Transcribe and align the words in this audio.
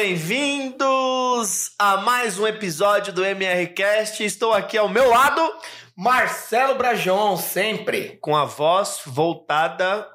bem-vindos 0.00 1.72
a 1.78 1.98
mais 1.98 2.38
um 2.38 2.46
episódio 2.46 3.12
do 3.12 3.22
MRCast. 3.22 4.24
Estou 4.24 4.54
aqui 4.54 4.78
ao 4.78 4.88
meu 4.88 5.10
lado, 5.10 5.42
Marcelo 5.94 6.74
Brajon, 6.74 7.36
sempre. 7.36 8.16
com 8.22 8.34
a 8.34 8.46
voz 8.46 9.00
voltada. 9.04 10.08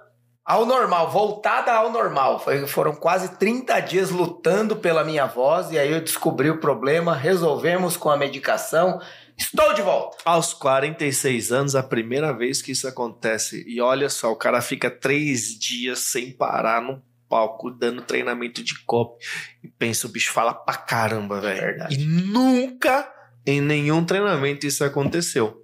Ao 0.44 0.65
normal, 0.65 1.12
voltada 1.12 1.71
ao 1.71 1.92
normal. 1.92 2.40
Foi- 2.40 2.65
foram 2.65 2.96
quase 2.96 3.37
30 3.37 3.79
dias 3.79 4.10
lutando 4.10 4.76
pela 4.76 5.03
minha 5.03 5.28
voz 5.28 5.69
e 5.71 5.78
aí 5.78 5.92
eu 5.92 6.02
descobri 6.02 6.49
o 6.49 6.60
problema, 6.60 7.15
resolvemos 7.15 7.96
com 7.96 8.10
a 8.10 8.17
medicação. 8.17 8.99
Estou 9.38 9.72
de 9.76 9.83
volta. 9.83 10.17
Aos 10.26 10.52
46 10.52 11.52
anos, 11.52 11.76
a 11.76 11.83
primeira 11.83 12.33
vez 12.33 12.60
que 12.60 12.72
isso 12.72 12.88
acontece. 12.88 13.63
E 13.67 13.79
olha 13.79 14.10
só, 14.10 14.31
o 14.31 14.36
cara 14.36 14.62
fica 14.62 14.90
três 14.90 15.49
dias 15.60 15.99
sem 15.99 16.31
parar 16.31 16.81
palco, 17.30 17.72
dando 17.72 18.02
treinamento 18.02 18.64
de 18.64 18.84
copy. 18.84 19.24
E 19.64 19.68
pensa, 19.68 20.08
o 20.08 20.10
bicho 20.10 20.32
fala 20.32 20.54
pra 20.54 20.76
caramba, 20.76 21.42
velho. 21.42 21.88
E 21.90 21.98
nunca 21.98 23.12
em 23.46 23.62
nenhum 23.62 24.04
treinamento 24.04 24.66
isso 24.66 24.84
aconteceu. 24.84 25.62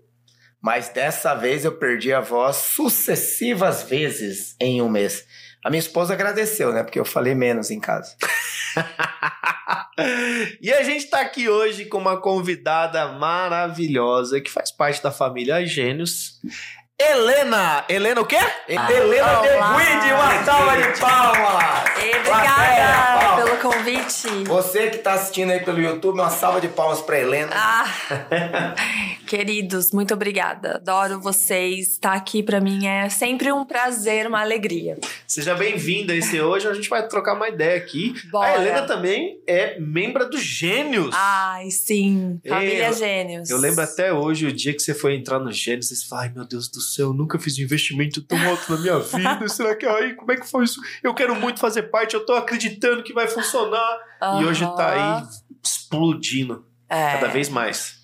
Mas 0.61 0.89
dessa 0.89 1.33
vez 1.33 1.65
eu 1.65 1.71
perdi 1.71 2.13
a 2.13 2.21
voz 2.21 2.57
sucessivas 2.57 3.83
vezes 3.83 4.55
em 4.59 4.81
um 4.81 4.89
mês. 4.89 5.25
A 5.63 5.69
minha 5.69 5.79
esposa 5.79 6.13
agradeceu, 6.13 6.71
né? 6.71 6.83
Porque 6.83 6.99
eu 6.99 7.05
falei 7.05 7.33
menos 7.33 7.71
em 7.71 7.79
casa. 7.79 8.15
e 10.61 10.71
a 10.71 10.83
gente 10.83 11.07
tá 11.07 11.21
aqui 11.21 11.49
hoje 11.49 11.85
com 11.85 11.97
uma 11.97 12.19
convidada 12.19 13.07
maravilhosa 13.13 14.39
que 14.39 14.51
faz 14.51 14.71
parte 14.71 15.01
da 15.01 15.11
família 15.11 15.65
Gênios. 15.65 16.39
Helena! 17.05 17.83
Helena 17.89 18.21
o 18.21 18.25
quê? 18.25 18.37
Helena 18.67 19.39
olá. 19.41 19.75
Deguide, 19.75 20.13
uma 20.13 20.43
salva 20.45 20.77
de 20.77 20.99
palmas! 20.99 21.81
E 21.97 22.09
obrigada 22.17 23.19
palmas. 23.19 23.43
pelo 23.43 23.57
convite. 23.57 24.43
Você 24.47 24.89
que 24.91 24.97
tá 24.99 25.13
assistindo 25.13 25.49
aí 25.51 25.61
pelo 25.61 25.81
YouTube, 25.81 26.19
uma 26.19 26.29
salva 26.29 26.61
de 26.61 26.67
palmas 26.67 27.01
pra 27.01 27.19
Helena. 27.19 27.51
Ah, 27.55 27.85
queridos, 29.27 29.91
muito 29.91 30.13
obrigada. 30.13 30.75
Adoro 30.75 31.19
vocês. 31.19 31.93
Estar 31.93 32.13
aqui 32.13 32.43
pra 32.43 32.61
mim 32.61 32.85
é 32.85 33.09
sempre 33.09 33.51
um 33.51 33.65
prazer, 33.65 34.27
uma 34.27 34.39
alegria. 34.41 34.97
Seja 35.25 35.55
bem-vinda. 35.55 36.13
Esse 36.13 36.39
hoje 36.39 36.67
a 36.67 36.73
gente 36.73 36.87
vai 36.87 37.07
trocar 37.07 37.33
uma 37.33 37.49
ideia 37.49 37.77
aqui. 37.77 38.13
Bora. 38.31 38.47
A 38.51 38.55
Helena 38.55 38.83
também 38.83 39.39
é 39.47 39.79
membro 39.79 40.29
dos 40.29 40.41
Gênios. 40.43 41.09
Ai, 41.17 41.71
sim. 41.71 42.39
Família 42.47 42.87
eu- 42.89 42.93
Gênios. 42.93 43.49
Eu 43.49 43.57
lembro 43.57 43.81
até 43.83 44.13
hoje, 44.13 44.45
o 44.45 44.51
dia 44.53 44.71
que 44.73 44.81
você 44.81 44.93
foi 44.93 45.15
entrar 45.15 45.39
no 45.39 45.51
Gênios, 45.51 45.87
você 45.89 46.05
falou, 46.07 46.25
ai 46.25 46.31
meu 46.35 46.45
Deus 46.45 46.67
do 46.69 46.79
céu, 46.81 46.90
eu 46.99 47.13
nunca 47.13 47.37
fiz 47.39 47.57
um 47.57 47.61
investimento 47.61 48.21
tão 48.23 48.37
alto 48.49 48.71
na 48.71 48.77
minha 48.79 48.99
vida. 48.99 49.47
Será 49.47 49.75
que, 49.75 49.85
ai, 49.85 50.13
como 50.15 50.31
é 50.31 50.35
que 50.37 50.47
foi 50.49 50.63
isso? 50.63 50.79
Eu 51.03 51.13
quero 51.13 51.35
muito 51.35 51.59
fazer 51.59 51.83
parte, 51.83 52.13
eu 52.15 52.25
tô 52.25 52.33
acreditando 52.33 53.03
que 53.03 53.13
vai 53.13 53.27
funcionar. 53.27 53.99
E 54.39 54.45
hoje 54.45 54.65
tá 54.75 54.91
aí 55.19 55.23
explodindo, 55.63 56.65
É. 56.89 57.13
cada 57.13 57.27
vez 57.27 57.49
mais. 57.49 57.95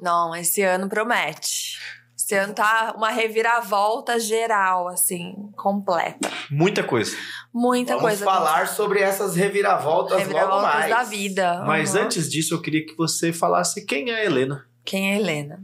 Não, 0.00 0.34
esse 0.34 0.62
ano 0.62 0.88
promete. 0.88 1.78
Esse 2.16 2.34
ano 2.36 2.54
tá 2.54 2.94
uma 2.96 3.10
reviravolta 3.10 4.18
geral, 4.20 4.86
assim, 4.88 5.34
completa. 5.56 6.30
Muita 6.50 6.82
coisa. 6.84 7.16
Muita 7.52 7.94
Vamos 7.94 8.02
coisa. 8.08 8.24
falar 8.24 8.68
sobre 8.68 9.00
essas 9.00 9.34
reviravoltas, 9.34 10.12
logo 10.12 10.22
reviravoltas 10.24 10.74
mais. 10.74 10.90
da 10.90 11.02
vida. 11.02 11.64
Mas 11.66 11.94
Uhum. 11.94 12.02
antes 12.02 12.30
disso, 12.30 12.54
eu 12.54 12.62
queria 12.62 12.86
que 12.86 12.94
você 12.96 13.32
falasse 13.32 13.84
quem 13.84 14.10
é 14.10 14.20
a 14.20 14.24
Helena. 14.24 14.64
Quem 14.84 15.12
é 15.12 15.16
Helena? 15.16 15.60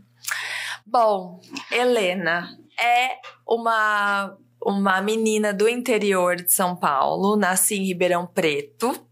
Bom, 0.84 1.40
Helena 1.70 2.48
é 2.78 3.16
uma, 3.46 4.36
uma 4.62 5.00
menina 5.00 5.52
do 5.52 5.68
interior 5.68 6.36
de 6.36 6.52
São 6.52 6.76
Paulo. 6.76 7.36
Nasci 7.36 7.76
em 7.76 7.86
Ribeirão 7.86 8.26
Preto 8.26 9.06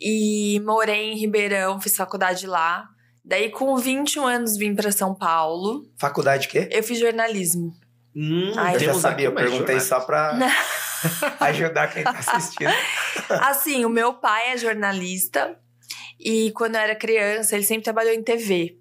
e 0.00 0.60
morei 0.64 1.12
em 1.12 1.18
Ribeirão, 1.18 1.80
fiz 1.80 1.96
faculdade 1.96 2.46
lá. 2.46 2.88
Daí, 3.24 3.50
com 3.50 3.76
21 3.76 4.24
anos, 4.24 4.56
vim 4.56 4.74
para 4.74 4.92
São 4.92 5.14
Paulo. 5.14 5.82
Faculdade 5.98 6.42
de 6.42 6.48
quê? 6.48 6.68
Eu 6.70 6.82
fiz 6.82 6.98
jornalismo. 6.98 7.72
Hum, 8.14 8.52
Ai, 8.56 8.76
eu 8.76 8.80
já 8.80 8.94
sabia, 8.94 9.26
eu 9.26 9.34
perguntei 9.34 9.78
só 9.80 10.00
pra 10.00 10.38
ajudar 11.40 11.88
quem 11.88 12.02
tá 12.02 12.12
assistindo. 12.12 12.72
Assim, 13.42 13.84
o 13.84 13.90
meu 13.90 14.14
pai 14.14 14.52
é 14.52 14.56
jornalista 14.56 15.58
e 16.18 16.50
quando 16.52 16.76
eu 16.76 16.80
era 16.80 16.94
criança, 16.94 17.54
ele 17.54 17.64
sempre 17.64 17.84
trabalhou 17.84 18.14
em 18.14 18.22
TV. 18.22 18.78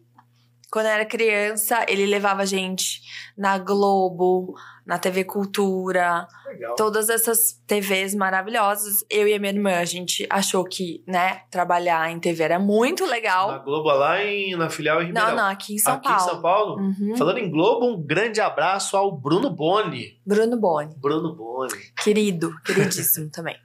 Quando 0.72 0.88
eu 0.88 0.92
era 0.92 1.06
criança, 1.06 1.86
ele 1.88 2.06
levava 2.06 2.42
a 2.42 2.46
gente 2.46 3.02
na 3.38 3.58
Globo, 3.58 4.56
na 4.86 5.00
TV 5.00 5.24
Cultura, 5.24 6.28
Legal. 6.46 6.76
todas 6.76 7.10
essas 7.10 7.60
TVs 7.66 8.14
maravilhosas. 8.14 9.04
Eu 9.10 9.28
e 9.28 9.34
a 9.34 9.40
minha 9.40 9.52
irmã, 9.52 9.78
a 9.78 9.86
gente 9.86 10.28
achou 10.30 10.64
que, 10.64 11.04
né, 11.08 11.42
trabalhar 11.50 12.12
em 12.12 12.20
TV 12.20 12.44
era 12.44 12.60
muito 12.60 13.06
Na 13.06 13.12
legal. 13.12 13.64
Globo 13.64 13.90
lá 13.90 14.24
em, 14.24 14.56
na 14.56 14.70
filial 14.70 15.02
em 15.02 15.08
Ribeirão. 15.08 15.30
Não, 15.30 15.36
não, 15.38 15.50
aqui 15.50 15.76
em 15.76 15.78
São 15.78 15.94
aqui 15.94 16.08
Paulo. 16.08 16.22
em 16.22 16.30
São 16.30 16.42
Paulo. 16.42 16.82
Uhum. 16.82 17.16
Falando 17.18 17.38
em 17.40 17.50
Globo, 17.50 17.88
um 17.88 18.02
grande 18.02 18.40
abraço 18.40 18.96
ao 18.96 19.12
Bruno 19.12 19.50
Boni. 19.50 20.20
Bruno 20.26 20.58
Boni. 20.58 20.94
Bruno 20.98 21.34
Boni. 21.36 21.74
Querido, 22.04 22.54
queridíssimo 22.64 23.30
também. 23.32 23.58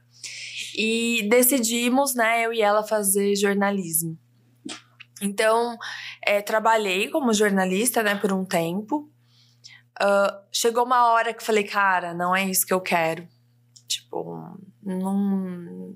E 0.76 1.26
decidimos, 1.28 2.14
né, 2.14 2.46
eu 2.46 2.52
e 2.52 2.62
ela 2.62 2.82
fazer 2.82 3.34
jornalismo. 3.36 4.16
Então, 5.22 5.76
é, 6.24 6.42
trabalhei 6.42 7.08
como 7.08 7.32
jornalista, 7.32 8.02
né, 8.02 8.14
por 8.14 8.32
um 8.32 8.44
tempo. 8.44 9.10
Ah, 10.00 10.42
chegou 10.50 10.84
uma 10.84 11.12
hora 11.12 11.34
que 11.34 11.44
falei, 11.44 11.64
cara, 11.64 12.14
não 12.14 12.34
é 12.34 12.44
isso 12.44 12.66
que 12.66 12.72
eu 12.72 12.80
quero. 12.80 13.28
Tipo, 13.86 14.58
não. 14.82 15.94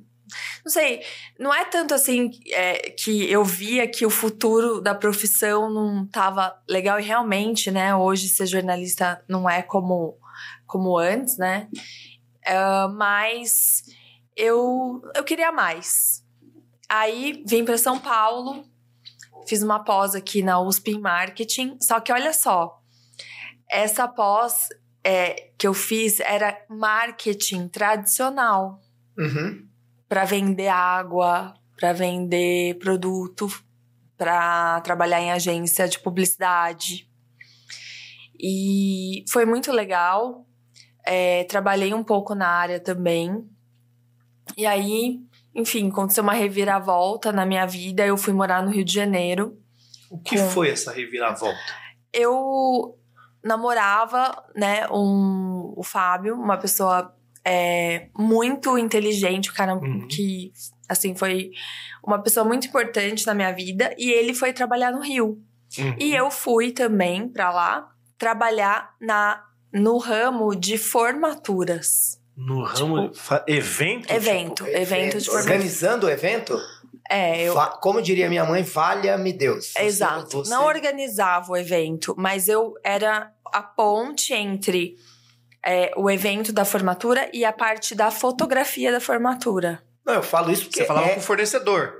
Não 0.64 0.72
sei, 0.72 1.02
não 1.38 1.54
é 1.54 1.64
tanto 1.64 1.94
assim 1.94 2.30
é, 2.50 2.90
que 2.90 3.30
eu 3.30 3.44
via 3.44 3.86
que 3.86 4.04
o 4.04 4.10
futuro 4.10 4.80
da 4.80 4.94
profissão 4.94 5.70
não 5.70 6.06
tava 6.06 6.58
legal 6.68 6.98
e 6.98 7.02
realmente, 7.02 7.70
né? 7.70 7.94
Hoje 7.94 8.28
ser 8.28 8.46
jornalista 8.46 9.22
não 9.28 9.48
é 9.48 9.62
como, 9.62 10.18
como 10.66 10.98
antes, 10.98 11.38
né? 11.38 11.68
Ah, 12.46 12.88
mas 12.88 13.84
eu, 14.36 15.02
eu 15.14 15.24
queria 15.24 15.52
mais. 15.52 16.24
Aí 16.88 17.42
vim 17.46 17.64
para 17.64 17.78
São 17.78 17.98
Paulo, 17.98 18.64
fiz 19.46 19.62
uma 19.62 19.82
pós 19.84 20.14
aqui 20.14 20.42
na 20.42 20.60
USP 20.60 20.92
em 20.92 21.00
marketing. 21.00 21.76
Só 21.80 22.00
que 22.00 22.12
olha 22.12 22.32
só, 22.32 22.78
essa 23.70 24.06
pós 24.08 24.68
é, 25.02 25.50
que 25.58 25.66
eu 25.66 25.74
fiz 25.74 26.20
era 26.20 26.56
marketing 26.68 27.68
tradicional 27.68 28.80
Uhum. 29.16 29.66
para 30.08 30.24
vender 30.24 30.68
água, 30.68 31.54
para 31.78 31.92
vender 31.92 32.78
produto, 32.78 33.48
para 34.16 34.80
trabalhar 34.80 35.20
em 35.20 35.30
agência 35.30 35.86
de 35.88 35.98
publicidade. 36.00 37.08
E 38.38 39.24
foi 39.30 39.44
muito 39.44 39.70
legal. 39.70 40.46
É, 41.06 41.44
trabalhei 41.44 41.94
um 41.94 42.02
pouco 42.02 42.34
na 42.34 42.48
área 42.48 42.80
também. 42.80 43.48
E 44.56 44.66
aí, 44.66 45.20
enfim, 45.54 45.88
aconteceu 45.90 46.22
uma 46.22 46.32
reviravolta 46.32 47.30
na 47.32 47.46
minha 47.46 47.66
vida. 47.66 48.04
Eu 48.06 48.16
fui 48.16 48.32
morar 48.32 48.62
no 48.62 48.70
Rio 48.70 48.84
de 48.84 48.92
Janeiro. 48.92 49.58
O 50.10 50.18
que 50.18 50.36
Com- 50.38 50.48
foi 50.50 50.70
essa 50.70 50.92
reviravolta? 50.92 51.58
Eu 52.12 52.98
namorava, 53.42 54.42
né, 54.54 54.86
um, 54.90 55.72
o 55.76 55.82
Fábio, 55.82 56.34
uma 56.34 56.56
pessoa 56.56 57.14
é, 57.46 58.08
muito 58.16 58.78
inteligente, 58.78 59.50
um 59.50 59.54
cara 59.54 59.74
Uhum. 59.74 60.08
que, 60.08 60.50
assim, 60.88 61.14
foi 61.14 61.50
uma 62.02 62.18
pessoa 62.22 62.42
muito 62.44 62.66
importante 62.68 63.26
na 63.26 63.34
minha 63.34 63.52
vida. 63.52 63.94
E 63.98 64.10
ele 64.10 64.32
foi 64.32 64.52
trabalhar 64.52 64.90
no 64.92 65.00
Rio. 65.02 65.42
Uhum. 65.78 65.96
E 65.98 66.14
eu 66.14 66.30
fui 66.30 66.70
também 66.72 67.28
pra 67.28 67.50
lá 67.50 67.90
trabalhar 68.16 68.94
na, 69.00 69.44
no 69.72 69.98
ramo 69.98 70.54
de 70.54 70.78
formaturas. 70.78 72.18
No 72.36 72.62
ramo. 72.64 73.12
fa- 73.14 73.44
evento? 73.46 74.12
Evento, 74.12 74.66
evento 74.66 75.18
de 75.18 75.24
formatura. 75.26 75.54
Organizando 75.54 76.06
o 76.06 76.10
evento? 76.10 76.58
É, 77.08 77.42
eu. 77.42 77.54
Como 77.80 78.00
diria 78.02 78.28
minha 78.28 78.44
mãe, 78.44 78.62
valha-me 78.62 79.32
Deus. 79.32 79.72
Exato. 79.76 80.38
você- 80.38 80.50
Não 80.50 80.64
organizava 80.66 81.52
o 81.52 81.56
evento, 81.56 82.14
mas 82.18 82.48
eu 82.48 82.74
era 82.82 83.30
a 83.52 83.62
ponte 83.62 84.32
entre 84.34 84.96
é, 85.66 85.92
o 85.96 86.10
evento 86.10 86.52
da 86.52 86.64
formatura 86.64 87.28
e 87.32 87.44
a 87.44 87.52
parte 87.52 87.94
da 87.94 88.10
fotografia 88.10 88.90
da 88.92 89.00
formatura. 89.00 89.82
Não, 90.04 90.14
eu 90.14 90.22
falo 90.22 90.50
isso 90.50 90.64
porque 90.64 90.80
Você 90.80 90.86
falava 90.86 91.06
é- 91.06 91.14
com 91.14 91.20
o 91.20 91.22
fornecedor. 91.22 91.92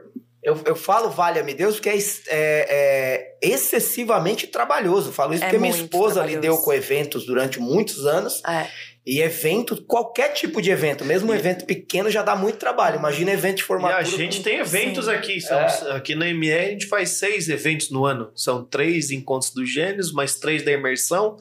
eu, 0.43 0.61
eu 0.67 0.77
falo 0.77 1.09
valha-me 1.11 1.55
Deus 1.55 1.77
porque 1.77 1.89
é, 1.89 1.97
é- 2.29 3.37
é 3.43 3.49
excessivamente 3.49 4.47
trabalhoso. 4.47 5.13
Falo 5.13 5.33
isso 5.35 5.45
É 5.45 5.47
porque 5.47 5.59
minha 5.59 5.75
esposa 5.75 6.25
lidou 6.25 6.59
com 6.63 6.73
eventos 6.73 7.25
durante 7.25 7.59
muitos 7.61 8.05
anos. 8.07 8.43
É. 8.47 8.69
E 9.07 9.21
evento, 9.21 9.85
qualquer 9.85 10.33
tipo 10.33 10.63
de 10.63 10.71
evento, 10.71 11.05
mesmo 11.05 11.31
um 11.31 11.35
evento 11.35 11.67
pequeno 11.67 12.11
já 12.11 12.23
dá 12.23 12.35
muito 12.35 12.57
trabalho. 12.57 12.99
Imagina 12.99 13.33
evento 13.33 13.57
de 13.57 13.63
E 13.63 13.67
formatura. 13.67 13.99
a 13.99 14.03
gente 14.03 14.43
tem 14.43 14.61
eventos 14.61 15.05
Sim. 15.05 15.11
aqui. 15.11 15.41
São, 15.43 15.59
É. 15.59 15.93
Aqui 15.93 16.15
na 16.15 16.27
MR 16.29 16.67
a 16.69 16.71
gente 16.71 16.87
faz 16.87 17.11
seis 17.11 17.51
eventos 17.51 17.91
no 17.91 18.07
ano. 18.07 18.31
São 18.35 18.65
três 18.65 19.11
encontros 19.11 19.53
dos 19.53 19.71
gênios, 19.71 20.11
mais 20.11 20.37
três 20.37 20.65
da 20.65 20.73
imersão. 20.73 21.37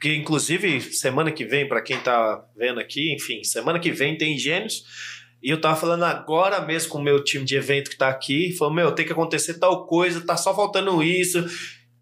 Que 0.00 0.14
inclusive, 0.14 0.80
semana 0.82 1.32
que 1.32 1.46
vem, 1.46 1.66
para 1.66 1.80
quem 1.80 1.98
tá 1.98 2.44
vendo 2.54 2.78
aqui, 2.78 3.14
enfim, 3.14 3.42
semana 3.42 3.80
que 3.80 3.90
vem 3.90 4.18
tem 4.18 4.36
gênios. 4.38 4.84
E 5.42 5.50
eu 5.50 5.60
tava 5.60 5.76
falando 5.76 6.04
agora 6.04 6.60
mesmo 6.60 6.90
com 6.90 6.98
o 6.98 7.02
meu 7.02 7.24
time 7.24 7.44
de 7.44 7.56
evento 7.56 7.90
que 7.90 7.96
tá 7.96 8.08
aqui. 8.08 8.52
Falou, 8.56 8.74
meu, 8.74 8.92
tem 8.92 9.06
que 9.06 9.12
acontecer 9.12 9.54
tal 9.54 9.86
coisa, 9.86 10.20
tá 10.20 10.36
só 10.36 10.54
faltando 10.54 11.02
isso. 11.02 11.42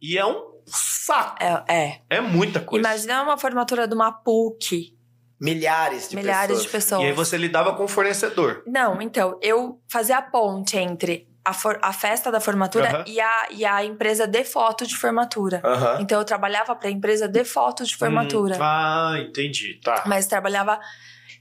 E 0.02 0.18
é 0.18 0.26
um 0.26 0.42
saco. 0.66 1.36
É, 1.40 1.62
é. 1.72 2.00
É 2.10 2.20
muita 2.20 2.58
coisa. 2.60 2.86
Imagina 2.86 3.22
uma 3.22 3.38
formatura 3.38 3.86
de 3.86 3.94
uma 3.94 4.10
PUC. 4.10 4.95
Milhares 5.40 6.08
de 6.08 6.16
milhares 6.16 6.48
pessoas. 6.48 6.62
de 6.62 6.68
pessoas. 6.70 7.02
E 7.02 7.06
aí 7.06 7.12
você 7.12 7.36
lidava 7.36 7.74
com 7.74 7.84
o 7.84 7.88
fornecedor. 7.88 8.62
Não, 8.66 9.00
então, 9.02 9.38
eu 9.42 9.80
fazia 9.90 10.18
a 10.18 10.22
ponte 10.22 10.76
entre 10.78 11.28
a, 11.44 11.52
for- 11.52 11.78
a 11.82 11.92
festa 11.92 12.30
da 12.32 12.40
formatura 12.40 13.04
e, 13.06 13.20
a, 13.20 13.46
e 13.50 13.64
a 13.64 13.84
empresa 13.84 14.26
de 14.26 14.42
foto 14.44 14.86
de 14.86 14.96
formatura. 14.96 15.62
Então, 16.00 16.18
eu 16.18 16.24
trabalhava 16.24 16.74
para 16.74 16.88
a 16.88 16.90
empresa 16.90 17.28
de 17.28 17.44
foto 17.44 17.84
de 17.84 17.94
formatura. 17.96 18.56
Hum, 18.56 18.62
ah, 18.62 19.14
entendi. 19.18 19.78
Tá. 19.84 20.02
Mas 20.06 20.26
trabalhava 20.26 20.80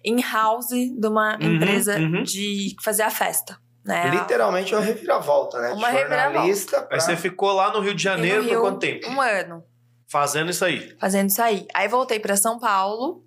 in-house 0.04 0.68
de 0.70 1.08
uma 1.08 1.38
Uhum, 1.42 1.56
empresa 1.56 1.98
uhum. 1.98 2.24
de 2.24 2.76
fazia 2.84 3.08
a 3.08 3.10
festa. 3.10 3.58
Né? 3.84 4.10
Literalmente 4.10 4.74
uma 4.74 4.82
reviravolta, 4.82 5.60
né? 5.62 5.72
Uma 5.74 5.92
De 5.92 6.00
jornalista 6.00 6.78
Aí 6.82 6.86
pra... 6.88 7.00
você 7.00 7.16
ficou 7.16 7.52
lá 7.54 7.72
no 7.72 7.80
Rio 7.80 7.94
de 7.94 8.02
Janeiro 8.02 8.42
por 8.44 8.50
Rio, 8.50 8.62
quanto 8.62 8.80
tempo? 8.80 9.08
Um 9.10 9.22
ano 9.22 9.64
Fazendo 10.08 10.50
isso 10.52 10.64
aí. 10.66 10.96
fazendo 11.00 11.30
isso 11.30 11.42
aí. 11.42 11.68
Aí 11.74 11.88
voltei 11.88 12.20
para 12.20 12.36
São 12.38 12.60
Paulo, 12.60 13.24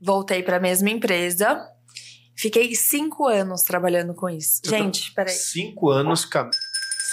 voltei 0.00 0.42
para 0.42 0.56
a 0.56 0.60
mesma 0.60 0.90
empresa. 0.90 1.68
Fiquei 2.36 2.74
cinco 2.74 3.26
anos 3.26 3.62
trabalhando 3.62 4.14
com 4.14 4.28
isso. 4.28 4.62
Tô- 4.62 4.70
Gente, 4.70 5.12
peraí. 5.12 5.34
Cinco 5.34 5.90
anos. 5.90 6.26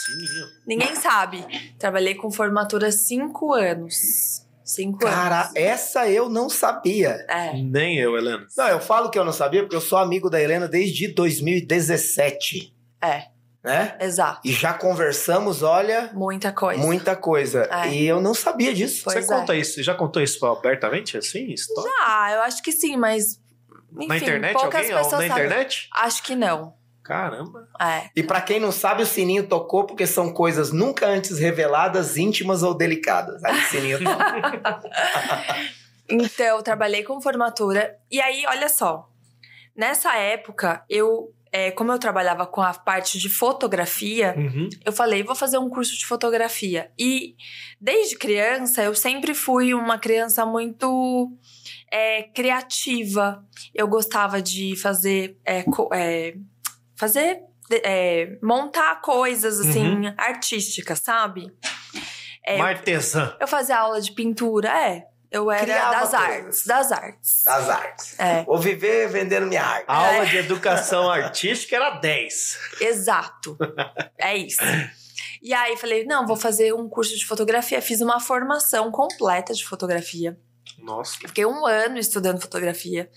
Sininho. 0.06 0.45
Ninguém 0.66 0.95
sabe. 0.95 1.45
Trabalhei 1.78 2.16
com 2.16 2.31
formatura 2.31 2.92
cinco 2.92 3.54
anos. 3.54 4.45
Cinco 4.63 5.00
Cara, 5.00 5.44
anos. 5.44 5.56
essa 5.56 6.10
eu 6.10 6.30
não 6.30 6.50
sabia. 6.50 7.25
É. 7.30 7.54
Nem 7.54 7.98
eu, 7.98 8.18
Helena. 8.18 8.45
Não, 8.57 8.68
eu 8.68 8.80
falo 8.81 9.10
que 9.10 9.18
eu 9.19 9.24
não 9.25 9.31
sabia 9.34 9.62
porque 9.63 9.75
eu 9.75 9.81
sou 9.81 9.98
amigo 9.98 10.30
da 10.30 10.42
Helena 10.42 10.68
desde 10.68 11.07
2017, 11.10 12.74
É, 13.01 13.28
né? 13.63 13.98
exato. 14.00 14.42
E 14.45 14.51
já 14.54 14.74
conversamos, 14.74 15.62
olha, 15.63 16.09
Muita 16.13 16.51
coisa. 16.51 16.81
muita 16.81 17.15
coisa. 17.15 17.68
É. 17.71 17.89
E 17.89 18.06
eu 18.07 18.21
não 18.21 18.33
sabia 18.33 18.74
disso. 18.74 19.01
Pois 19.04 19.25
você 19.25 19.33
é. 19.33 19.38
conta 19.38 19.56
isso? 19.56 19.74
Você 19.75 19.83
já 19.83 19.94
contou 19.94 20.21
isso 20.21 20.45
abertamente, 20.45 21.18
assim? 21.18 21.51
História? 21.51 21.92
Ah, 22.06 22.31
eu 22.33 22.42
acho 22.44 22.62
que 22.63 22.71
sim, 22.71 22.95
mas. 22.95 23.39
Enfim, 23.95 24.07
na 24.07 24.18
internet? 24.18 24.54
poucas 24.54 24.75
Alguém? 24.81 24.95
pessoas 24.95 25.12
Na 25.24 25.27
sabem. 25.27 25.45
internet? 25.45 25.89
Acho 25.94 26.24
que 26.24 26.36
não. 26.36 26.75
Caramba. 27.04 27.68
É. 27.80 28.09
E 28.15 28.21
pra 28.21 28.42
quem 28.42 28.59
não 28.59 28.69
sabe, 28.71 29.01
o 29.01 29.06
sininho 29.06 29.48
tocou 29.48 29.86
porque 29.86 30.06
são 30.06 30.33
coisas 30.33 30.74
nunca 30.74 31.07
antes 31.07 31.39
reveladas, 31.39 32.18
íntimas 32.18 32.63
ou 32.63 32.74
delicadas. 32.74 33.42
Aí 33.45 33.57
o 33.57 33.63
sininho. 33.63 34.00
Então, 36.10 36.45
eu 36.57 36.63
trabalhei 36.63 37.03
com 37.03 37.19
formatura. 37.19 37.98
E 38.10 38.21
aí, 38.21 38.45
olha 38.48 38.69
só. 38.69 39.10
Nessa 39.75 40.15
época, 40.15 40.83
eu. 40.89 41.33
É, 41.52 41.72
como 41.72 41.92
eu 41.92 42.00
trabalhava 42.00 42.46
com 42.46 42.62
a 42.62 42.74
parte 42.74 43.18
de 43.20 43.30
fotografia, 43.30 44.34
Uhum. 44.38 44.70
eu 44.86 44.92
falei, 44.92 45.24
vou 45.24 45.36
fazer 45.36 45.58
um 45.58 45.70
curso 45.70 45.98
de 45.98 46.06
fotografia. 46.06 46.92
E 46.98 47.36
desde 47.80 48.18
criança, 48.18 48.84
eu 48.84 48.94
sempre 48.96 49.34
fui 49.34 49.74
uma 49.74 49.98
criança 49.98 50.46
muito 50.46 51.32
é, 51.92 52.24
criativa. 52.24 53.44
Eu 53.74 53.88
gostava 53.88 54.42
de 54.42 54.76
fazer. 54.76 55.38
é, 55.46 55.64
co- 55.64 55.90
é, 55.94 56.36
fazer. 56.96 57.42
é, 57.84 58.38
montar 58.42 59.02
coisas 59.02 59.60
assim, 59.60 60.04
artísticas, 60.18 61.00
sabe? 61.00 61.52
É, 62.46 62.56
Uma 62.56 62.70
artesã. 62.70 63.36
eu 63.42 63.48
fazia 63.48 63.78
aula 63.78 64.00
de 64.00 64.14
pintura, 64.14 64.70
é. 64.70 65.06
Eu 65.29 65.51
era 65.51 65.63
Criava 65.63 65.91
das 65.91 66.09
coisas. 66.09 66.24
artes. 66.24 66.65
Das 66.65 66.91
artes. 66.91 67.44
Das 67.44 67.69
artes. 67.69 68.19
É, 68.19 68.44
Vou 68.44 68.57
viver 68.57 69.09
vendendo 69.09 69.45
minha 69.47 69.63
arte. 69.63 69.85
A 69.88 69.95
aula 70.13 70.25
de 70.25 70.38
educação 70.38 71.09
artística 71.12 71.75
era 71.75 71.91
10. 72.00 72.57
exato. 72.81 73.57
É 74.18 74.35
isso. 74.38 74.62
E 75.41 75.53
aí 75.53 75.75
falei, 75.77 76.06
não, 76.06 76.25
vou 76.25 76.35
fazer 76.35 76.74
um 76.74 76.88
curso 76.89 77.15
de 77.18 77.25
fotografia. 77.25 77.81
Fiz 77.81 78.01
uma 78.01 78.19
formação 78.19 78.89
completa 78.91 79.53
de 79.53 79.65
fotografia. 79.65 80.38
Nossa. 80.79 81.18
Fiquei 81.19 81.45
um 81.45 81.65
ano 81.65 81.97
estudando 81.97 82.41
fotografia. 82.41 83.09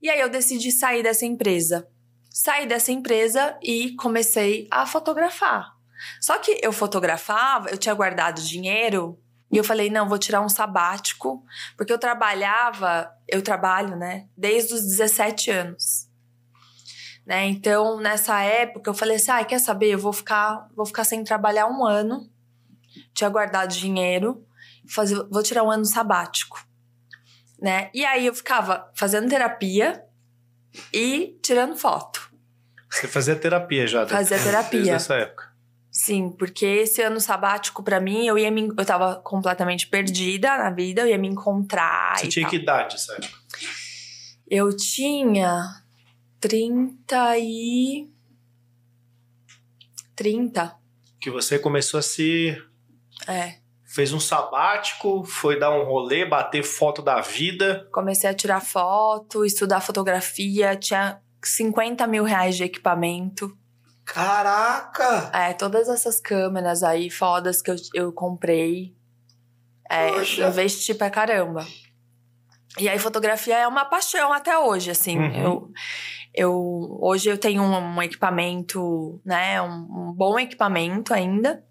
E 0.00 0.08
aí 0.08 0.20
eu 0.20 0.28
decidi 0.28 0.70
sair 0.70 1.02
dessa 1.02 1.24
empresa. 1.26 1.88
Saí 2.30 2.66
dessa 2.66 2.92
empresa 2.92 3.56
e 3.62 3.94
comecei 3.96 4.68
a 4.70 4.86
fotografar. 4.86 5.72
Só 6.20 6.38
que 6.38 6.60
eu 6.62 6.72
fotografava, 6.72 7.68
eu 7.70 7.76
tinha 7.78 7.94
guardado 7.94 8.40
dinheiro 8.40 9.18
e 9.50 9.56
eu 9.56 9.64
falei, 9.64 9.90
não, 9.90 10.08
vou 10.08 10.18
tirar 10.18 10.40
um 10.40 10.48
sabático, 10.48 11.44
porque 11.76 11.92
eu 11.92 11.98
trabalhava, 11.98 13.10
eu 13.26 13.42
trabalho, 13.42 13.96
né, 13.96 14.26
desde 14.36 14.74
os 14.74 14.82
17 14.82 15.50
anos. 15.50 16.08
Né? 17.26 17.46
Então, 17.46 18.00
nessa 18.00 18.40
época, 18.40 18.88
eu 18.88 18.94
falei 18.94 19.16
assim: 19.16 19.30
ah, 19.30 19.44
quer 19.44 19.58
saber? 19.58 19.88
Eu 19.90 19.98
vou 19.98 20.14
ficar, 20.14 20.66
vou 20.74 20.86
ficar 20.86 21.04
sem 21.04 21.22
trabalhar 21.22 21.66
um 21.66 21.84
ano. 21.84 22.26
Tinha 23.12 23.28
guardado 23.28 23.68
dinheiro, 23.68 24.46
fazer, 24.88 25.22
vou 25.30 25.42
tirar 25.42 25.62
um 25.62 25.70
ano 25.70 25.84
sabático 25.84 26.66
né? 27.60 27.90
E 27.92 28.04
aí 28.04 28.26
eu 28.26 28.34
ficava 28.34 28.90
fazendo 28.94 29.28
terapia 29.28 30.02
e 30.92 31.38
tirando 31.42 31.76
foto. 31.76 32.30
Você 32.88 33.08
fazia 33.08 33.36
terapia 33.36 33.86
já. 33.86 34.02
né? 34.02 34.08
Fazia 34.08 34.38
terapia. 34.42 34.70
Desde 34.70 34.90
essa 34.90 35.14
época. 35.14 35.47
Sim, 35.98 36.30
porque 36.30 36.64
esse 36.64 37.02
ano 37.02 37.20
sabático 37.20 37.82
pra 37.82 38.00
mim, 38.00 38.24
eu 38.24 38.38
ia 38.38 38.52
me, 38.52 38.68
eu 38.68 38.86
tava 38.86 39.16
completamente 39.16 39.88
perdida 39.88 40.56
na 40.56 40.70
vida, 40.70 41.00
eu 41.00 41.08
ia 41.08 41.18
me 41.18 41.26
encontrar 41.26 42.16
Você 42.16 42.28
tinha 42.28 42.44
tal. 42.44 42.50
que 42.50 42.56
idade 42.56 42.96
época? 43.14 43.36
Eu 44.48 44.76
tinha 44.76 45.82
30 46.38 47.38
e 47.38 48.08
30. 50.14 50.72
Que 51.20 51.32
você 51.32 51.58
começou 51.58 51.98
a 51.98 52.02
se... 52.02 52.56
É. 53.26 53.56
Fez 53.84 54.12
um 54.12 54.20
sabático, 54.20 55.24
foi 55.24 55.58
dar 55.58 55.72
um 55.72 55.84
rolê, 55.84 56.24
bater 56.24 56.62
foto 56.62 57.02
da 57.02 57.20
vida. 57.20 57.88
Comecei 57.92 58.30
a 58.30 58.34
tirar 58.34 58.60
foto, 58.60 59.44
estudar 59.44 59.80
fotografia, 59.80 60.76
tinha 60.76 61.20
50 61.42 62.06
mil 62.06 62.22
reais 62.22 62.56
de 62.56 62.62
equipamento. 62.62 63.58
Caraca! 64.08 65.30
É, 65.34 65.52
todas 65.52 65.88
essas 65.88 66.18
câmeras 66.18 66.82
aí 66.82 67.10
fodas 67.10 67.60
que 67.60 67.70
eu, 67.70 67.76
eu 67.92 68.12
comprei. 68.12 68.96
É, 69.88 70.12
Poxa. 70.12 70.48
investi 70.48 70.94
pra 70.94 71.10
caramba. 71.10 71.66
E 72.78 72.88
aí, 72.88 72.98
fotografia 72.98 73.58
é 73.58 73.66
uma 73.66 73.84
paixão 73.84 74.32
até 74.32 74.58
hoje, 74.58 74.90
assim. 74.90 75.18
Uhum. 75.18 75.34
Eu, 75.34 75.72
eu, 76.34 76.98
hoje 77.02 77.28
eu 77.28 77.36
tenho 77.38 77.62
um, 77.62 77.96
um 77.96 78.02
equipamento, 78.02 79.20
né? 79.24 79.60
Um, 79.60 80.08
um 80.08 80.12
bom 80.12 80.38
equipamento 80.38 81.12
ainda. 81.12 81.64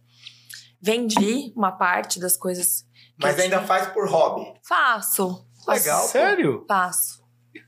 Vendi 0.82 1.52
uma 1.56 1.72
parte 1.72 2.20
das 2.20 2.38
coisas 2.38 2.82
que 3.20 3.24
Mas 3.24 3.40
ainda 3.40 3.58
tinha. 3.58 3.68
faz 3.68 3.88
por 3.88 4.08
hobby. 4.10 4.54
Faço. 4.64 5.46
Legal. 5.68 6.02
pô. 6.02 6.08
Sério? 6.08 6.66
Faço. 6.68 7.17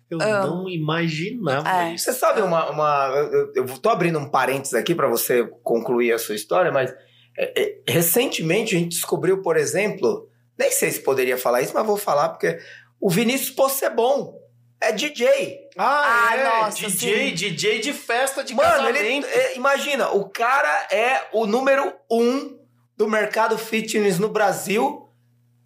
Eu 0.09 0.19
Amo. 0.21 0.47
não 0.63 0.69
imaginava 0.69 1.69
É. 1.83 1.93
isso. 1.93 2.05
Você 2.05 2.13
sabe 2.13 2.41
uma. 2.41 2.69
uma 2.71 3.07
eu, 3.33 3.51
eu- 3.55 3.77
tô 3.79 3.89
abrindo 3.89 4.17
um 4.19 4.29
parênteses 4.29 4.73
aqui 4.73 4.95
para 4.95 5.07
você 5.07 5.45
concluir 5.63 6.11
a 6.11 6.17
sua 6.17 6.35
história, 6.35 6.71
mas 6.71 6.91
é, 7.37 7.61
é, 7.61 7.75
recentemente 7.87 8.75
a 8.75 8.79
gente 8.79 8.89
descobriu, 8.95 9.41
por 9.41 9.55
exemplo, 9.55 10.27
nem 10.57 10.71
sei 10.71 10.91
se 10.91 11.01
poderia 11.01 11.37
falar 11.37 11.61
isso, 11.61 11.73
mas 11.73 11.85
vou 11.85 11.95
falar 11.97 12.29
porque 12.29 12.57
o 12.99 13.09
Vinícius 13.09 13.51
Possebon 13.51 14.33
é 14.81 14.91
DJ. 14.91 15.67
Ah, 15.77 16.27
Ah, 16.29 16.35
é. 16.35 16.43
nossa, 16.43 16.77
DJ, 16.87 17.29
sim. 17.29 17.35
DJ 17.35 17.79
de 17.79 17.93
festa 17.93 18.43
de 18.43 18.53
Mano, 18.55 18.87
ele, 18.89 18.97
casamento. 18.97 19.27
é, 19.27 19.55
imagina, 19.55 20.09
o 20.11 20.27
cara 20.29 20.87
é 20.91 21.27
o 21.33 21.45
número 21.45 21.93
um 22.11 22.57
do 22.97 23.07
mercado 23.07 23.57
fitness 23.57 24.17
no 24.19 24.27
Brasil 24.29 25.07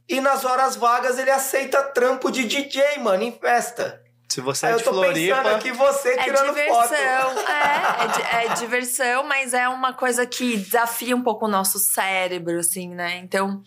e 0.10 0.20
nas 0.20 0.44
horas 0.46 0.76
vagas 0.76 1.18
ele 1.18 1.32
aceita 1.32 1.82
trampo 1.82 2.30
de 2.30 2.44
DJ, 2.44 2.98
mano, 3.00 3.24
em 3.24 3.32
festa. 3.32 4.03
Se 4.34 4.42
você 4.42 4.66
é 4.66 4.74
eu 4.74 4.78
de 4.78 4.84
tô 4.84 4.94
Floripa... 4.94 5.36
pensando 5.36 5.56
aqui 5.56 5.72
você 5.72 6.10
É 6.10 6.24
tirando 6.24 6.48
diversão, 6.48 6.76
foto. 6.76 6.94
é, 7.52 8.42
é, 8.42 8.46
é 8.46 8.54
diversão, 8.56 9.24
mas 9.26 9.54
é 9.54 9.70
uma 9.70 9.94
coisa 9.94 10.26
que 10.26 10.58
desafia 10.58 11.16
um 11.16 11.22
pouco 11.22 11.46
o 11.46 11.48
nosso 11.48 11.78
cérebro, 11.78 12.58
assim, 12.58 12.90
né? 12.90 13.18
Então, 13.18 13.62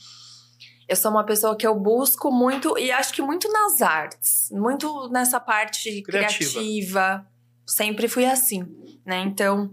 eu 0.88 0.96
sou 0.96 1.12
uma 1.12 1.24
pessoa 1.24 1.56
que 1.56 1.64
eu 1.64 1.74
busco 1.76 2.32
muito, 2.32 2.76
e 2.76 2.90
acho 2.90 3.12
que 3.12 3.22
muito 3.22 3.48
nas 3.52 3.80
artes, 3.80 4.48
muito 4.50 5.08
nessa 5.10 5.38
parte 5.38 6.02
Criativa. 6.02 6.50
criativa. 6.50 7.26
Sempre 7.64 8.08
fui 8.08 8.24
assim, 8.26 8.64
né? 9.06 9.18
Então, 9.20 9.70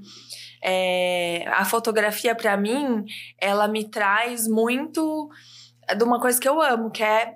é, 0.64 1.44
a 1.48 1.66
fotografia, 1.66 2.36
pra 2.36 2.56
mim, 2.56 3.04
ela 3.42 3.68
me 3.68 3.90
traz 3.90 4.48
muito 4.48 5.28
de 5.98 6.04
uma 6.04 6.20
coisa 6.20 6.40
que 6.40 6.48
eu 6.48 6.62
amo, 6.62 6.92
que 6.92 7.04
é, 7.04 7.34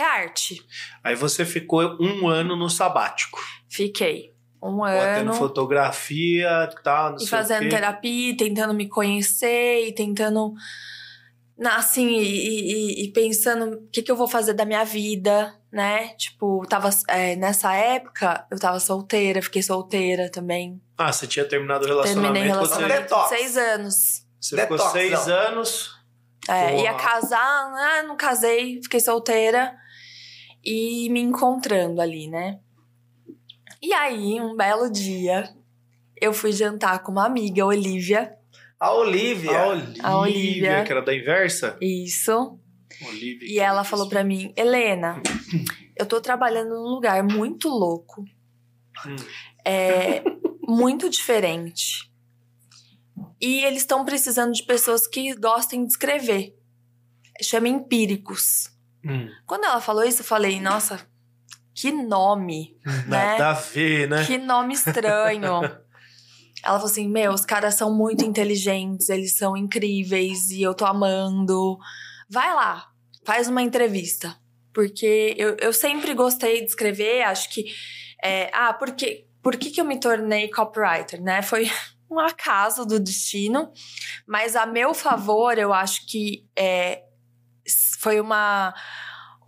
que 0.00 0.02
é 0.02 0.06
arte. 0.22 0.62
Aí 1.04 1.14
você 1.14 1.44
ficou 1.44 1.96
um 2.00 2.26
ano 2.26 2.56
no 2.56 2.70
sabático. 2.70 3.38
Fiquei 3.68 4.32
um 4.62 4.82
ano. 4.82 5.34
fotografia 5.34 6.68
e 6.70 6.82
tal, 6.82 7.10
não 7.10 7.16
E 7.16 7.20
sei 7.20 7.26
o 7.26 7.30
fazendo 7.30 7.62
quê. 7.64 7.68
terapia, 7.68 8.36
tentando 8.36 8.72
me 8.74 8.88
conhecer 8.88 9.86
e 9.88 9.92
tentando, 9.94 10.52
assim, 11.64 12.08
e, 12.08 13.02
e, 13.02 13.04
e 13.04 13.12
pensando 13.12 13.74
o 13.76 13.88
que, 13.90 14.02
que 14.02 14.10
eu 14.10 14.16
vou 14.16 14.26
fazer 14.28 14.54
da 14.54 14.64
minha 14.64 14.84
vida, 14.84 15.54
né? 15.72 16.08
Tipo, 16.16 16.64
tava, 16.68 16.88
é, 17.08 17.36
nessa 17.36 17.74
época, 17.74 18.46
eu 18.50 18.58
tava 18.58 18.80
solteira, 18.80 19.42
fiquei 19.42 19.62
solteira 19.62 20.30
também. 20.30 20.80
Ah, 20.96 21.12
você 21.12 21.26
tinha 21.26 21.44
terminado 21.44 21.84
o 21.84 21.88
relacionamento. 21.88 22.32
Terminei 22.34 22.52
você- 22.58 22.74
relacionamento 22.74 23.02
Detox. 23.02 23.28
seis 23.28 23.56
anos. 23.56 23.96
Você 24.40 24.56
ficou 24.56 24.76
Detox, 24.76 24.92
seis 24.92 25.26
não. 25.26 25.34
anos. 25.34 25.90
É, 26.48 26.82
ia 26.82 26.94
casar, 26.94 27.70
né? 27.72 28.02
Não 28.08 28.16
casei, 28.16 28.80
fiquei 28.82 28.98
solteira 29.00 29.74
e 30.64 31.08
me 31.10 31.20
encontrando 31.20 32.00
ali, 32.00 32.28
né? 32.28 32.60
E 33.82 33.92
aí, 33.92 34.40
um 34.40 34.54
belo 34.56 34.90
dia, 34.90 35.48
eu 36.20 36.32
fui 36.32 36.52
jantar 36.52 37.02
com 37.02 37.12
uma 37.12 37.26
amiga, 37.26 37.64
Olivia. 37.64 38.36
A 38.78 38.92
Olivia. 38.92 39.58
A 39.58 39.68
Olivia, 39.68 40.02
A 40.02 40.18
Olivia. 40.18 40.84
que 40.84 40.92
era 40.92 41.02
da 41.02 41.14
inversa. 41.14 41.76
Isso. 41.80 42.58
Olivia. 43.06 43.48
E 43.48 43.58
ela 43.58 43.84
falou 43.84 44.08
pra 44.08 44.22
mim, 44.22 44.52
Helena, 44.56 45.22
eu 45.96 46.04
tô 46.04 46.20
trabalhando 46.20 46.70
num 46.70 46.88
lugar 46.94 47.22
muito 47.22 47.68
louco. 47.68 48.24
Hum. 49.06 49.16
É 49.64 50.22
muito 50.66 51.08
diferente. 51.08 52.10
E 53.40 53.64
eles 53.64 53.82
estão 53.82 54.04
precisando 54.04 54.52
de 54.52 54.62
pessoas 54.64 55.06
que 55.06 55.34
gostem 55.34 55.84
de 55.84 55.90
escrever. 55.92 56.54
Chama 57.42 57.68
empíricos. 57.68 58.70
Hum, 59.04 59.28
Quando 59.46 59.64
ela 59.64 59.80
falou 59.80 60.04
isso, 60.04 60.20
eu 60.20 60.26
falei, 60.26 60.60
nossa, 60.60 61.00
que 61.74 61.90
nome, 61.90 62.76
né? 62.84 63.38
Nada 63.38 63.50
a 63.50 63.52
ver, 63.54 64.08
né? 64.08 64.24
Que 64.26 64.36
nome 64.36 64.74
estranho. 64.74 65.60
Ela 66.62 66.76
falou 66.76 66.90
assim: 66.90 67.08
Meu, 67.08 67.32
os 67.32 67.44
caras 67.44 67.74
são 67.74 67.94
muito 67.94 68.24
inteligentes, 68.24 69.08
eles 69.08 69.36
são 69.36 69.56
incríveis 69.56 70.50
e 70.50 70.62
eu 70.62 70.74
tô 70.74 70.84
amando. 70.84 71.78
Vai 72.28 72.52
lá, 72.54 72.86
faz 73.24 73.48
uma 73.48 73.62
entrevista. 73.62 74.36
Porque 74.72 75.34
eu, 75.38 75.56
eu 75.58 75.72
sempre 75.72 76.14
gostei 76.14 76.60
de 76.60 76.66
escrever, 76.66 77.22
acho 77.22 77.50
que. 77.50 77.64
é, 78.22 78.50
ah, 78.52 78.72
porque, 78.74 79.26
por 79.42 79.56
que, 79.56 79.70
que 79.70 79.80
eu 79.80 79.84
me 79.84 79.98
tornei 79.98 80.50
copywriter, 80.50 81.20
né? 81.22 81.40
Foi 81.42 81.68
um 82.10 82.18
acaso 82.18 82.84
do 82.84 83.00
destino, 83.00 83.72
mas 84.26 84.54
a 84.54 84.66
meu 84.66 84.92
favor, 84.92 85.56
eu 85.58 85.72
acho 85.72 86.06
que 86.06 86.44
é, 86.56 87.02
foi 88.00 88.18
uma 88.20 88.72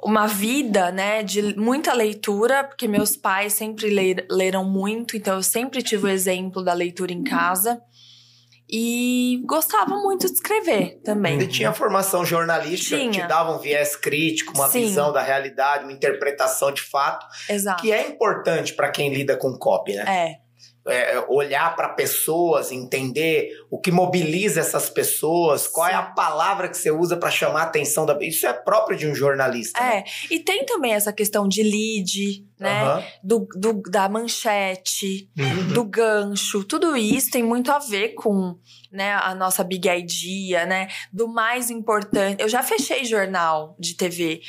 uma 0.05 0.27
vida, 0.27 0.91
né, 0.91 1.23
de 1.23 1.57
muita 1.57 1.93
leitura, 1.93 2.65
porque 2.65 2.89
meus 2.89 3.17
pais 3.17 3.53
sempre 3.53 3.89
le- 3.89 4.27
leram 4.29 4.65
muito, 4.65 5.17
então 5.17 5.37
eu 5.37 5.43
sempre 5.45 5.81
tive 5.81 6.07
o 6.07 6.09
exemplo 6.09 6.61
da 6.61 6.73
leitura 6.73 7.13
em 7.13 7.23
casa. 7.23 7.81
E 8.69 9.41
gostava 9.47 9.97
muito 9.97 10.27
de 10.27 10.33
escrever 10.33 11.01
também. 11.05 11.39
Você 11.39 11.47
tinha 11.47 11.73
formação 11.73 12.25
jornalística 12.25 12.97
que 12.97 13.05
te 13.09 13.11
Tinha. 13.13 13.27
dava 13.29 13.55
um 13.55 13.59
viés 13.59 13.95
crítico, 13.95 14.55
uma 14.57 14.69
Sim. 14.69 14.81
visão 14.87 15.13
da 15.13 15.23
realidade, 15.23 15.85
uma 15.85 15.93
interpretação 15.93 16.73
de 16.73 16.81
fato, 16.83 17.27
Exato. 17.49 17.81
que 17.83 17.93
é 17.93 18.09
importante 18.09 18.73
para 18.73 18.91
quem 18.91 19.13
lida 19.13 19.37
com 19.37 19.57
copy, 19.59 19.95
né? 19.95 20.05
É, 20.09 20.37
É, 20.85 21.25
olhar 21.29 21.77
para 21.77 21.91
pessoas, 21.91 22.73
entender 22.73 23.49
o 23.71 23.79
que 23.79 23.93
mobiliza 23.93 24.59
essas 24.59 24.91
pessoas, 24.91 25.69
qual 25.69 25.87
é 25.87 25.95
a 25.95 26.03
palavra 26.03 26.69
que 26.69 26.77
você 26.77 26.91
usa 26.91 27.17
para 27.17 27.31
chamar 27.31 27.61
a 27.61 27.65
atenção 27.67 28.05
da 28.05 28.19
Isso 28.21 28.45
é 28.49 28.53
próprio 28.53 28.99
de 28.99 29.07
um 29.07 29.15
jornalista. 29.15 29.81
né? 29.81 29.99
é. 29.99 30.05
E 30.35 30.41
tem 30.41 30.67
também 30.67 30.93
essa 30.93 31.13
questão 31.13 31.47
de 31.47 31.63
lead, 31.63 32.45
né? 32.59 32.83
Aham. 32.83 33.05
Do, 33.23 33.49
do- 33.55 33.83
da 33.89 34.09
manchete, 34.09 35.31
Uhum. 35.39 35.73
do 35.73 35.85
gancho, 35.85 36.65
tudo 36.65 36.97
isso 36.97 37.31
tem 37.31 37.43
muito 37.45 37.71
a 37.71 37.79
ver 37.79 38.15
com 38.15 38.59
né, 38.91 39.15
a 39.23 39.35
nossa 39.37 39.63
big 39.63 39.89
idea, 39.89 40.67
né? 40.67 40.89
Do 41.13 41.29
mais 41.29 41.71
importante. 41.71 42.43
Eu 42.43 42.49
já 42.49 42.63
fechei 42.63 43.05
jornal 43.05 43.77
de 43.79 43.95
TV. 43.97 44.41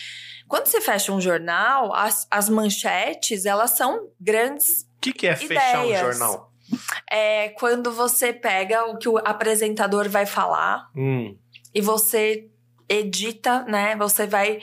Quando 0.48 0.66
você 0.66 0.82
fecha 0.82 1.12
um 1.12 1.22
jornal, 1.22 1.94
as, 1.94 2.28
as 2.30 2.50
manchetes, 2.50 3.46
elas 3.46 3.72
são 3.78 4.08
grandes. 4.20 4.92
O 5.10 5.13
que, 5.13 5.19
que 5.19 5.27
é 5.27 5.36
fechar 5.36 5.86
um 5.86 5.95
jornal? 5.95 6.51
É 7.10 7.50
quando 7.50 7.91
você 7.91 8.31
pega 8.33 8.86
o 8.86 8.98
que 8.98 9.07
o 9.07 9.17
apresentador 9.17 10.10
vai 10.10 10.25
falar 10.25 10.89
Hum, 10.95 11.38
e 11.74 11.81
você 11.81 12.50
edita, 12.89 13.63
né? 13.63 13.95
Você 13.95 14.27
vai 14.27 14.60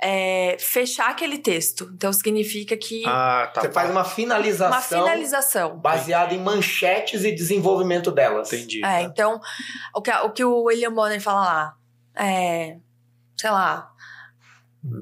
é, 0.00 0.56
fechar 0.58 1.10
aquele 1.10 1.38
texto. 1.38 1.90
Então 1.94 2.12
significa 2.12 2.76
que 2.76 3.02
Ah, 3.06 3.50
tá. 3.52 3.62
Você 3.62 3.72
faz 3.72 3.90
uma 3.90 4.00
uma 4.00 4.04
finalização 4.04 5.04
finalização. 5.04 5.78
baseada 5.78 6.34
em 6.34 6.38
manchetes 6.38 7.24
e 7.24 7.32
desenvolvimento 7.32 8.10
delas. 8.10 8.52
Entendi. 8.52 8.84
É, 8.84 9.02
então, 9.02 9.40
o 9.94 10.00
que, 10.00 10.10
o 10.10 10.30
que 10.30 10.44
o 10.44 10.64
William 10.64 10.92
Bonner 10.92 11.20
fala 11.20 11.40
lá 11.44 11.76
é. 12.16 12.78
Sei 13.36 13.50
lá. 13.50 13.90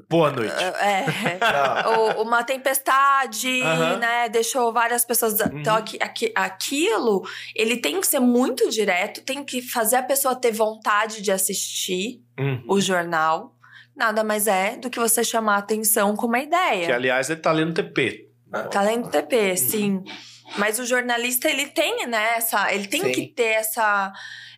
Boa 0.09 0.31
noite. 0.31 0.53
É. 0.79 1.35
Tá. 1.37 1.89
o- 1.89 2.21
uma 2.23 2.41
tempestade, 2.43 3.59
né? 3.99 4.29
Deixou 4.29 4.71
várias 4.71 5.03
pessoas. 5.03 5.33
Então, 5.41 5.73
Uhum. 5.75 5.79
aqui, 5.81 5.97
aqui- 6.01 6.31
aquilo, 6.33 7.21
ele 7.53 7.77
tem 7.77 7.99
que 7.99 8.07
ser 8.07 8.19
muito 8.19 8.69
direto, 8.69 9.21
tem 9.21 9.43
que 9.43 9.61
fazer 9.61 9.97
a 9.97 10.03
pessoa 10.03 10.35
ter 10.35 10.51
vontade 10.53 11.21
de 11.21 11.31
assistir 11.31 12.21
Hum. 12.39 12.63
o 12.67 12.79
jornal. 12.79 13.55
Nada 13.95 14.23
mais 14.23 14.47
é 14.47 14.77
do 14.77 14.89
que 14.89 14.99
você 14.99 15.21
chamar 15.23 15.55
a 15.55 15.59
atenção 15.59 16.15
com 16.15 16.27
uma 16.27 16.39
ideia. 16.39 16.85
Que, 16.85 16.91
aliás, 16.91 17.29
ele 17.29 17.41
tá 17.41 17.51
lendo 17.51 17.73
TP. 17.73 18.29
Talento 18.71 19.05
Uhum. 19.05 19.11
TP, 19.11 19.57
sim. 19.57 20.03
Mas 20.57 20.79
o 20.79 20.85
jornalista, 20.85 21.49
ele 21.49 21.67
tem, 21.67 22.05
né, 22.07 22.35
essa, 22.37 22.71
ele 22.73 22.87
tem 22.87 23.01
Sim. 23.01 23.11
que 23.11 23.27
ter 23.27 23.53
essa. 23.55 24.13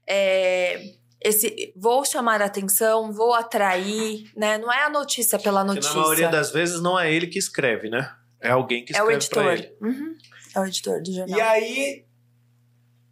é, 0.08 0.80
esse, 1.26 1.74
vou 1.76 2.06
chamar 2.06 2.40
a 2.40 2.46
atenção, 2.46 3.12
vou 3.12 3.34
atrair, 3.34 4.30
né? 4.36 4.60
Não 4.60 4.72
é 4.72 4.84
a 4.84 4.90
notícia 4.90 5.40
pela 5.40 5.66
Porque 5.66 5.78
notícia. 5.80 5.96
na 5.96 6.02
maioria 6.02 6.30
das 6.30 6.52
vezes 6.52 6.80
não 6.82 7.00
é 7.00 7.12
ele 7.12 7.26
que 7.26 7.40
escreve, 7.40 7.90
né? 7.90 8.16
É 8.40 8.52
alguém 8.52 8.86
que 8.86 8.96
é 8.96 9.02
o 9.02 9.10
escreve 9.10 9.30
pra 9.30 9.56
editor. 9.56 9.78
ele. 9.82 9.96
Uhum. 9.98 10.18
É 10.54 10.60
o 10.60 10.66
editor 10.68 11.02
do 11.02 11.12
jornal. 11.12 11.40
E 11.40 11.42
aí 11.42 12.06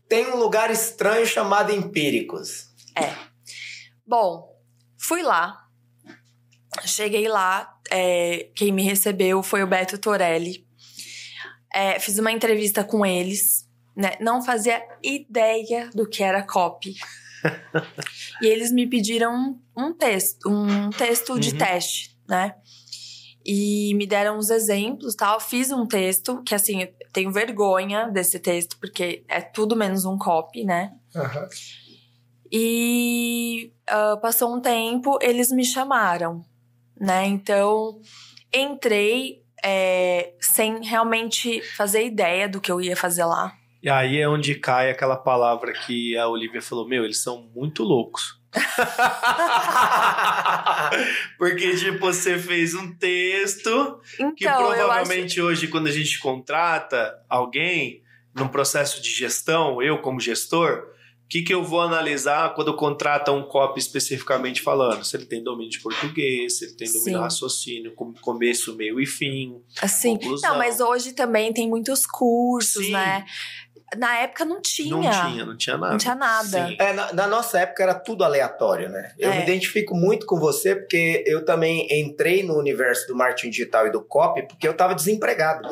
tem 0.08 0.27
um 0.27 0.38
lugar 0.38 0.70
estranho 0.70 1.25
chamado 1.25 1.72
Empíricos. 1.72 2.67
Bom, 4.05 4.55
fui 4.96 5.24
lá. 5.24 5.65
Cheguei 6.86 7.27
lá. 7.27 7.79
é, 7.89 8.50
quem 8.55 8.72
me 8.72 8.84
recebeu 8.84 9.41
foi 9.41 9.63
o 9.63 9.67
Beto 9.67 9.98
Torelli. 9.98 10.67
É, 11.74 12.00
fiz 12.00 12.20
uma 12.20 12.32
entrevista 12.32 12.84
com 12.84 13.03
eles. 13.03 13.67
Né? 13.96 14.12
Não 14.20 14.43
fazia 14.43 14.84
ideia 15.01 15.89
do 15.96 16.08
que 16.08 16.22
era 16.22 16.43
copy. 16.43 16.93
E 18.41 18.45
eles 18.47 18.71
me 18.71 18.88
pediram 18.88 19.59
um, 19.77 19.93
texto, 19.93 20.50
um 20.50 20.89
texto 20.91 21.39
de 21.39 21.51
Uhum. 21.51 21.57
teste, 21.57 22.17
né? 22.27 22.55
E 23.45 23.93
me 23.95 24.07
deram 24.07 24.38
uns 24.38 24.50
exemplos, 24.50 25.15
tal. 25.15 25.39
Fiz 25.39 25.69
um 25.71 25.85
texto 25.85 26.41
que 26.43 26.55
assim, 26.55 26.83
eu 26.83 26.93
tenho 27.12 27.31
vergonha 27.31 28.07
desse 28.09 28.39
texto 28.39 28.77
porque 28.79 29.23
é 29.27 29.41
tudo 29.41 29.75
menos 29.75 30.05
um 30.05 30.17
copy, 30.17 30.63
né? 30.63 30.93
E 32.51 33.71
ah, 33.88 34.17
passou 34.21 34.55
um 34.55 34.62
tempo, 34.62 35.17
eles 35.21 35.51
me 35.51 35.65
chamaram, 35.65 36.45
né? 37.00 37.25
Então, 37.25 38.00
entrei 38.53 39.43
é, 39.63 40.33
sem 40.39 40.85
realmente 40.85 41.62
fazer 41.75 42.05
ideia 42.05 42.47
do 42.47 42.62
que 42.62 42.71
eu 42.71 42.79
ia 42.79 42.95
fazer 42.95 43.25
lá. 43.25 43.53
E 43.83 43.89
aí 43.89 44.17
é 44.17 44.29
onde 44.29 44.55
cai 44.55 44.89
aquela 44.89 45.17
palavra 45.17 45.73
que 45.73 46.17
a 46.17 46.27
Olivia 46.27 46.61
falou: 46.61 46.87
Meu, 46.87 47.03
eles 47.03 47.21
são 47.21 47.49
muito 47.53 47.83
loucos. 47.83 48.41
Porque, 51.37 51.75
tipo, 51.75 51.99
você 51.99 52.37
fez 52.39 52.73
um 52.73 52.95
texto 52.95 53.99
que 54.37 54.45
Então, 54.45 54.69
acho. 54.69 54.77
provavelmente 54.77 55.41
hoje, 55.41 55.67
quando 55.67 55.87
a 55.87 55.91
gente 55.91 56.17
contrata 56.19 57.13
alguém 57.27 58.01
num 58.33 58.47
processo 58.47 59.01
de 59.01 59.09
gestão, 59.09 59.81
eu 59.81 59.99
como 59.99 60.19
gestor, 60.19 60.87
o 61.25 61.29
que, 61.33 61.41
que 61.41 61.53
eu 61.53 61.63
vou 61.63 61.81
analisar 61.81 62.53
quando 62.53 62.75
contrata 62.75 63.31
um 63.31 63.43
copy 63.43 63.79
especificamente 63.79 64.61
falando? 64.61 65.03
Se 65.03 65.17
ele 65.17 65.25
tem 65.25 65.43
domínio 65.43 65.71
de 65.71 65.79
português, 65.79 66.59
se 66.59 66.65
ele 66.65 66.73
tem 66.73 66.87
domínio 66.87 67.17
de 67.17 67.23
raciocínio, 67.23 67.93
com 67.95 68.13
começo, 68.13 68.75
meio 68.75 68.99
e 68.99 69.05
fim. 69.05 69.59
Assim, 69.81 70.15
conclusão. 70.15 70.51
não, 70.51 70.57
mas 70.57 70.79
hoje 70.79 71.13
também 71.13 71.51
tem 71.51 71.67
muitos 71.67 72.05
cursos, 72.05 72.85
Sim. 72.85 72.91
né? 72.91 73.25
Na 73.97 74.15
época 74.19 74.45
não 74.45 74.62
tinha. 74.62 74.89
Não 74.95 75.01
tinha, 75.01 75.45
não 75.45 75.57
tinha 75.57 75.77
nada. 75.77 75.91
Não 75.91 75.97
tinha 75.97 76.15
nada. 76.15 76.75
É, 76.79 76.93
na, 76.93 77.13
na 77.13 77.27
nossa 77.27 77.59
época 77.59 77.83
era 77.83 77.93
tudo 77.95 78.23
aleatório, 78.23 78.89
né? 78.89 79.13
Eu 79.17 79.31
É. 79.31 79.38
me 79.38 79.43
identifico 79.43 79.95
muito 79.95 80.25
com 80.25 80.39
você 80.39 80.75
porque 80.75 81.23
eu 81.27 81.43
também 81.45 81.88
entrei 81.91 82.43
no 82.43 82.57
universo 82.57 83.07
do 83.07 83.15
marketing 83.15 83.50
digital 83.50 83.88
e 83.88 83.91
do 83.91 84.01
copy 84.03 84.47
porque 84.47 84.67
eu 84.67 84.71
estava 84.71 84.93
desempregado. 84.95 85.67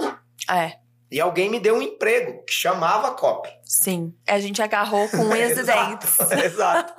É, 0.50 0.74
E 1.12 1.20
alguém 1.20 1.50
me 1.50 1.60
deu 1.60 1.76
um 1.76 1.82
emprego 1.82 2.44
que 2.46 2.54
chamava 2.54 3.12
copy. 3.12 3.50
sim. 3.66 4.14
A 4.28 4.40
gente 4.40 4.62
agarrou 4.62 5.10
com 5.10 5.18
unhas 5.30 5.58
e 5.58 5.64
dentes. 5.64 6.20
Exato. 6.44 6.94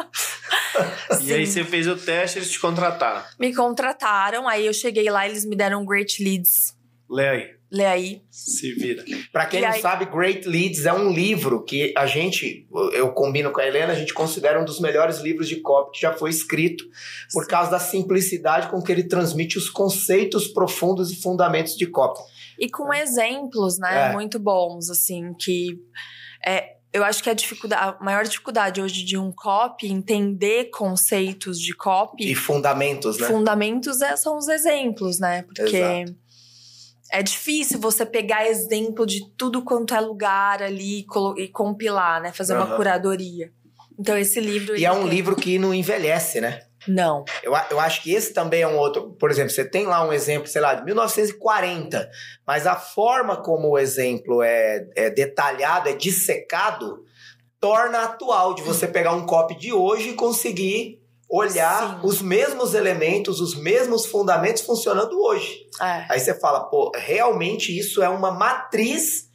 E 1.21 1.33
aí 1.35 1.47
você 1.47 1.62
fez 1.64 1.87
o 1.87 1.97
teste, 1.97 2.38
eles 2.38 2.50
te 2.50 2.59
contrataram. 2.59 3.23
Me 3.38 3.55
contrataram, 3.55 4.49
aí 4.49 4.64
eu 4.67 4.73
cheguei 4.73 5.11
lá, 5.11 5.26
eles 5.29 5.45
me 5.45 5.55
deram 5.55 5.85
great 5.85 6.23
leads. 6.23 6.75
Lê 7.11 7.29
aí. 7.29 7.50
Lê 7.73 7.87
aí. 7.87 8.23
Se 8.31 8.75
vira. 8.75 9.02
Pra 9.33 9.47
quem 9.47 9.61
E 9.61 9.62
não 9.62 9.71
aí- 9.73 9.81
sabe, 9.81 10.05
Great 10.05 10.47
Leads 10.47 10.85
é 10.85 10.93
um 10.93 11.11
livro 11.11 11.64
que 11.64 11.95
a 11.97 12.05
gente, 12.07 12.69
eu 12.93 13.12
combino 13.12 13.50
com 13.50 13.61
a 13.61 13.67
Helena, 13.67 13.93
a 13.95 13.97
gente 13.97 14.12
considera 14.12 14.61
um 14.61 14.64
dos 14.64 14.79
melhores 14.79 15.19
livros 15.21 15.49
de 15.49 15.57
copy 15.57 15.93
que 15.93 16.00
já 16.02 16.12
foi 16.12 16.29
escrito, 16.29 16.85
por 17.33 17.47
causa 17.47 17.71
da 17.71 17.79
simplicidade 17.79 18.69
com 18.69 18.83
que 18.83 18.93
ele 18.93 19.05
transmite 19.05 19.57
os 19.57 19.71
conceitos 19.71 20.47
profundos 20.49 21.11
e 21.11 21.17
fundamentos 21.17 21.75
de 21.75 21.87
copy. 21.87 22.21
E 22.59 22.69
com 22.69 22.93
exemplos, 22.93 23.79
né, 23.79 24.11
É. 24.11 24.12
muito 24.12 24.38
bons, 24.38 24.91
assim, 24.91 25.33
que 25.33 25.79
é, 26.47 26.75
eu 26.93 27.02
acho 27.02 27.23
que 27.23 27.31
a 27.31 27.35
dificuldade, 27.35 27.97
a 27.99 28.05
maior 28.05 28.25
dificuldade 28.25 28.83
hoje 28.83 29.02
de 29.02 29.17
um 29.17 29.33
copy 29.33 29.87
entender 29.91 30.67
conceitos 30.71 31.59
de 31.59 31.75
copy, 31.75 32.31
E 32.31 32.35
fundamentos, 32.35 33.19
né? 33.19 33.26
fundamentos 33.29 34.02
é- 34.02 34.14
são 34.17 34.37
os 34.37 34.47
exemplos, 34.49 35.19
né? 35.19 35.43
Porque 35.43 35.62
Exato. 35.76 36.17
É 37.12 37.23
difícil 37.23 37.78
você 37.78 38.04
pegar 38.07 38.47
exemplo 38.49 39.04
de 39.07 39.21
tudo 39.37 39.62
quanto 39.62 39.95
é 39.95 40.00
lugar 40.00 40.62
ali 40.62 41.04
e, 41.37 41.49
compilar, 41.49 42.23
né? 42.23 42.33
Fazer 42.33 42.54
uma 42.54 42.64
Aham. 42.64 42.76
curadoria. 42.76 43.52
Então 43.99 44.16
esse 44.16 44.40
livro 44.40 44.76
E 44.76 44.85
é 44.85 44.90
um 44.90 45.00
tem- 45.02 45.09
livro 45.11 45.37
que 45.37 45.59
não 45.59 45.73
envelhece, 45.75 46.40
né? 46.40 46.62
não. 46.88 47.25
Eu, 47.45 47.52
eu 47.71 47.78
acho 47.78 48.02
que 48.02 48.12
esse 48.12 48.33
também 48.33 48.62
é 48.62 48.66
um 48.66 48.76
outro. 48.76 49.12
Por 49.12 49.31
exemplo, 49.31 49.50
você 49.50 49.64
tem 49.64 49.87
lá 49.87 50.04
um 50.04 50.12
exemplo, 50.12 50.49
sei 50.49 50.61
lá, 50.61 50.75
de 50.75 50.85
1940, 50.85 52.11
mas 52.47 52.66
a 52.66 52.75
forma 52.75 53.37
como 53.37 53.69
o 53.69 53.78
exemplo 53.78 54.42
é, 54.42 54.88
é 54.97 55.11
detalhado, 55.11 55.88
é 55.88 55.92
dissecado, 55.92 57.04
torna 57.61 58.02
atual 58.02 58.54
de 58.54 58.62
você 58.62 58.88
pegar 58.88 59.12
um 59.14 59.26
copy 59.26 59.54
de 59.57 59.73
hoje 59.73 60.09
e 60.11 60.14
conseguir 60.14 61.00
olhar 61.33 61.95
Sim. 61.95 62.07
os 62.07 62.21
mesmos 62.21 62.75
elementos, 62.75 63.41
os 63.41 63.55
mesmos 63.55 64.05
fundamentos 64.05 64.62
funcionando 64.62 65.19
hoje. 65.19 65.67
É. 65.81 66.05
Aí 66.11 66.21
você 66.21 66.39
fala, 66.39 66.65
pô, 66.65 66.93
realmente 66.95 67.77
isso 67.77 68.03
é 68.03 68.09
uma 68.09 68.31
matriz 68.31 69.31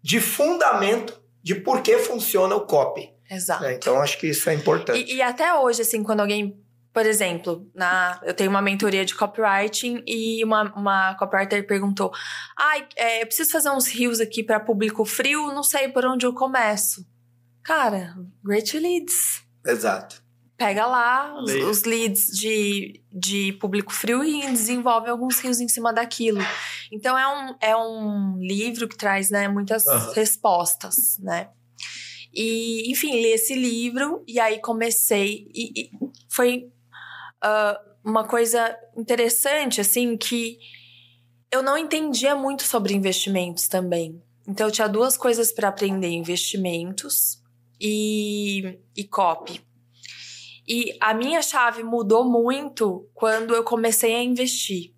de 0.00 0.20
fundamento 0.20 1.20
de 1.42 1.56
por 1.56 1.82
que 1.82 1.98
funciona 1.98 2.54
o 2.54 2.60
copy. 2.60 3.12
Exato. 3.28 3.64
né? 3.64 3.74
Então 3.74 4.00
acho 4.00 4.16
que 4.18 4.28
isso 4.28 4.48
é 4.48 4.54
importante. 4.54 5.10
E, 5.10 5.16
e 5.16 5.22
até 5.22 5.52
hoje, 5.54 5.82
assim, 5.82 6.04
quando 6.04 6.20
alguém, 6.20 6.56
por 6.92 7.04
exemplo, 7.04 7.68
na, 7.74 8.20
eu 8.22 8.32
tenho 8.32 8.50
uma 8.50 8.62
mentoria 8.62 9.04
de 9.04 9.14
copywriting 9.16 10.04
e 10.06 10.44
uma, 10.44 10.72
uma 10.76 11.14
copywriter 11.16 11.66
perguntou: 11.66 12.12
Ai, 12.56 12.86
é, 12.96 13.22
eu 13.22 13.26
preciso 13.26 13.50
fazer 13.50 13.70
uns 13.70 13.88
rios 13.88 14.20
aqui 14.20 14.44
para 14.44 14.60
público 14.60 15.04
frio, 15.04 15.48
não 15.48 15.64
sei 15.64 15.88
por 15.88 16.06
onde 16.06 16.26
eu 16.26 16.32
começo. 16.32 17.04
Cara, 17.64 18.14
Great 18.44 18.78
Leads. 18.78 19.42
Exato. 19.66 20.23
Pega 20.56 20.86
lá 20.86 21.42
os, 21.42 21.52
os 21.52 21.82
leads 21.82 22.28
de, 22.28 23.02
de 23.12 23.52
público 23.54 23.92
frio 23.92 24.22
e 24.22 24.40
desenvolve 24.42 25.10
alguns 25.10 25.40
rios 25.40 25.60
em 25.60 25.68
cima 25.68 25.92
daquilo. 25.92 26.40
Então 26.92 27.18
é 27.18 27.26
um, 27.26 27.56
é 27.60 27.76
um 27.76 28.38
livro 28.38 28.88
que 28.88 28.96
traz 28.96 29.30
né, 29.30 29.48
muitas 29.48 29.86
Aham. 29.86 30.12
respostas, 30.12 31.18
né? 31.18 31.48
E, 32.32 32.90
enfim, 32.90 33.12
li 33.12 33.28
esse 33.28 33.54
livro 33.54 34.24
e 34.26 34.40
aí 34.40 34.60
comecei. 34.60 35.48
E, 35.54 35.82
e 35.82 35.90
foi 36.28 36.68
ah, 37.40 37.80
uma 38.04 38.24
coisa 38.24 38.76
interessante, 38.96 39.80
assim, 39.80 40.16
que 40.16 40.58
eu 41.50 41.62
não 41.62 41.78
entendia 41.78 42.34
muito 42.34 42.64
sobre 42.64 42.92
investimentos 42.94 43.68
também. 43.68 44.20
Então 44.46 44.66
eu 44.66 44.72
tinha 44.72 44.88
duas 44.88 45.16
coisas 45.16 45.52
para 45.52 45.68
aprender: 45.68 46.08
investimentos 46.08 47.40
e, 47.80 48.78
e 48.96 49.04
copy. 49.04 49.60
E 50.66 50.96
a 51.00 51.12
minha 51.12 51.42
chave 51.42 51.82
mudou 51.82 52.24
muito 52.24 53.08
quando 53.14 53.54
eu 53.54 53.62
comecei 53.64 54.14
a 54.14 54.22
investir. 54.22 54.92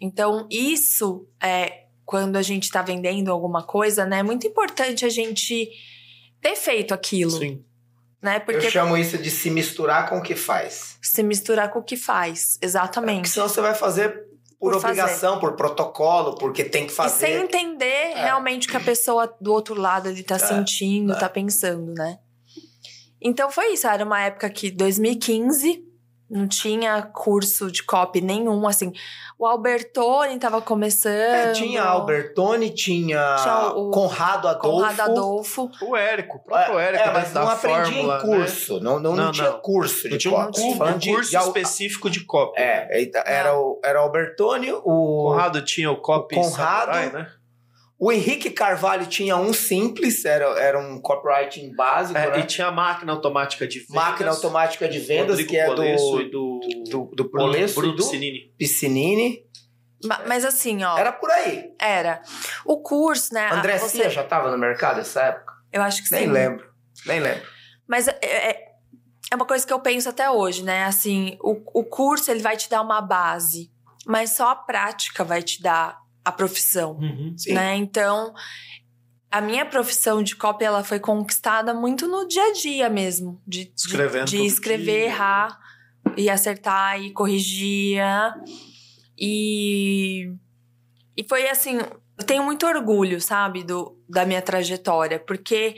Então, 0.00 0.46
isso 0.50 1.26
é 1.42 1.84
quando 2.04 2.36
a 2.36 2.42
gente 2.42 2.64
está 2.64 2.82
vendendo 2.82 3.30
alguma 3.30 3.62
coisa, 3.62 4.04
né? 4.04 4.18
É 4.18 4.22
muito 4.22 4.46
importante 4.46 5.04
a 5.04 5.08
gente 5.08 5.70
ter 6.40 6.56
feito 6.56 6.92
aquilo, 6.92 7.30
Sim. 7.30 7.64
né? 8.20 8.40
Porque 8.40 8.66
Eu 8.66 8.70
chamo 8.70 8.96
isso 8.96 9.16
de 9.18 9.30
se 9.30 9.50
misturar 9.50 10.08
com 10.08 10.18
o 10.18 10.22
que 10.22 10.34
faz. 10.34 10.98
se 11.02 11.22
misturar 11.22 11.70
com 11.70 11.78
o 11.78 11.82
que 11.82 11.96
faz, 11.96 12.54
Porque 12.54 12.66
exatamente. 12.66 13.28
senão 13.28 13.48
você 13.48 13.60
vai 13.60 13.74
fazer 13.74 14.28
por, 14.58 14.72
Por 14.72 14.80
fazer. 14.80 15.00
obrigação, 15.02 15.38
por 15.38 15.52
protocolo, 15.54 16.34
porque 16.36 16.64
tem 16.64 16.84
que 16.86 16.92
E 16.92 16.94
sem 16.96 17.02
fazer. 17.04 17.42
entender 17.44 18.12
realmente 18.16 18.68
o 18.68 18.70
que 18.70 18.76
a 18.76 18.80
pessoa 18.80 19.32
do 19.40 19.52
outro 19.52 19.74
lado 19.74 20.08
ali 20.08 20.22
tá 20.22 20.34
É, 20.36 20.38
sentindo, 20.38 21.12
é. 21.12 21.18
tá 21.18 21.28
pensando, 21.28 21.94
né? 21.94 22.18
Então 23.22 23.50
foi 23.50 23.72
isso, 23.74 23.86
era 23.86 24.04
uma 24.04 24.20
época 24.22 24.48
que 24.50 24.70
2015 24.70 25.84
não 26.28 26.46
tinha 26.46 27.02
curso 27.02 27.72
de 27.72 27.82
copy 27.82 28.20
nenhum, 28.20 28.64
assim. 28.68 28.92
O 29.36 29.44
Albertoni 29.44 30.38
tava 30.38 30.62
começando. 30.62 31.12
É, 31.12 31.50
tinha 31.52 31.82
Albertoni, 31.82 32.70
tinha, 32.70 33.36
Tinha 33.42 33.68
o- 33.74 33.90
Conrado 33.90 34.46
Adolfo. 34.46 34.70
Conrado 34.76 35.00
Adolfo. 35.00 35.70
O 35.82 35.96
Érico, 35.96 36.36
o 36.36 36.40
próprio 36.40 36.78
Érico, 36.78 37.02
É, 37.02 37.12
mas 37.12 37.32
não 37.32 37.48
aprendi 37.48 37.90
fórmula, 37.94 38.18
em 38.18 38.20
curso. 38.20 38.80
Não, 38.80 39.00
não, 39.00 39.16
não, 39.16 39.24
Não, 39.24 39.32
tinha 39.32 39.50
não. 39.50 39.58
curso 39.60 40.08
Né? 40.08 40.16
de 40.16 40.28
Não 40.30 40.50
tinha 40.52 40.66
um, 40.68 40.76
copy. 40.76 40.92
um 40.94 40.98
de- 40.98 41.12
curso 41.14 41.30
de 41.30 41.36
específico 41.36 42.08
de 42.10 42.20
copy. 42.24 42.60
É, 42.62 43.10
era, 43.26 43.58
o, 43.58 43.80
era 43.84 43.98
o 44.00 44.04
Albertoni, 44.04 44.70
o, 44.72 44.82
Conrado 44.84 45.64
tinha 45.64 45.90
o 45.90 45.96
copy 45.96 46.36
o 46.36 46.42
Conrado, 46.42 46.92
samurai, 46.92 47.10
né? 47.10 47.26
O 48.02 48.10
Henrique 48.10 48.48
Carvalho 48.50 49.04
tinha 49.06 49.36
um 49.36 49.52
simples, 49.52 50.24
era, 50.24 50.46
era 50.58 50.78
um 50.80 50.98
copywriting 51.02 51.74
básico, 51.76 52.18
É, 52.18 52.30
né? 52.30 52.40
E 52.40 52.44
tinha 52.44 52.68
a 52.68 52.72
máquina 52.72 53.12
automática 53.12 53.68
de 53.68 53.80
vendas. 53.80 53.94
Máquina 53.94 54.30
automática 54.30 54.88
de 54.88 54.98
vendas, 54.98 55.38
Rodrigo 55.38 55.50
que 55.50 55.56
é 55.58 55.66
do, 55.74 55.84
e 55.84 56.30
do, 56.30 56.60
do, 56.88 57.04
do 57.14 57.24
Bruno, 57.30 57.46
Polesso 57.52 57.74
Bruno 57.74 57.92
e 57.92 57.96
do 57.96 58.02
Piscinini. 58.02 58.54
Piscinini. 58.58 59.44
Ma- 60.02 60.22
Mas 60.26 60.46
assim, 60.46 60.82
ó. 60.82 60.96
Era 60.96 61.12
por 61.12 61.30
aí. 61.30 61.72
Era. 61.78 62.22
O 62.64 62.80
curso, 62.80 63.34
né? 63.34 63.50
André 63.52 63.76
você- 63.78 64.08
já 64.08 64.22
estava 64.22 64.50
no 64.50 64.56
mercado 64.56 64.96
nessa 64.96 65.20
época? 65.24 65.52
Eu 65.70 65.82
acho 65.82 66.02
que 66.02 66.10
Nem 66.10 66.24
sim. 66.24 66.32
lembro. 66.32 66.66
Nem 67.04 67.20
lembro. 67.20 67.46
Mas 67.86 68.08
é, 68.08 68.18
é, 68.22 68.64
é 69.30 69.36
uma 69.36 69.44
coisa 69.44 69.66
que 69.66 69.72
eu 69.74 69.78
penso 69.80 70.08
até 70.08 70.30
hoje, 70.30 70.62
né? 70.64 70.84
Assim, 70.84 71.36
o, 71.42 71.80
o 71.80 71.84
curso 71.84 72.30
ele 72.30 72.40
vai 72.40 72.56
te 72.56 72.70
dar 72.70 72.80
uma 72.80 73.02
base, 73.02 73.70
mas 74.06 74.30
só 74.30 74.48
a 74.48 74.56
prática 74.56 75.22
vai 75.22 75.42
te 75.42 75.60
dar 75.62 75.99
a 76.24 76.30
profissão, 76.32 76.92
Uhum. 76.98 77.34
Né? 77.48 77.76
Então, 77.76 78.32
a 79.30 79.40
minha 79.40 79.64
profissão 79.64 80.22
de 80.22 80.34
copy 80.36 80.64
ela 80.64 80.82
foi 80.84 80.98
conquistada 81.00 81.72
muito 81.72 82.06
no 82.08 82.26
dia 82.28 82.42
a 82.48 82.52
dia 82.52 82.88
mesmo, 82.90 83.40
de, 83.46 83.64
de- 83.66 83.72
Escrevendo 83.76 84.26
de, 84.26 84.36
todo 84.38 84.46
escrever, 84.46 84.84
dia. 84.84 85.04
errar 85.06 85.58
e 86.16 86.28
acertar 86.28 87.00
e 87.00 87.12
corrigir. 87.12 88.00
E 89.18 90.32
e 91.16 91.24
foi 91.28 91.48
assim, 91.50 91.76
eu 92.18 92.24
tenho 92.26 92.42
muito 92.42 92.66
orgulho, 92.66 93.20
sabe, 93.20 93.62
do, 93.62 93.98
da 94.08 94.24
minha 94.24 94.40
trajetória, 94.40 95.18
porque 95.18 95.76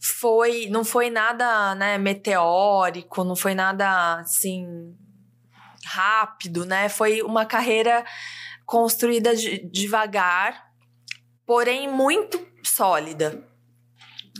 foi, 0.00 0.68
não 0.70 0.84
foi 0.84 1.10
nada, 1.10 1.74
né, 1.74 1.98
meteórico, 1.98 3.22
não 3.22 3.36
foi 3.36 3.54
nada 3.54 4.20
assim 4.20 4.64
rápido, 5.84 6.64
né? 6.64 6.88
Foi 6.88 7.20
uma 7.20 7.44
carreira 7.44 8.04
construída 8.70 9.34
de- 9.34 9.68
devagar, 9.68 10.70
porém 11.44 11.88
muito 11.92 12.40
sólida. 12.62 13.44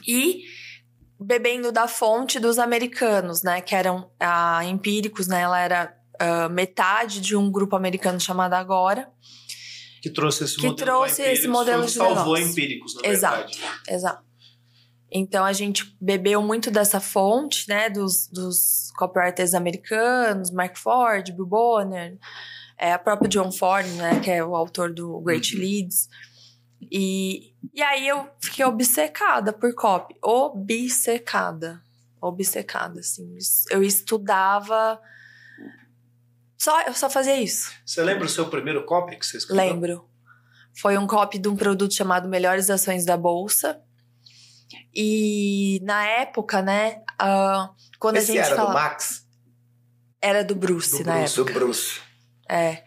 E 0.07 0.45
bebendo 1.19 1.73
da 1.73 1.89
fonte 1.89 2.39
dos 2.39 2.57
americanos, 2.57 3.43
né, 3.43 3.61
que 3.61 3.75
eram 3.75 4.09
a 4.21 4.65
Empíricos, 4.65 5.27
né? 5.27 5.41
Ela 5.41 5.59
era 5.59 5.97
ah, 6.21 6.49
metade 6.49 7.21
de 7.21 7.35
um 7.35 7.51
grupo 7.51 7.75
americano 7.75 8.21
chamado 8.21 8.55
Agora. 8.55 9.11
Que 10.01 10.09
trouxe 10.11 10.45
esse 10.45 10.57
Que 10.57 10.69
modelo 10.69 10.77
trouxe 10.87 11.23
esse 11.23 11.49
modelo 11.49 11.85
de 11.85 11.91
salvou 11.91 12.35
negócio. 12.35 12.47
empíricos, 12.53 12.95
na 12.95 13.09
Exato. 13.09 13.37
verdade. 13.51 13.61
Exato. 13.89 14.25
Então 15.11 15.45
a 15.45 15.53
gente 15.53 15.97
bebeu 16.01 16.41
muito 16.41 16.71
dessa 16.71 17.01
fonte, 17.01 17.69
né, 17.69 17.91
dos, 17.91 18.29
dos 18.29 18.93
copywriters 18.97 19.55
americanos, 19.55 20.53
Mark 20.53 20.77
Ford, 20.79 21.33
Bill 21.33 21.47
Bonner, 21.47 22.17
é, 22.81 22.95
a 22.95 22.99
própria 22.99 23.29
John 23.29 23.53
Ford, 23.53 23.87
né, 23.89 24.21
que 24.21 24.31
é 24.31 24.43
o 24.43 24.57
autor 24.57 24.91
do 24.91 25.21
Great 25.21 25.55
Leads. 25.55 26.09
E, 26.91 27.53
e 27.75 27.83
aí 27.83 28.09
eu 28.09 28.27
fiquei 28.41 28.65
obcecada 28.65 29.53
por 29.53 29.75
copy, 29.75 30.17
obcecada, 30.23 31.83
obcecada, 32.19 33.01
assim. 33.01 33.37
Eu 33.69 33.83
estudava, 33.83 34.99
só 36.57 36.81
eu 36.83 36.95
só 36.95 37.11
fazia 37.11 37.39
isso. 37.39 37.71
Você 37.85 38.03
lembra 38.03 38.25
o 38.25 38.29
seu 38.29 38.49
primeiro 38.49 38.87
copy 38.87 39.19
que 39.19 39.27
você 39.27 39.37
escreveu? 39.37 39.63
Lembro. 39.63 40.09
Foi 40.75 40.97
um 40.97 41.07
copy 41.07 41.39
de 41.39 41.49
um 41.49 41.57
produto 41.57 41.93
chamado 41.93 42.31
Melhores 42.31 42.71
Ações 42.71 43.05
da 43.05 43.17
Bolsa. 43.17 43.79
E 44.95 45.81
na 45.83 46.07
época, 46.07 46.63
né, 46.63 47.03
ah, 47.19 47.71
quando 47.99 48.17
Esse 48.17 48.39
a 48.39 48.43
gente 48.43 48.53
era 48.53 48.65
do 48.65 48.73
Max, 48.73 49.27
Era 50.23 50.43
do 50.43 50.55
Bruce, 50.55 51.03
Do 51.03 51.05
na 51.05 51.19
Bruce, 51.19 51.37
do 51.37 51.43
época. 51.43 51.59
Bruce. 51.59 52.10
É. 52.51 52.83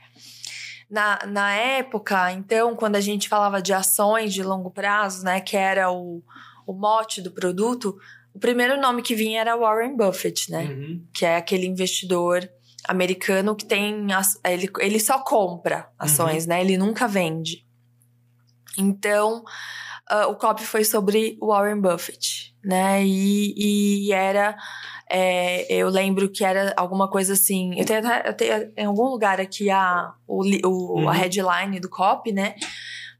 Na, 0.89 1.19
na 1.25 1.53
época, 1.53 2.31
então, 2.31 2.75
quando 2.75 2.95
a 2.95 3.01
gente 3.01 3.27
falava 3.27 3.61
de 3.61 3.73
ações 3.73 4.33
de 4.33 4.43
longo 4.43 4.69
prazo, 4.69 5.23
né, 5.23 5.41
que 5.41 5.57
era 5.57 5.91
o, 5.91 6.21
o 6.67 6.73
mote 6.73 7.21
do 7.21 7.31
produto, 7.31 7.97
o 8.33 8.39
primeiro 8.39 8.79
nome 8.79 9.01
que 9.01 9.15
vinha 9.15 9.41
era 9.41 9.55
Warren 9.55 9.95
Buffett, 9.95 10.51
né? 10.51 10.65
Uhum. 10.65 11.07
que 11.13 11.25
é 11.25 11.37
aquele 11.37 11.67
investidor 11.67 12.49
americano 12.87 13.55
que 13.55 13.65
tem. 13.65 14.07
Ele, 14.43 14.69
ele 14.79 14.99
só 14.99 15.19
compra 15.19 15.89
ações, 15.97 16.47
né? 16.47 16.61
Ele 16.61 16.77
nunca 16.77 17.07
vende. 17.07 17.65
Então, 18.77 19.43
uh, 20.11 20.29
o 20.29 20.35
copy 20.35 20.65
foi 20.65 20.83
sobre 20.83 21.37
Warren 21.39 21.79
Buffett, 21.79 22.55
né? 22.63 23.05
E, 23.05 24.07
e 24.07 24.11
era. 24.11 24.57
É, 25.15 25.71
eu 25.71 25.89
lembro 25.89 26.27
que 26.27 26.43
era 26.43 26.73
alguma 26.75 27.07
coisa 27.07 27.33
assim. 27.33 27.79
Eu 27.79 27.85
tenho, 27.85 28.01
eu 28.25 28.33
tenho 28.33 28.73
em 28.75 28.85
algum 28.85 29.03
lugar 29.03 29.39
aqui 29.39 29.69
a, 29.69 30.11
o, 30.27 30.41
o 30.67 31.01
uhum. 31.01 31.07
a 31.07 31.13
headline 31.13 31.79
do 31.79 31.87
copy, 31.87 32.31
né? 32.31 32.55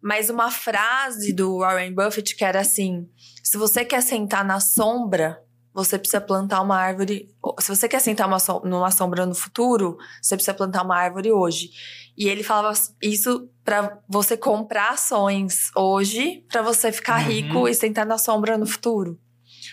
Mas 0.02 0.28
uma 0.28 0.50
frase 0.50 1.32
do 1.32 1.60
Warren 1.60 1.94
Buffett 1.94 2.36
que 2.36 2.44
era 2.44 2.62
assim: 2.62 3.08
se 3.44 3.60
você 3.60 3.86
quer 3.86 4.02
sentar 4.02 4.44
na 4.44 4.60
sombra, 4.60 5.40
você 5.72 6.00
precisa 6.00 6.20
plantar 6.20 6.62
uma 6.62 6.76
árvore. 6.76 7.30
Se 7.60 7.70
você 7.70 7.88
quer 7.88 8.00
sentar 8.00 8.28
uma, 8.28 8.38
numa 8.64 8.90
sombra 8.90 9.24
no 9.28 9.36
futuro, 9.36 9.96
você 10.20 10.36
precisa 10.36 10.56
plantar 10.56 10.82
uma 10.82 10.98
árvore 10.98 11.32
hoje. 11.32 11.70
E 12.18 12.28
ele 12.28 12.42
falava 12.42 12.76
isso 13.04 13.48
para 13.64 14.00
você 14.10 14.36
comprar 14.36 14.94
ações 14.94 15.70
hoje, 15.76 16.44
para 16.52 16.64
você 16.64 16.92
ficar 16.92 17.22
uhum. 17.22 17.28
rico 17.28 17.68
e 17.68 17.74
sentar 17.76 18.06
na 18.06 18.18
sombra 18.18 18.58
no 18.58 18.66
futuro. 18.66 19.20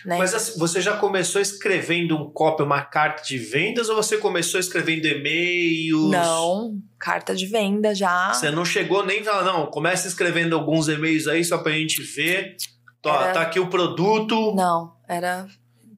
Né? 0.05 0.17
Mas 0.17 0.33
assim, 0.33 0.57
você 0.59 0.81
já 0.81 0.97
começou 0.97 1.41
escrevendo 1.41 2.17
um 2.17 2.29
copy, 2.29 2.63
uma 2.63 2.81
carta 2.81 3.23
de 3.23 3.37
vendas, 3.37 3.89
ou 3.89 3.95
você 3.95 4.17
começou 4.17 4.59
escrevendo 4.59 5.05
e-mails? 5.05 6.11
Não, 6.11 6.77
carta 6.99 7.35
de 7.35 7.45
venda 7.45 7.93
já. 7.93 8.33
Você 8.33 8.49
não 8.51 8.65
chegou 8.65 9.05
nem 9.05 9.23
falar, 9.23 9.43
não, 9.43 9.67
começa 9.67 10.07
escrevendo 10.07 10.55
alguns 10.55 10.87
e-mails 10.87 11.27
aí 11.27 11.43
só 11.43 11.57
pra 11.57 11.71
gente 11.73 12.01
ver. 12.01 12.55
Tá, 13.01 13.23
era... 13.23 13.33
tá 13.33 13.41
aqui 13.41 13.59
o 13.59 13.67
produto. 13.67 14.53
Não, 14.55 14.93
era 15.07 15.47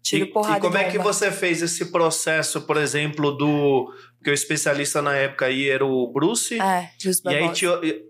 tiro, 0.02 0.26
e, 0.26 0.28
porrada 0.28 0.58
E 0.58 0.62
como 0.62 0.78
é 0.78 0.89
que 0.89 0.98
você 0.98 1.32
fez 1.32 1.62
esse 1.62 1.86
processo, 1.86 2.62
por 2.62 2.78
exemplo, 2.78 3.32
do 3.32 3.92
porque 4.24 4.32
o 4.32 4.34
especialista 4.34 5.02
na 5.02 5.13
época 5.16 5.48
aí 5.48 5.70
era 5.70 5.86
o 5.86 6.08
Bruce. 6.08 6.58
É, 6.58 6.89
Bruce 7.04 7.22
E 7.26 7.36
aí 7.36 7.52
te, 7.52 7.66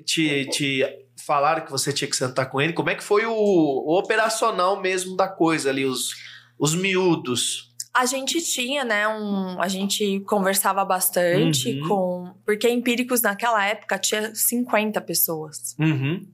te, 0.06 0.46
te, 0.46 1.03
falaram 1.26 1.66
que 1.66 1.72
você 1.72 1.92
tinha 1.92 2.10
que 2.10 2.16
sentar 2.16 2.50
com 2.50 2.62
ele. 2.62 2.74
Como 2.74 2.90
é 2.90 2.96
que 2.96 3.04
foi 3.04 3.26
o, 3.26 3.34
o 3.34 3.98
operacional 3.98 4.82
mesmo 4.82 5.16
da 5.16 5.28
coisa 5.28 5.70
ali, 5.70 5.86
os, 5.86 6.16
os 6.60 6.76
miúdos? 6.76 7.72
A 7.96 8.06
gente 8.06 8.42
tinha, 8.42 8.84
né, 8.84 9.08
um... 9.08 9.62
A 9.62 9.68
gente 9.68 10.20
conversava 10.22 10.84
bastante 10.84 11.80
uhum. 11.82 11.88
com... 11.88 12.34
Porque 12.46 12.68
Empíricos, 12.68 13.22
naquela 13.22 13.64
época, 13.66 14.00
tinha 14.00 14.34
50 14.34 15.00
pessoas. 15.02 15.76
Uhum. 15.80 16.28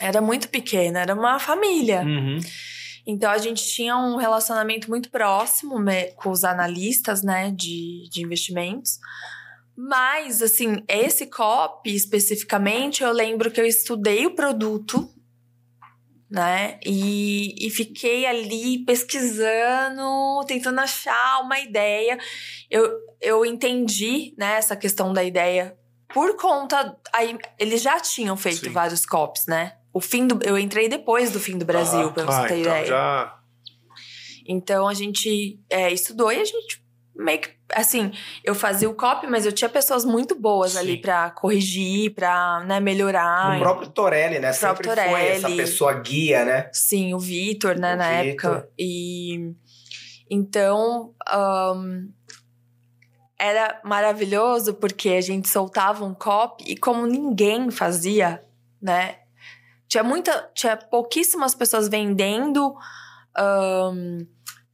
Era 0.00 0.20
muito 0.20 0.48
pequena, 0.48 1.00
era 1.00 1.14
uma 1.14 1.38
família. 1.38 2.02
Uhum. 2.02 2.38
Então 3.06 3.30
a 3.30 3.38
gente 3.38 3.66
tinha 3.66 3.96
um 3.96 4.16
relacionamento 4.16 4.90
muito 4.90 5.10
próximo 5.10 5.76
com 6.16 6.30
os 6.30 6.44
analistas, 6.44 7.22
né, 7.22 7.50
de, 7.50 8.06
de 8.10 8.22
investimentos. 8.22 8.98
Mas, 9.80 10.42
assim, 10.42 10.82
esse 10.88 11.26
copy 11.26 11.94
especificamente, 11.94 13.04
eu 13.04 13.12
lembro 13.12 13.48
que 13.48 13.60
eu 13.60 13.64
estudei 13.64 14.26
o 14.26 14.34
produto, 14.34 15.08
né? 16.28 16.80
E, 16.84 17.54
e 17.64 17.70
fiquei 17.70 18.26
ali 18.26 18.84
pesquisando, 18.84 20.44
tentando 20.48 20.80
achar 20.80 21.42
uma 21.42 21.60
ideia. 21.60 22.18
Eu, 22.68 22.92
eu 23.20 23.46
entendi, 23.46 24.34
né, 24.36 24.56
essa 24.56 24.74
questão 24.74 25.12
da 25.12 25.22
ideia 25.22 25.78
por 26.12 26.36
conta. 26.36 26.98
Aí, 27.12 27.38
eles 27.56 27.80
já 27.80 28.00
tinham 28.00 28.36
feito 28.36 28.64
Sim. 28.64 28.70
vários 28.70 29.06
copies, 29.06 29.46
né? 29.46 29.76
O 29.92 30.00
fim 30.00 30.26
do. 30.26 30.40
Eu 30.44 30.58
entrei 30.58 30.88
depois 30.88 31.30
do 31.30 31.38
fim 31.38 31.56
do 31.56 31.64
Brasil, 31.64 32.08
ah, 32.08 32.12
pra 32.12 32.24
você 32.24 32.48
ter 32.48 32.58
então 32.58 32.72
ideia. 32.72 32.86
Já... 32.86 33.38
Então 34.44 34.88
a 34.88 34.94
gente 34.94 35.60
é, 35.70 35.92
estudou 35.92 36.32
e 36.32 36.40
a 36.40 36.44
gente 36.44 36.84
meio 37.14 37.38
que. 37.38 37.57
Assim, 37.74 38.12
eu 38.42 38.54
fazia 38.54 38.88
o 38.88 38.94
copy, 38.94 39.26
mas 39.26 39.44
eu 39.44 39.52
tinha 39.52 39.68
pessoas 39.68 40.04
muito 40.04 40.34
boas 40.34 40.72
Sim. 40.72 40.78
ali 40.78 40.96
para 41.00 41.30
corrigir, 41.30 42.14
pra 42.14 42.64
né, 42.64 42.80
melhorar. 42.80 43.56
O 43.56 43.60
próprio 43.60 43.88
Torelli, 43.88 44.38
né? 44.38 44.50
O 44.50 44.54
Sempre 44.54 44.88
Torelli. 44.88 45.10
foi 45.10 45.26
essa 45.28 45.50
pessoa 45.50 45.92
guia, 45.94 46.44
né? 46.44 46.70
Sim, 46.72 47.12
o 47.14 47.18
Vitor, 47.18 47.78
né, 47.78 47.94
o 47.94 47.96
na 47.96 48.22
Victor. 48.22 48.56
época. 48.56 48.68
E. 48.78 49.52
Então. 50.30 51.14
Um, 51.34 52.08
era 53.38 53.80
maravilhoso 53.84 54.74
porque 54.74 55.10
a 55.10 55.20
gente 55.20 55.48
soltava 55.48 56.04
um 56.04 56.12
copy 56.12 56.64
e 56.66 56.76
como 56.76 57.06
ninguém 57.06 57.70
fazia, 57.70 58.44
né? 58.82 59.16
Tinha 59.86 60.02
muita, 60.02 60.50
tinha 60.54 60.76
pouquíssimas 60.76 61.54
pessoas 61.54 61.88
vendendo 61.88 62.74
um, 63.38 64.26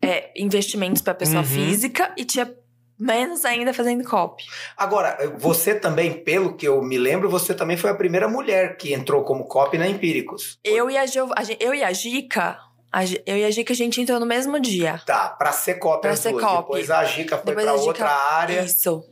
é, 0.03 0.33
investimentos 0.37 1.03
para 1.03 1.15
pessoa 1.15 1.43
uhum. 1.43 1.45
física 1.45 2.13
e 2.17 2.25
tinha 2.25 2.53
menos 2.99 3.45
ainda 3.45 3.73
fazendo 3.75 4.05
copy. 4.05 4.45
Agora, 4.77 5.35
você 5.39 5.75
também, 5.75 6.13
pelo 6.13 6.57
que 6.57 6.67
eu 6.67 6.83
me 6.83 6.99
lembro, 6.99 7.29
você 7.29 7.55
também 7.55 7.77
foi 7.77 7.91
a 7.91 7.95
primeira 7.95 8.29
mulher 8.29 8.77
que 8.77 8.93
entrou 8.93 9.25
como 9.25 9.45
copy 9.45 9.79
na 9.79 9.89
Empíricos. 9.89 10.59
Eu 10.65 10.91
e 10.91 10.97
a, 10.97 11.03
a 11.03 11.43
eu 11.61 11.75
e 11.75 11.83
a 11.83 11.93
Gica, 11.93 12.59
a, 12.93 13.05
eu 13.27 13.37
e 13.37 13.45
a 13.45 13.51
Gica 13.51 13.73
a 13.73 13.77
gente 13.77 14.01
entrou 14.01 14.21
no 14.21 14.27
mesmo 14.27 14.61
dia. 14.61 15.01
Tá, 15.05 15.29
para 15.29 15.53
ser 15.53 15.75
copy 15.75 16.03
pra 16.03 16.17
ser 16.17 16.33
Copy. 16.33 16.57
Depois 16.57 16.91
a 16.91 17.05
Gica 17.05 17.39
foi 17.39 17.55
para 17.55 17.75
outra 17.75 18.11
área. 18.11 18.63
Isso. 18.63 19.05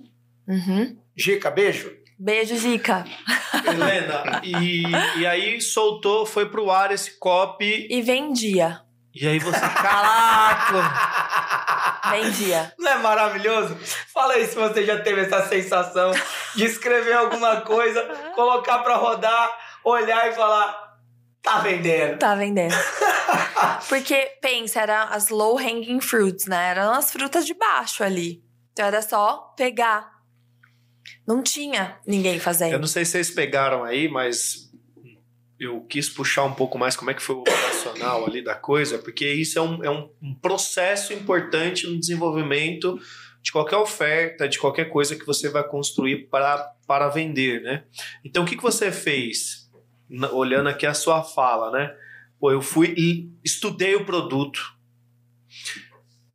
Uhum. 0.47 0.97
Gica, 1.17 1.51
beijo. 1.51 1.93
Beijo, 2.19 2.57
Zica. 2.57 3.05
Helena, 3.67 4.41
e, 4.45 4.85
e 5.19 5.27
aí 5.27 5.61
soltou, 5.61 6.25
foi 6.25 6.49
pro 6.49 6.71
ar 6.71 6.93
esse 6.93 7.19
copy. 7.19 7.89
E 7.91 8.01
vendia. 8.01 8.81
E 9.15 9.27
aí 9.27 9.39
você, 9.39 9.61
caraca! 9.61 11.53
vendia. 12.11 12.73
Não 12.79 12.93
é 12.93 12.99
maravilhoso? 12.99 13.77
Fala 14.13 14.35
aí 14.35 14.47
se 14.47 14.55
você 14.55 14.85
já 14.85 15.01
teve 15.01 15.23
essa 15.23 15.47
sensação 15.49 16.13
de 16.55 16.65
escrever 16.65 17.15
alguma 17.15 17.61
coisa, 17.63 18.03
colocar 18.35 18.79
pra 18.79 18.97
rodar, 18.97 19.51
olhar 19.85 20.31
e 20.31 20.35
falar. 20.35 20.93
Tá 21.43 21.59
vendendo. 21.59 22.19
Tá 22.19 22.35
vendendo. 22.35 22.75
Porque, 23.89 24.37
pensa, 24.41 24.81
eram 24.81 25.09
as 25.11 25.29
low 25.29 25.59
hanging 25.59 26.01
fruits, 26.01 26.47
né? 26.47 26.71
Eram 26.71 26.93
as 26.93 27.11
frutas 27.11 27.45
de 27.45 27.55
baixo 27.55 28.05
ali. 28.05 28.43
Então 28.73 28.87
era 28.87 29.03
só 29.03 29.53
pegar, 29.57 30.13
não 31.27 31.43
tinha 31.43 31.99
ninguém 32.07 32.39
fazendo. 32.39 32.73
Eu 32.73 32.79
não 32.79 32.87
sei 32.87 33.05
se 33.05 33.13
vocês 33.13 33.31
pegaram 33.31 33.85
aí, 33.85 34.09
mas 34.09 34.71
eu 35.59 35.81
quis 35.83 36.09
puxar 36.09 36.45
um 36.45 36.55
pouco 36.55 36.79
mais 36.79 36.97
como 36.97 37.11
é 37.11 37.15
que 37.15 37.23
foi 37.23 37.37
o 37.37 37.45
operacional 37.83 38.27
ali 38.27 38.43
da 38.43 38.55
coisa, 38.55 38.99
porque 38.99 39.31
isso 39.31 39.59
é 39.59 39.63
um, 39.63 39.85
é 39.85 39.91
um 39.91 40.35
processo 40.41 41.13
importante 41.13 41.87
no 41.87 41.99
desenvolvimento 41.99 42.99
de 43.43 43.51
qualquer 43.51 43.77
oferta, 43.77 44.49
de 44.49 44.59
qualquer 44.59 44.89
coisa 44.89 45.17
que 45.17 45.27
você 45.27 45.49
vai 45.49 45.67
construir 45.67 46.29
para, 46.29 46.59
para 46.87 47.09
vender, 47.09 47.61
né? 47.63 47.85
Então, 48.25 48.45
o 48.45 48.47
que, 48.47 48.57
que 48.57 48.63
você 48.63 48.93
fez? 48.93 49.69
Olhando 50.33 50.69
aqui 50.69 50.87
a 50.87 50.95
sua 50.95 51.25
fala, 51.25 51.71
né? 51.73 51.95
Pô, 52.39 52.53
eu 52.53 52.63
fui 52.63 52.95
e 52.97 53.31
estudei 53.45 53.95
o 53.95 54.05
produto, 54.05 54.61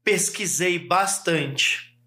pesquisei 0.03 0.79
bastante, 0.79 1.97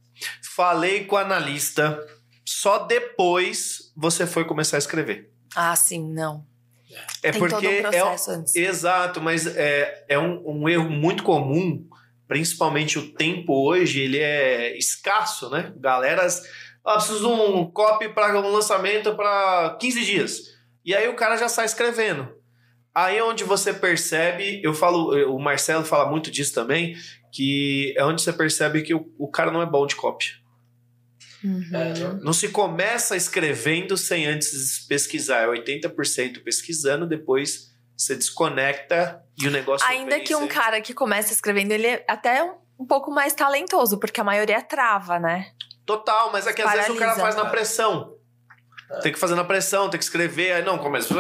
falei 0.55 1.05
com 1.05 1.16
o 1.16 1.18
analista, 1.18 1.98
só 2.44 2.79
depois 2.79 3.92
você 3.96 4.26
foi 4.26 4.44
começar 4.44 4.76
a 4.76 4.79
escrever. 4.79 5.33
Ah, 5.55 5.76
sim, 5.76 6.12
não. 6.12 6.50
É 7.22 7.31
Tem 7.31 7.40
porque 7.40 7.66
um 7.66 7.70
é, 7.70 8.00
antes. 8.29 8.55
Exato, 8.55 9.20
mas 9.20 9.46
é, 9.46 10.05
é 10.09 10.18
um, 10.18 10.42
um, 10.44 10.68
erro 10.68 10.90
muito 10.90 11.22
comum, 11.22 11.87
principalmente 12.26 12.98
o 12.98 13.12
tempo 13.12 13.53
hoje, 13.68 14.00
ele 14.00 14.18
é 14.18 14.76
escasso, 14.76 15.50
né? 15.50 15.72
Galeras, 15.76 16.42
ah, 16.85 16.94
preciso 16.94 17.20
de 17.20 17.26
um 17.26 17.70
copy 17.70 18.09
para 18.09 18.38
um 18.40 18.53
lançamento 18.53 19.14
para 19.14 19.76
15 19.81 20.05
dias. 20.05 20.40
E 20.85 20.94
aí 20.94 21.09
o 21.09 21.14
cara 21.14 21.37
já 21.37 21.48
sai 21.48 21.66
escrevendo. 21.66 22.29
Aí 22.94 23.18
é 23.18 23.24
onde 23.24 23.44
você 23.44 23.72
percebe, 23.72 24.61
eu 24.64 24.74
falo, 24.74 25.14
o 25.33 25.38
Marcelo 25.38 25.85
fala 25.85 26.11
muito 26.11 26.31
disso 26.31 26.53
também, 26.53 26.96
que 27.33 27.94
é 27.96 28.05
onde 28.05 28.20
você 28.20 28.33
percebe 28.33 28.83
que 28.83 28.94
o, 28.94 29.07
o 29.18 29.31
cara 29.31 29.50
não 29.50 29.62
é 29.62 29.66
bom 29.66 29.87
de 29.87 29.94
copy. 29.94 30.26
Uhum. 31.42 32.20
Não 32.22 32.33
se 32.33 32.48
começa 32.48 33.16
escrevendo 33.16 33.96
sem 33.96 34.26
antes 34.26 34.87
pesquisar. 34.87 35.42
É 35.42 35.46
80% 35.46 36.42
pesquisando, 36.42 37.07
depois 37.07 37.70
você 37.96 38.14
desconecta 38.14 39.22
e 39.38 39.46
o 39.46 39.50
negócio. 39.50 39.87
Ainda 39.87 40.20
que 40.20 40.35
um 40.35 40.48
cara 40.48 40.81
que 40.81 40.94
começa 40.94 41.33
escrevendo, 41.33 41.72
ele 41.72 41.87
é 41.87 42.05
até 42.09 42.42
um 42.79 42.87
pouco 42.87 43.11
mais 43.11 43.35
talentoso, 43.35 43.98
porque 43.98 44.20
a 44.20 44.24
maioria 44.24 44.62
trava, 44.62 45.18
né? 45.18 45.53
Total, 45.85 46.31
mas 46.33 46.46
é 46.46 46.53
que 46.53 46.62
às 46.62 46.72
vezes 46.72 46.90
o 46.90 46.96
cara 46.96 47.16
faz 47.16 47.35
na 47.37 47.46
pressão. 47.46 48.16
Tem 49.03 49.12
que 49.12 49.18
fazer 49.18 49.37
na 49.37 49.44
pressão, 49.44 49.88
tem 49.88 49.98
que 49.98 50.05
escrever, 50.05 50.53
aí 50.53 50.64
não, 50.64 50.76
começa. 50.76 51.14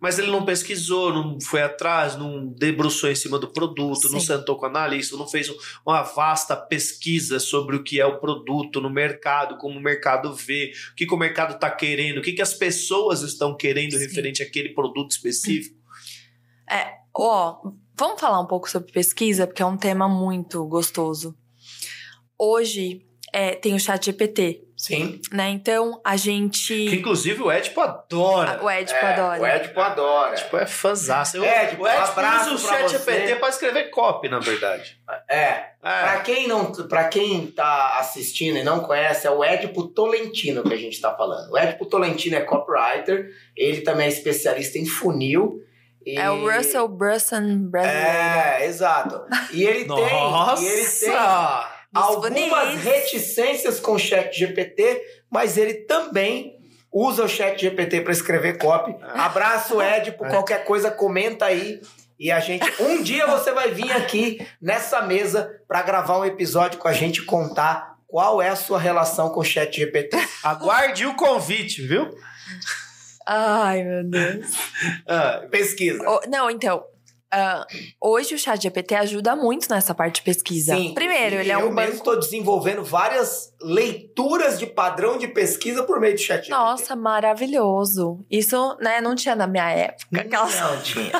Mas 0.00 0.18
ele 0.18 0.30
não 0.30 0.44
pesquisou, 0.44 1.12
não 1.12 1.38
foi 1.38 1.60
atrás, 1.60 2.16
não 2.16 2.46
debruçou 2.46 3.10
em 3.10 3.14
cima 3.14 3.38
do 3.38 3.52
produto, 3.52 4.08
Sim. 4.08 4.12
não 4.12 4.20
sentou 4.20 4.56
com 4.56 4.64
analista, 4.64 5.14
não 5.16 5.28
fez 5.28 5.50
uma 5.84 6.02
vasta 6.02 6.56
pesquisa 6.56 7.38
sobre 7.38 7.76
o 7.76 7.84
que 7.84 8.00
é 8.00 8.06
o 8.06 8.18
produto 8.18 8.80
no 8.80 8.88
mercado, 8.88 9.58
como 9.58 9.78
o 9.78 9.82
mercado 9.82 10.32
vê, 10.34 10.72
o 10.92 10.94
que, 10.94 11.06
que 11.06 11.14
o 11.14 11.18
mercado 11.18 11.54
está 11.54 11.70
querendo, 11.70 12.18
o 12.18 12.22
que, 12.22 12.32
que 12.32 12.42
as 12.42 12.54
pessoas 12.54 13.20
estão 13.20 13.54
querendo 13.54 13.92
Sim. 13.92 13.98
referente 13.98 14.42
àquele 14.42 14.70
produto 14.70 15.10
específico. 15.10 15.78
É, 16.70 16.94
ó, 17.14 17.60
vamos 17.94 18.18
falar 18.18 18.40
um 18.40 18.46
pouco 18.46 18.70
sobre 18.70 18.90
pesquisa, 18.90 19.46
porque 19.46 19.62
é 19.62 19.66
um 19.66 19.76
tema 19.76 20.08
muito 20.08 20.64
gostoso. 20.66 21.36
Hoje, 22.38 23.04
é, 23.34 23.54
tem 23.56 23.74
o 23.74 23.80
chat 23.80 24.04
GPT, 24.06 24.62
Sim. 24.76 25.20
né? 25.32 25.48
Então, 25.50 26.00
a 26.04 26.16
gente... 26.16 26.72
Que 26.88 26.96
inclusive 26.96 27.42
o 27.42 27.50
Edipo 27.50 27.80
adora. 27.80 28.62
O 28.62 28.70
Edipo 28.70 28.96
É, 29.04 29.12
adora. 29.12 29.42
O 29.42 29.46
Edipo 29.46 29.80
adora. 29.80 30.34
Tipo, 30.36 30.56
é 30.56 30.66
fãzaço. 30.66 31.36
Eu- 31.38 31.44
Edipo, 31.44 31.82
o 31.82 31.88
Edipo 31.88 32.20
um 32.20 32.54
usa 32.54 32.64
o 32.64 32.68
pra 32.68 32.78
chat. 32.88 32.90
GPT 32.92 33.36
pra 33.36 33.48
escrever 33.48 33.90
copy, 33.90 34.28
na 34.28 34.38
verdade. 34.38 34.96
É. 35.28 35.52
Pra 35.80 36.14
É. 36.16 36.20
quem 36.22 36.46
não, 36.46 36.70
para 36.88 37.04
quem 37.08 37.48
tá 37.48 37.98
assistindo 37.98 38.56
e 38.56 38.62
não 38.62 38.80
conhece, 38.80 39.26
é 39.26 39.30
o 39.30 39.44
Edipo 39.44 39.88
Tolentino 39.88 40.62
que 40.62 40.72
a 40.72 40.78
gente 40.78 41.00
tá 41.00 41.14
falando. 41.16 41.50
O 41.52 41.58
Edipo 41.58 41.86
Tolentino 41.86 42.36
é 42.36 42.40
copywriter, 42.40 43.30
ele 43.56 43.80
também 43.80 44.06
é 44.06 44.10
especialista 44.10 44.78
em 44.78 44.86
funil. 44.86 45.60
e- 46.06 46.18
É 46.18 46.30
o 46.30 46.48
Russell 46.50 46.86
Brunson 46.86 47.58
brasileiro. 47.70 48.06
É, 48.08 48.66
exato. 48.66 49.22
E 49.52 49.64
ele 49.64 49.84
Nossa! 49.88 50.56
tem, 50.62 50.64
e 50.64 50.72
ele 50.72 50.86
tem 50.86 51.10
algumas 51.94 52.74
reticências 52.82 53.78
com 53.80 53.92
o 53.92 53.98
chat 53.98 54.36
GPT, 54.38 55.00
mas 55.30 55.56
ele 55.56 55.74
também 55.74 56.58
usa 56.92 57.24
o 57.24 57.28
chat 57.28 57.60
GPT 57.60 58.00
para 58.02 58.12
escrever 58.12 58.58
copy. 58.58 58.94
Abraço, 59.14 59.80
Edipo, 59.82 60.24
É. 60.26 60.30
qualquer 60.30 60.64
coisa 60.64 60.90
comenta 60.90 61.44
aí. 61.46 61.80
E 62.18 62.30
a 62.30 62.38
gente, 62.38 62.64
um 62.80 63.02
dia 63.02 63.26
você 63.26 63.50
vai 63.52 63.70
vir 63.72 63.90
aqui 63.90 64.46
nessa 64.62 65.02
mesa 65.02 65.60
para 65.66 65.82
gravar 65.82 66.18
um 66.18 66.24
episódio 66.24 66.78
com 66.78 66.86
a 66.86 66.92
gente 66.92 67.22
contar 67.22 67.94
qual 68.06 68.40
é 68.40 68.48
a 68.48 68.54
sua 68.56 68.78
relação 68.78 69.30
com 69.30 69.40
o 69.40 69.44
chat 69.44 69.76
GPT. 69.76 70.16
Aguarde 70.44 71.04
o 71.06 71.16
convite, 71.16 71.82
viu? 71.82 72.08
Ai, 73.26 73.82
meu 73.82 74.04
Deus. 74.04 74.46
Ah, 75.08 75.42
Pesquisa. 75.50 76.08
O- 76.08 76.20
não, 76.28 76.48
então. 76.50 76.84
Ah, 77.34 77.66
hoje 78.00 78.34
o 78.34 78.38
chat 78.38 78.62
GPT 78.62 78.94
ajuda 78.94 79.34
muito 79.36 79.68
nessa 79.70 79.94
parte 79.94 80.16
de 80.16 80.22
pesquisa. 80.22 80.76
Sim, 80.76 80.92
Primeiro, 80.94 81.36
ele 81.36 81.50
é 81.50 81.54
eu 81.54 81.58
um 81.60 81.62
mesmo 81.72 81.74
banco. 81.74 81.96
estou 81.96 82.18
desenvolvendo 82.18 82.84
várias 82.84 83.52
leituras 83.64 84.58
de 84.58 84.66
padrão 84.66 85.16
de 85.18 85.28
pesquisa 85.28 85.82
por 85.82 85.98
meio 86.00 86.14
do 86.14 86.20
chat 86.20 86.44
GPT. 86.44 86.50
Nossa, 86.50 86.94
maravilhoso. 86.94 88.24
Isso, 88.30 88.76
né, 88.80 89.00
não 89.00 89.14
tinha 89.14 89.34
na 89.34 89.46
minha 89.46 89.68
época. 89.70 90.20
Aquelas... 90.20 90.54
Não 90.60 90.80
tinha. 90.82 91.12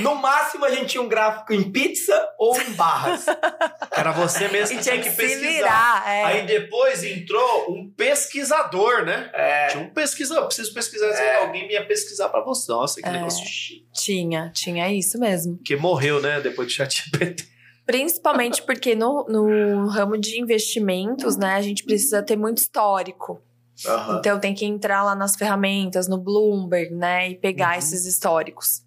No 0.00 0.14
máximo 0.16 0.64
a 0.64 0.70
gente 0.70 0.86
tinha 0.86 1.02
um 1.02 1.08
gráfico 1.08 1.52
em 1.52 1.70
pizza 1.70 2.28
ou 2.38 2.60
em 2.60 2.72
barras. 2.72 3.26
Era 3.96 4.12
você 4.12 4.48
mesmo 4.48 4.74
E 4.74 4.78
que 4.78 4.82
tinha 4.82 4.96
que 4.98 5.04
que 5.04 5.10
se 5.10 5.16
pesquisar. 5.16 5.46
virar. 5.50 6.08
É. 6.08 6.24
Aí 6.24 6.46
depois 6.46 7.02
entrou 7.04 7.70
um 7.72 7.90
pesquisador, 7.96 9.04
né? 9.04 9.30
É, 9.32 9.66
Tinha 9.68 9.84
um 9.84 9.90
pesquisador. 9.90 10.46
Preciso 10.46 10.72
pesquisar. 10.74 11.06
É. 11.06 11.36
Alguém 11.44 11.70
ia 11.70 11.84
pesquisar 11.86 12.28
pra 12.28 12.40
você. 12.42 12.70
Nossa, 12.72 13.00
que 13.00 13.08
É. 13.08 13.12
negócio 13.12 13.46
chique. 13.46 13.84
Tinha, 13.92 14.50
tinha 14.54 14.92
isso 14.92 15.18
mesmo. 15.18 15.58
Que 15.64 15.76
morreu, 15.76 16.20
né? 16.20 16.40
Depois 16.40 16.68
do 16.68 16.72
chat 16.72 17.04
GPT. 17.04 17.53
Principalmente 17.86 18.62
porque 18.62 18.94
no, 18.94 19.24
no 19.28 19.86
ramo 19.88 20.16
de 20.16 20.40
investimentos, 20.40 21.36
né, 21.36 21.54
a 21.54 21.62
gente 21.62 21.84
precisa 21.84 22.22
ter 22.22 22.36
muito 22.36 22.58
histórico. 22.58 23.42
aham. 23.86 24.18
Então 24.18 24.40
tem 24.40 24.54
que 24.54 24.64
entrar 24.64 25.02
lá 25.02 25.14
nas 25.14 25.36
ferramentas, 25.36 26.08
no 26.08 26.16
Bloomberg, 26.18 26.94
né, 26.94 27.30
e 27.30 27.34
pegar 27.36 27.72
Uhum. 27.72 27.78
esses 27.78 28.06
históricos. 28.06 28.82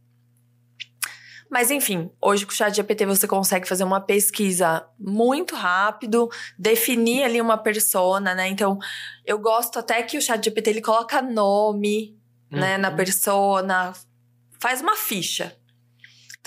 Mas 1.49 1.71
enfim, 1.71 2.09
hoje 2.21 2.45
com 2.45 2.51
o 2.51 2.55
chat 2.55 2.75
GPT 2.75 3.05
você 3.05 3.25
consegue 3.27 3.67
fazer 3.67 3.83
uma 3.85 4.01
pesquisa 4.01 4.85
muito 4.99 5.55
rápido, 5.55 6.27
definir 6.59 7.23
ali 7.23 7.39
uma 7.39 7.57
persona, 7.57 8.35
né? 8.35 8.49
Então, 8.49 8.77
eu 9.25 9.39
gosto 9.39 9.79
até 9.79 10.03
que 10.03 10.17
o 10.17 10.21
chat 10.21 10.43
GPT 10.43 10.69
ele 10.71 10.81
coloca 10.81 11.21
nome, 11.21 12.17
né, 12.51 12.77
na 12.77 12.89
Uhum. 12.89 12.95
persona, 12.97 13.93
faz 14.59 14.81
uma 14.81 14.97
ficha. 14.97 15.55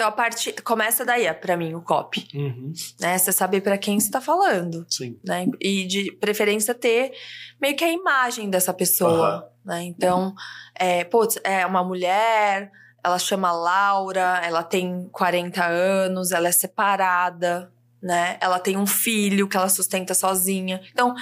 Então 0.01 0.09
a 0.09 0.13
parte 0.13 0.51
começa 0.65 1.05
daí, 1.05 1.27
é, 1.27 1.35
pra 1.35 1.59
mim, 1.59 1.75
o 1.75 1.83
copy, 1.83 2.27
Uhum. 2.35 2.73
né? 2.99 3.19
Você 3.19 3.31
saber 3.33 3.61
pra 3.61 3.77
quem 3.77 4.01
você 4.01 4.11
tá 4.11 4.19
falando 4.19 4.87
Sim. 4.89 5.19
né? 5.23 5.47
E 5.61 5.87
de 5.87 6.11
preferência 6.13 6.75
ter 6.75 7.13
meio 7.61 7.77
que 7.77 7.85
a 7.85 7.93
imagem 7.93 8.49
dessa 8.49 8.73
pessoa, 8.73 9.29
Aham. 9.29 9.45
né? 9.63 9.83
Então, 9.83 10.35
é, 10.75 11.05
putz, 11.05 11.39
é 11.45 11.67
uma 11.67 11.85
mulher, 11.85 12.73
ela 13.05 13.19
chama 13.19 13.53
Laura, 13.53 14.41
ela 14.43 14.63
tem 14.63 15.07
40 15.13 15.67
anos, 15.67 16.33
ela 16.33 16.49
é 16.49 16.53
separada, 16.53 17.71
né? 18.03 18.39
Ela 18.41 18.59
tem 18.59 18.79
um 18.79 18.87
filho 18.87 19.47
que 19.47 19.57
ela 19.59 19.69
sustenta 19.69 20.15
sozinha. 20.15 20.81
Então, 20.91 21.15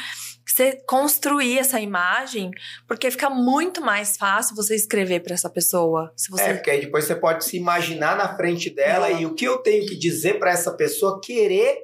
você 0.51 0.83
construir 0.87 1.59
essa 1.59 1.79
imagem, 1.81 2.51
porque 2.87 3.11
fica 3.11 3.29
muito 3.31 3.81
mais 3.81 4.17
fácil 4.17 4.57
você 4.57 4.75
escrever 4.75 5.21
pra 5.21 5.35
essa 5.35 5.51
pessoa. 5.51 6.13
Se 6.17 6.31
você 6.31 6.43
É, 6.45 6.55
porque 6.55 6.71
aí 6.71 6.81
depois 6.81 7.05
você 7.05 7.15
pode 7.15 7.45
se 7.45 7.57
imaginar 7.57 8.17
na 8.17 8.35
frente 8.37 8.71
dela 8.71 9.09
Ela. 9.11 9.21
e 9.21 9.27
o 9.27 9.35
que 9.35 9.45
eu 9.45 9.59
tenho 9.59 9.87
que 9.87 9.97
dizer 9.97 10.39
para 10.39 10.51
essa 10.51 10.73
pessoa 10.73 11.21
querer 11.21 11.79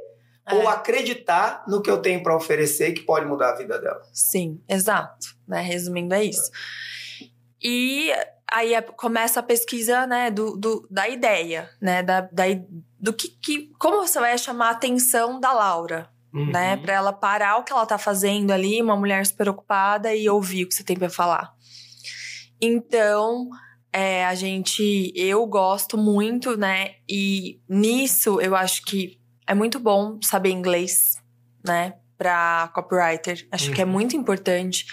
É. 0.47 0.55
ou 0.55 0.69
acreditar 0.69 1.65
no 1.69 1.81
que 1.83 1.91
eu 1.91 2.01
tenho 2.03 2.23
para 2.23 2.37
oferecer 2.37 2.93
que 2.93 3.03
pode 3.03 3.27
mudar 3.27 3.51
a 3.51 3.57
vida 3.57 3.79
dela. 3.79 4.01
Sim, 4.13 4.61
exato. 4.69 5.27
Né? 5.49 5.61
Resumindo, 5.61 6.15
é 6.15 6.25
isso. 6.25 6.51
E 7.63 8.13
aí 8.51 8.75
é- 8.75 8.83
começa 8.83 9.41
a 9.41 9.43
pesquisa 9.43 10.07
né, 10.07 10.31
do, 10.31 10.57
do- 10.57 10.87
da 10.91 11.09
ideia, 11.09 11.69
né? 11.81 12.03
Da, 12.03 12.23
da, 12.23 12.45
do 13.01 13.13
que, 13.13 13.29
que. 13.29 13.71
Como 13.79 13.99
você 14.07 14.19
vai 14.21 14.37
chamar 14.39 14.69
a 14.69 14.73
atenção 14.73 15.41
da 15.41 15.53
Laura, 15.53 16.09
Uhum. 16.35 16.51
né? 16.51 16.77
Pra 16.77 16.95
ela 16.95 17.13
parar 17.13 17.59
o 17.59 17.63
que 17.65 17.73
ela 17.73 17.87
tá 17.87 17.97
fazendo 17.97 18.51
ali, 18.51 18.83
uma 18.83 18.97
mulher 18.97 19.25
super 19.25 19.49
ocupada, 19.49 20.15
e 20.15 20.29
ouvir 20.29 20.65
o 20.65 20.69
que 20.69 20.75
você 20.75 20.83
tem 20.85 20.97
pra 20.97 21.09
falar. 21.09 21.53
Então. 22.61 23.49
é, 23.97 24.25
a 24.27 24.35
gente, 24.35 25.13
eu 25.15 25.47
gosto 25.47 25.97
muito, 25.97 26.57
né? 26.57 26.97
E 27.09 27.61
nisso 27.69 28.41
eu 28.41 28.57
acho 28.57 28.83
que 28.85 29.21
é 29.47 29.55
muito 29.55 29.79
bom 29.79 30.19
saber 30.21 30.51
inglês, 30.51 31.15
né? 31.65 31.95
Pra 32.19 32.71
copywriter. 32.75 33.47
Acho 33.53 33.71
que 33.71 33.81
é 33.81 33.85
Uhum. 33.85 33.93
muito 33.93 34.17
importante, 34.17 34.85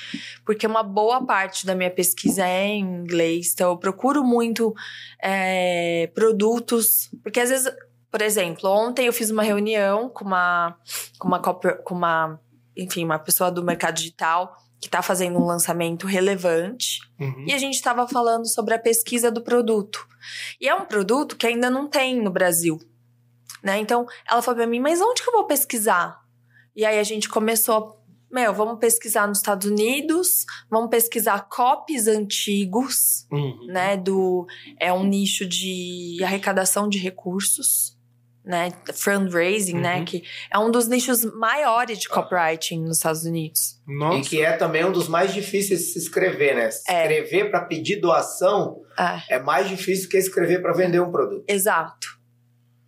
porque 0.46 0.68
uma 0.68 0.84
boa 0.84 1.26
parte 1.26 1.66
da 1.66 1.74
minha 1.74 1.90
pesquisa 1.90 2.46
é 2.46 2.68
em 2.68 2.82
inglês. 2.82 3.52
Então, 3.54 3.72
eu 3.72 3.78
procuro 3.78 4.24
muito 4.24 4.72
é, 5.20 6.12
produtos. 6.14 7.10
Porque 7.24 7.40
às 7.40 7.50
vezes, 7.50 7.74
por 8.12 8.22
exemplo, 8.22 8.70
ontem 8.70 9.06
eu 9.08 9.14
fiz 9.14 9.30
uma 9.32 9.42
reunião 9.42 10.10
com 10.10 10.26
uma, 10.26 10.78
com 11.18 11.28
uma, 11.28 11.40
com 11.40 11.96
uma 11.96 12.40
enfim, 12.76 13.06
uma 13.06 13.20
pessoa 13.20 13.52
do 13.52 13.64
mercado 13.64 13.96
digital 13.96 14.56
que 14.80 14.88
está 14.88 15.02
fazendo 15.02 15.38
um 15.38 15.46
lançamento 15.46 16.08
relevante. 16.08 17.00
Uhum. 17.20 17.46
E 17.48 17.54
a 17.54 17.58
gente 17.58 17.76
estava 17.76 18.08
falando 18.08 18.48
sobre 18.48 18.74
a 18.74 18.80
pesquisa 18.80 19.30
do 19.32 19.44
produto. 19.44 20.08
E 20.60 20.68
é 20.68 20.74
um 20.74 20.86
produto 20.86 21.36
que 21.38 21.46
ainda 21.46 21.70
não 21.70 21.88
tem 21.88 22.20
no 22.20 22.32
Brasil. 22.32 22.80
Né? 23.64 23.78
Então, 23.80 24.08
ela 24.28 24.42
falou 24.42 24.58
para 24.58 24.68
mim, 24.68 24.80
mas 24.80 25.00
onde 25.00 25.22
que 25.22 25.30
eu 25.30 25.34
vou 25.34 25.46
pesquisar? 25.46 26.20
E 26.76 26.84
aí 26.84 26.98
a 26.98 27.04
gente 27.04 27.30
começou, 27.30 28.02
meu, 28.32 28.54
vamos 28.56 28.80
pesquisar 28.80 29.28
nos 29.28 29.38
Estados 29.38 29.70
Unidos, 29.70 30.46
vamos 30.68 30.90
pesquisar 30.90 31.48
copies 31.48 32.08
antigos, 32.08 33.28
Uhum. 33.32 33.68
né? 33.68 33.98
Do, 33.98 34.48
é 34.80 34.92
um 34.92 35.04
nicho 35.04 35.46
de 35.46 36.18
arrecadação 36.24 36.90
de 36.90 36.98
recursos, 36.98 37.96
né? 38.44 38.72
Fundraising, 38.94 39.80
né? 39.80 39.98
Uhum. 40.00 40.06
Que 40.06 40.24
é 40.52 40.58
um 40.58 40.72
dos 40.72 40.88
nichos 40.88 41.24
maiores 41.26 42.00
de 42.00 42.10
copywriting 42.10 42.82
nos 42.82 42.98
Estados 42.98 43.24
Unidos. 43.24 43.80
Nossa. 43.88 44.18
E 44.18 44.22
que 44.22 44.42
é 44.42 44.54
também 44.54 44.84
um 44.86 44.92
dos 44.92 45.08
mais 45.08 45.34
difíceis 45.34 45.80
de 45.82 45.86
se 45.88 46.00
escrever, 46.00 46.56
né? 46.56 46.70
É. 46.88 47.02
Escrever 47.04 47.52
para 47.52 47.62
pedir 47.66 47.98
doação 48.02 48.82
É, 48.98 49.36
é 49.36 49.40
mais 49.40 49.70
difícil 49.70 50.10
que 50.10 50.18
escrever 50.18 50.62
para 50.62 50.74
vender 50.74 51.00
um 51.02 51.12
produto. 51.12 51.44
exato. 51.48 52.20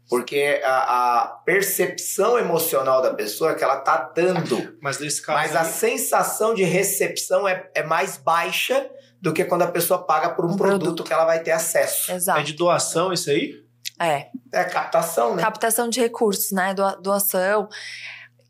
Porque 0.10 0.62
a, 0.64 1.22
a 1.22 1.28
percepção 1.46 2.38
emocional 2.38 3.02
da 3.02 3.14
pessoa 3.14 3.52
é 3.52 3.56
que 3.56 3.64
ela 3.64 3.78
tá 3.78 4.12
dando. 4.16 4.78
Mas 4.82 5.00
nesse 5.00 5.22
caso. 5.22 5.40
Mas 5.40 5.56
a 5.56 5.62
aí- 5.62 5.66
sensação 5.66 6.54
de 6.54 6.64
recepção 6.64 7.48
é, 7.48 7.68
é 7.74 7.82
mais 7.84 8.18
baixa 8.18 8.88
do 9.20 9.34
que 9.34 9.44
quando 9.46 9.62
a 9.64 9.72
pessoa 9.72 10.06
paga 10.06 10.30
por 10.32 10.46
um, 10.46 10.50
Um 10.52 10.58
produto, 10.58 10.82
produto. 10.84 11.04
que 11.06 11.14
ela 11.14 11.26
vai 11.26 11.40
ter 11.42 11.52
acesso. 11.52 12.12
Exato. 12.12 12.40
É 12.40 12.44
de 12.44 12.54
doação 12.54 13.12
isso 13.14 13.30
aí? 13.30 13.63
É. 14.06 14.30
É 14.52 14.64
captação, 14.66 15.36
né? 15.36 15.42
Captação 15.44 15.90
de 15.90 16.00
recursos, 16.00 16.52
né? 16.52 16.74
Doa- 16.74 16.96
Doação. 17.02 17.68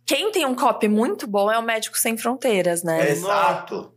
Quem 0.06 0.32
tem 0.32 0.46
um 0.46 0.56
copy 0.56 0.88
muito 0.88 1.26
bom 1.28 1.50
é 1.52 1.58
o 1.58 1.62
Médico 1.64 1.98
Sem 1.98 2.18
Fronteiras, 2.18 2.84
né? 2.84 3.10
Exato. 3.10 3.92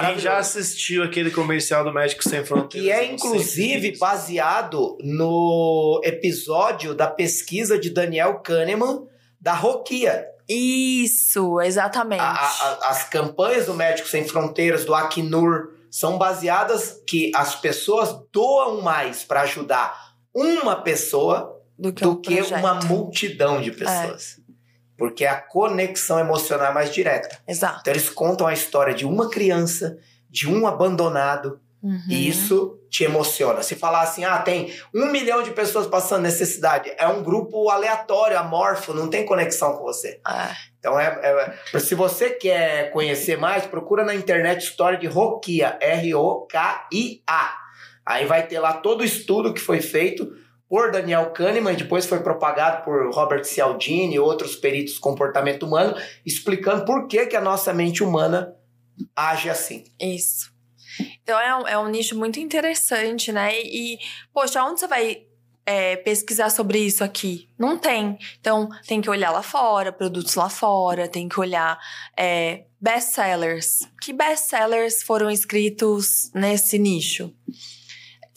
Quem 0.00 0.18
já 0.18 0.36
assistiu 0.36 1.02
aquele 1.02 1.30
comercial 1.30 1.82
do 1.82 1.90
Médico 1.90 2.22
Sem 2.22 2.44
Fronteiras? 2.44 2.86
Que 2.86 2.92
é 2.92 3.10
inclusive 3.10 3.96
baseado 3.98 4.98
no 5.00 5.98
episódio 6.04 6.94
da 6.94 7.06
pesquisa 7.06 7.78
de 7.78 7.88
Daniel 7.88 8.40
Kahneman 8.40 9.06
da 9.40 9.54
Roquia. 9.54 10.26
Isso, 10.46 11.60
exatamente. 11.60 12.20
A- 12.20 12.32
a- 12.34 12.78
as 12.90 13.04
campanhas 13.08 13.66
do 13.66 13.74
Médicos 13.74 14.10
Sem 14.10 14.26
Fronteiras, 14.28 14.84
do 14.84 14.94
Acnur, 14.94 15.70
são 15.90 16.18
baseadas 16.18 17.00
que 17.08 17.32
as 17.34 17.54
pessoas 17.54 18.14
doam 18.32 18.82
mais 18.82 19.24
para 19.24 19.40
ajudar 19.42 20.07
uma 20.40 20.82
pessoa 20.82 21.60
do 21.78 21.92
que, 21.92 22.02
do 22.02 22.12
um 22.12 22.20
que. 22.20 22.38
É. 22.38 22.56
uma 22.56 22.74
multidão 22.74 23.60
de 23.60 23.72
pessoas. 23.72 24.40
Porque 24.96 25.24
a 25.24 25.40
conexão 25.40 26.18
emocional 26.18 26.70
é 26.70 26.74
mais 26.74 26.92
direta. 26.92 27.38
Exato. 27.46 27.78
Então 27.80 27.92
eles 27.92 28.10
contam 28.10 28.46
a 28.46 28.52
história 28.52 28.92
de 28.92 29.06
uma 29.06 29.30
criança, 29.30 29.96
de 30.28 30.48
um 30.48 30.66
abandonado, 30.66 31.60
Uhum. 31.82 32.00
E 32.08 32.28
isso 32.28 32.78
te 32.90 33.04
emociona. 33.04 33.62
Se 33.62 33.76
falar 33.76 34.02
assim, 34.02 34.24
ah, 34.24 34.38
tem 34.38 34.74
um 34.94 35.06
milhão 35.06 35.42
de 35.42 35.52
pessoas 35.52 35.86
passando 35.86 36.22
necessidade, 36.22 36.92
é 36.98 37.06
um 37.06 37.22
grupo 37.22 37.70
aleatório, 37.70 38.38
amorfo, 38.38 38.92
não 38.92 39.08
tem 39.08 39.24
conexão 39.24 39.76
com 39.76 39.84
você. 39.84 40.20
É. 40.26 40.56
Então, 40.78 40.98
é, 40.98 41.54
é- 41.72 41.78
se 41.78 41.94
você 41.94 42.30
quer 42.30 42.90
conhecer 42.90 43.36
mais, 43.36 43.66
procura 43.66 44.04
na 44.04 44.14
internet 44.14 44.62
história 44.62 44.98
de 44.98 45.06
Rokia, 45.06 45.78
R-O-K-I-A. 45.80 47.67
Aí 48.08 48.24
vai 48.24 48.46
ter 48.46 48.58
lá 48.58 48.72
todo 48.72 49.02
o 49.02 49.04
estudo 49.04 49.52
que 49.52 49.60
foi 49.60 49.82
feito 49.82 50.34
por 50.66 50.90
Daniel 50.90 51.30
Kahneman, 51.30 51.74
e 51.74 51.76
depois 51.76 52.06
foi 52.06 52.20
propagado 52.20 52.82
por 52.82 53.14
Robert 53.14 53.44
Cialdini 53.44 54.14
e 54.14 54.18
outros 54.18 54.56
peritos 54.56 54.94
de 54.94 55.00
comportamento 55.00 55.66
humano, 55.66 55.94
explicando 56.24 56.86
por 56.86 57.06
que, 57.06 57.26
que 57.26 57.36
a 57.36 57.40
nossa 57.40 57.72
mente 57.74 58.02
humana 58.02 58.54
age 59.14 59.50
assim. 59.50 59.84
Isso. 60.00 60.50
Então 61.22 61.38
é 61.38 61.54
um, 61.54 61.68
é 61.68 61.78
um 61.78 61.88
nicho 61.88 62.18
muito 62.18 62.40
interessante, 62.40 63.30
né? 63.30 63.60
E, 63.60 63.98
poxa, 64.32 64.64
onde 64.64 64.80
você 64.80 64.86
vai 64.86 65.24
é, 65.66 65.96
pesquisar 65.96 66.48
sobre 66.48 66.78
isso 66.78 67.04
aqui? 67.04 67.50
Não 67.58 67.76
tem. 67.76 68.18
Então 68.40 68.70
tem 68.86 69.02
que 69.02 69.10
olhar 69.10 69.30
lá 69.30 69.42
fora, 69.42 69.92
produtos 69.92 70.34
lá 70.34 70.48
fora, 70.48 71.06
tem 71.08 71.28
que 71.28 71.38
olhar 71.38 71.78
é, 72.16 72.64
best-sellers. 72.80 73.80
Que 74.00 74.14
best-sellers 74.14 75.02
foram 75.02 75.30
escritos 75.30 76.30
nesse 76.34 76.78
nicho? 76.78 77.34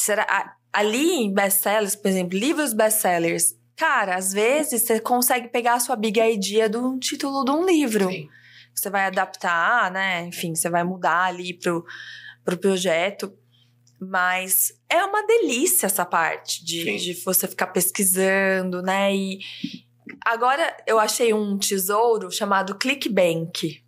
Será, 0.01 0.55
ali 0.73 1.11
em 1.11 1.31
best-sellers, 1.31 1.95
por 1.95 2.07
exemplo, 2.07 2.35
livros 2.35 2.73
best-sellers, 2.73 3.55
cara, 3.77 4.15
às 4.15 4.33
vezes 4.33 4.81
você 4.81 4.99
consegue 4.99 5.47
pegar 5.49 5.75
a 5.75 5.79
sua 5.79 5.95
big 5.95 6.19
idea 6.19 6.67
do 6.67 6.97
título 6.97 7.45
de 7.45 7.51
um 7.51 7.63
livro 7.63 8.09
Sim. 8.09 8.27
você 8.73 8.89
vai 8.89 9.05
adaptar, 9.05 9.91
né? 9.91 10.23
Enfim, 10.23 10.55
você 10.55 10.71
vai 10.71 10.83
mudar 10.83 11.25
ali 11.25 11.53
pro, 11.53 11.85
pro 12.43 12.57
projeto. 12.57 13.31
Mas 13.99 14.73
é 14.89 15.05
uma 15.05 15.23
delícia 15.27 15.85
essa 15.85 16.03
parte 16.03 16.65
de, 16.65 16.97
de 16.97 17.13
você 17.23 17.47
ficar 17.47 17.67
pesquisando, 17.67 18.81
né? 18.81 19.13
E 19.15 19.39
agora 20.25 20.75
eu 20.87 20.99
achei 20.99 21.31
um 21.31 21.59
tesouro 21.59 22.31
chamado 22.31 22.73
ClickBank. 22.73 23.83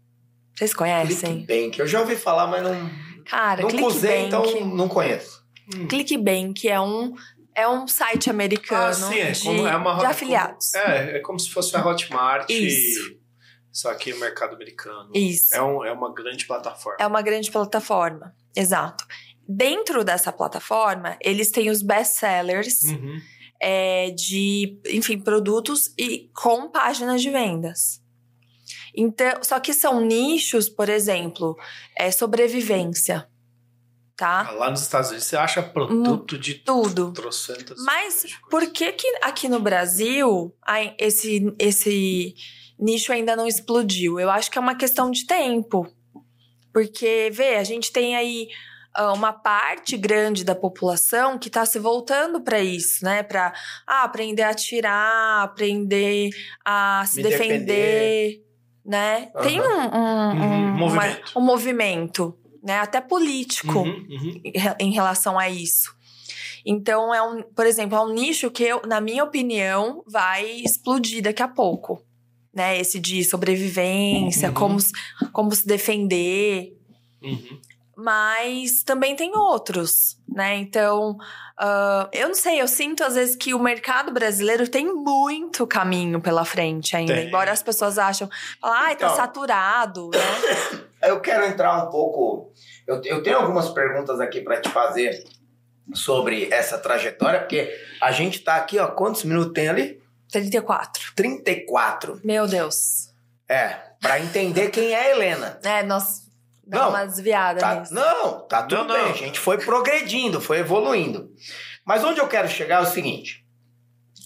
Vocês 0.56 0.76
conhecem? 0.76 1.44
Clickbank. 1.48 1.80
Eu 1.80 1.88
já 1.88 2.02
ouvi 2.02 2.16
falar, 2.16 2.46
mas 2.46 2.62
não, 2.62 2.92
Cara, 3.26 3.64
não 3.64 3.88
usei, 3.88 4.28
então 4.28 4.44
não 4.68 4.88
conheço. 4.88 5.43
ClickBank 5.90 6.68
é 6.68 6.80
um, 6.80 7.14
é 7.56 7.68
um 7.68 7.88
site 7.88 8.30
americano 8.30 8.84
Ah, 8.86 8.94
sim, 8.94 9.20
é 9.20 9.32
de, 9.32 9.44
como- 9.44 9.68
é 9.68 9.76
uma- 9.76 9.98
de 10.00 10.06
afiliados. 10.06 10.74
É, 10.74 11.18
é 11.18 11.20
como 11.20 11.40
se 11.40 11.50
fosse 11.50 11.76
a 11.76 11.86
Hotmart, 11.86 12.50
Isso. 12.50 13.16
só 13.72 13.94
que 13.96 14.14
o 14.14 14.20
mercado 14.20 14.56
americano. 14.56 15.10
Isso. 15.14 15.54
É, 15.56 15.62
um, 15.62 15.84
é 15.86 15.92
uma 15.92 16.14
grande 16.14 16.46
plataforma. 16.46 16.98
É 17.00 17.08
uma 17.08 17.22
grande 17.22 17.52
plataforma. 17.52 18.36
Exato. 18.56 19.06
Dentro 19.48 20.04
dessa 20.04 20.32
plataforma, 20.32 21.18
eles 21.22 21.52
têm 21.52 21.70
os 21.70 21.82
best-sellers 21.82 22.84
Uhum. 22.84 23.20
é, 23.62 24.12
de, 24.12 24.80
enfim, 24.90 25.20
produtos 25.20 25.94
e 25.98 26.30
com 26.34 26.70
páginas 26.70 27.22
de 27.22 27.30
vendas. 27.30 28.02
Então, 28.96 29.42
só 29.44 29.60
que 29.60 29.74
são 29.74 30.00
nichos, 30.02 30.70
por 30.70 30.88
exemplo, 30.88 31.58
é 31.98 32.12
sobrevivência, 32.12 33.28
tá? 34.24 34.52
Lá 34.52 34.70
nos 34.70 34.82
Estados 34.82 35.10
Unidos 35.10 35.28
você 35.28 35.36
acha 35.36 35.62
produto 35.62 36.38
de 36.38 36.54
Tudo. 36.56 37.12
trocentas. 37.12 37.78
Mas 37.84 38.26
por 38.50 38.66
que 38.72 38.92
que 38.94 39.08
aqui 39.22 39.50
no 39.50 39.60
Brasil 39.60 40.56
esse, 40.98 41.54
esse 41.60 42.34
nicho 42.80 43.12
ainda 43.12 43.36
não 43.36 43.46
explodiu? 43.48 44.20
Eu 44.20 44.30
acho 44.30 44.50
que 44.50 44.58
é 44.58 44.62
uma 44.62 44.76
questão 44.76 45.12
de 45.12 45.26
tempo. 45.26 45.86
Porque, 46.74 47.30
vê, 47.32 47.58
a 47.58 47.64
gente 47.64 47.92
tem 47.92 48.16
aí 48.16 48.48
ah, 48.96 49.12
uma 49.14 49.32
parte 49.34 49.96
grande 49.98 50.44
da 50.44 50.56
população 50.56 51.38
que 51.38 51.48
está 51.50 51.66
se 51.66 51.78
voltando 51.78 52.42
para 52.42 52.60
isso, 52.60 53.04
né? 53.06 53.22
Para 53.24 53.54
ah, 53.86 54.04
aprender 54.04 54.42
a 54.44 54.50
atirar, 54.50 55.44
aprender 55.44 56.30
a 56.66 57.04
se 57.06 57.22
defender, 57.22 57.60
defender. 57.60 58.44
né? 58.86 59.30
Aham. 59.36 59.44
Tem 59.48 59.62
um, 59.62 59.66
um, 59.66 60.32
Uhum, 60.32 60.44
um- 60.44 60.76
uma- 60.76 60.78
movimento. 60.78 61.32
um 61.36 61.42
movimento, 61.42 62.38
né? 62.64 62.80
Até 62.80 63.02
político 63.02 63.80
Uhum, 63.80 64.08
uhum. 64.10 64.42
em 64.44 64.58
re- 64.60 64.76
em 64.80 64.92
relação 64.92 65.38
a 65.38 65.50
isso. 65.50 65.94
Então, 66.66 67.14
é 67.14 67.22
um, 67.22 67.42
por 67.44 67.66
exemplo, 67.66 67.98
é 67.98 68.02
um 68.02 68.14
nicho 68.14 68.50
que, 68.50 68.64
eu, 68.64 68.82
na 68.88 69.02
minha 69.02 69.24
opinião, 69.24 70.02
vai 70.08 70.46
explodir 70.50 71.22
daqui 71.22 71.44
a 71.44 71.48
pouco. 71.48 72.02
Né? 72.54 72.80
Esse 72.80 73.00
de 73.00 73.24
sobrevivência, 73.24 74.48
Uhum. 74.50 74.54
como, 74.54 74.80
se- 74.80 74.94
como 75.34 75.52
se 75.54 75.68
defender. 75.68 76.78
Uhum. 77.22 77.60
Mas 77.96 78.82
também 78.84 79.16
tem 79.16 79.36
outros, 79.38 80.18
né? 80.28 80.56
Então, 80.58 81.16
ah, 81.58 82.10
eu 82.12 82.28
não 82.28 82.34
sei, 82.36 82.60
eu 82.60 82.68
sinto 82.68 83.04
às 83.04 83.14
vezes 83.16 83.36
que 83.36 83.54
o 83.54 83.60
mercado 83.60 84.12
brasileiro 84.12 84.68
tem 84.68 84.86
muito 84.94 85.68
caminho 85.68 86.20
pela 86.20 86.44
frente 86.44 86.96
ainda. 86.96 87.14
Tem. 87.14 87.28
Embora 87.28 87.52
as 87.52 87.62
pessoas 87.62 88.00
acham, 88.00 88.28
ai, 88.64 88.96
tá 88.96 89.06
Então. 89.08 89.16
saturado, 89.18 90.10
né? 90.12 90.20
Eu 91.04 91.20
quero 91.20 91.46
entrar 91.46 91.86
um 91.86 91.90
pouco. 91.92 92.53
Eu, 92.88 93.02
eu 93.04 93.24
tenho 93.24 93.38
algumas 93.38 93.70
perguntas 93.70 94.20
aqui 94.20 94.42
para 94.42 94.60
te 94.60 94.70
fazer 94.70 95.24
sobre 95.94 96.48
essa 96.52 96.78
trajetória, 96.78 97.40
porque 97.40 97.74
a 98.02 98.12
gente 98.12 98.40
tá 98.40 98.56
aqui, 98.56 98.80
ó, 98.80 98.88
quantos 98.88 99.24
minutos 99.24 99.54
tem 99.54 99.68
ali? 99.70 100.02
34. 100.32 101.14
34. 101.16 102.20
Meu 102.24 102.48
Deus. 102.48 103.10
É, 103.48 103.78
para 104.02 104.20
entender 104.20 104.70
quem 104.70 104.92
é 104.94 105.00
a 105.00 105.10
Helena. 105.12 105.60
É, 105.64 105.84
nós 105.84 106.24
dá 106.66 106.80
Não, 106.80 106.90
uma 106.90 107.06
desviada 107.06 107.60
Tá- 107.60 107.76
nisso. 107.76 107.94
não, 107.94 108.40
tá 108.48 108.64
tudo 108.64 108.86
Não, 108.86 108.98
não. 108.98 109.04
bem. 109.04 109.12
A 109.12 109.16
gente 109.16 109.40
foi 109.40 109.58
progredindo, 109.58 110.42
foi 110.42 110.60
evoluindo. 110.60 111.32
Mas 111.86 112.04
onde 112.04 112.20
eu 112.20 112.28
quero 112.28 112.48
chegar 112.48 112.78
é 112.80 112.88
o 112.88 112.90
seguinte: 112.92 113.43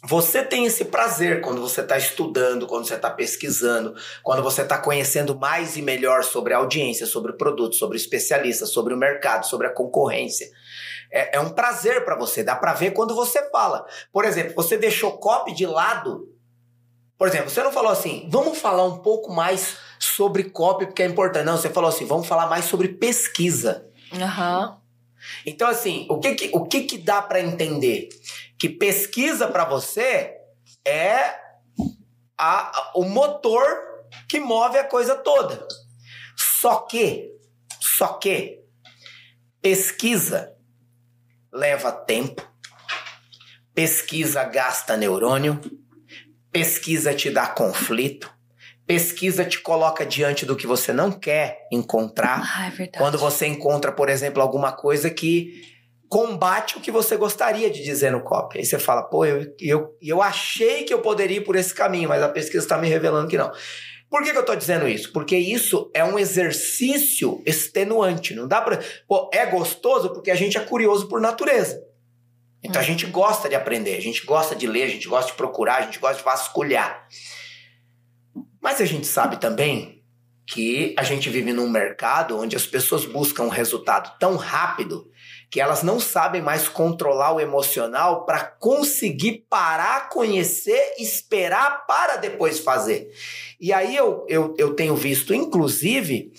você 0.07 0.41
tem 0.41 0.65
esse 0.65 0.85
prazer 0.85 1.41
quando 1.41 1.59
você 1.59 1.81
está 1.81 1.97
estudando, 1.97 2.65
quando 2.65 2.87
você 2.87 2.95
está 2.95 3.09
pesquisando, 3.09 3.93
quando 4.23 4.41
você 4.41 4.61
está 4.61 4.77
conhecendo 4.77 5.37
mais 5.37 5.75
e 5.75 5.81
melhor 5.81 6.23
sobre 6.23 6.53
a 6.53 6.57
audiência, 6.57 7.05
sobre 7.05 7.33
o 7.33 7.37
produto, 7.37 7.75
sobre 7.75 7.97
o 7.97 7.99
especialista, 7.99 8.65
sobre 8.65 8.93
o 8.93 8.97
mercado, 8.97 9.45
sobre 9.45 9.67
a 9.67 9.69
concorrência. 9.69 10.49
É, 11.11 11.35
é 11.35 11.39
um 11.41 11.49
prazer 11.49 12.05
para 12.05 12.15
você, 12.15 12.41
dá 12.41 12.55
para 12.55 12.73
ver 12.73 12.91
quando 12.91 13.13
você 13.13 13.49
fala. 13.49 13.85
Por 14.11 14.23
exemplo, 14.23 14.53
você 14.55 14.77
deixou 14.77 15.17
copy 15.17 15.53
de 15.53 15.65
lado. 15.65 16.33
Por 17.17 17.27
exemplo, 17.27 17.49
você 17.49 17.61
não 17.61 17.71
falou 17.71 17.91
assim, 17.91 18.29
vamos 18.31 18.59
falar 18.59 18.85
um 18.85 18.99
pouco 18.99 19.33
mais 19.33 19.77
sobre 19.99 20.45
copy, 20.45 20.85
porque 20.85 21.03
é 21.03 21.05
importante. 21.05 21.45
Não, 21.45 21.57
você 21.57 21.69
falou 21.69 21.89
assim, 21.89 22.05
vamos 22.05 22.27
falar 22.27 22.47
mais 22.47 22.63
sobre 22.63 22.87
pesquisa. 22.87 23.85
Aham. 24.13 24.77
Então, 25.45 25.67
assim, 25.67 26.05
o 26.09 26.19
que 26.19 26.35
que, 26.35 26.49
o 26.53 26.65
que, 26.65 26.83
que 26.83 26.97
dá 26.97 27.21
para 27.21 27.39
entender? 27.41 28.09
Que 28.59 28.69
pesquisa 28.69 29.47
para 29.47 29.65
você 29.65 30.35
é 30.85 31.35
a- 32.37 32.91
o 32.95 33.03
motor 33.03 33.65
que 34.29 34.39
move 34.39 34.77
a 34.77 34.83
coisa 34.83 35.15
toda. 35.15 35.67
Só 36.35 36.79
que, 36.81 37.31
só 37.79 38.13
que, 38.13 38.61
pesquisa 39.61 40.53
leva 41.51 41.91
tempo, 41.91 42.41
pesquisa 43.73 44.43
gasta 44.43 44.95
neurônio, 44.97 45.59
pesquisa 46.51 47.13
te 47.13 47.29
dá 47.29 47.47
conflito, 47.47 48.31
pesquisa 48.87 49.43
te 49.43 49.59
coloca 49.59 50.05
diante 50.05 50.45
do 50.45 50.55
que 50.55 50.65
você 50.65 50.93
não 50.93 51.11
quer 51.11 51.67
encontrar. 51.71 52.41
Ah, 52.55 52.67
é 52.67 52.69
verdade. 52.69 52.97
Quando 52.97 53.17
você 53.17 53.45
encontra, 53.45 53.91
por 53.91 54.07
exemplo, 54.07 54.41
alguma 54.41 54.71
coisa 54.71 55.09
que 55.09 55.75
combate 56.07 56.77
o 56.77 56.81
que 56.81 56.89
você 56.89 57.17
gostaria 57.17 57.69
de 57.69 57.83
dizer 57.83 58.13
no 58.13 58.21
copy. 58.21 58.59
Aí 58.59 58.65
você 58.65 58.79
fala, 58.79 59.03
pô, 59.03 59.25
eu, 59.25 59.53
eu, 59.59 59.97
eu 60.01 60.21
achei 60.21 60.85
que 60.85 60.93
eu 60.93 61.01
poderia 61.01 61.37
ir 61.37 61.43
por 61.43 61.57
esse 61.57 61.73
caminho, 61.73 62.07
mas 62.07 62.23
a 62.23 62.29
pesquisa 62.29 62.63
está 62.63 62.77
me 62.77 62.87
revelando 62.87 63.27
que 63.27 63.37
não. 63.37 63.51
Por 64.09 64.23
que, 64.23 64.31
que 64.31 64.37
eu 64.37 64.45
tô 64.45 64.55
dizendo 64.55 64.87
isso? 64.87 65.11
Porque 65.11 65.35
isso 65.35 65.91
é 65.93 66.01
um 66.01 66.17
exercício 66.17 67.43
extenuante. 67.45 68.33
Não 68.33 68.47
dá 68.47 68.61
pra. 68.61 68.79
Pô, 69.05 69.29
é 69.33 69.45
gostoso 69.45 70.13
porque 70.13 70.31
a 70.31 70.35
gente 70.35 70.57
é 70.57 70.61
curioso 70.61 71.09
por 71.09 71.19
natureza. 71.19 71.83
Então 72.63 72.81
a 72.81 72.85
gente 72.85 73.05
gosta 73.05 73.49
de 73.49 73.55
aprender, 73.55 73.97
a 73.97 74.01
gente 74.01 74.25
gosta 74.25 74.55
de 74.55 74.65
ler, 74.65 74.83
a 74.83 74.89
gente 74.89 75.07
gosta 75.09 75.31
de 75.31 75.37
procurar, 75.37 75.75
a 75.75 75.81
gente 75.81 75.99
gosta 75.99 76.17
de 76.17 76.23
vasculhar. 76.23 77.05
Mas 78.61 78.81
a 78.81 78.85
gente 78.85 79.07
sabe 79.07 79.37
também 79.39 80.03
que 80.45 80.95
a 80.97 81.03
gente 81.03 81.29
vive 81.29 81.51
num 81.51 81.69
mercado 81.69 82.39
onde 82.39 82.55
as 82.55 82.65
pessoas 82.65 83.05
buscam 83.05 83.43
um 83.43 83.49
resultado 83.49 84.17
tão 84.17 84.37
rápido 84.37 85.11
que 85.49 85.59
elas 85.61 85.83
não 85.83 85.99
sabem 85.99 86.41
mais 86.41 86.67
controlar 86.67 87.33
o 87.33 87.39
emocional 87.39 88.25
para 88.25 88.43
conseguir 88.45 89.45
parar, 89.49 90.09
conhecer, 90.09 90.95
esperar 90.97 91.85
para 91.85 92.17
depois 92.17 92.59
fazer. 92.59 93.13
E 93.59 93.71
aí 93.71 93.95
eu, 93.95 94.25
eu, 94.27 94.53
eu 94.57 94.73
tenho 94.73 94.95
visto, 94.95 95.33
inclusive, 95.33 96.33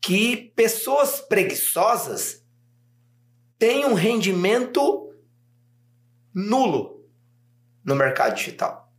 que 0.00 0.52
pessoas 0.54 1.20
preguiçosas 1.20 2.44
têm 3.58 3.86
um 3.86 3.94
rendimento 3.94 5.10
nulo 6.34 7.02
no 7.84 7.94
mercado 7.94 8.34
digital. 8.34 8.92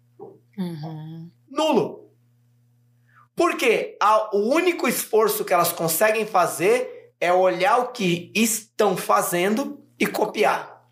Uhum. 0.57 1.29
Nulo. 1.49 2.04
Porque 3.35 3.97
a- 4.01 4.29
o 4.35 4.53
único 4.53 4.87
esforço 4.87 5.43
que 5.43 5.53
elas 5.53 5.71
conseguem 5.73 6.25
fazer 6.25 7.13
é 7.19 7.31
olhar 7.33 7.79
o 7.79 7.87
que 7.91 8.31
estão 8.35 8.95
fazendo 8.95 9.83
e 9.99 10.05
copiar. 10.07 10.83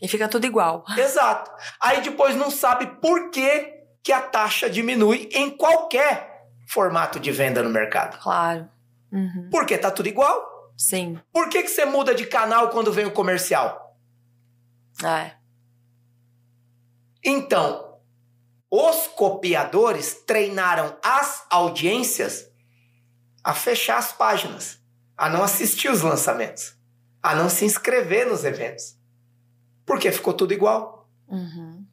E 0.00 0.06
fica 0.08 0.28
tudo 0.28 0.46
igual. 0.46 0.84
Exato. 0.96 1.50
Aí 1.80 2.00
depois 2.02 2.36
não 2.36 2.50
sabe 2.50 2.86
por 3.00 3.30
que, 3.30 3.72
que 4.02 4.12
a 4.12 4.20
taxa 4.20 4.68
diminui 4.68 5.28
em 5.32 5.50
qualquer 5.50 6.46
formato 6.68 7.18
de 7.18 7.30
venda 7.32 7.62
no 7.62 7.70
mercado. 7.70 8.18
Claro. 8.22 8.68
Uhum. 9.10 9.48
Porque 9.50 9.78
tá 9.78 9.90
tudo 9.90 10.08
igual. 10.08 10.72
Sim. 10.76 11.20
Por 11.32 11.48
que, 11.48 11.62
que 11.62 11.68
você 11.68 11.84
muda 11.84 12.14
de 12.14 12.26
canal 12.26 12.68
quando 12.70 12.92
vem 12.92 13.06
o 13.06 13.12
comercial? 13.12 13.96
É. 15.04 15.32
Então, 17.24 17.93
os 18.76 19.06
copiadores 19.06 20.14
treinaram 20.26 20.96
as 21.00 21.46
audiências 21.48 22.50
a 23.44 23.54
fechar 23.54 23.98
as 23.98 24.12
páginas, 24.12 24.80
a 25.16 25.28
não 25.28 25.44
assistir 25.44 25.88
os 25.88 26.02
lançamentos, 26.02 26.76
a 27.22 27.36
não 27.36 27.48
se 27.48 27.64
inscrever 27.64 28.26
nos 28.26 28.44
eventos. 28.44 28.98
Porque 29.86 30.10
ficou 30.10 30.34
tudo 30.34 30.52
igual. 30.52 31.08
Uhum. 31.28 31.86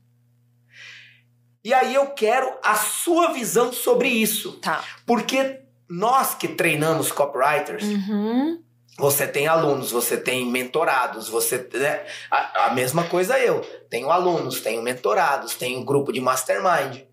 E 1.64 1.72
aí 1.72 1.94
eu 1.94 2.08
quero 2.16 2.52
a 2.64 2.74
sua 2.74 3.32
visão 3.32 3.72
sobre 3.72 4.10
isso. 4.10 4.54
Tá. 4.54 4.84
Porque 5.06 5.62
nós 5.88 6.34
que 6.34 6.48
treinamos 6.48 7.12
copywriters, 7.12 7.84
Uhum. 7.84 8.64
Você 8.98 9.28
tem 9.28 9.48
alunos, 9.48 9.92
você 9.92 10.18
tem 10.18 10.46
mentorados, 10.46 11.30
você. 11.30 11.58
Né? 11.74 12.06
A, 12.30 12.68
a 12.68 12.74
mesma 12.74 13.06
coisa 13.06 13.39
eu. 13.39 13.62
Tenho 13.89 14.12
alunos, 14.12 14.62
tenho 14.62 14.82
mentorados, 14.82 15.56
tenho 15.56 15.84
grupo 15.84 16.12
de 16.12 16.20
mastermind. 16.20 17.04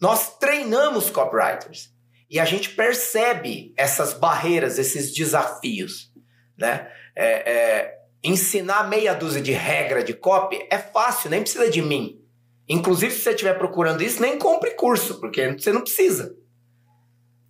Nós 0.00 0.36
treinamos 0.38 1.10
copywriters. 1.10 1.94
E 2.28 2.40
a 2.40 2.44
gente 2.44 2.70
percebe 2.70 3.72
essas 3.76 4.12
barreiras, 4.12 4.78
esses 4.78 5.14
desafios. 5.14 6.12
Né? 6.58 6.90
É, 7.14 7.50
é, 7.50 7.98
ensinar 8.22 8.88
meia 8.88 9.14
dúzia 9.14 9.40
de 9.40 9.52
regra 9.52 10.02
de 10.02 10.12
copy 10.12 10.66
é 10.70 10.78
fácil, 10.78 11.30
nem 11.30 11.40
precisa 11.40 11.70
de 11.70 11.80
mim. 11.80 12.20
Inclusive, 12.68 13.14
se 13.14 13.20
você 13.20 13.30
estiver 13.30 13.54
procurando 13.54 14.02
isso, 14.02 14.20
nem 14.20 14.38
compre 14.38 14.72
curso, 14.72 15.20
porque 15.20 15.52
você 15.52 15.72
não 15.72 15.82
precisa. 15.82 16.36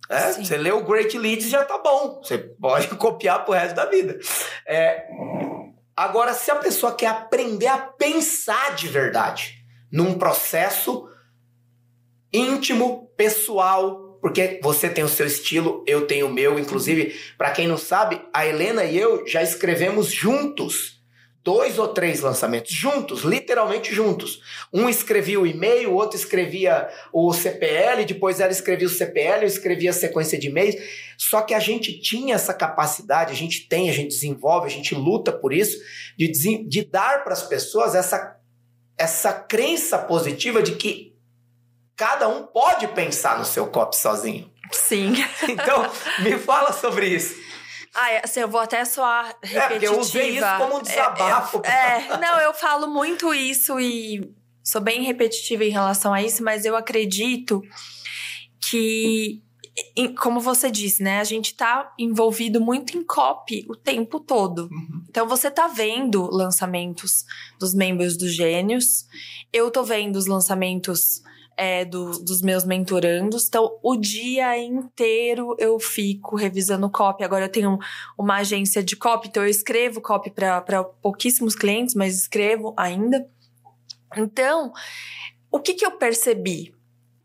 É, 0.09 0.31
você 0.33 0.57
lê 0.57 0.71
o 0.71 0.83
Great 0.83 1.17
Leads 1.17 1.49
já 1.49 1.65
tá 1.65 1.77
bom. 1.77 2.21
Você 2.23 2.37
pode 2.37 2.87
copiar 2.95 3.43
pro 3.43 3.53
resto 3.53 3.75
da 3.75 3.85
vida. 3.85 4.19
É, 4.65 5.05
agora, 5.95 6.33
se 6.33 6.49
a 6.49 6.55
pessoa 6.55 6.95
quer 6.95 7.07
aprender 7.07 7.67
a 7.67 7.77
pensar 7.77 8.75
de 8.75 8.87
verdade 8.87 9.65
num 9.91 10.17
processo 10.17 11.09
íntimo, 12.31 13.11
pessoal, 13.15 14.17
porque 14.21 14.59
você 14.61 14.89
tem 14.89 15.03
o 15.03 15.09
seu 15.09 15.25
estilo, 15.25 15.83
eu 15.87 16.07
tenho 16.07 16.27
o 16.27 16.33
meu. 16.33 16.59
Inclusive, 16.59 17.15
para 17.37 17.51
quem 17.51 17.67
não 17.67 17.77
sabe, 17.77 18.21
a 18.33 18.45
Helena 18.45 18.83
e 18.83 18.97
eu 18.97 19.25
já 19.27 19.41
escrevemos 19.41 20.11
juntos 20.11 20.96
dois 21.47 21.79
ou 21.79 21.87
três 21.87 22.19
lançamentos 22.19 22.73
juntos, 22.73 23.21
literalmente 23.21 23.95
juntos. 23.95 24.41
Um 24.73 24.89
escrevia 24.89 25.39
o 25.39 25.47
e-mail, 25.47 25.91
o 25.91 25.93
outro 25.93 26.17
escrevia 26.17 26.89
o 27.13 27.31
CPL, 27.31 28.03
depois 28.03 28.41
ela 28.41 28.51
escrevia 28.51 28.85
o 28.85 28.89
CPL, 28.89 29.43
eu 29.43 29.47
escrevia 29.47 29.91
a 29.91 29.93
sequência 29.93 30.37
de 30.37 30.47
e-mails. 30.47 30.75
Só 31.17 31.39
que 31.39 31.53
a 31.53 31.59
gente 31.61 32.01
tinha 32.01 32.35
essa 32.35 32.53
capacidade, 32.53 33.31
a 33.31 33.35
gente 33.35 33.65
tem, 33.69 33.89
a 33.89 33.93
gente 33.93 34.09
desenvolve, 34.09 34.67
a 34.67 34.69
gente 34.69 34.93
luta 34.93 35.31
por 35.31 35.53
isso, 35.53 35.77
de, 36.17 36.27
de 36.67 36.83
dar 36.83 37.23
para 37.23 37.31
as 37.31 37.43
pessoas 37.43 37.95
essa, 37.95 38.35
essa 38.97 39.31
crença 39.31 39.97
positiva 39.97 40.61
de 40.61 40.73
que 40.73 41.15
cada 41.95 42.27
um 42.27 42.45
pode 42.45 42.89
pensar 42.89 43.39
no 43.39 43.45
seu 43.45 43.67
copy 43.67 43.95
sozinho. 43.95 44.51
Sim. 44.73 45.13
Então, 45.47 45.89
me 46.19 46.37
fala 46.37 46.73
sobre 46.73 47.07
isso. 47.07 47.46
Ah, 47.99 48.11
é, 48.11 48.21
assim, 48.23 48.41
eu 48.41 48.47
vou 48.47 48.61
até 48.61 48.85
soar 48.85 49.35
repetitiva. 49.41 49.63
É, 49.65 49.69
porque 49.69 49.87
eu 49.87 49.99
usei 49.99 50.29
isso 50.37 50.57
como 50.59 50.77
um 50.77 50.81
desabafo. 50.83 51.61
É, 51.65 52.13
é, 52.13 52.17
não, 52.19 52.39
eu 52.39 52.53
falo 52.53 52.87
muito 52.87 53.33
isso 53.33 53.79
e 53.79 54.31
sou 54.63 54.79
bem 54.79 55.01
repetitiva 55.01 55.65
em 55.65 55.71
relação 55.71 56.13
a 56.13 56.21
isso, 56.21 56.43
mas 56.43 56.63
eu 56.63 56.75
acredito 56.75 57.59
que, 58.69 59.41
como 60.19 60.39
você 60.39 60.69
disse, 60.69 61.01
né, 61.01 61.19
a 61.19 61.23
gente 61.23 61.55
tá 61.55 61.91
envolvido 61.97 62.61
muito 62.61 62.95
em 62.95 63.03
copy 63.03 63.65
o 63.67 63.75
tempo 63.75 64.19
todo. 64.19 64.69
Então 65.09 65.27
você 65.27 65.49
tá 65.49 65.67
vendo 65.67 66.29
lançamentos 66.29 67.25
dos 67.59 67.73
membros 67.73 68.15
dos 68.15 68.31
Gênios, 68.31 69.07
eu 69.51 69.71
tô 69.71 69.81
vendo 69.81 70.17
os 70.17 70.27
lançamentos 70.27 71.23
é, 71.57 71.83
do- 71.83 72.19
dos 72.23 72.41
meus 72.41 72.63
mentorandos. 72.63 73.47
Então, 73.47 73.79
o 73.81 73.95
dia 73.95 74.57
inteiro 74.57 75.55
eu 75.57 75.79
fico 75.79 76.35
revisando 76.35 76.89
copy. 76.89 77.23
Agora 77.23 77.45
eu 77.45 77.49
tenho 77.51 77.79
uma 78.17 78.37
agência 78.37 78.83
de 78.83 78.95
copy, 78.95 79.27
então 79.27 79.43
eu 79.43 79.49
escrevo 79.49 79.99
copy 79.99 80.29
para 80.29 80.83
pouquíssimos 81.01 81.55
clientes, 81.55 81.95
mas 81.95 82.15
escrevo 82.15 82.73
ainda. 82.77 83.27
Então, 84.15 84.71
o 85.51 85.59
que, 85.59 85.73
que 85.73 85.85
eu 85.85 85.91
percebi? 85.97 86.73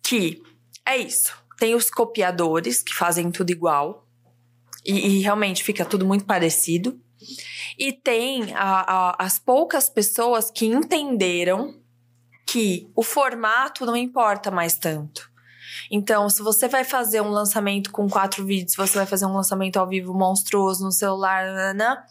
Que 0.02 0.42
é 0.86 0.96
isso. 0.96 1.32
Tem 1.58 1.74
os 1.74 1.90
copiadores 1.90 2.82
que 2.82 2.94
fazem 2.94 3.30
tudo 3.30 3.50
igual. 3.50 4.08
E, 4.84 4.92
e 5.18 5.20
realmente 5.20 5.62
fica 5.62 5.84
tudo 5.84 6.04
muito 6.04 6.24
parecido. 6.24 6.98
E 7.78 7.92
tem 7.92 8.52
a- 8.54 9.10
a- 9.10 9.16
as 9.18 9.38
poucas 9.38 9.88
pessoas 9.88 10.50
que 10.50 10.66
entenderam 10.66 11.80
que 12.46 12.90
o 12.94 13.02
formato 13.02 13.86
não 13.86 13.96
importa 13.96 14.50
mais 14.50 14.74
tanto. 14.74 15.30
Então, 15.90 16.28
se 16.28 16.42
você 16.42 16.68
vai 16.68 16.84
fazer 16.84 17.20
um 17.20 17.30
lançamento 17.30 17.90
com 17.90 18.08
quatro 18.08 18.44
vídeos, 18.44 18.72
se 18.72 18.76
você 18.76 18.98
vai 18.98 19.06
fazer 19.06 19.26
um 19.26 19.34
lançamento 19.34 19.78
ao 19.78 19.88
vivo 19.88 20.12
monstruoso 20.14 20.84
no 20.84 20.92
celular, 20.92 21.46
nananã, 21.46 22.02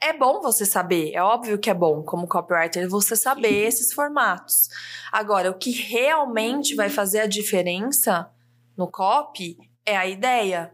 é 0.00 0.12
bom 0.12 0.40
você 0.40 0.64
saber. 0.64 1.12
É 1.12 1.22
óbvio 1.22 1.58
que 1.58 1.70
é 1.70 1.74
bom, 1.74 2.02
como 2.02 2.28
copywriter, 2.28 2.88
você 2.88 3.16
saber 3.16 3.66
esses 3.66 3.92
formatos. 3.92 4.68
Agora, 5.10 5.50
o 5.50 5.58
que 5.58 5.70
realmente 5.70 6.74
vai 6.74 6.88
fazer 6.88 7.20
a 7.20 7.26
diferença 7.26 8.30
no 8.76 8.88
copy 8.88 9.58
é 9.84 9.96
a 9.96 10.06
ideia. 10.06 10.72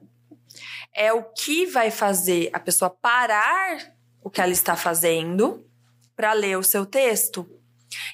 É 0.94 1.12
o 1.12 1.22
que 1.22 1.66
vai 1.66 1.90
fazer 1.90 2.50
a 2.52 2.61
pessoa 2.61 2.90
parar 2.90 3.94
o 4.22 4.30
que 4.30 4.40
ela 4.40 4.52
está 4.52 4.76
fazendo 4.76 5.66
para 6.14 6.32
ler 6.32 6.59
o 6.59 6.62
seu 6.62 6.86
texto. 6.86 7.48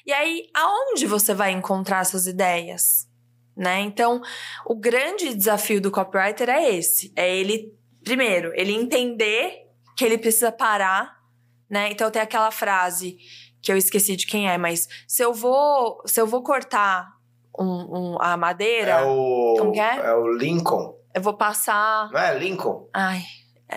E 0.05 0.11
aí, 0.13 0.45
aonde 0.55 1.05
você 1.05 1.33
vai 1.33 1.51
encontrar 1.51 2.01
essas 2.01 2.27
ideias? 2.27 3.07
Né? 3.55 3.81
Então, 3.81 4.21
o 4.65 4.75
grande 4.75 5.33
desafio 5.35 5.81
do 5.81 5.91
copywriter 5.91 6.49
é 6.49 6.73
esse: 6.73 7.11
é 7.15 7.35
ele, 7.35 7.73
primeiro, 8.03 8.51
ele 8.55 8.71
entender 8.73 9.67
que 9.97 10.05
ele 10.05 10.17
precisa 10.17 10.51
parar, 10.51 11.17
né? 11.69 11.89
Então 11.91 12.09
tem 12.09 12.21
aquela 12.21 12.49
frase 12.51 13.17
que 13.61 13.71
eu 13.71 13.77
esqueci 13.77 14.15
de 14.15 14.25
quem 14.25 14.49
é, 14.49 14.57
mas 14.57 14.87
se 15.07 15.21
eu 15.23 15.33
vou, 15.33 16.01
se 16.05 16.19
eu 16.19 16.25
vou 16.25 16.41
cortar 16.41 17.07
um, 17.59 18.13
um- 18.15 18.17
a 18.21 18.35
madeira, 18.37 18.91
É 18.91 19.03
o. 19.03 19.55
Como 19.59 19.71
que 19.73 19.79
é? 19.79 20.13
o 20.13 20.31
Lincoln. 20.37 20.95
eu 21.13 21.21
vou 21.21 21.33
passar. 21.35 22.09
Não 22.11 22.19
é 22.19 22.39
Lincoln? 22.39 22.87
Ai, 22.93 23.21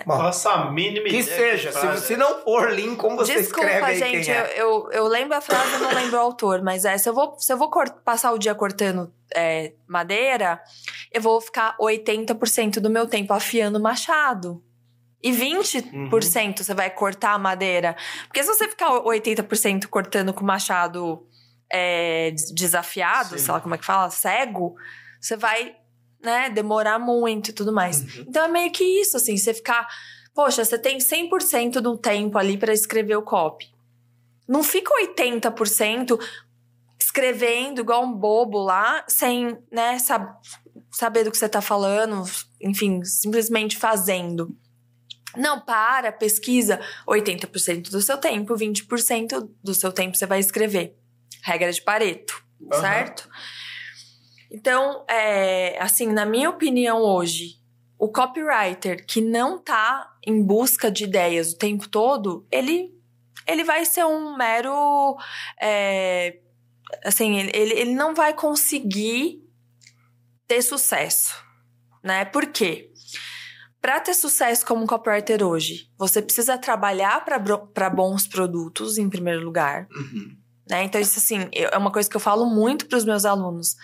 Bom, 0.05 0.17
Faça 0.17 0.51
a 0.51 0.71
mínima 0.71 1.07
que 1.07 1.17
ideia 1.19 1.57
seja. 1.57 1.69
que 1.69 1.75
Se, 1.79 1.85
faz, 1.87 1.99
se 2.01 2.17
não 2.17 2.41
for 2.43 2.71
Lincoln, 2.71 3.15
você 3.15 3.35
escreve 3.35 3.67
Desculpa, 3.71 3.85
aí 3.87 3.97
gente, 3.99 4.25
quem 4.25 4.33
é. 4.33 4.53
eu, 4.57 4.65
eu, 4.85 4.91
eu 4.91 5.07
lembro 5.07 5.37
a 5.37 5.41
frase, 5.41 5.77
não 5.77 5.93
lembro 5.93 6.17
o 6.17 6.19
autor, 6.21 6.61
mas 6.61 6.83
é, 6.85 6.97
se 6.97 7.07
eu 7.07 7.13
vou, 7.13 7.35
se 7.39 7.51
eu 7.53 7.57
vou 7.57 7.69
cor- 7.69 7.91
passar 8.03 8.31
o 8.31 8.37
dia 8.37 8.53
cortando 8.55 9.13
é, 9.35 9.73
madeira, 9.87 10.61
eu 11.11 11.21
vou 11.21 11.39
ficar 11.39 11.77
80% 11.79 12.79
do 12.79 12.89
meu 12.89 13.07
tempo 13.07 13.33
afiando 13.33 13.79
o 13.79 13.81
machado. 13.81 14.61
E 15.23 15.31
20% 15.31 16.57
você 16.63 16.73
vai 16.73 16.89
cortar 16.89 17.31
a 17.31 17.39
madeira. 17.39 17.95
Porque 18.27 18.43
se 18.43 18.47
você 18.53 18.67
ficar 18.67 18.89
80% 18.91 19.87
cortando 19.87 20.33
com 20.33 20.41
o 20.41 20.45
machado 20.45 21.25
é, 21.71 22.31
des- 22.31 22.51
desafiado, 22.53 23.29
Sim. 23.29 23.45
sei 23.45 23.53
lá 23.53 23.59
como 23.59 23.73
é 23.75 23.77
que 23.77 23.85
fala, 23.85 24.09
cego, 24.11 24.75
você 25.19 25.35
vai 25.35 25.75
né, 26.25 26.49
demorar 26.49 26.99
muito 26.99 27.49
e 27.49 27.53
tudo 27.53 27.71
mais. 27.71 28.01
Uhum. 28.01 28.25
Então 28.27 28.43
é 28.43 28.47
meio 28.47 28.71
que 28.71 28.83
isso, 28.83 29.15
assim, 29.15 29.37
você 29.37 29.53
ficar. 29.53 29.87
Poxa, 30.33 30.65
você 30.65 30.77
tem 30.77 30.97
100% 30.97 31.79
do 31.79 31.97
tempo 31.97 32.37
ali 32.37 32.57
para 32.57 32.73
escrever 32.73 33.15
o 33.15 33.21
copy. 33.21 33.73
Não 34.47 34.63
fica 34.63 34.93
80% 35.01 36.19
escrevendo 36.99 37.79
igual 37.79 38.03
um 38.03 38.13
bobo 38.13 38.57
lá, 38.57 39.05
sem, 39.07 39.57
né, 39.71 39.97
sab 39.99 40.35
saber 40.91 41.23
do 41.23 41.31
que 41.31 41.37
você 41.37 41.47
tá 41.47 41.61
falando, 41.61 42.23
enfim, 42.61 43.03
simplesmente 43.03 43.77
fazendo. 43.77 44.55
Não, 45.35 45.59
para, 45.59 46.11
pesquisa 46.11 46.79
80% 47.07 47.89
do 47.89 48.01
seu 48.01 48.17
tempo, 48.17 48.55
20% 48.55 49.49
do 49.61 49.73
seu 49.73 49.91
tempo 49.91 50.15
você 50.15 50.25
vai 50.25 50.39
escrever. 50.39 50.95
Regra 51.43 51.71
de 51.71 51.81
Pareto, 51.81 52.41
Aham. 52.71 52.81
certo? 52.81 53.29
Então, 54.55 55.03
é, 55.09 55.77
assim, 55.81 56.07
na 56.07 56.25
minha 56.25 56.49
opinião 56.49 57.01
hoje, 57.01 57.59
o 57.99 58.07
copywriter 58.07 59.05
que 59.05 59.19
não 59.19 59.59
tá 59.59 60.15
em 60.25 60.41
busca 60.41 60.89
de 60.89 61.03
ideias 61.03 61.51
o 61.51 61.57
tempo 61.57 61.89
todo, 61.89 62.47
ele, 62.49 62.89
ele 63.45 63.65
vai 63.65 63.83
ser 63.83 64.05
um 64.05 64.37
mero. 64.37 65.17
é, 65.61 66.37
assim, 67.03 67.37
ele, 67.37 67.73
ele 67.73 67.93
não 67.93 68.15
vai 68.15 68.33
conseguir 68.33 69.43
ter 70.47 70.61
sucesso, 70.61 71.35
né? 72.01 72.23
Por 72.23 72.45
quê? 72.45 72.93
para 73.81 73.99
ter 73.99 74.15
sucesso 74.15 74.65
como 74.65 74.87
copywriter 74.87 75.43
hoje, 75.43 75.91
você 75.95 76.19
precisa 76.19 76.57
trabalhar 76.57 77.23
para 77.23 77.87
bons 77.87 78.25
produtos 78.25 78.97
em 78.97 79.07
primeiro 79.07 79.45
lugar. 79.45 79.87
Uhum. 79.95 80.35
Né? 80.67 80.83
Então, 80.85 80.99
isso 80.99 81.19
assim, 81.19 81.47
é 81.53 81.77
uma 81.77 81.91
coisa 81.91 82.09
que 82.09 82.15
eu 82.15 82.19
falo 82.19 82.47
muito 82.47 82.87
para 82.87 82.97
os 82.97 83.05
meus 83.05 83.25
alunos. 83.25 83.75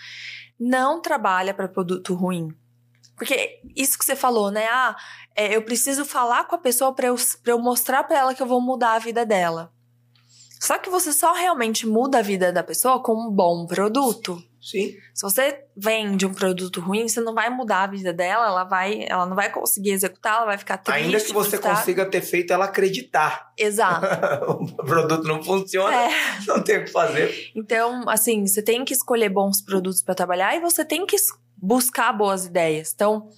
Não 0.58 1.00
trabalha 1.00 1.54
para 1.54 1.68
produto 1.68 2.14
ruim. 2.14 2.48
Porque 3.16 3.60
isso 3.76 3.98
que 3.98 4.04
você 4.04 4.16
falou, 4.16 4.50
né? 4.50 4.66
Ah, 4.66 4.96
é, 5.34 5.56
eu 5.56 5.62
preciso 5.62 6.04
falar 6.04 6.44
com 6.44 6.54
a 6.54 6.58
pessoa 6.58 6.94
para 6.94 7.06
eu, 7.06 7.16
eu 7.46 7.58
mostrar 7.58 8.04
para 8.04 8.18
ela 8.18 8.34
que 8.34 8.42
eu 8.42 8.46
vou 8.46 8.60
mudar 8.60 8.94
a 8.94 8.98
vida 8.98 9.24
dela. 9.24 9.72
Só 10.60 10.78
que 10.78 10.90
você 10.90 11.12
só 11.12 11.32
realmente 11.32 11.86
muda 11.86 12.18
a 12.18 12.22
vida 12.22 12.52
da 12.52 12.62
pessoa 12.62 13.02
com 13.02 13.12
um 13.14 13.30
bom 13.30 13.66
produto. 13.66 14.42
Sim. 14.62 14.96
Se 15.12 15.22
você 15.22 15.64
vende 15.76 16.24
um 16.24 16.32
produto 16.32 16.80
ruim, 16.80 17.08
você 17.08 17.20
não 17.20 17.34
vai 17.34 17.50
mudar 17.50 17.82
a 17.82 17.86
vida 17.88 18.12
dela, 18.12 18.46
ela 18.46 18.62
vai, 18.62 19.04
ela 19.08 19.26
não 19.26 19.34
vai 19.34 19.50
conseguir 19.50 19.90
executar, 19.90 20.36
ela 20.36 20.46
vai 20.46 20.56
ficar 20.56 20.78
triste. 20.78 21.02
Ainda 21.02 21.20
que 21.20 21.32
você 21.32 21.50
frustrada. 21.50 21.78
consiga 21.80 22.06
ter 22.06 22.20
feito 22.20 22.52
ela 22.52 22.66
acreditar. 22.66 23.52
Exato. 23.58 24.06
o 24.78 24.84
produto 24.84 25.24
não 25.24 25.42
funciona, 25.42 25.94
é. 25.94 26.10
não 26.46 26.62
tem 26.62 26.78
o 26.78 26.84
que 26.84 26.92
fazer. 26.92 27.50
Então, 27.56 28.08
assim, 28.08 28.46
você 28.46 28.62
tem 28.62 28.84
que 28.84 28.94
escolher 28.94 29.28
bons 29.28 29.60
produtos 29.60 30.00
para 30.00 30.14
trabalhar 30.14 30.54
e 30.54 30.60
você 30.60 30.84
tem 30.84 31.04
que 31.04 31.16
buscar 31.56 32.12
boas 32.12 32.46
ideias. 32.46 32.92
Então, 32.94 33.28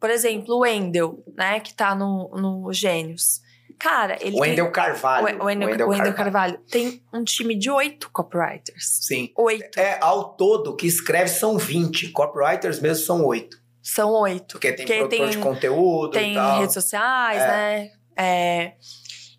por 0.00 0.10
exemplo, 0.10 0.56
o 0.56 0.60
Wendel, 0.60 1.22
né, 1.36 1.60
que 1.60 1.72
tá 1.72 1.94
no, 1.94 2.28
no 2.34 2.72
Gênios. 2.72 3.40
Cara, 3.78 4.16
ele. 4.20 4.38
Wendel 4.38 4.70
Carvalho. 4.70 5.22
O 5.40 5.44
Wendel, 5.44 5.68
Wendel, 5.68 5.88
Wendel 5.88 6.14
Carvalho. 6.14 6.54
Carvalho. 6.54 6.58
Tem 6.70 7.02
um 7.12 7.24
time 7.24 7.56
de 7.56 7.70
oito 7.70 8.10
copywriters. 8.10 9.00
Sim. 9.02 9.30
Oito. 9.36 9.78
É, 9.78 9.98
ao 10.00 10.34
todo, 10.34 10.74
que 10.74 10.86
escreve 10.86 11.28
são 11.28 11.58
20. 11.58 12.10
Copywriters 12.10 12.80
mesmo 12.80 13.04
são 13.04 13.24
oito. 13.24 13.58
São 13.82 14.12
oito. 14.12 14.54
Porque 14.54 14.72
tem 14.72 14.86
Porque 14.86 14.98
produtor 14.98 15.28
tem, 15.28 15.30
de 15.30 15.38
conteúdo 15.38 16.10
Tem 16.12 16.58
redes 16.58 16.74
sociais, 16.74 17.42
é. 17.42 17.46
né? 17.46 17.90
É. 18.16 18.72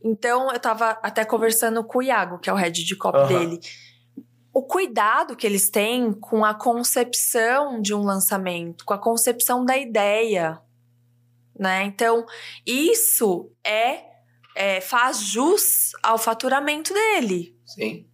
Então, 0.04 0.52
eu 0.52 0.60
tava 0.60 0.92
até 1.02 1.26
conversando 1.26 1.84
com 1.84 2.00
o 2.00 2.04
Iago, 2.04 2.38
que 2.40 2.50
é 2.50 2.54
o 2.54 2.56
head 2.56 2.84
de 2.84 2.96
copy 2.96 3.18
uhum. 3.18 3.28
dele. 3.28 3.60
O 4.54 4.64
cuidado 4.64 5.36
que 5.36 5.46
eles 5.46 5.70
têm 5.70 6.14
com 6.14 6.46
a 6.46 6.54
concepção 6.54 7.82
de 7.82 7.94
um 7.94 8.02
lançamento, 8.02 8.86
com 8.86 8.94
a 8.94 8.98
concepção 8.98 9.66
da 9.66 9.78
ideia, 9.78 10.62
né? 11.60 11.84
Então, 11.84 12.26
isso 12.66 13.52
é 13.66 14.17
é, 14.58 14.82
faz 14.82 15.20
jus 15.20 15.92
ao 16.02 16.18
faturamento 16.18 16.94
dele. 16.94 17.56
Sim. 17.66 18.08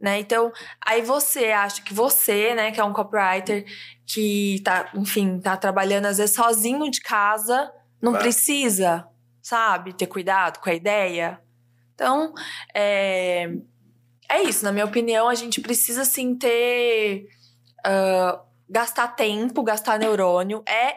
Né? 0.00 0.20
Então, 0.20 0.52
aí 0.80 1.02
você 1.02 1.46
acha 1.46 1.82
que 1.82 1.92
você, 1.92 2.54
né, 2.54 2.70
que 2.70 2.80
é 2.80 2.84
um 2.84 2.92
copywriter 2.92 3.64
que 4.06 4.60
tá, 4.64 4.90
enfim, 4.94 5.40
tá 5.40 5.56
trabalhando 5.56 6.06
às 6.06 6.18
vezes 6.18 6.34
sozinho 6.34 6.88
de 6.90 7.00
casa, 7.00 7.72
não 8.00 8.12
precisa, 8.12 9.08
sabe, 9.42 9.92
ter 9.94 10.06
cuidado 10.06 10.60
com 10.60 10.70
a 10.70 10.74
ideia. 10.74 11.40
Então, 11.94 12.32
é, 12.74 13.50
é 14.28 14.42
isso, 14.42 14.64
na 14.64 14.72
minha 14.72 14.84
opinião, 14.84 15.28
a 15.28 15.34
gente 15.34 15.60
precisa 15.60 16.04
sim 16.04 16.36
ter. 16.36 17.26
Uh, 17.86 18.44
gastar 18.68 19.08
tempo, 19.08 19.62
gastar 19.62 19.98
neurônio. 19.98 20.62
É 20.66 20.96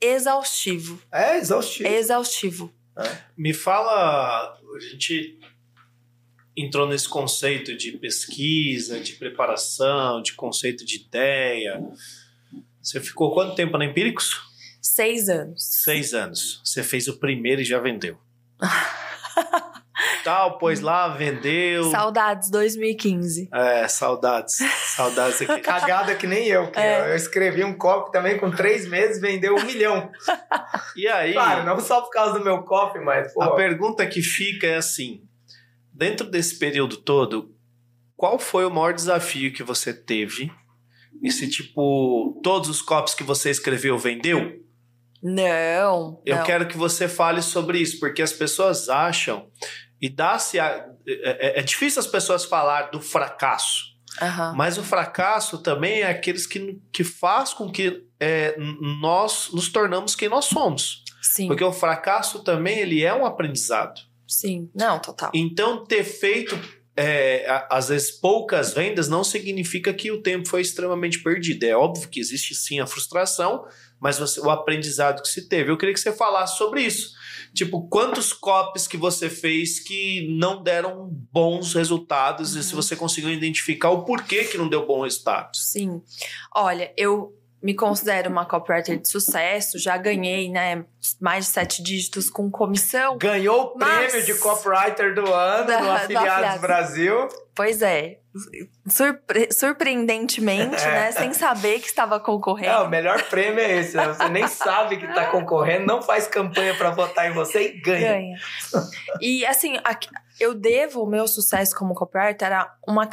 exaustivo. 0.00 1.00
É 1.12 1.36
exaustivo. 1.36 1.88
É 1.88 1.96
exaustivo. 1.96 2.72
Me 3.36 3.52
fala, 3.54 4.58
a 4.74 4.80
gente 4.80 5.38
entrou 6.56 6.88
nesse 6.88 7.08
conceito 7.08 7.76
de 7.76 7.92
pesquisa, 7.92 8.98
de 8.98 9.12
preparação, 9.12 10.20
de 10.20 10.32
conceito 10.32 10.84
de 10.84 10.96
ideia. 10.96 11.80
Você 12.82 13.00
ficou 13.00 13.32
quanto 13.32 13.54
tempo 13.54 13.78
na 13.78 13.84
Empíricos? 13.84 14.40
Seis 14.82 15.28
anos. 15.28 15.82
Seis 15.84 16.14
anos. 16.14 16.60
Você 16.64 16.82
fez 16.82 17.06
o 17.06 17.18
primeiro 17.18 17.60
e 17.60 17.64
já 17.64 17.78
vendeu. 17.78 18.18
Tal, 20.22 20.58
pois 20.58 20.80
lá, 20.80 21.08
vendeu. 21.08 21.90
Saudades 21.90 22.50
2015. 22.50 23.48
É, 23.52 23.88
saudades. 23.88 24.56
Saudades 24.94 25.42
aqui. 25.42 25.60
Cagada 25.60 26.14
que 26.14 26.26
nem 26.26 26.46
eu, 26.46 26.70
que 26.70 26.78
é. 26.78 27.10
eu 27.10 27.16
escrevi 27.16 27.64
um 27.64 27.76
copo 27.76 28.10
também 28.10 28.38
com 28.38 28.50
três 28.50 28.86
meses, 28.86 29.20
vendeu 29.20 29.56
um 29.56 29.64
milhão. 29.64 30.10
E 30.96 31.06
aí. 31.06 31.32
Claro, 31.32 31.64
não 31.64 31.78
só 31.78 32.00
por 32.00 32.10
causa 32.10 32.38
do 32.38 32.44
meu 32.44 32.62
copo, 32.62 33.00
mas. 33.04 33.32
Pô. 33.32 33.42
A 33.42 33.54
pergunta 33.54 34.04
que 34.04 34.20
fica 34.20 34.66
é 34.66 34.76
assim: 34.76 35.22
dentro 35.92 36.28
desse 36.28 36.58
período 36.58 36.96
todo, 36.96 37.54
qual 38.16 38.38
foi 38.38 38.64
o 38.64 38.70
maior 38.70 38.92
desafio 38.92 39.52
que 39.52 39.62
você 39.62 39.92
teve? 39.92 40.50
E 41.22 41.30
se, 41.30 41.48
tipo, 41.48 42.40
todos 42.42 42.68
os 42.68 42.82
copos 42.82 43.14
que 43.14 43.22
você 43.22 43.50
escreveu 43.50 43.96
vendeu? 43.96 44.60
Não. 45.22 46.20
Eu 46.24 46.36
não. 46.36 46.44
quero 46.44 46.66
que 46.66 46.76
você 46.76 47.08
fale 47.08 47.42
sobre 47.42 47.78
isso, 47.78 47.98
porque 47.98 48.22
as 48.22 48.32
pessoas 48.32 48.88
acham 48.88 49.48
e 50.00 50.08
dá-se. 50.08 50.58
É, 50.58 50.86
é, 51.06 51.60
é, 51.60 51.62
difícil 51.62 52.00
as 52.00 52.06
pessoas 52.06 52.44
falar 52.44 52.90
do 52.90 53.00
fracasso. 53.00 53.96
Uhum. 54.20 54.54
Mas 54.56 54.78
o 54.78 54.82
fracasso 54.82 55.58
também 55.58 56.00
é 56.00 56.10
aqueles 56.10 56.46
que, 56.46 56.80
que 56.92 57.04
faz 57.04 57.52
com 57.52 57.70
que 57.70 58.04
é, 58.18 58.56
nós 59.00 59.50
nos 59.52 59.68
tornamos 59.68 60.14
quem 60.14 60.28
nós 60.28 60.46
somos. 60.46 61.04
Sim. 61.22 61.46
Porque 61.46 61.62
o 61.62 61.72
fracasso 61.72 62.42
também 62.42 62.78
ele 62.78 63.04
é 63.04 63.14
um 63.14 63.24
aprendizado. 63.24 64.00
Sim, 64.26 64.70
não, 64.74 64.98
total. 64.98 65.30
Então, 65.32 65.84
ter 65.84 66.04
feito, 66.04 66.58
é, 66.96 67.46
às 67.70 67.88
vezes, 67.88 68.10
poucas 68.10 68.74
vendas 68.74 69.08
não 69.08 69.24
significa 69.24 69.92
que 69.94 70.10
o 70.10 70.20
tempo 70.20 70.48
foi 70.48 70.60
extremamente 70.60 71.22
perdido. 71.22 71.64
É 71.64 71.76
óbvio 71.76 72.08
que 72.08 72.20
existe 72.20 72.54
sim 72.54 72.80
a 72.80 72.86
frustração, 72.86 73.64
mas 74.00 74.18
você, 74.18 74.40
o 74.40 74.50
aprendizado 74.50 75.22
que 75.22 75.28
se 75.28 75.48
teve. 75.48 75.70
Eu 75.70 75.78
queria 75.78 75.94
que 75.94 76.00
você 76.00 76.12
falasse 76.12 76.58
sobre 76.58 76.82
isso. 76.82 77.17
Tipo, 77.54 77.88
quantos 77.88 78.32
copies 78.32 78.86
que 78.86 78.96
você 78.96 79.30
fez 79.30 79.80
que 79.80 80.28
não 80.30 80.62
deram 80.62 81.08
bons 81.32 81.74
resultados 81.74 82.54
uhum. 82.54 82.60
e 82.60 82.62
se 82.62 82.74
uhum. 82.74 82.82
você 82.82 82.96
conseguiu 82.96 83.30
identificar 83.30 83.90
o 83.90 84.04
porquê 84.04 84.44
que 84.44 84.58
não 84.58 84.68
deu 84.68 84.86
bom 84.86 85.02
resultado? 85.02 85.56
Sim. 85.56 86.02
Olha, 86.54 86.92
eu 86.96 87.37
me 87.60 87.74
considero 87.74 88.30
uma 88.30 88.44
copywriter 88.44 89.00
de 89.00 89.08
sucesso, 89.08 89.78
já 89.78 89.96
ganhei, 89.96 90.48
né, 90.48 90.84
mais 91.20 91.46
de 91.46 91.50
sete 91.50 91.82
dígitos 91.82 92.30
com 92.30 92.48
comissão. 92.50 93.18
Ganhou 93.18 93.62
o 93.62 93.78
prêmio 93.78 94.24
de 94.24 94.34
copywriter 94.34 95.14
do 95.14 95.32
ano 95.32 95.66
da, 95.66 95.80
no 95.80 95.90
Afiliados 95.90 96.60
Brasil. 96.60 97.28
Pois 97.54 97.82
é. 97.82 98.18
Surpre 98.86 99.48
surpreendentemente, 99.50 100.80
é. 100.84 100.90
né, 100.90 101.12
sem 101.12 101.32
saber 101.32 101.80
que 101.80 101.88
estava 101.88 102.20
concorrendo. 102.20 102.70
É, 102.70 102.78
o 102.78 102.88
melhor 102.88 103.20
prêmio 103.24 103.58
é 103.58 103.78
esse, 103.78 103.96
né? 103.96 104.06
você 104.06 104.28
nem 104.28 104.46
sabe 104.46 104.96
que 104.96 105.06
está 105.06 105.26
concorrendo, 105.26 105.84
não 105.84 106.00
faz 106.00 106.28
campanha 106.28 106.74
para 106.76 106.90
votar 106.90 107.28
em 107.28 107.34
você 107.34 107.70
e 107.70 107.80
ganha. 107.80 108.12
Ganha. 108.12 108.38
E 109.20 109.44
assim, 109.44 109.76
eu 110.38 110.54
devo 110.54 111.02
o 111.02 111.06
meu 111.06 111.26
sucesso 111.26 111.76
como 111.76 111.94
copywriter 111.94 112.52
a 112.52 112.72
uma 112.86 113.08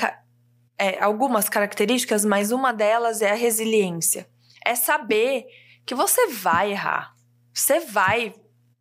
é, 0.78 1.02
algumas 1.02 1.50
características, 1.50 2.24
mas 2.24 2.52
uma 2.52 2.72
delas 2.72 3.24
é 3.24 3.32
a 3.32 3.36
resiliência 3.36 4.28
é 4.66 4.76
saber 4.76 5.46
que 5.86 5.94
você 5.94 6.28
vai 6.28 6.72
errar. 6.72 7.14
Você 7.54 7.80
vai 7.80 8.34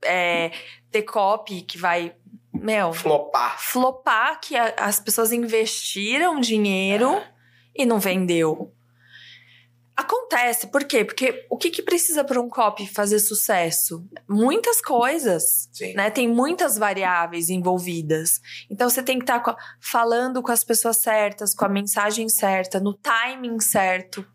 é, 0.02 0.50
ter 0.90 1.02
copy 1.02 1.62
que 1.62 1.78
vai. 1.78 2.16
Meu, 2.52 2.92
flopar. 2.92 3.60
Flopar 3.60 4.40
que 4.40 4.56
a, 4.56 4.74
as 4.78 4.98
pessoas 4.98 5.32
investiram 5.32 6.40
dinheiro 6.40 7.10
é. 7.10 7.32
e 7.76 7.84
não 7.84 7.98
vendeu. 7.98 8.72
Acontece, 9.96 10.66
por 10.66 10.82
quê? 10.84 11.04
Porque 11.04 11.46
o 11.48 11.56
que, 11.56 11.70
que 11.70 11.80
precisa 11.80 12.24
para 12.24 12.40
um 12.40 12.48
copy 12.48 12.84
fazer 12.84 13.20
sucesso? 13.20 14.04
Muitas 14.28 14.80
coisas, 14.80 15.68
Sim. 15.72 15.94
né? 15.94 16.10
Tem 16.10 16.26
muitas 16.26 16.76
variáveis 16.76 17.48
envolvidas. 17.48 18.40
Então 18.68 18.90
você 18.90 19.04
tem 19.04 19.18
que 19.18 19.22
estar 19.22 19.38
tá 19.38 19.56
falando 19.80 20.42
com 20.42 20.50
as 20.50 20.64
pessoas 20.64 20.96
certas, 20.96 21.54
com 21.54 21.64
a 21.64 21.68
mensagem 21.68 22.28
certa, 22.28 22.80
no 22.80 22.92
timing 22.94 23.60
certo. 23.60 24.26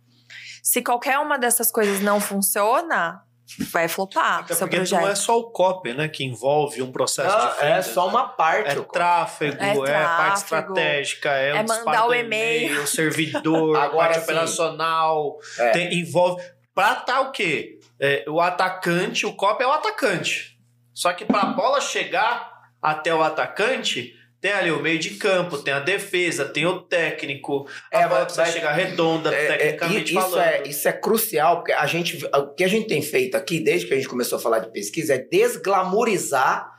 Se 0.62 0.82
qualquer 0.82 1.20
uma 1.20 1.38
dessas 1.38 1.72
coisas 1.72 2.01
não 2.01 2.20
funciona, 2.20 3.24
vai 3.72 3.88
flopar 3.88 4.39
Até 4.39 4.53
seu 4.53 4.68
porque 4.68 4.78
projeto. 4.78 5.01
não 5.01 5.07
é 5.07 5.16
só 5.16 5.39
o 5.39 5.51
copy, 5.51 5.93
né, 5.93 6.07
que 6.07 6.24
envolve 6.24 6.82
um 6.82 6.91
processo 6.91 7.36
não, 7.36 7.49
de 7.49 7.55
venda. 7.55 7.66
É 7.66 7.82
só 7.82 8.07
uma 8.07 8.28
parte. 8.28 8.78
É 8.78 8.82
tráfego, 8.82 9.53
é, 9.53 9.57
tráfego, 9.57 9.86
é 9.88 10.03
parte 10.03 10.38
estratégica, 10.38 11.30
é, 11.32 11.49
é 11.49 11.64
mandar 11.64 12.07
o 12.07 12.14
e-mail, 12.14 12.84
o 12.84 12.88
servidor, 12.88 13.76
Agora, 13.78 14.10
parte 14.10 14.24
operacional, 14.24 15.38
é. 15.57 15.72
tem, 15.72 15.99
envolve 15.99 16.43
para 16.74 16.95
tá 16.95 17.22
o 17.22 17.32
quê? 17.32 17.80
É, 17.99 18.24
o 18.28 18.39
atacante, 18.39 19.26
o 19.26 19.34
copy 19.34 19.64
é 19.64 19.68
o 19.68 19.72
atacante. 19.72 20.57
Só 20.93 21.12
que 21.14 21.26
para 21.26 21.41
a 21.41 21.45
bola 21.45 21.82
chegar 21.82 22.51
até 22.82 23.14
o 23.14 23.22
atacante, 23.22 24.16
tem 24.42 24.52
ali 24.52 24.72
o 24.72 24.82
meio 24.82 24.98
de 24.98 25.12
campo, 25.12 25.58
tem 25.58 25.74
a 25.74 25.80
defesa, 25.80 26.46
tem 26.46 26.66
o 26.66 26.82
técnico, 26.82 27.68
a 27.94 28.02
é, 28.02 28.08
bola 28.08 28.22
precisa 28.22 28.44
mas, 28.44 28.54
chegar 28.54 28.72
redonda, 28.72 29.36
é, 29.36 29.46
é 29.46 29.58
tecnicamente 29.58 30.12
isso 30.12 30.22
falando. 30.22 30.40
É, 30.40 30.64
isso 30.68 30.88
é 30.88 30.94
crucial, 30.94 31.58
porque 31.58 31.74
a 31.74 31.86
gente, 31.86 32.26
o 32.26 32.54
que 32.54 32.64
a 32.64 32.68
gente 32.68 32.88
tem 32.88 33.02
feito 33.02 33.36
aqui, 33.36 33.60
desde 33.60 33.88
que 33.88 33.94
a 33.94 33.98
gente 33.98 34.08
começou 34.08 34.38
a 34.38 34.42
falar 34.42 34.60
de 34.60 34.72
pesquisa, 34.72 35.16
é 35.16 35.18
desglamorizar 35.18 36.72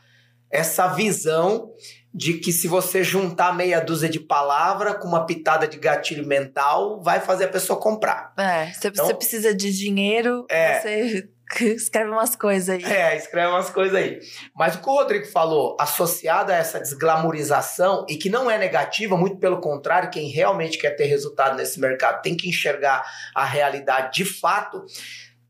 essa 0.51 0.89
visão 0.89 1.71
de 2.13 2.35
que 2.35 2.51
se 2.51 2.67
você 2.67 3.05
juntar 3.05 3.55
meia 3.55 3.79
dúzia 3.79 4.09
de 4.09 4.19
palavra 4.19 4.95
com 4.95 5.07
uma 5.07 5.25
pitada 5.27 5.69
de 5.69 5.79
gatilho 5.79 6.27
mental, 6.27 7.01
vai 7.01 7.21
fazer 7.21 7.45
a 7.45 7.49
pessoa 7.49 7.79
comprar. 7.79 8.33
É, 8.37 8.73
se 8.73 8.89
então, 8.89 9.07
você 9.07 9.15
precisa 9.15 9.55
de 9.55 9.71
dinheiro, 9.71 10.45
é, 10.51 10.81
você 10.81 11.29
escreve 11.61 12.11
umas 12.11 12.37
coisas 12.37 12.69
aí. 12.69 12.85
É, 12.85 13.17
escreve 13.17 13.49
umas 13.49 13.71
coisas 13.71 13.95
aí. 13.95 14.21
Mas 14.55 14.77
o 14.77 14.83
que 14.83 14.89
o 14.89 14.93
Rodrigo 14.93 15.27
falou, 15.27 15.77
associado 15.81 16.53
a 16.53 16.55
essa 16.55 16.79
desglamorização, 16.79 18.07
e 18.09 18.17
que 18.17 18.31
não 18.31 18.51
é 18.51 18.57
negativa, 18.57 19.17
muito 19.17 19.39
pelo 19.39 19.61
contrário, 19.61 20.11
quem 20.11 20.29
realmente 20.29 20.79
quer 20.79 20.91
ter 20.91 21.07
resultado 21.07 21.57
nesse 21.57 21.81
mercado 21.81 22.23
tem 22.23 22.37
que 22.37 22.49
enxergar 22.49 23.05
a 23.35 23.45
realidade 23.45 24.15
de 24.15 24.25
fato. 24.25 24.85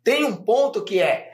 Tem 0.03 0.25
um 0.25 0.37
ponto 0.37 0.83
que 0.83 1.01
é. 1.01 1.33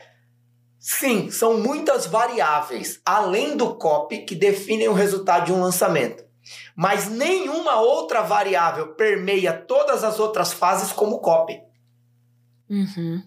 Sim, 0.78 1.30
são 1.30 1.58
muitas 1.58 2.06
variáveis, 2.06 3.00
além 3.04 3.56
do 3.56 3.74
copy, 3.74 4.18
que 4.18 4.34
definem 4.34 4.88
o 4.88 4.92
resultado 4.92 5.46
de 5.46 5.52
um 5.52 5.60
lançamento. 5.60 6.24
Mas 6.76 7.08
nenhuma 7.08 7.80
outra 7.80 8.22
variável 8.22 8.94
permeia 8.94 9.52
todas 9.52 10.04
as 10.04 10.20
outras 10.20 10.52
fases 10.52 10.92
como 10.92 11.18
copy. 11.18 11.60
Uhum. 12.68 13.22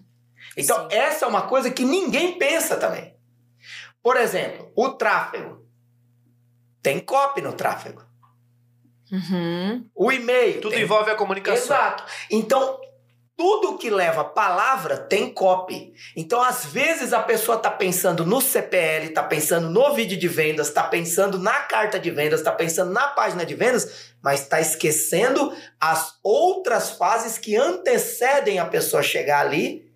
Então, 0.56 0.88
Sim. 0.88 0.96
essa 0.96 1.24
é 1.24 1.28
uma 1.28 1.42
coisa 1.42 1.70
que 1.70 1.84
ninguém 1.84 2.38
pensa 2.38 2.76
também. 2.76 3.14
Por 4.02 4.16
exemplo, 4.16 4.70
o 4.74 4.90
tráfego. 4.90 5.66
Tem 6.82 6.98
copy 6.98 7.42
no 7.42 7.52
tráfego. 7.52 8.02
Uhum. 9.12 9.88
O 9.94 10.10
e-mail. 10.10 10.60
Tudo 10.60 10.72
tem... 10.72 10.82
envolve 10.82 11.10
a 11.10 11.14
comunicação. 11.14 11.76
Exato. 11.76 12.04
Então, 12.30 12.80
tudo 13.36 13.78
que 13.78 13.90
leva 13.90 14.24
palavra 14.24 14.96
tem 14.96 15.32
copy. 15.32 15.92
Então, 16.16 16.42
às 16.42 16.64
vezes, 16.64 17.12
a 17.12 17.20
pessoa 17.20 17.56
está 17.56 17.70
pensando 17.70 18.24
no 18.24 18.40
CPL, 18.40 19.06
está 19.06 19.22
pensando 19.22 19.68
no 19.68 19.94
vídeo 19.94 20.18
de 20.18 20.28
vendas, 20.28 20.68
está 20.68 20.84
pensando 20.84 21.38
na 21.38 21.60
carta 21.60 21.98
de 21.98 22.10
vendas, 22.10 22.40
está 22.40 22.52
pensando 22.52 22.92
na 22.92 23.08
página 23.08 23.44
de 23.44 23.54
vendas, 23.54 24.14
mas 24.22 24.42
está 24.42 24.60
esquecendo 24.60 25.54
as 25.80 26.18
outras 26.22 26.90
fases 26.90 27.36
que 27.36 27.56
antecedem 27.56 28.58
a 28.58 28.66
pessoa 28.66 29.02
chegar 29.02 29.40
ali 29.40 29.89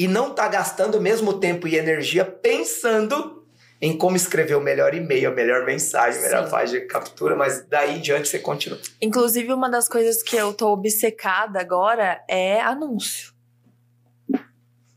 e 0.00 0.08
não 0.08 0.30
está 0.30 0.48
gastando 0.48 0.94
o 0.96 1.00
mesmo 1.00 1.34
tempo 1.34 1.68
e 1.68 1.76
energia 1.76 2.24
pensando 2.24 3.46
em 3.78 3.94
como 3.98 4.16
escrever 4.16 4.54
o 4.54 4.60
melhor 4.60 4.94
e-mail, 4.94 5.28
a 5.28 5.34
melhor 5.34 5.66
mensagem, 5.66 6.20
a 6.20 6.22
melhor 6.22 6.44
Sim. 6.46 6.50
página 6.50 6.80
de 6.80 6.86
captura, 6.86 7.36
mas 7.36 7.66
daí 7.68 7.98
em 7.98 8.00
diante 8.00 8.26
você 8.26 8.38
continua. 8.38 8.80
Inclusive, 8.98 9.52
uma 9.52 9.68
das 9.68 9.90
coisas 9.90 10.22
que 10.22 10.36
eu 10.36 10.54
tô 10.54 10.72
obcecada 10.72 11.60
agora 11.60 12.24
é 12.26 12.62
anúncio. 12.62 13.34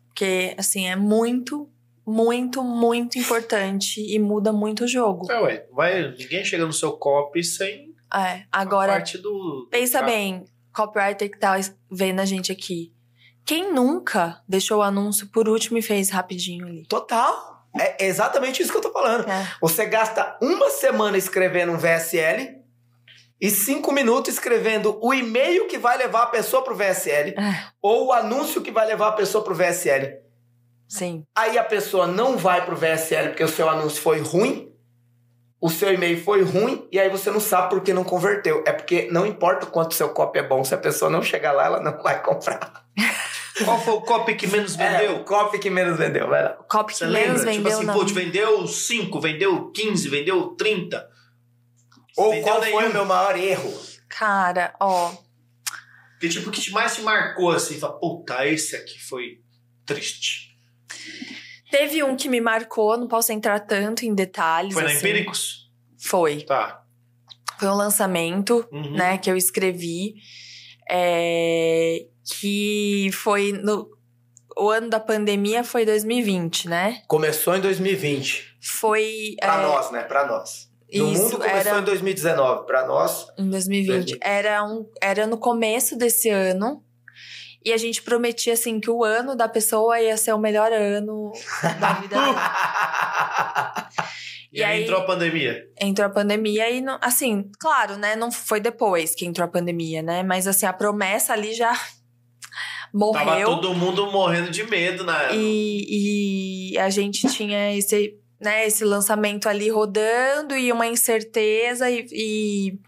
Porque, 0.08 0.56
assim, 0.58 0.88
é 0.88 0.96
muito, 0.96 1.70
muito, 2.08 2.64
muito 2.64 3.20
importante 3.20 4.00
e 4.00 4.18
muda 4.20 4.54
muito 4.54 4.86
o 4.86 4.88
jogo. 4.88 5.30
É, 5.30 5.42
ué, 5.42 5.68
vai, 5.74 6.12
ninguém 6.12 6.46
chega 6.46 6.66
no 6.66 6.72
seu 6.72 6.94
copy 6.94 7.44
sem 7.44 7.94
É, 8.14 8.46
a 8.50 8.62
agora, 8.62 8.94
parte 8.94 9.18
do. 9.18 9.68
pensa 9.70 10.02
bem, 10.02 10.46
copywriter 10.74 11.30
que 11.30 11.38
tá 11.38 11.60
vendo 11.92 12.22
a 12.22 12.26
gente 12.26 12.54
aqui. 12.54 12.94
Quem 13.46 13.74
nunca 13.74 14.42
deixou 14.48 14.80
o 14.80 14.84
anúncio 14.84 15.28
por 15.28 15.50
último 15.50 15.78
e 15.78 15.82
fez 15.82 16.10
rapidinho 16.10 16.66
ali? 16.66 16.86
Total. 16.88 17.54
É 17.78 18.06
exatamente 18.06 18.62
isso 18.62 18.72
que 18.72 18.78
eu 18.78 18.82
tô 18.82 18.92
falando. 18.92 19.28
É. 19.30 19.48
Você 19.60 19.86
gasta 19.86 20.38
uma 20.42 20.70
semana 20.70 21.18
escrevendo 21.18 21.72
um 21.72 21.78
VSL 21.78 22.62
e 23.42 23.50
cinco 23.50 23.92
minutos 23.92 24.34
escrevendo 24.34 24.98
o 25.02 25.14
e-mail 25.14 25.68
que 25.68 25.78
vai 25.78 25.98
levar 25.98 26.24
a 26.24 26.28
pessoa 26.28 26.64
pro 26.64 26.76
VSL 26.76 27.32
É. 27.38 27.66
ou 27.82 28.08
o 28.08 28.14
anúncio 28.14 28.62
que 28.62 28.72
vai 28.72 28.86
levar 28.88 29.08
a 29.10 29.14
pessoa 29.14 29.44
pro 29.44 29.56
VSL. 29.56 30.18
Sim. 30.88 31.26
Aí 31.36 31.58
a 31.58 31.64
pessoa 31.64 32.06
não 32.08 32.38
vai 32.38 32.64
pro 32.66 32.76
VSL 32.76 33.30
porque 33.30 33.44
o 33.44 33.48
seu 33.50 33.68
anúncio 33.68 34.02
foi 34.02 34.20
ruim, 34.22 34.72
o 35.64 35.70
seu 35.70 35.94
e-mail 35.94 36.22
foi 36.22 36.44
ruim 36.44 36.86
e 36.92 37.00
aí 37.00 37.10
você 37.10 37.32
não 37.32 37.40
sabe 37.40 37.70
por 37.70 37.80
que 37.80 37.94
não 37.94 38.04
converteu. 38.04 38.62
É 38.68 38.74
porque 38.74 39.08
não 39.10 39.26
importa 39.26 39.66
o 39.66 39.70
quanto 39.72 39.94
seu 39.94 40.10
copy 40.10 40.40
é 40.40 40.44
bom, 40.44 40.62
se 40.62 40.76
a 40.76 40.78
pessoa 40.78 41.10
não 41.10 41.24
chegar 41.24 41.54
lá, 41.54 41.68
ela 41.68 41.80
não 41.80 42.04
vai 42.04 42.22
comprar. 42.22 42.84
Qual 43.64 43.80
foi 43.82 43.94
o 43.94 44.02
copy 44.02 44.36
que 44.36 44.46
menos 44.46 44.76
É, 44.78 44.98
vendeu? 44.98 45.16
o 45.22 45.24
copy 45.24 45.58
que 45.60 45.70
menos 45.70 45.98
vendeu, 45.98 46.28
vai 46.28 46.44
lá. 46.44 46.58
O 46.60 46.66
copy 46.66 46.92
que 46.92 47.00
Você 47.00 47.06
menos 47.08 47.46
lembra? 47.46 47.54
tipo 47.54 47.64
vendeu, 47.64 47.78
assim, 47.78 47.86
não. 47.86 47.94
putz, 47.94 48.12
vendeu 48.12 48.68
5, 48.68 49.22
vendeu 49.22 49.72
15, 49.72 50.10
vendeu 50.10 50.48
30. 50.58 51.10
Ou 52.18 52.32
Vendeu 52.32 52.44
qual 52.44 52.62
foi 52.62 52.90
o 52.90 52.94
meu 52.94 53.06
maior 53.06 53.38
erro? 53.38 53.74
Cara, 54.10 54.76
ó. 54.82 55.14
Que 56.20 56.28
tipo, 56.28 56.52
que 56.52 56.72
mais 56.72 56.94
te 56.96 57.02
marcou 57.04 57.52
assim? 57.52 57.80
Fala, 57.80 57.98
puta, 57.98 58.46
esse 58.46 58.76
aqui 58.76 59.00
foi 59.02 59.40
triste. 59.86 60.58
Teve 61.76 62.04
um 62.04 62.16
que 62.16 62.30
me 62.30 62.40
marcou, 62.40 62.96
não 62.98 63.08
posso 63.08 63.32
entrar 63.32 63.60
tanto 63.62 64.06
em 64.06 64.14
detalhes. 64.14 64.76
Foi 64.76 64.84
na 64.84 64.90
assim. 64.90 65.00
Empíricos? 65.00 65.72
Foi. 66.00 66.44
Tá. 66.44 66.84
Foi 67.60 67.68
um 67.68 67.74
lançamento, 67.74 68.64
Uhum. 68.72 68.92
né, 68.96 69.18
que 69.18 69.30
eu 69.32 69.36
escrevi. 69.36 70.14
é, 70.90 72.06
que 72.40 73.10
foi 73.14 73.54
no. 73.54 73.90
O 74.56 74.70
ano 74.70 74.88
da 74.90 75.00
pandemia 75.00 75.64
foi 75.64 75.84
2020, 75.86 76.68
né? 76.70 77.02
Começou 77.08 77.56
em 77.56 77.62
2020. 77.62 78.56
Foi. 78.62 79.36
Pra 79.40 79.60
é, 79.60 79.62
nós, 79.64 79.92
né? 79.92 80.04
Pra 80.04 80.28
nós. 80.28 80.70
No 80.94 81.12
Isso, 81.12 81.24
mundo 81.24 81.38
começou 81.38 81.58
era- 81.72 81.80
em 81.80 81.84
2019. 81.84 82.66
Pra 82.68 82.86
nós, 82.86 83.26
Em 83.38 83.50
2020. 83.50 84.18
Era, 84.22 84.64
um, 84.64 84.86
era 85.02 85.26
no 85.26 85.38
começo 85.40 85.98
desse 85.98 86.30
ano. 86.30 86.84
E 87.66 87.72
a 87.72 87.78
gente 87.78 88.02
prometia, 88.02 88.54
assim, 88.54 88.80
que 88.80 88.90
o 88.90 89.04
ano 89.04 89.36
da 89.36 89.48
pessoa 89.48 90.00
ia 90.02 90.18
ser 90.18 90.34
o 90.34 90.38
melhor 90.40 90.72
ano 90.72 91.32
da 91.80 91.94
vida 91.94 92.16
dela. 92.16 93.90
E, 94.52 94.60
E 94.60 94.64
aí, 94.64 94.84
entrou 94.84 95.00
a 95.00 95.06
pandemia. 95.06 95.64
entrou 95.82 96.06
a 96.06 96.10
pandemia 96.12 96.70
e, 96.70 96.80
não, 96.80 97.00
assim, 97.02 97.50
claro, 97.60 97.98
né? 97.98 98.16
Não 98.16 98.32
foi 98.32 98.60
depois 98.60 99.16
que 99.16 99.26
entrou 99.26 99.46
a 99.46 99.50
pandemia, 99.52 100.04
né? 100.04 100.22
Mas, 100.22 100.48
assim, 100.48 100.66
a 100.68 100.74
promessa 100.74 101.34
ali 101.34 101.54
já 101.56 101.72
Tava 102.94 103.00
morreu. 103.00 103.48
todo 103.48 103.74
mundo 103.74 104.12
morrendo 104.12 104.52
de 104.52 104.64
medo 104.64 105.04
na 105.04 105.32
E, 105.34 106.74
e 106.74 106.78
a 106.78 106.90
gente 106.92 107.28
tinha 107.30 107.76
esse, 107.76 108.16
né, 108.40 108.68
esse 108.68 108.84
lançamento 108.86 109.50
ali 109.50 109.70
rodando 109.70 110.56
e 110.56 110.72
uma 110.72 110.86
incerteza 110.86 111.90
e, 111.90 112.06
e 112.12 112.80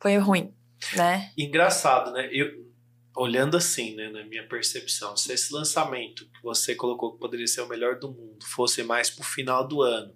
foi 0.00 0.16
ruim, 0.18 0.54
né? 0.94 1.30
Engraçado, 1.36 2.12
né? 2.12 2.28
Eu, 2.30 2.46
olhando 3.16 3.56
assim, 3.56 3.94
né, 3.94 4.08
na 4.08 4.24
minha 4.24 4.46
percepção, 4.46 5.16
se 5.16 5.32
esse 5.32 5.52
lançamento 5.52 6.24
que 6.24 6.42
você 6.42 6.74
colocou 6.74 7.12
que 7.12 7.20
poderia 7.20 7.46
ser 7.46 7.60
o 7.60 7.68
melhor 7.68 7.98
do 7.98 8.08
mundo 8.08 8.44
fosse 8.44 8.82
mais 8.82 9.10
pro 9.10 9.24
final 9.24 9.66
do 9.66 9.82
ano, 9.82 10.14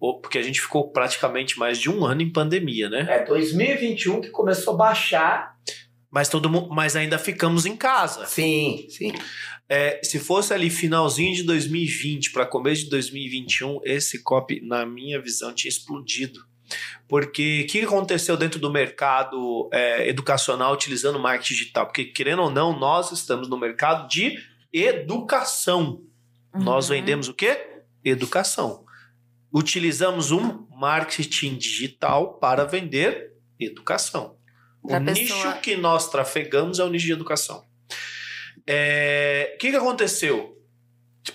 ou 0.00 0.20
porque 0.20 0.38
a 0.38 0.42
gente 0.42 0.60
ficou 0.60 0.90
praticamente 0.90 1.58
mais 1.58 1.78
de 1.78 1.90
um 1.90 2.04
ano 2.04 2.22
em 2.22 2.32
pandemia, 2.32 2.88
né? 2.88 3.06
é 3.08 3.24
2021 3.24 4.20
que 4.20 4.30
começou 4.30 4.74
a 4.74 4.76
baixar. 4.76 5.56
Mas 6.10 6.28
todo 6.28 6.50
mundo, 6.50 6.68
mas 6.70 6.94
ainda 6.94 7.18
ficamos 7.18 7.64
em 7.64 7.74
casa. 7.74 8.26
Sim, 8.26 8.86
sim. 8.90 9.12
É, 9.66 9.98
se 10.02 10.18
fosse 10.18 10.52
ali 10.52 10.68
finalzinho 10.68 11.34
de 11.34 11.42
2020 11.44 12.32
para 12.32 12.44
começo 12.44 12.84
de 12.84 12.90
2021, 12.90 13.80
esse 13.84 14.22
copy, 14.22 14.60
na 14.60 14.84
minha 14.84 15.18
visão, 15.20 15.54
tinha 15.54 15.70
explodido. 15.70 16.44
Porque 17.08 17.64
o 17.64 17.70
que 17.70 17.80
aconteceu 17.82 18.36
dentro 18.36 18.58
do 18.58 18.70
mercado 18.72 19.68
é, 19.72 20.08
educacional 20.08 20.72
utilizando 20.72 21.18
marketing 21.18 21.54
digital? 21.54 21.86
Porque, 21.86 22.04
querendo 22.06 22.42
ou 22.42 22.50
não, 22.50 22.78
nós 22.78 23.12
estamos 23.12 23.48
no 23.48 23.58
mercado 23.58 24.08
de 24.08 24.38
educação. 24.72 26.02
Nós 26.54 26.88
Uhum. 26.88 26.96
vendemos 26.96 27.28
o 27.28 27.34
quê? 27.34 27.82
Educação. 28.04 28.84
Utilizamos 29.54 30.30
um 30.30 30.66
marketing 30.70 31.56
digital 31.56 32.34
para 32.38 32.64
vender 32.64 33.32
educação. 33.60 34.36
Pra 34.86 34.98
o 34.98 35.04
pessoa- 35.04 35.14
nicho 35.54 35.60
que 35.60 35.76
nós 35.76 36.10
trafegamos 36.10 36.78
é 36.78 36.84
o 36.84 36.88
nicho 36.88 37.06
de 37.06 37.12
educação. 37.12 37.64
É, 38.66 39.52
O 39.54 39.58
que, 39.58 39.70
que 39.70 39.76
aconteceu? 39.76 40.58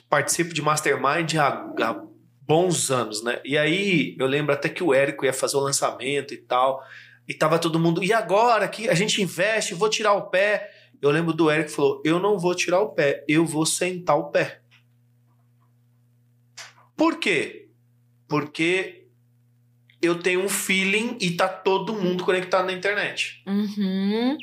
Participo 0.09 0.53
de 0.53 0.61
Mastermind 0.61 1.35
há, 1.35 1.47
há 1.47 2.06
bons 2.47 2.89
anos, 2.89 3.21
né? 3.21 3.41
E 3.43 3.57
aí 3.57 4.15
eu 4.17 4.25
lembro 4.25 4.53
até 4.53 4.69
que 4.69 4.81
o 4.81 4.93
Érico 4.93 5.25
ia 5.25 5.33
fazer 5.33 5.57
o 5.57 5.61
lançamento 5.61 6.33
e 6.33 6.37
tal. 6.37 6.81
E 7.27 7.33
tava 7.33 7.59
todo 7.59 7.77
mundo, 7.77 8.01
e 8.01 8.13
agora 8.13 8.69
que 8.69 8.87
a 8.87 8.93
gente 8.93 9.21
investe, 9.21 9.73
vou 9.73 9.89
tirar 9.89 10.13
o 10.13 10.29
pé. 10.29 10.71
Eu 11.01 11.11
lembro 11.11 11.33
do 11.33 11.49
Érico 11.49 11.69
falou: 11.69 12.01
eu 12.05 12.19
não 12.19 12.39
vou 12.39 12.55
tirar 12.55 12.79
o 12.79 12.89
pé, 12.89 13.25
eu 13.27 13.45
vou 13.45 13.65
sentar 13.65 14.17
o 14.17 14.31
pé. 14.31 14.61
Por 16.95 17.19
quê? 17.19 17.67
Porque 18.27 19.07
eu 20.01 20.19
tenho 20.19 20.43
um 20.43 20.49
feeling 20.49 21.17
e 21.19 21.31
tá 21.31 21.47
todo 21.49 21.93
mundo 21.93 22.23
conectado 22.23 22.65
na 22.65 22.73
internet. 22.73 23.43
Uhum. 23.45 24.37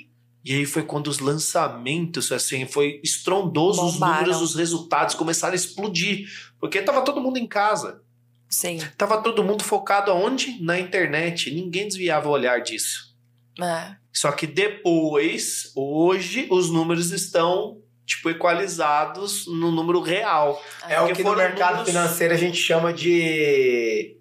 E 0.45 0.53
aí 0.53 0.67
foi 0.67 0.83
quando 0.83 1.07
os 1.07 1.21
lançamentos, 1.21 2.31
assim, 2.31 2.67
foi 2.67 3.01
estrondoso 3.03 3.85
os 3.85 3.95
Bombaram. 3.95 4.21
números, 4.21 4.43
os 4.43 4.55
resultados 4.55 5.15
começaram 5.15 5.55
a 5.55 5.57
explodir. 5.57 6.29
Porque 6.65 6.81
tava 6.81 7.03
todo 7.03 7.21
mundo 7.21 7.37
em 7.37 7.47
casa. 7.47 8.01
Sim. 8.49 8.79
Tava 8.97 9.21
todo 9.21 9.45
mundo 9.45 9.63
focado 9.63 10.11
aonde? 10.11 10.59
Na 10.65 10.81
internet. 10.81 11.51
Ninguém 11.55 11.87
desviava 11.87 12.27
o 12.27 12.33
olhar 12.33 12.63
disso. 12.63 13.15
É. 13.61 13.97
Só 14.11 14.33
que 14.33 14.47
depois, 14.47 15.71
hoje, 15.77 16.47
os 16.51 16.71
números 16.71 17.11
estão, 17.11 17.83
tipo, 18.07 18.31
equalizados 18.31 19.47
no 19.47 19.71
número 19.71 20.01
real. 20.01 20.59
É 20.89 20.99
o 21.03 21.07
Porque 21.09 21.23
que 21.23 21.29
no 21.29 21.37
mercado 21.37 21.71
números- 21.73 21.89
financeiro 21.91 22.33
a 22.33 22.39
gente 22.39 22.57
chama 22.57 22.95
de, 22.95 24.17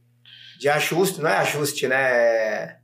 de 0.60 0.68
ajuste, 0.68 1.22
não 1.22 1.30
é 1.30 1.38
ajuste, 1.38 1.88
né? 1.88 2.78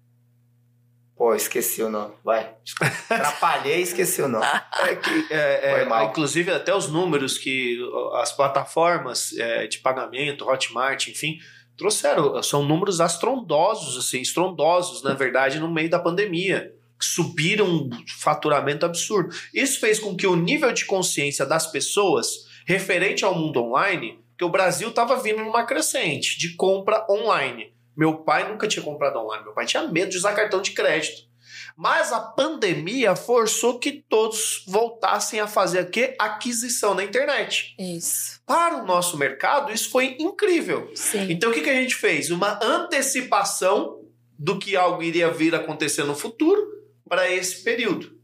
Pô, 1.19 1.35
esqueci 1.35 1.83
o 1.83 1.89
nome. 1.89 2.13
Vai. 2.23 2.49
Atrapalhei 3.11 3.79
e 3.79 3.81
esqueci 3.81 4.21
o 4.21 4.29
nome. 4.29 4.45
É 4.45 4.95
que, 4.95 5.27
é, 5.29 5.71
Foi 5.71 5.81
é, 5.81 5.85
mal. 5.85 6.05
inclusive, 6.05 6.49
até 6.49 6.73
os 6.73 6.87
números 6.87 7.37
que 7.37 7.77
as 8.13 8.31
plataformas 8.31 9.37
é, 9.37 9.67
de 9.67 9.79
pagamento, 9.79 10.47
Hotmart, 10.47 11.09
enfim, 11.09 11.37
trouxeram. 11.77 12.41
São 12.41 12.63
números 12.63 13.01
astrondosos, 13.01 13.97
assim, 13.97 14.21
estrondosos, 14.21 15.03
na 15.03 15.13
verdade, 15.13 15.59
no 15.59 15.69
meio 15.69 15.89
da 15.89 15.99
pandemia. 15.99 16.73
que 16.97 17.03
Subiram 17.03 17.65
um 17.65 17.89
faturamento 18.17 18.85
absurdo. 18.85 19.35
Isso 19.53 19.81
fez 19.81 19.99
com 19.99 20.15
que 20.15 20.25
o 20.25 20.37
nível 20.37 20.71
de 20.71 20.85
consciência 20.85 21.45
das 21.45 21.69
pessoas 21.69 22.47
referente 22.65 23.25
ao 23.25 23.35
mundo 23.35 23.61
online, 23.61 24.19
que 24.37 24.45
o 24.45 24.49
Brasil 24.49 24.87
estava 24.87 25.21
vindo 25.21 25.43
numa 25.43 25.65
crescente 25.65 26.39
de 26.39 26.55
compra 26.55 27.05
online. 27.09 27.73
Meu 27.99 28.13
pai 28.23 28.47
nunca 28.49 28.65
tinha 28.65 28.81
comprado 28.81 29.19
online, 29.19 29.43
meu 29.43 29.51
pai 29.53 29.65
tinha 29.65 29.83
medo 29.89 30.09
de 30.09 30.15
usar 30.17 30.31
cartão 30.33 30.61
de 30.61 30.71
crédito. 30.71 31.27
Mas 31.75 32.13
a 32.13 32.19
pandemia 32.21 33.13
forçou 33.15 33.77
que 33.77 33.91
todos 34.07 34.63
voltassem 34.67 35.41
a 35.41 35.47
fazer 35.47 35.81
o 35.81 35.89
quê? 35.89 36.15
Aquisição 36.17 36.93
na 36.93 37.03
internet. 37.03 37.75
Isso. 37.77 38.39
Para 38.45 38.77
o 38.81 38.85
nosso 38.85 39.17
mercado, 39.17 39.69
isso 39.71 39.89
foi 39.89 40.15
incrível. 40.17 40.89
Sim. 40.95 41.27
Então, 41.29 41.51
o 41.51 41.53
que, 41.53 41.59
que 41.61 41.69
a 41.69 41.73
gente 41.73 41.93
fez? 41.95 42.31
Uma 42.31 42.57
antecipação 42.63 43.99
do 44.37 44.57
que 44.57 44.77
algo 44.77 45.03
iria 45.03 45.29
vir 45.29 45.53
acontecer 45.53 46.03
no 46.05 46.15
futuro 46.15 46.61
para 47.07 47.29
esse 47.29 47.63
período. 47.63 48.17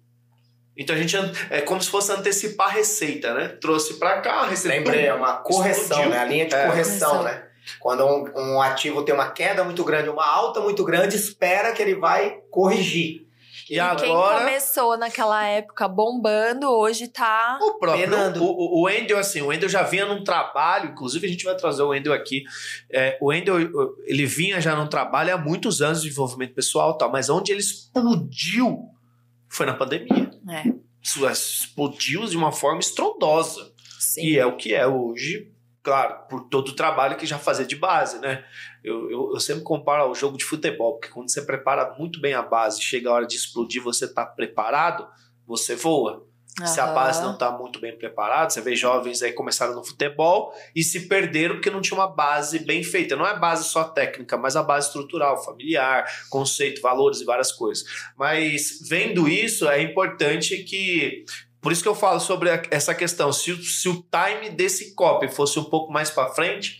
Então, 0.77 0.95
a 0.95 0.99
gente 0.99 1.15
é 1.49 1.59
como 1.61 1.81
se 1.81 1.89
fosse 1.89 2.11
antecipar 2.13 2.67
a 2.67 2.71
receita, 2.71 3.33
né? 3.33 3.47
Trouxe 3.61 3.95
para 3.95 4.21
cá, 4.21 4.41
a 4.41 4.47
receita. 4.47 4.77
Lembrei, 4.77 5.05
é 5.05 5.13
uma 5.13 5.37
correção, 5.37 5.81
Explodiu. 5.99 6.09
né? 6.11 6.19
A 6.19 6.25
linha 6.25 6.45
de 6.45 6.55
É. 6.55 6.65
correção, 6.67 7.09
Correção. 7.19 7.23
né? 7.23 7.47
Quando 7.79 8.05
um, 8.05 8.53
um 8.53 8.61
ativo 8.61 9.03
tem 9.03 9.13
uma 9.13 9.31
queda 9.31 9.63
muito 9.63 9.83
grande, 9.83 10.09
uma 10.09 10.25
alta 10.25 10.59
muito 10.59 10.83
grande, 10.83 11.15
espera 11.15 11.73
que 11.73 11.81
ele 11.81 11.95
vai 11.95 12.41
corrigir. 12.49 13.25
E 13.65 13.73
Quem 13.73 13.79
agora. 13.79 14.39
começou 14.39 14.95
naquela 14.95 15.43
época 15.43 15.87
bombando, 15.87 16.69
hoje 16.69 17.07
tá. 17.07 17.57
O 17.59 17.79
próprio. 17.79 18.03
Penando. 18.03 18.43
O, 18.43 18.79
o, 18.79 18.83
Wendel, 18.83 19.17
assim, 19.17 19.41
o 19.41 19.47
Wendel 19.47 19.67
já 19.67 19.81
vinha 19.81 20.05
num 20.05 20.23
trabalho, 20.23 20.91
inclusive 20.91 21.25
a 21.25 21.29
gente 21.29 21.43
vai 21.43 21.55
trazer 21.55 21.81
o 21.81 21.87
Wendel 21.87 22.13
aqui. 22.13 22.43
É, 22.91 23.17
o 23.19 23.29
Wendel, 23.29 23.57
ele 24.05 24.25
vinha 24.27 24.61
já 24.61 24.75
num 24.75 24.87
trabalho 24.87 25.33
há 25.33 25.37
muitos 25.37 25.81
anos 25.81 26.01
de 26.01 26.09
desenvolvimento 26.09 26.53
pessoal 26.53 26.93
e 26.93 26.97
tal, 26.99 27.11
mas 27.11 27.27
onde 27.27 27.51
ele 27.51 27.61
explodiu 27.61 28.87
foi 29.49 29.65
na 29.65 29.73
pandemia. 29.73 30.29
É, 30.47 30.71
Isso 31.01 31.27
explodiu 31.27 32.25
de 32.27 32.37
uma 32.37 32.51
forma 32.51 32.81
estrondosa. 32.81 33.71
sim. 33.99 34.27
E 34.27 34.37
é 34.37 34.45
o 34.45 34.55
que 34.55 34.75
é 34.75 34.85
hoje, 34.85 35.51
claro, 35.85 36.27
por 36.27 36.49
todo 36.49 36.69
o 36.69 36.75
trabalho 36.75 37.15
que 37.15 37.27
já 37.27 37.37
fazia 37.37 37.65
de 37.65 37.75
base, 37.75 38.17
né? 38.17 38.43
Eu, 38.83 39.09
eu, 39.11 39.31
eu 39.33 39.39
sempre 39.39 39.63
comparo 39.63 40.01
ao 40.01 40.15
jogo 40.15 40.35
de 40.35 40.43
futebol, 40.43 40.93
porque 40.93 41.13
quando 41.13 41.31
você 41.31 41.43
prepara 41.43 41.95
muito 41.97 42.19
bem 42.19 42.33
a 42.33 42.41
base, 42.41 42.81
chega 42.81 43.07
a 43.07 43.13
hora 43.13 43.27
de 43.27 43.35
explodir, 43.35 43.83
você 43.83 44.11
tá 44.11 44.25
preparado, 44.25 45.07
você 45.45 45.75
voa. 45.75 46.27
Se 46.65 46.79
a 46.79 46.87
base 46.87 47.21
não 47.21 47.33
está 47.33 47.51
muito 47.51 47.81
bem 47.81 47.97
preparada, 47.97 48.49
você 48.49 48.61
vê 48.61 48.77
jovens 48.77 49.21
aí 49.21 49.33
começaram 49.33 49.75
no 49.75 49.83
futebol 49.83 50.53
e 50.73 50.81
se 50.83 51.05
perderam 51.09 51.55
porque 51.55 51.69
não 51.69 51.81
tinha 51.81 51.99
uma 51.99 52.07
base 52.07 52.59
bem 52.59 52.81
feita. 52.81 53.13
Não 53.13 53.27
é 53.27 53.37
base 53.37 53.65
só 53.65 53.83
técnica, 53.83 54.37
mas 54.37 54.55
a 54.55 54.63
base 54.63 54.87
estrutural, 54.87 55.43
familiar, 55.43 56.05
conceito, 56.29 56.81
valores 56.81 57.19
e 57.19 57.25
várias 57.25 57.51
coisas. 57.51 57.83
Mas 58.17 58.79
vendo 58.87 59.27
isso, 59.27 59.67
é 59.67 59.81
importante 59.81 60.63
que. 60.63 61.25
Por 61.65 61.71
isso 61.71 61.81
que 61.81 61.89
eu 61.89 61.95
falo 61.95 62.19
sobre 62.19 62.51
a- 62.51 62.61
essa 62.69 62.93
questão. 62.93 63.33
Se, 63.33 63.51
o- 63.51 63.63
se 63.63 63.89
o 63.89 63.95
time 64.03 64.51
desse 64.51 64.93
copy 64.93 65.27
fosse 65.27 65.57
um 65.57 65.63
pouco 65.63 65.91
mais 65.91 66.11
para 66.11 66.29
frente, 66.29 66.79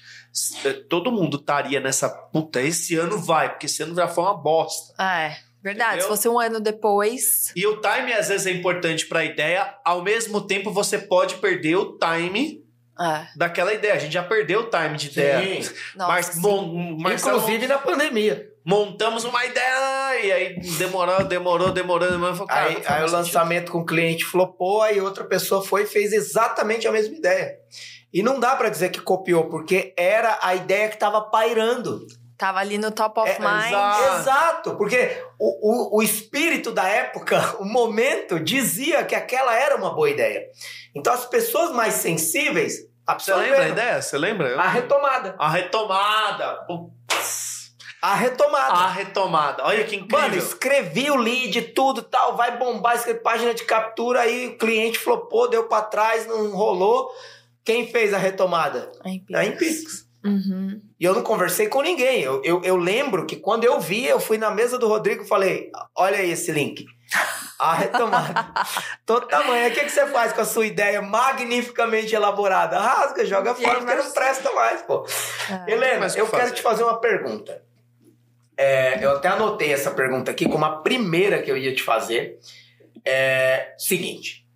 eh, 0.63 0.73
todo 0.88 1.11
mundo 1.11 1.38
estaria 1.38 1.79
nessa. 1.79 2.07
Puta, 2.07 2.61
esse 2.61 2.95
ano 2.95 3.17
vai, 3.17 3.49
porque 3.49 3.65
esse 3.65 3.81
ano 3.81 3.95
já 3.95 4.07
foi 4.07 4.23
uma 4.25 4.38
bosta. 4.38 4.93
É, 5.03 5.38
verdade. 5.63 5.88
Entendeu? 5.95 6.01
Se 6.03 6.07
fosse 6.07 6.29
um 6.29 6.39
ano 6.39 6.59
depois. 6.59 7.51
E 7.55 7.65
o 7.65 7.81
time 7.81 8.13
às 8.13 8.27
vezes 8.27 8.45
é 8.45 8.51
importante 8.51 9.07
para 9.07 9.21
a 9.21 9.25
ideia, 9.25 9.73
ao 9.83 10.03
mesmo 10.03 10.39
tempo 10.39 10.69
você 10.71 10.99
pode 10.99 11.33
perder 11.38 11.77
o 11.77 11.97
time 11.97 12.63
É. 13.01 13.25
daquela 13.36 13.73
ideia. 13.73 13.95
A 13.95 13.97
gente 13.97 14.13
já 14.13 14.21
perdeu 14.23 14.59
o 14.59 14.69
time 14.69 14.95
de 14.97 15.07
ideia. 15.07 15.61
Nossa, 15.95 16.11
Mas, 16.11 16.25
sim. 16.27 16.97
Marcelo, 16.99 17.38
Inclusive 17.39 17.65
na 17.65 17.79
pandemia. 17.79 18.51
Montamos 18.66 19.24
uma 19.24 19.45
ideia 19.45 20.20
e 20.24 20.32
aí 20.32 20.59
demorou, 20.78 21.24
demorou, 21.24 21.72
demorou, 21.72 22.09
demorou. 22.09 22.36
Falei, 22.36 22.47
cara, 22.47 22.95
Aí, 22.97 23.01
aí 23.03 23.07
o 23.07 23.11
lançamento 23.11 23.72
com 23.72 23.80
o 23.80 23.86
cliente 23.86 24.26
flopou, 24.26 24.82
aí 24.82 24.99
outra 24.99 25.24
pessoa 25.24 25.63
foi 25.63 25.84
e 25.84 25.88
fez 25.88 26.11
exatamente 26.11 26.88
a 26.88 26.91
mesma 26.91 27.16
ideia. 27.16 27.57
E 28.11 28.24
não 28.24 28.39
dá 28.39 28.55
pra 28.55 28.70
dizer 28.70 28.89
que 28.89 29.01
copiou, 29.01 29.49
porque 29.49 29.93
era 29.97 30.39
a 30.41 30.55
ideia 30.55 30.89
que 30.89 30.97
tava 30.97 31.22
pairando. 31.22 32.05
Tava 32.38 32.59
ali 32.59 32.78
no 32.78 32.91
top 32.91 33.20
of 33.20 33.30
É, 33.30 33.39
mind. 33.39 33.68
exato. 33.68 34.20
Exato, 34.20 34.76
porque 34.76 35.24
o, 35.39 35.95
o, 35.95 35.97
o 35.99 36.03
espírito 36.03 36.72
da 36.72 36.88
época, 36.88 37.55
o 37.59 37.66
momento, 37.66 38.39
dizia 38.39 39.03
que 39.05 39.16
aquela 39.16 39.53
era 39.55 39.76
uma 39.78 39.93
boa 39.93 40.09
ideia. 40.09 40.45
Então 40.93 41.13
as 41.13 41.26
pessoas 41.26 41.72
mais 41.72 41.93
sensíveis 41.95 42.74
Você 42.78 42.88
absorveram. 43.05 43.49
lembra 43.51 43.66
a 43.66 43.70
ideia? 43.70 44.01
Você 44.01 44.18
lembra? 44.18 44.59
A 44.59 44.68
retomada. 44.68 45.36
A 45.38 45.49
retomada. 45.49 46.55
Putz. 46.68 47.64
A 48.06 48.14
retomada. 48.14 48.74
A 48.74 48.88
retomada. 48.88 49.64
Olha 49.64 49.84
que 49.84 49.95
incrível. 49.95 50.20
Mano, 50.20 50.38
escrevi 50.38 51.10
o 51.10 51.16
lead, 51.16 51.60
tudo 51.74 52.03
tal, 52.03 52.38
vai 52.38 52.56
bombar, 52.56 52.95
escrevi 52.95 53.20
página 53.20 53.51
de 53.51 53.64
captura, 53.64 54.22
aí 54.22 54.49
o 54.49 54.58
cliente 54.60 54.99
flopou, 54.99 55.49
deu 55.49 55.64
pra 55.64 55.82
trás, 55.82 56.28
não 56.28 56.51
rolou. 56.51 57.10
Quem 57.64 57.88
fez 57.88 58.14
a 58.14 58.20
retomada? 58.20 58.91
Ai, 59.03 59.24
A 59.34 59.43
Empix. 59.43 60.06
Uhum. 60.24 60.80
E 60.99 61.03
eu 61.03 61.16
não 61.16 61.24
conversei 61.24 61.68
com 61.68 61.82
ninguém. 61.82 62.22
Eu, 62.22 62.43
eu, 62.43 62.62
eu 62.64 62.76
lembro 62.76 63.26
que 63.26 63.38
quando 63.38 63.64
eu 63.64 63.80
vi, 63.80 64.06
eu 64.06 64.20
fui 64.20 64.38
na 64.38 64.51
mesa 64.51 64.78
do 64.78 64.88
Rodrigo 64.88 65.24
e 65.24 65.28
falei: 65.28 65.72
olha 65.95 66.20
aí 66.20 66.30
esse 66.30 66.51
link. 66.51 66.86
A 67.58 67.74
retomada. 67.74 68.53
Todo 69.03 69.28
tamanho. 69.28 69.68
O 69.68 69.74
que, 69.74 69.84
que 69.84 69.89
você 69.89 70.06
faz 70.08 70.32
com 70.32 70.41
a 70.41 70.45
sua 70.45 70.68
ideia 70.68 71.01
magnificamente 71.01 72.14
elaborada? 72.14 72.80
Rasga, 72.80 73.26
joga 73.26 73.56
fora, 73.56 73.80
porque 73.80 73.95
não 73.95 74.12
presta 74.12 74.51
mais, 74.51 74.84
pô. 74.84 75.08
É. 75.49 75.72
Helena, 75.72 76.08
eu 76.16 76.28
quero 76.28 76.53
te 76.53 76.62
fazer 76.62 76.84
uma 76.84 76.99
pergunta. 76.99 77.64
É, 78.58 79.03
eu 79.03 79.12
até 79.12 79.28
anotei 79.28 79.74
essa 79.74 79.91
pergunta 79.91 80.32
aqui 80.32 80.47
como 80.47 80.64
a 80.66 80.82
primeira 80.82 81.41
que 81.41 81.51
eu 81.51 81.58
ia 81.58 81.74
te 81.76 81.84
fazer. 81.84 82.39
É 83.03 83.76
seguinte. 83.78 84.47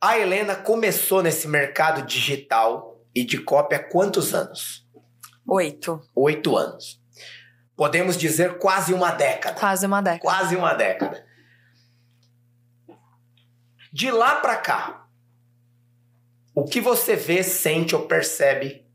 A 0.00 0.18
Helena 0.18 0.54
começou 0.54 1.22
nesse 1.22 1.48
mercado 1.48 2.02
digital 2.02 3.00
e 3.14 3.24
de 3.24 3.38
cópia 3.38 3.78
há 3.78 3.82
quantos 3.82 4.34
anos? 4.34 4.86
Oito. 5.46 6.00
Oito 6.14 6.56
anos. 6.56 7.00
Podemos 7.76 8.16
dizer 8.16 8.58
quase 8.58 8.92
uma 8.92 9.12
década. 9.12 9.58
Quase 9.58 9.86
uma 9.86 10.00
década. 10.00 10.20
Quase 10.20 10.56
uma 10.56 10.74
década. 10.74 11.24
De 13.92 14.10
lá 14.10 14.36
pra 14.36 14.56
cá, 14.56 15.06
o 16.54 16.64
que 16.64 16.80
você 16.80 17.16
vê, 17.16 17.42
sente 17.42 17.96
ou 17.96 18.06
percebe 18.06 18.86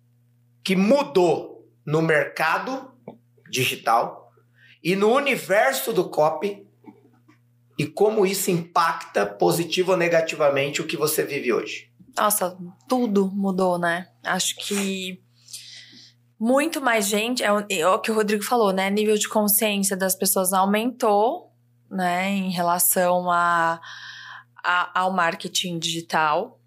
que 0.63 0.75
mudou 0.75 1.67
no 1.85 2.01
mercado 2.01 2.88
digital 3.49 4.29
e 4.83 4.95
no 4.95 5.13
universo 5.13 5.91
do 5.93 6.09
copy 6.09 6.65
e 7.77 7.85
como 7.85 8.25
isso 8.25 8.51
impacta 8.51 9.25
positivo 9.25 9.91
ou 9.91 9.97
negativamente 9.97 10.81
o 10.81 10.87
que 10.87 10.97
você 10.97 11.23
vive 11.23 11.51
hoje? 11.53 11.89
Nossa, 12.17 12.57
tudo 12.87 13.29
mudou, 13.33 13.77
né? 13.77 14.07
Acho 14.23 14.55
que 14.57 15.21
muito 16.39 16.81
mais 16.81 17.07
gente, 17.07 17.43
é 17.43 17.51
o, 17.51 17.59
é 17.59 17.97
que 18.01 18.11
o 18.11 18.15
Rodrigo 18.15 18.43
falou, 18.43 18.71
né? 18.73 18.89
Nível 18.89 19.17
de 19.17 19.27
consciência 19.29 19.95
das 19.95 20.15
pessoas 20.15 20.51
aumentou, 20.53 21.51
né? 21.89 22.29
Em 22.29 22.51
relação 22.51 23.29
a, 23.31 23.79
a- 24.63 24.91
ao 25.01 25.11
marketing 25.11 25.79
digital. 25.79 26.59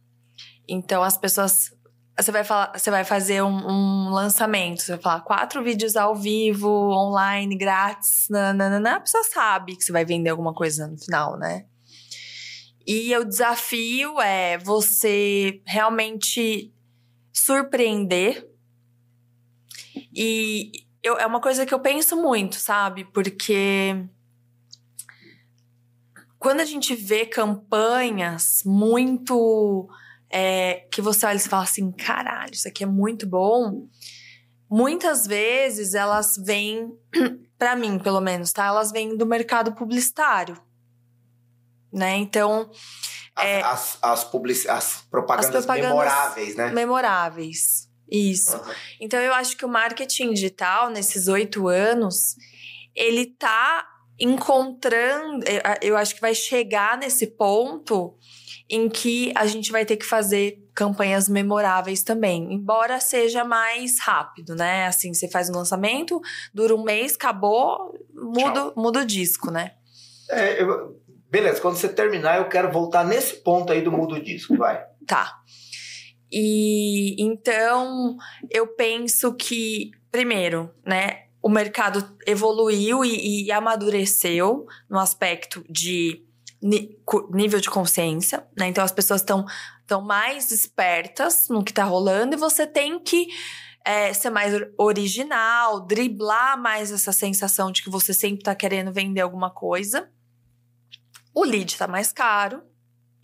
Então 0.68 1.03
as 1.03 1.16
pessoas. 1.18 1.70
Você 2.19 2.31
vai, 2.31 2.45
falar, 2.45 2.73
você 2.79 2.91
vai 2.91 3.05
fazer 3.05 3.43
um, 3.43 3.49
um 4.07 4.11
lançamento, 4.11 4.83
você 4.83 4.93
vai 4.93 5.01
falar 5.01 5.21
quatro 5.23 5.63
vídeos 5.65 5.97
ao 5.97 6.15
vivo, 6.15 6.69
online, 6.69 7.57
grátis, 7.57 8.27
nananana, 8.29 8.97
a 8.97 9.01
pessoa 9.01 9.25
sabe 9.25 9.77
que 9.77 9.83
você 9.83 9.93
vai 9.93 10.05
vender 10.05 10.29
alguma 10.31 10.53
coisa 10.53 10.87
no 10.87 10.99
final, 10.99 11.39
né? 11.39 11.65
E 12.87 13.17
o 13.17 13.25
desafio 13.25 14.21
é 14.21 14.59
você 14.59 15.63
realmente 15.65 16.73
surpreender. 17.33 18.49
E 20.15 20.71
eu- 21.03 21.17
é 21.19 21.27
uma 21.27 21.41
coisa 21.41 21.65
que 21.65 21.73
eu 21.73 21.81
penso 21.81 22.17
muito, 22.17 22.57
sabe? 22.57 23.05
Porque 23.05 23.97
quando 26.39 26.61
a 26.61 26.65
gente 26.65 26.95
vê 26.95 27.25
campanhas 27.25 28.63
muito. 28.65 29.89
É, 30.33 30.87
que 30.91 31.03
você 31.03 31.26
olha 31.26 31.37
e 31.37 31.41
fala 31.41 31.64
assim: 31.64 31.93
caralho, 31.93 32.55
isso 32.55 32.66
aqui 32.66 32.83
é 32.83 32.87
muito 32.87 33.26
bom. 33.26 33.87
Muitas 34.70 35.26
vezes 35.26 35.93
elas 35.95 36.35
vêm, 36.37 36.91
pra 37.59 37.76
mim 37.76 37.99
pelo 37.99 38.20
menos, 38.20 38.53
tá? 38.53 38.64
Elas 38.66 38.91
vêm 38.91 39.16
do 39.16 39.26
mercado 39.26 39.74
publicitário. 39.74 40.57
Né? 41.93 42.16
Então, 42.16 42.70
As, 43.37 43.45
É. 43.45 43.61
as, 43.62 43.99
as, 44.03 44.66
as 44.66 45.05
propagandas, 45.11 45.47
As 45.55 45.64
propagandas- 45.66 45.91
memoráveis, 45.91 46.57
né? 46.57 46.70
memoráveis. 46.70 47.89
Isso. 48.11 48.57
Aham. 48.57 48.74
Então 49.01 49.20
eu 49.20 49.33
acho 49.35 49.57
que 49.57 49.64
o 49.64 49.68
marketing 49.68 50.33
digital, 50.33 50.89
nesses 50.91 51.28
oito 51.28 51.68
anos, 51.68 52.35
ele 52.95 53.26
tá 53.26 53.87
encontrando. 54.18 55.45
Eu 55.80 55.97
acho 55.97 56.14
que 56.14 56.20
vai 56.20 56.35
chegar 56.35 56.97
nesse 56.99 57.26
ponto 57.26 58.16
em 58.73 58.89
que 58.89 59.31
a 59.37 59.45
gente 59.45 59.70
vai 59.70 59.85
ter 59.85 59.99
que 59.99 60.07
fazer 60.07 60.66
campanhas 60.75 61.29
memoráveis 61.29 62.03
também, 62.03 62.55
embora 62.55 62.99
seja 62.99 63.45
mais 63.45 64.01
rápido, 64.01 64.55
né? 64.55 64.87
Assim, 64.87 65.12
você 65.12 65.29
faz 65.29 65.51
um 65.51 65.53
lançamento, 65.53 66.18
dura 66.55 66.75
um 66.75 66.83
mês, 66.83 67.14
acabou, 67.14 67.95
muda, 68.14 68.73
muda 68.75 69.01
o 69.01 69.05
disco, 69.05 69.51
né? 69.51 69.73
É, 70.31 70.62
eu, 70.62 70.99
beleza, 71.29 71.61
quando 71.61 71.77
você 71.77 71.87
terminar, 71.87 72.39
eu 72.39 72.49
quero 72.49 72.73
voltar 72.73 73.05
nesse 73.05 73.35
ponto 73.43 73.70
aí 73.70 73.83
do 73.83 73.93
muda 73.93 74.14
o 74.14 74.23
disco, 74.23 74.57
vai. 74.57 74.83
Tá. 75.07 75.37
E 76.31 77.14
então 77.23 78.16
eu 78.51 78.66
penso 78.68 79.35
que, 79.35 79.91
primeiro, 80.11 80.70
né, 80.87 81.25
o 81.43 81.51
mercado 81.51 82.16
evoluiu 82.27 83.05
e, 83.05 83.45
e 83.45 83.53
amadureceu 83.53 84.64
no 84.89 84.99
aspecto 84.99 85.62
de 85.68 86.25
nível 86.63 87.61
de 87.61 87.69
consciência, 87.69 88.47
né? 88.57 88.69
Então 88.69 88.85
as 88.85 88.93
pessoas 88.93 89.21
estão 89.21 89.45
tão 89.87 90.01
mais 90.01 90.51
espertas 90.51 91.49
no 91.49 91.65
que 91.65 91.73
tá 91.73 91.85
rolando 91.85 92.35
e 92.35 92.39
você 92.39 92.67
tem 92.67 93.03
que 93.03 93.29
é, 93.85 94.13
ser 94.13 94.31
mais 94.31 94.55
original, 94.79 95.85
driblar 95.87 96.61
mais 96.61 96.93
essa 96.93 97.13
sensação 97.13 97.73
de 97.73 97.83
que 97.83 97.91
você 97.91 98.15
sempre 98.15 98.45
tá 98.45 98.55
querendo 98.55 98.93
vender 98.93 99.21
alguma 99.21 99.51
coisa. 99.51 100.11
O 101.35 101.45
lead 101.45 101.77
tá 101.77 101.89
mais 101.89 102.13
caro, 102.13 102.63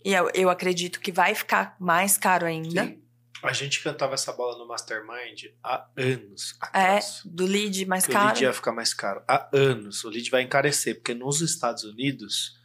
e 0.03 0.13
eu, 0.13 0.29
eu 0.33 0.49
acredito 0.49 0.99
que 0.99 1.11
vai 1.11 1.35
ficar 1.35 1.75
mais 1.79 2.17
caro 2.17 2.45
ainda. 2.45 2.85
Sim. 2.85 3.03
A 3.41 3.53
gente 3.53 3.81
cantava 3.81 4.15
essa 4.15 4.33
bola 4.33 4.57
no 4.57 4.67
Mastermind 4.67 5.45
há 5.63 5.87
anos 5.95 6.57
atrás. 6.59 7.21
É, 7.25 7.29
do 7.29 7.45
lead 7.45 7.85
mais 7.85 8.05
que 8.05 8.11
caro. 8.11 8.25
O 8.25 8.27
lead 8.29 8.43
ia 8.43 8.53
ficar 8.53 8.73
mais 8.73 8.93
caro. 8.93 9.23
Há 9.25 9.49
anos. 9.53 10.03
O 10.03 10.09
lead 10.09 10.29
vai 10.29 10.41
encarecer, 10.41 10.95
porque 10.95 11.13
nos 11.13 11.39
Estados 11.39 11.85
Unidos 11.85 12.58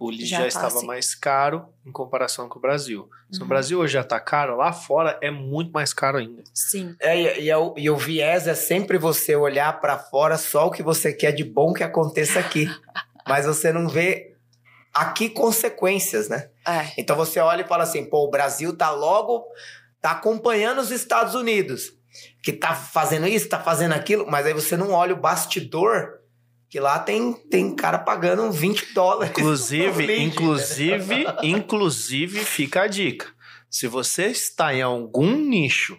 o 0.00 0.08
lead 0.08 0.24
já, 0.24 0.36
já 0.38 0.42
tá 0.42 0.48
estava 0.48 0.78
assim. 0.78 0.86
mais 0.86 1.14
caro 1.14 1.68
em 1.84 1.92
comparação 1.92 2.48
com 2.48 2.58
o 2.58 2.62
Brasil. 2.62 3.06
Se 3.30 3.38
uhum. 3.38 3.44
no 3.44 3.48
Brasil 3.50 3.78
hoje 3.78 3.92
já 3.92 4.00
está 4.00 4.18
caro, 4.18 4.56
lá 4.56 4.72
fora 4.72 5.18
é 5.20 5.30
muito 5.30 5.70
mais 5.70 5.92
caro 5.92 6.16
ainda. 6.16 6.42
Sim. 6.54 6.96
É, 6.98 7.38
e, 7.38 7.48
e, 7.48 7.54
o, 7.54 7.74
e 7.76 7.90
o 7.90 7.96
viés 7.98 8.48
é 8.48 8.54
sempre 8.54 8.96
você 8.96 9.36
olhar 9.36 9.78
para 9.78 9.98
fora 9.98 10.38
só 10.38 10.68
o 10.68 10.70
que 10.70 10.82
você 10.82 11.12
quer 11.12 11.32
de 11.32 11.44
bom 11.44 11.74
que 11.74 11.84
aconteça 11.84 12.40
aqui. 12.40 12.66
Mas 13.28 13.44
você 13.44 13.70
não 13.74 13.86
vê 13.86 14.34
aqui 14.94 15.28
consequências, 15.28 16.30
né? 16.30 16.48
É. 16.66 16.92
Então 16.96 17.14
você 17.14 17.38
olha 17.38 17.60
e 17.60 17.68
fala 17.68 17.82
assim, 17.82 18.02
pô, 18.02 18.24
o 18.24 18.30
Brasil 18.30 18.74
tá 18.74 18.90
logo, 18.90 19.44
tá 20.00 20.12
acompanhando 20.12 20.78
os 20.78 20.90
Estados 20.90 21.34
Unidos, 21.34 21.92
que 22.42 22.54
tá 22.54 22.74
fazendo 22.74 23.26
isso, 23.26 23.50
tá 23.50 23.60
fazendo 23.60 23.92
aquilo, 23.92 24.26
mas 24.26 24.46
aí 24.46 24.54
você 24.54 24.78
não 24.78 24.92
olha 24.92 25.12
o 25.12 25.20
bastidor 25.20 26.19
que 26.70 26.78
lá 26.78 27.00
tem, 27.00 27.32
tem 27.32 27.74
cara 27.74 27.98
pagando 27.98 28.50
20 28.52 28.94
dólares. 28.94 29.36
Inclusive, 29.36 30.06
lead, 30.06 30.22
inclusive, 30.22 31.24
né? 31.24 31.36
inclusive, 31.42 32.38
fica 32.44 32.82
a 32.82 32.86
dica. 32.86 33.26
Se 33.68 33.88
você 33.88 34.26
está 34.26 34.72
em 34.72 34.80
algum 34.80 35.36
nicho 35.36 35.98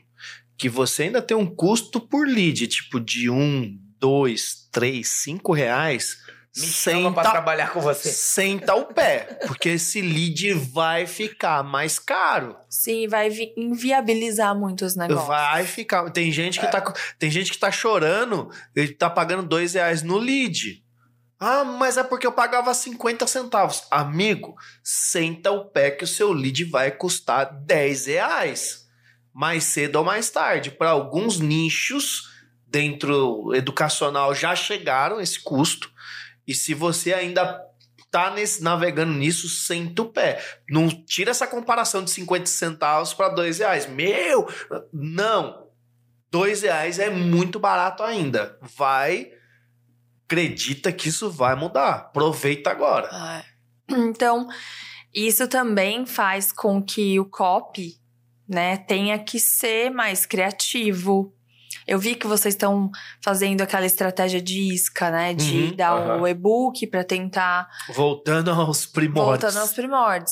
que 0.57 0.69
você 0.69 1.03
ainda 1.03 1.21
tem 1.21 1.35
um 1.35 1.45
custo 1.45 1.99
por 1.99 2.25
lead, 2.25 2.67
tipo 2.67 3.01
de 3.01 3.29
um, 3.29 3.77
dois, 3.99 4.69
três, 4.71 5.09
cinco 5.09 5.51
reais, 5.51 6.17
me 6.55 6.67
senta 6.67 7.11
para 7.11 7.31
trabalhar 7.31 7.71
com 7.71 7.79
você. 7.79 8.11
Senta 8.11 8.75
o 8.75 8.85
pé, 8.85 9.39
porque 9.47 9.69
esse 9.69 10.01
lead 10.01 10.53
vai 10.53 11.07
ficar 11.07 11.63
mais 11.63 11.97
caro. 11.97 12.57
Sim, 12.69 13.07
vai 13.07 13.29
inviabilizar 13.55 14.53
muitos 14.53 14.95
negócios. 14.95 15.27
Vai 15.27 15.65
ficar. 15.65 16.09
Tem 16.11 16.31
gente 16.31 16.59
que, 16.59 16.65
é. 16.65 16.69
tá, 16.69 16.93
tem 17.17 17.31
gente 17.31 17.51
que 17.51 17.57
tá 17.57 17.71
chorando, 17.71 18.49
ele 18.75 18.93
tá 18.93 19.09
pagando 19.09 19.43
dois 19.43 19.73
reais 19.73 20.03
no 20.03 20.17
lead. 20.17 20.83
Ah, 21.39 21.63
mas 21.63 21.97
é 21.97 22.03
porque 22.03 22.27
eu 22.27 22.31
pagava 22.31 22.71
50 22.71 23.25
centavos. 23.25 23.83
Amigo, 23.89 24.55
senta 24.83 25.49
o 25.51 25.65
pé 25.65 25.89
que 25.89 26.03
o 26.03 26.07
seu 26.07 26.31
lead 26.31 26.65
vai 26.65 26.91
custar 26.91 27.51
10 27.51 28.05
reais. 28.05 28.85
Mais 29.33 29.63
cedo 29.63 29.95
ou 29.95 30.05
mais 30.05 30.29
tarde. 30.29 30.69
Para 30.69 30.91
alguns 30.91 31.39
nichos 31.39 32.29
dentro 32.67 33.53
educacional 33.55 34.35
já 34.35 34.55
chegaram 34.55 35.19
esse 35.19 35.41
custo. 35.41 35.90
E 36.51 36.55
se 36.55 36.73
você 36.73 37.13
ainda 37.13 37.65
tá 38.11 38.29
nesse, 38.29 38.61
navegando 38.61 39.13
nisso, 39.13 39.47
senta 39.47 40.01
o 40.01 40.11
pé. 40.11 40.43
Não 40.69 40.89
tira 40.89 41.31
essa 41.31 41.47
comparação 41.47 42.03
de 42.03 42.11
50 42.11 42.45
centavos 42.45 43.13
para 43.13 43.29
dois 43.29 43.59
reais. 43.59 43.87
Meu, 43.87 44.47
não. 44.91 45.67
Dois 46.29 46.61
reais 46.61 46.99
é 46.99 47.09
muito 47.09 47.57
barato 47.57 48.03
ainda. 48.03 48.59
Vai, 48.61 49.31
acredita 50.25 50.91
que 50.91 51.07
isso 51.07 51.31
vai 51.31 51.55
mudar. 51.55 51.93
Aproveita 51.93 52.69
agora. 52.69 53.09
Então, 53.87 54.47
isso 55.13 55.47
também 55.47 56.05
faz 56.05 56.51
com 56.51 56.81
que 56.81 57.17
o 57.17 57.25
copy, 57.25 57.95
né, 58.47 58.75
tenha 58.75 59.19
que 59.19 59.39
ser 59.39 59.89
mais 59.89 60.25
criativo, 60.25 61.33
eu 61.91 61.99
vi 61.99 62.15
que 62.15 62.25
vocês 62.25 62.53
estão 62.53 62.89
fazendo 63.21 63.59
aquela 63.59 63.85
estratégia 63.85 64.41
de 64.41 64.73
isca, 64.73 65.11
né? 65.11 65.33
De 65.33 65.57
uhum, 65.57 65.75
dar 65.75 65.95
uhum. 65.95 66.21
o 66.21 66.27
e-book 66.27 66.87
para 66.87 67.03
tentar. 67.03 67.67
Voltando 67.93 68.49
aos 68.49 68.85
primórdios. 68.85 69.41
Voltando 69.41 69.61
aos 69.61 69.73
primórdios. 69.73 70.31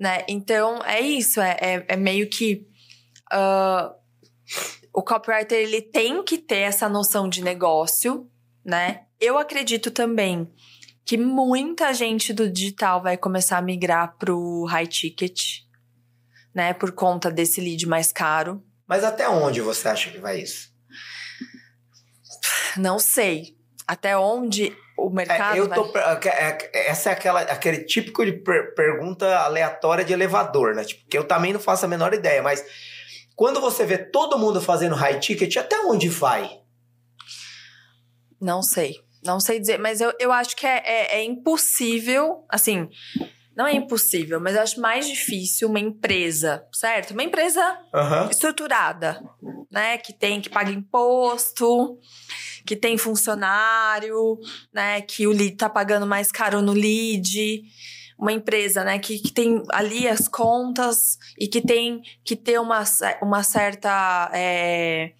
Né? 0.00 0.24
Então, 0.26 0.82
é 0.86 0.98
isso. 0.98 1.42
É, 1.42 1.56
é, 1.60 1.84
é 1.88 1.96
meio 1.96 2.26
que. 2.30 2.66
Uh, 3.30 3.94
o 4.90 5.02
copywriter 5.02 5.58
ele 5.58 5.82
tem 5.82 6.24
que 6.24 6.38
ter 6.38 6.60
essa 6.60 6.88
noção 6.88 7.28
de 7.28 7.44
negócio, 7.44 8.26
né? 8.64 9.02
Eu 9.20 9.36
acredito 9.36 9.90
também 9.90 10.50
que 11.04 11.18
muita 11.18 11.92
gente 11.92 12.32
do 12.32 12.50
digital 12.50 13.02
vai 13.02 13.18
começar 13.18 13.58
a 13.58 13.62
migrar 13.62 14.16
pro 14.16 14.64
high 14.64 14.86
ticket, 14.86 15.58
né? 16.54 16.72
Por 16.72 16.92
conta 16.92 17.30
desse 17.30 17.60
lead 17.60 17.86
mais 17.86 18.10
caro. 18.10 18.64
Mas 18.86 19.04
até 19.04 19.28
onde 19.28 19.60
você 19.60 19.86
acha 19.86 20.10
que 20.10 20.16
vai 20.16 20.40
isso? 20.40 20.67
Não 22.76 22.98
sei. 22.98 23.56
Até 23.86 24.16
onde 24.16 24.76
o 24.98 25.08
mercado. 25.08 25.56
É, 25.56 25.60
eu 25.60 25.68
tô, 25.68 25.90
vai... 25.92 26.02
É, 26.02 26.58
é, 26.72 26.90
essa 26.90 27.10
é 27.10 27.12
aquela, 27.12 27.40
aquele 27.40 27.84
típico 27.84 28.24
de 28.24 28.32
per 28.32 28.74
pergunta 28.74 29.38
aleatória 29.38 30.04
de 30.04 30.12
elevador, 30.12 30.74
né? 30.74 30.84
Tipo, 30.84 31.08
que 31.08 31.16
eu 31.16 31.24
também 31.24 31.52
não 31.52 31.60
faço 31.60 31.84
a 31.84 31.88
menor 31.88 32.12
ideia, 32.12 32.42
mas 32.42 32.64
quando 33.34 33.60
você 33.60 33.86
vê 33.86 33.96
todo 33.96 34.38
mundo 34.38 34.60
fazendo 34.60 34.94
high 34.94 35.18
ticket, 35.20 35.56
até 35.56 35.78
onde 35.80 36.08
vai? 36.08 36.50
Não 38.40 38.62
sei. 38.62 38.96
Não 39.22 39.40
sei 39.40 39.58
dizer, 39.58 39.78
mas 39.78 40.00
eu, 40.00 40.12
eu 40.18 40.32
acho 40.32 40.56
que 40.56 40.66
é, 40.66 40.82
é, 40.84 41.18
é 41.18 41.24
impossível, 41.24 42.44
assim, 42.48 42.88
não 43.58 43.66
é 43.66 43.72
impossível, 43.72 44.40
mas 44.40 44.54
eu 44.54 44.62
acho 44.62 44.80
mais 44.80 45.08
difícil 45.08 45.68
uma 45.68 45.80
empresa, 45.80 46.64
certo? 46.72 47.10
Uma 47.10 47.24
empresa 47.24 47.60
uhum. 47.92 48.30
estruturada, 48.30 49.20
né? 49.68 49.98
Que 49.98 50.12
tem 50.12 50.40
que 50.40 50.48
pagar 50.48 50.70
imposto, 50.70 51.98
que 52.64 52.76
tem 52.76 52.96
funcionário, 52.96 54.38
né? 54.72 55.00
Que 55.00 55.26
o 55.26 55.32
lead 55.32 55.56
tá 55.56 55.68
pagando 55.68 56.06
mais 56.06 56.30
caro 56.30 56.62
no 56.62 56.72
lead. 56.72 57.64
Uma 58.16 58.32
empresa, 58.32 58.84
né? 58.84 58.96
Que, 59.00 59.18
que 59.18 59.32
tem 59.32 59.60
ali 59.72 60.06
as 60.06 60.28
contas 60.28 61.18
e 61.36 61.48
que 61.48 61.60
tem 61.60 62.00
que 62.24 62.36
ter 62.36 62.60
uma, 62.60 62.84
uma 63.20 63.42
certa. 63.42 64.30
É, 64.34 65.14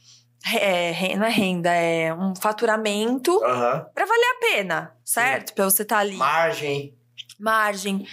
é, 0.54 1.16
não 1.16 1.26
é 1.26 1.30
renda, 1.30 1.72
é 1.72 2.14
um 2.14 2.36
faturamento 2.36 3.32
uhum. 3.32 3.84
para 3.92 4.06
valer 4.06 4.30
a 4.30 4.40
pena, 4.40 4.96
certo? 5.04 5.54
Para 5.54 5.64
você 5.64 5.82
estar 5.82 5.96
tá 5.96 6.00
ali. 6.02 6.16
Margem 6.16 6.97
margem. 7.38 8.06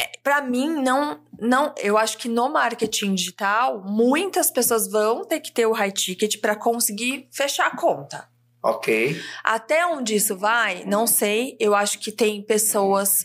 É, 0.00 0.10
para 0.22 0.40
mim, 0.42 0.68
não, 0.82 1.20
não. 1.40 1.74
Eu 1.78 1.98
acho 1.98 2.18
que 2.18 2.28
no 2.28 2.48
marketing 2.48 3.14
digital, 3.14 3.82
muitas 3.84 4.50
pessoas 4.50 4.90
vão 4.90 5.24
ter 5.24 5.40
que 5.40 5.52
ter 5.52 5.66
o 5.66 5.72
high 5.72 5.92
ticket 5.92 6.40
para 6.40 6.56
conseguir 6.56 7.28
fechar 7.32 7.66
a 7.66 7.76
conta. 7.76 8.28
Ok. 8.62 9.20
Até 9.44 9.86
onde 9.86 10.16
isso 10.16 10.36
vai, 10.36 10.84
não 10.84 11.06
sei. 11.06 11.56
Eu 11.60 11.74
acho 11.74 11.98
que 11.98 12.10
tem 12.10 12.42
pessoas 12.42 13.24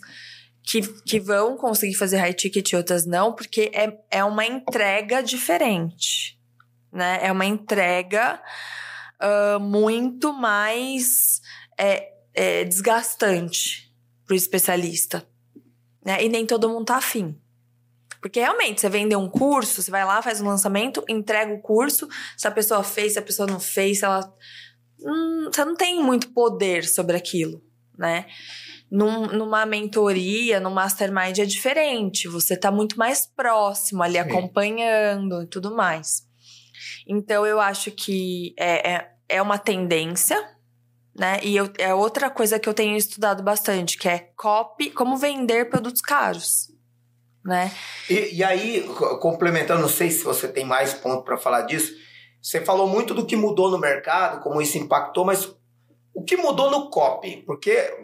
que, 0.64 0.82
que 1.04 1.20
vão 1.20 1.58
conseguir 1.58 1.96
fazer 1.96 2.18
high 2.18 2.34
ticket 2.34 2.72
e 2.72 2.76
outras 2.76 3.06
não, 3.06 3.34
porque 3.34 3.72
é, 3.74 3.98
é 4.10 4.24
uma 4.24 4.46
entrega 4.46 5.22
diferente. 5.22 6.40
Né? 6.92 7.20
É 7.22 7.32
uma 7.32 7.46
entrega 7.46 8.40
uh, 9.22 9.60
muito 9.60 10.32
mais 10.32 11.42
é, 11.78 12.12
é, 12.34 12.64
desgastante 12.64 13.93
pro 14.26 14.36
especialista. 14.36 15.28
Né? 16.06 16.24
E 16.24 16.30
nem 16.30 16.46
todo 16.46 16.70
mundo 16.70 16.86
tá 16.86 16.98
afim. 16.98 17.38
Porque 18.24 18.40
realmente, 18.40 18.80
você 18.80 18.88
vende 18.88 19.14
um 19.18 19.28
curso, 19.28 19.82
você 19.82 19.92
vai 19.92 20.06
lá, 20.06 20.22
faz 20.22 20.40
um 20.40 20.48
lançamento, 20.48 21.04
entrega 21.10 21.54
o 21.54 21.62
curso. 21.62 22.08
Se 22.38 22.48
a 22.48 22.52
pessoa 22.52 22.82
fez, 22.82 23.14
se 23.14 23.20
a 23.20 23.22
pessoa 23.22 23.46
não 23.46 23.60
fez, 23.60 24.00
se 24.00 24.06
ela. 24.06 24.34
Hum, 25.02 25.50
você 25.52 25.66
não 25.66 25.76
tem 25.76 26.02
muito 26.02 26.32
poder 26.32 26.86
sobre 26.86 27.18
aquilo, 27.18 27.62
né? 27.98 28.26
Num, 28.90 29.28
numa 29.28 29.66
mentoria, 29.66 30.62
no 30.62 30.72
mastermind 30.72 31.40
é 31.40 31.46
diferente. 31.46 32.30
Você 32.30 32.56
tá 32.56 32.72
muito 32.72 32.98
mais 32.98 33.26
próximo 33.26 34.02
ali, 34.02 34.14
Sim. 34.14 34.20
acompanhando 34.20 35.44
e 35.44 35.48
tudo 35.48 35.76
mais. 35.76 36.26
Então, 37.06 37.46
eu 37.46 37.60
acho 37.60 37.92
que 37.92 38.54
é, 38.58 38.94
é, 38.94 39.12
é 39.28 39.42
uma 39.42 39.58
tendência, 39.58 40.38
né? 41.16 41.40
E 41.44 41.56
eu, 41.56 41.70
é 41.78 41.94
outra 41.94 42.30
coisa 42.30 42.60
que 42.60 42.68
eu 42.68 42.74
tenho 42.74 42.98
estudado 42.98 43.44
bastante, 43.44 43.98
que 43.98 44.08
é 44.08 44.32
copy, 44.36 44.90
como 44.90 45.18
vender 45.18 45.70
produtos 45.70 46.02
caros, 46.02 46.72
né? 47.46 47.72
E, 48.10 48.38
e 48.38 48.44
aí, 48.44 48.88
complementando, 49.20 49.82
não 49.82 49.90
sei 49.90 50.10
se 50.10 50.24
você 50.24 50.48
tem 50.48 50.66
mais 50.66 50.94
ponto 50.94 51.24
para 51.24 51.38
falar 51.38 51.64
disso. 51.64 51.94
Você 52.42 52.62
falou 52.62 52.88
muito 52.88 53.14
do 53.14 53.26
que 53.26 53.36
mudou 53.36 53.70
no 53.70 53.78
mercado, 53.78 54.42
como 54.42 54.62
isso 54.62 54.78
impactou, 54.78 55.24
mas 55.24 55.56
o 56.14 56.24
que 56.24 56.36
mudou 56.36 56.70
no 56.70 56.90
copy? 56.90 57.44
Porque 57.46 57.96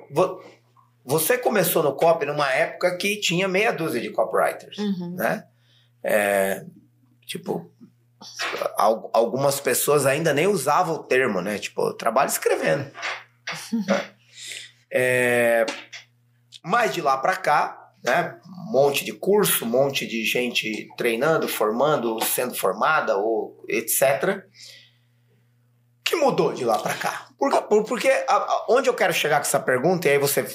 você 1.04 1.38
começou 1.38 1.84
no 1.84 1.96
copy 1.96 2.26
numa 2.26 2.50
época 2.52 2.96
que 2.98 3.20
tinha 3.20 3.48
meia 3.48 3.72
dúzia 3.72 4.00
de 4.00 4.12
copywriters, 4.12 4.78
uhum. 4.78 5.16
né? 5.16 5.46
É, 6.04 6.66
tipo, 7.26 7.72
algumas 8.78 9.60
pessoas 9.60 10.06
ainda 10.06 10.34
nem 10.34 10.48
usavam 10.48 10.96
o 10.96 11.04
termo, 11.04 11.42
né? 11.42 11.58
Tipo, 11.58 11.90
eu 11.90 11.94
trabalho 11.94 12.30
escrevendo. 12.30 12.92
é, 14.92 15.66
mas 16.64 16.94
de 16.94 17.02
lá 17.02 17.18
para 17.18 17.36
cá, 17.36 17.92
né? 18.04 18.38
Um 18.46 18.72
monte 18.72 19.06
de 19.06 19.14
curso, 19.14 19.66
um 19.66 19.70
monte 19.70 20.06
de 20.06 20.24
gente 20.26 20.88
treinando, 20.98 21.48
formando, 21.48 22.22
sendo 22.24 22.54
formada 22.56 23.18
ou 23.18 23.64
etc. 23.68 24.44
O 26.00 26.04
que 26.04 26.16
mudou 26.16 26.54
de 26.54 26.66
lá 26.66 26.78
para 26.78 26.94
cá? 26.96 27.30
Por, 27.38 27.86
porque 27.86 28.10
a, 28.28 28.36
a, 28.36 28.66
onde 28.70 28.90
eu 28.90 28.94
quero 28.94 29.14
chegar 29.14 29.38
com 29.38 29.48
essa 29.48 29.60
pergunta, 29.60 30.08
e 30.08 30.12
aí 30.12 30.18
você 30.18 30.46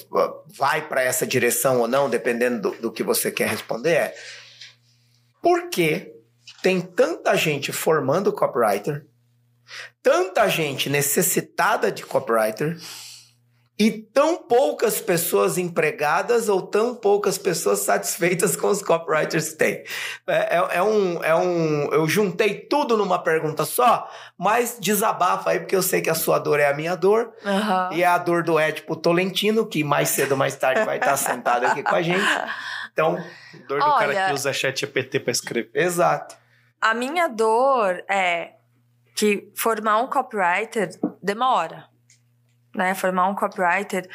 vai 0.58 0.86
para 0.86 1.02
essa 1.02 1.26
direção 1.26 1.80
ou 1.80 1.88
não, 1.88 2.10
dependendo 2.10 2.70
do, 2.70 2.82
do 2.82 2.92
que 2.92 3.02
você 3.02 3.30
quer 3.30 3.48
responder, 3.48 3.92
é 3.92 4.14
por 5.40 5.70
que 5.70 6.13
tem 6.64 6.80
tanta 6.80 7.36
gente 7.36 7.70
formando 7.72 8.32
copywriter, 8.32 9.04
tanta 10.02 10.48
gente 10.48 10.88
necessitada 10.88 11.92
de 11.92 12.06
copywriter 12.06 12.78
e 13.78 13.90
tão 13.90 14.38
poucas 14.38 14.98
pessoas 14.98 15.58
empregadas 15.58 16.48
ou 16.48 16.62
tão 16.62 16.94
poucas 16.94 17.36
pessoas 17.36 17.80
satisfeitas 17.80 18.56
com 18.56 18.68
os 18.68 18.80
copywriters 18.80 19.50
que 19.50 19.56
tem. 19.56 19.84
É, 20.26 20.56
é, 20.56 20.76
é, 20.76 20.82
um, 20.82 21.22
é 21.22 21.34
um. 21.34 21.92
Eu 21.92 22.08
juntei 22.08 22.60
tudo 22.60 22.96
numa 22.96 23.22
pergunta 23.22 23.66
só, 23.66 24.10
mas 24.38 24.78
desabafa 24.80 25.50
aí, 25.50 25.60
porque 25.60 25.76
eu 25.76 25.82
sei 25.82 26.00
que 26.00 26.08
a 26.08 26.14
sua 26.14 26.38
dor 26.38 26.60
é 26.60 26.66
a 26.66 26.72
minha 26.72 26.94
dor. 26.94 27.30
Uhum. 27.44 27.92
E 27.94 28.02
é 28.02 28.06
a 28.06 28.16
dor 28.16 28.42
do 28.42 28.58
Édipo 28.58 28.96
Tolentino, 28.96 29.66
que 29.66 29.84
mais 29.84 30.08
cedo 30.08 30.32
ou 30.32 30.38
mais 30.38 30.56
tarde 30.56 30.82
vai 30.82 30.96
estar 30.96 31.18
sentado 31.18 31.66
aqui 31.66 31.82
com 31.82 31.94
a 31.94 32.00
gente. 32.00 32.24
Então. 32.90 33.22
Dor 33.68 33.80
do 33.80 33.84
Olha, 33.84 33.98
cara 33.98 34.28
que 34.28 34.32
usa 34.32 34.50
chat 34.52 34.80
GPT 34.80 35.20
para 35.20 35.30
escrever. 35.30 35.70
Exato. 35.74 36.42
A 36.80 36.94
minha 36.94 37.28
dor 37.28 38.04
é 38.08 38.54
que 39.16 39.50
formar 39.56 40.02
um 40.02 40.06
copywriter 40.06 40.90
demora. 41.22 41.88
Né? 42.74 42.94
Formar 42.94 43.28
um 43.28 43.34
copywriter 43.34 44.08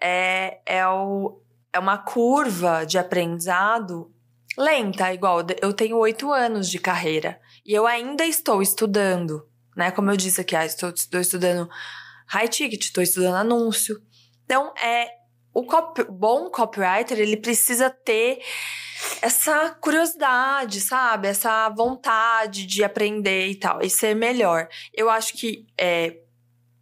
é, 0.00 0.60
é, 0.64 0.86
o, 0.86 1.42
é 1.72 1.78
uma 1.78 1.98
curva 1.98 2.84
de 2.86 2.98
aprendizado 2.98 4.10
lenta, 4.56 5.12
igual 5.12 5.40
eu 5.60 5.72
tenho 5.72 5.98
oito 5.98 6.32
anos 6.32 6.70
de 6.70 6.78
carreira 6.78 7.40
e 7.66 7.72
eu 7.72 7.86
ainda 7.86 8.24
estou 8.24 8.62
estudando, 8.62 9.48
né? 9.76 9.90
Como 9.90 10.10
eu 10.10 10.16
disse 10.16 10.40
aqui, 10.40 10.54
ah, 10.54 10.64
estou, 10.64 10.90
estou 10.90 11.20
estudando 11.20 11.68
high 12.26 12.48
ticket, 12.48 12.84
estou 12.84 13.02
estudando 13.02 13.36
anúncio. 13.36 14.00
Então, 14.44 14.72
é 14.76 15.08
o 15.54 15.64
copy, 15.64 16.04
bom 16.10 16.50
copywriter, 16.50 17.18
ele 17.18 17.36
precisa 17.36 17.88
ter 17.88 18.42
essa 19.22 19.70
curiosidade, 19.80 20.80
sabe? 20.80 21.28
Essa 21.28 21.68
vontade 21.68 22.66
de 22.66 22.82
aprender 22.82 23.46
e 23.46 23.54
tal, 23.54 23.80
e 23.80 23.88
ser 23.88 24.16
melhor. 24.16 24.68
Eu 24.92 25.08
acho 25.08 25.34
que 25.34 25.64
é, 25.78 26.18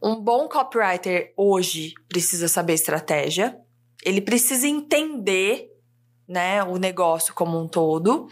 um 0.03 0.17
bom 0.17 0.49
copywriter 0.49 1.35
hoje 1.37 1.93
precisa 2.09 2.49
saber 2.49 2.73
estratégia, 2.73 3.57
ele 4.03 4.21
precisa 4.21 4.67
entender 4.67 5.69
né, 6.27 6.63
o 6.65 6.79
negócio 6.79 7.35
como 7.35 7.61
um 7.61 7.69
todo, 7.69 8.27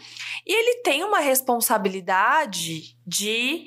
e 0.45 0.51
ele 0.51 0.81
tem 0.81 1.03
uma 1.03 1.19
responsabilidade 1.19 2.97
de 3.05 3.65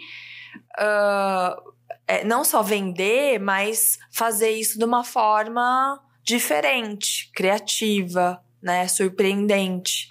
uh, 0.79 1.73
é, 2.07 2.25
não 2.25 2.43
só 2.43 2.63
vender, 2.63 3.39
mas 3.39 3.99
fazer 4.11 4.51
isso 4.51 4.79
de 4.79 4.85
uma 4.85 5.05
forma 5.05 6.04
diferente, 6.25 7.31
criativa, 7.35 8.43
né, 8.63 8.89
surpreendente 8.89 10.09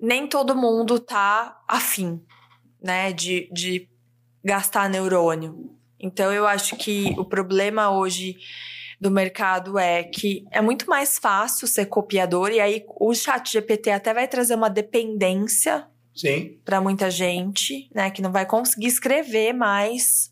nem 0.00 0.26
todo 0.26 0.56
mundo 0.56 0.98
tá 0.98 1.60
afim, 1.68 2.20
né, 2.82 3.12
de, 3.12 3.48
de 3.52 3.88
gastar 4.42 4.88
neurônio. 4.88 5.70
Então 5.98 6.32
eu 6.32 6.46
acho 6.46 6.76
que 6.76 7.14
o 7.18 7.24
problema 7.24 7.90
hoje 7.90 8.36
do 8.98 9.10
mercado 9.10 9.78
é 9.78 10.02
que 10.02 10.44
é 10.50 10.60
muito 10.60 10.88
mais 10.88 11.18
fácil 11.18 11.66
ser 11.66 11.86
copiador 11.86 12.50
e 12.50 12.60
aí 12.60 12.84
o 12.98 13.14
chat 13.14 13.52
GPT 13.52 13.90
até 13.90 14.14
vai 14.14 14.26
trazer 14.26 14.54
uma 14.54 14.70
dependência 14.70 15.86
para 16.64 16.80
muita 16.80 17.10
gente, 17.10 17.88
né, 17.94 18.10
que 18.10 18.22
não 18.22 18.32
vai 18.32 18.46
conseguir 18.46 18.86
escrever 18.86 19.52
mais 19.52 20.30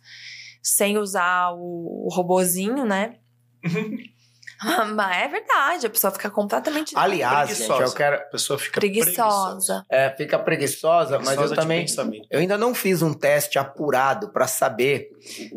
sem 0.63 0.99
usar 0.99 1.53
o, 1.53 2.07
o 2.07 2.09
robozinho, 2.11 2.85
né? 2.85 3.17
Mas 4.95 5.17
é 5.17 5.29
verdade, 5.29 5.87
a 5.87 5.91
pessoa 5.91 6.11
fica 6.11 6.31
completamente 6.31 6.93
Aliás, 6.97 7.57
gente, 7.57 7.71
eu 7.71 7.93
quero. 7.93 8.17
A 8.17 8.21
pessoa 8.21 8.59
fica 8.59 8.81
preguiçosa. 8.81 9.13
preguiçosa. 9.13 9.87
É, 9.91 10.11
fica 10.11 10.39
preguiçosa, 10.39 11.19
preguiçosa 11.19 11.41
mas 11.41 11.51
eu 11.51 11.57
também. 11.57 11.87
Eu 12.31 12.41
ainda 12.41 12.59
não 12.59 12.75
fiz 12.75 13.03
um 13.03 13.15
teste 13.15 13.59
apurado 13.59 14.31
para 14.31 14.47
saber 14.47 15.11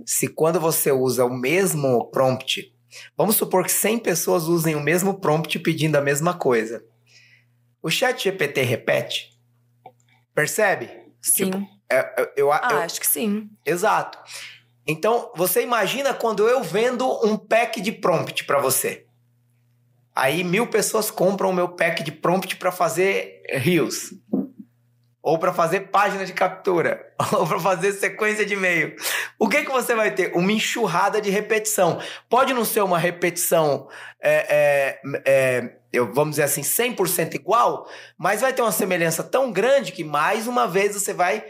se 0.05 0.27
quando 0.27 0.59
você 0.59 0.91
usa 0.91 1.25
o 1.25 1.33
mesmo 1.33 2.09
prompt. 2.11 2.71
Vamos 3.17 3.37
supor 3.37 3.63
que 3.63 3.71
100 3.71 3.99
pessoas 3.99 4.43
usem 4.43 4.75
o 4.75 4.81
mesmo 4.81 5.19
prompt 5.19 5.57
pedindo 5.59 5.95
a 5.95 6.01
mesma 6.01 6.33
coisa. 6.33 6.83
O 7.81 7.89
chat 7.89 8.23
GPT 8.23 8.61
repete? 8.61 9.39
Percebe? 10.35 10.89
Sim. 11.21 11.51
Tipo, 11.51 11.67
é, 11.89 12.21
eu, 12.21 12.31
eu, 12.37 12.51
ah, 12.51 12.69
eu, 12.71 12.77
acho 12.79 12.99
que 12.99 13.07
sim. 13.07 13.49
Exato. 13.65 14.17
Então, 14.85 15.31
você 15.35 15.61
imagina 15.61 16.13
quando 16.13 16.47
eu 16.47 16.63
vendo 16.63 17.07
um 17.25 17.37
pack 17.37 17.79
de 17.81 17.91
prompt 17.91 18.43
para 18.45 18.59
você. 18.59 19.05
Aí 20.15 20.43
mil 20.43 20.67
pessoas 20.67 21.09
compram 21.09 21.49
o 21.49 21.53
meu 21.53 21.69
pack 21.69 22.03
de 22.03 22.11
prompt 22.11 22.55
para 22.57 22.71
fazer 22.71 23.43
rios. 23.49 24.13
Ou 25.23 25.37
para 25.37 25.53
fazer 25.53 25.91
página 25.91 26.25
de 26.25 26.33
captura. 26.33 27.13
Ou 27.37 27.47
para 27.47 27.59
fazer 27.59 27.93
sequência 27.93 28.45
de 28.45 28.55
e-mail. 28.55 28.95
O 29.37 29.47
que, 29.47 29.63
que 29.63 29.71
você 29.71 29.93
vai 29.93 30.13
ter? 30.13 30.35
Uma 30.35 30.51
enxurrada 30.51 31.21
de 31.21 31.29
repetição. 31.29 32.01
Pode 32.27 32.53
não 32.53 32.65
ser 32.65 32.81
uma 32.81 32.97
repetição, 32.97 33.87
é, 34.19 34.99
é, 35.03 35.21
é, 35.25 35.75
eu, 35.93 36.11
vamos 36.11 36.31
dizer 36.31 36.43
assim, 36.43 36.61
100% 36.61 37.35
igual, 37.35 37.87
mas 38.17 38.41
vai 38.41 38.51
ter 38.51 38.63
uma 38.63 38.71
semelhança 38.71 39.23
tão 39.23 39.51
grande 39.51 39.91
que 39.91 40.03
mais 40.03 40.47
uma 40.47 40.67
vez 40.67 40.95
você 40.95 41.13
vai 41.13 41.45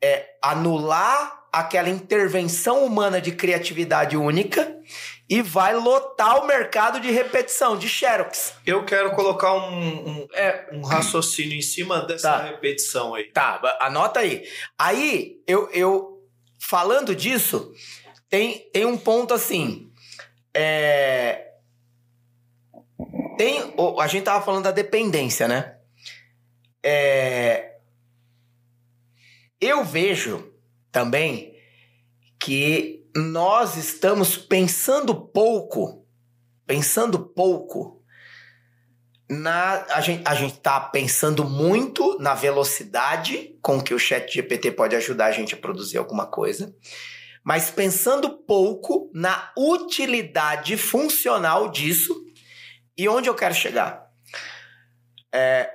é, 0.00 0.26
anular 0.40 1.39
aquela 1.52 1.88
intervenção 1.88 2.84
humana 2.84 3.20
de 3.20 3.32
criatividade 3.32 4.16
única 4.16 4.78
e 5.28 5.42
vai 5.42 5.74
lotar 5.74 6.42
o 6.42 6.46
mercado 6.46 7.00
de 7.00 7.10
repetição, 7.10 7.78
de 7.78 7.88
Xerox. 7.88 8.54
Eu 8.66 8.84
quero 8.84 9.12
colocar 9.12 9.54
um, 9.54 10.08
um, 10.08 10.28
é, 10.34 10.68
um 10.72 10.82
raciocínio 10.82 11.56
em 11.56 11.62
cima 11.62 12.00
dessa 12.00 12.32
tá. 12.32 12.44
repetição 12.44 13.14
aí. 13.14 13.24
Tá, 13.32 13.60
anota 13.80 14.20
aí. 14.20 14.44
Aí, 14.78 15.40
eu, 15.46 15.70
eu 15.72 16.20
falando 16.58 17.14
disso, 17.14 17.72
tem, 18.28 18.68
tem 18.72 18.84
um 18.84 18.98
ponto 18.98 19.32
assim. 19.32 19.92
É, 20.52 21.50
tem, 23.38 23.74
a 24.00 24.06
gente 24.06 24.24
tava 24.24 24.44
falando 24.44 24.64
da 24.64 24.72
dependência, 24.72 25.46
né? 25.46 25.76
É, 26.82 27.76
eu 29.60 29.84
vejo 29.84 30.49
também 30.90 31.56
que 32.38 33.06
nós 33.14 33.76
estamos 33.76 34.36
pensando 34.36 35.14
pouco, 35.14 36.06
pensando 36.66 37.18
pouco 37.18 38.00
na 39.28 39.84
a 39.94 40.00
gente 40.00 40.22
a 40.26 40.34
gente 40.34 40.54
está 40.54 40.80
pensando 40.80 41.44
muito 41.44 42.18
na 42.18 42.34
velocidade 42.34 43.56
com 43.62 43.80
que 43.80 43.94
o 43.94 43.98
Chat 43.98 44.32
GPT 44.32 44.72
pode 44.72 44.96
ajudar 44.96 45.26
a 45.26 45.32
gente 45.32 45.54
a 45.54 45.58
produzir 45.58 45.98
alguma 45.98 46.26
coisa, 46.26 46.74
mas 47.44 47.70
pensando 47.70 48.38
pouco 48.38 49.08
na 49.14 49.52
utilidade 49.56 50.76
funcional 50.76 51.70
disso 51.70 52.24
e 52.96 53.08
onde 53.08 53.28
eu 53.28 53.34
quero 53.34 53.54
chegar. 53.54 54.10
É, 55.32 55.70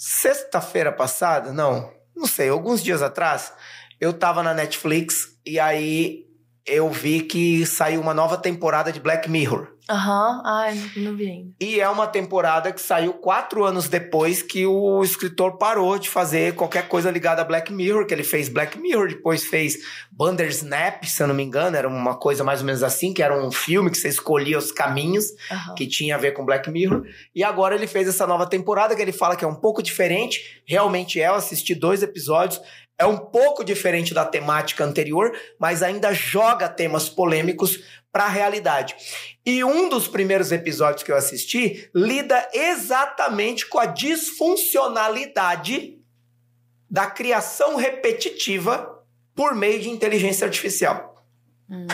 Sexta-feira 0.00 0.92
passada, 0.92 1.52
não, 1.52 1.92
não 2.18 2.26
sei, 2.26 2.48
alguns 2.48 2.82
dias 2.82 3.00
atrás, 3.00 3.52
eu 4.00 4.12
tava 4.12 4.42
na 4.42 4.52
Netflix 4.52 5.38
e 5.46 5.58
aí 5.58 6.26
eu 6.66 6.90
vi 6.90 7.22
que 7.22 7.64
saiu 7.64 8.00
uma 8.00 8.12
nova 8.12 8.36
temporada 8.36 8.92
de 8.92 9.00
Black 9.00 9.30
Mirror. 9.30 9.68
Aham, 9.90 10.36
uhum. 10.36 10.42
ai, 10.44 10.74
não, 10.74 11.02
não 11.04 11.16
vi 11.16 11.28
ainda. 11.28 11.52
E 11.58 11.80
é 11.80 11.88
uma 11.88 12.06
temporada 12.06 12.70
que 12.70 12.80
saiu 12.80 13.14
quatro 13.14 13.64
anos 13.64 13.88
depois 13.88 14.42
que 14.42 14.66
o 14.66 15.02
escritor 15.02 15.56
parou 15.56 15.98
de 15.98 16.10
fazer 16.10 16.54
qualquer 16.54 16.88
coisa 16.88 17.10
ligada 17.10 17.40
a 17.40 17.44
Black 17.44 17.72
Mirror, 17.72 18.06
que 18.06 18.12
ele 18.12 18.22
fez 18.22 18.50
Black 18.50 18.78
Mirror, 18.78 19.08
depois 19.08 19.44
fez 19.44 19.78
Bandersnap, 20.12 21.04
se 21.04 21.22
eu 21.22 21.26
não 21.26 21.34
me 21.34 21.42
engano, 21.42 21.76
era 21.76 21.88
uma 21.88 22.14
coisa 22.16 22.44
mais 22.44 22.60
ou 22.60 22.66
menos 22.66 22.82
assim, 22.82 23.14
que 23.14 23.22
era 23.22 23.34
um 23.34 23.50
filme 23.50 23.90
que 23.90 23.96
você 23.96 24.08
escolhia 24.08 24.58
os 24.58 24.70
caminhos 24.70 25.30
uhum. 25.50 25.74
que 25.74 25.86
tinha 25.86 26.16
a 26.16 26.18
ver 26.18 26.32
com 26.32 26.44
Black 26.44 26.70
Mirror. 26.70 27.04
E 27.34 27.42
agora 27.42 27.74
ele 27.74 27.86
fez 27.86 28.06
essa 28.06 28.26
nova 28.26 28.46
temporada 28.46 28.94
que 28.94 29.00
ele 29.00 29.12
fala 29.12 29.36
que 29.36 29.44
é 29.44 29.48
um 29.48 29.54
pouco 29.54 29.82
diferente, 29.82 30.62
realmente 30.66 31.18
é, 31.20 31.28
eu 31.28 31.34
assisti 31.34 31.74
dois 31.74 32.02
episódios, 32.02 32.60
é 32.98 33.06
um 33.06 33.16
pouco 33.16 33.64
diferente 33.64 34.12
da 34.12 34.24
temática 34.24 34.84
anterior, 34.84 35.32
mas 35.58 35.84
ainda 35.84 36.12
joga 36.12 36.68
temas 36.68 37.08
polêmicos 37.08 37.78
para 38.12 38.24
a 38.24 38.28
realidade. 38.28 38.96
E 39.44 39.62
um 39.62 39.88
dos 39.88 40.08
primeiros 40.08 40.52
episódios 40.52 41.02
que 41.02 41.12
eu 41.12 41.16
assisti 41.16 41.90
lida 41.94 42.48
exatamente 42.52 43.66
com 43.66 43.78
a 43.78 43.86
disfuncionalidade 43.86 45.98
da 46.90 47.06
criação 47.06 47.76
repetitiva 47.76 49.04
por 49.34 49.54
meio 49.54 49.80
de 49.80 49.90
inteligência 49.90 50.46
artificial. 50.46 51.22
Hum. 51.70 51.86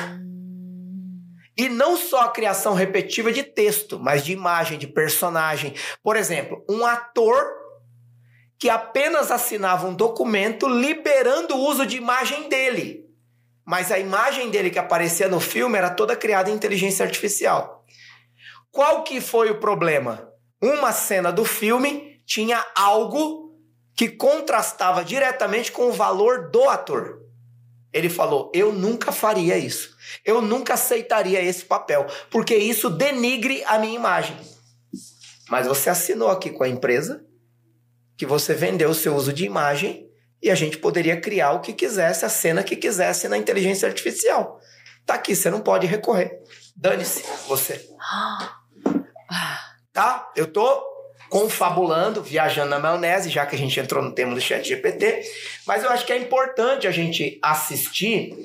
E 1.57 1.69
não 1.69 1.97
só 1.97 2.23
a 2.23 2.31
criação 2.31 2.75
repetitiva 2.75 3.33
de 3.33 3.43
texto, 3.43 3.99
mas 3.99 4.25
de 4.25 4.33
imagem, 4.33 4.79
de 4.79 4.87
personagem. 4.87 5.75
Por 6.03 6.17
exemplo, 6.17 6.65
um 6.69 6.85
ator 6.85 7.45
que 8.59 8.69
apenas 8.69 9.31
assinava 9.31 9.87
um 9.87 9.95
documento 9.95 10.67
liberando 10.67 11.55
o 11.55 11.69
uso 11.69 11.87
de 11.87 11.97
imagem 11.97 12.49
dele. 12.49 13.04
Mas 13.65 13.91
a 13.91 13.99
imagem 13.99 14.51
dele 14.51 14.71
que 14.71 14.79
aparecia 14.79 15.29
no 15.29 15.41
filme 15.41 15.79
era 15.79 15.91
toda 15.91 16.17
criada 16.17 16.51
em 16.51 16.55
inteligência 16.55 17.05
artificial. 17.05 17.85
Qual 18.71 19.05
que 19.05 19.21
foi 19.21 19.51
o 19.51 19.61
problema? 19.61 20.29
Uma 20.61 20.93
cena 20.93 21.33
do 21.33 21.45
filme 21.45 22.21
tinha 22.27 22.65
algo 22.75 23.55
que 23.97 24.09
contrastava 24.09 25.05
diretamente 25.05 25.71
com 25.71 25.89
o 25.89 25.93
valor 25.93 26.51
do 26.51 26.69
ator. 26.69 27.21
Ele 27.93 28.11
falou: 28.11 28.51
Eu 28.53 28.73
nunca 28.73 29.13
faria 29.13 29.57
isso. 29.57 29.97
Eu 30.25 30.43
nunca 30.43 30.75
aceitaria 30.75 31.41
esse 31.41 31.65
papel, 31.65 32.07
porque 32.31 32.57
isso 32.57 32.91
denigre 32.91 33.63
a 33.67 33.79
minha 33.79 33.95
imagem. 33.95 34.37
Mas 35.49 35.67
você 35.67 35.89
assinou 35.89 36.29
aqui 36.29 36.51
com 36.51 36.65
a 36.65 36.69
empresa 36.69 37.25
que 38.17 38.27
você 38.27 38.55
vendeu 38.55 38.91
o 38.91 38.95
seu 38.95 39.15
uso 39.15 39.33
de 39.33 39.45
imagem 39.45 40.09
e 40.45 40.51
a 40.51 40.55
gente 40.55 40.77
poderia 40.77 41.19
criar 41.19 41.53
o 41.53 41.61
que 41.61 41.73
quisesse, 41.73 42.23
a 42.23 42.29
cena 42.29 42.63
que 42.63 42.77
quisesse 42.77 43.27
na 43.29 43.39
inteligência 43.39 43.89
artificial. 43.89 44.61
Tá 45.07 45.15
aqui, 45.15 45.35
você 45.35 45.49
não 45.49 45.63
pode 45.63 45.87
recorrer. 45.87 46.39
Dane-se, 46.77 47.25
você. 47.49 47.89
Tá? 49.93 50.33
Eu 50.35 50.49
tô 50.49 50.83
confabulando, 51.31 52.21
viajando 52.21 52.71
na 52.71 52.81
maionese, 52.81 53.31
já 53.31 53.47
que 53.47 53.55
a 53.55 53.59
gente 53.59 53.79
entrou 53.79 54.03
no 54.03 54.13
tema 54.13 54.35
do 54.35 54.41
chat 54.41 54.67
GPT, 54.67 55.23
mas 55.65 55.85
eu 55.85 55.91
acho 55.91 56.05
que 56.05 56.13
é 56.13 56.19
importante 56.19 56.89
a 56.89 56.91
gente 56.91 57.39
assistir 57.41 58.37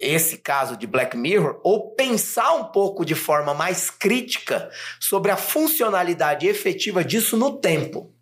esse 0.00 0.38
caso 0.38 0.76
de 0.76 0.88
Black 0.88 1.16
Mirror 1.16 1.60
ou 1.62 1.94
pensar 1.94 2.52
um 2.54 2.64
pouco 2.64 3.04
de 3.04 3.14
forma 3.14 3.54
mais 3.54 3.90
crítica 3.90 4.68
sobre 4.98 5.30
a 5.30 5.36
funcionalidade 5.36 6.48
efetiva 6.48 7.04
disso 7.04 7.36
no 7.36 7.60
tempo. 7.60 8.12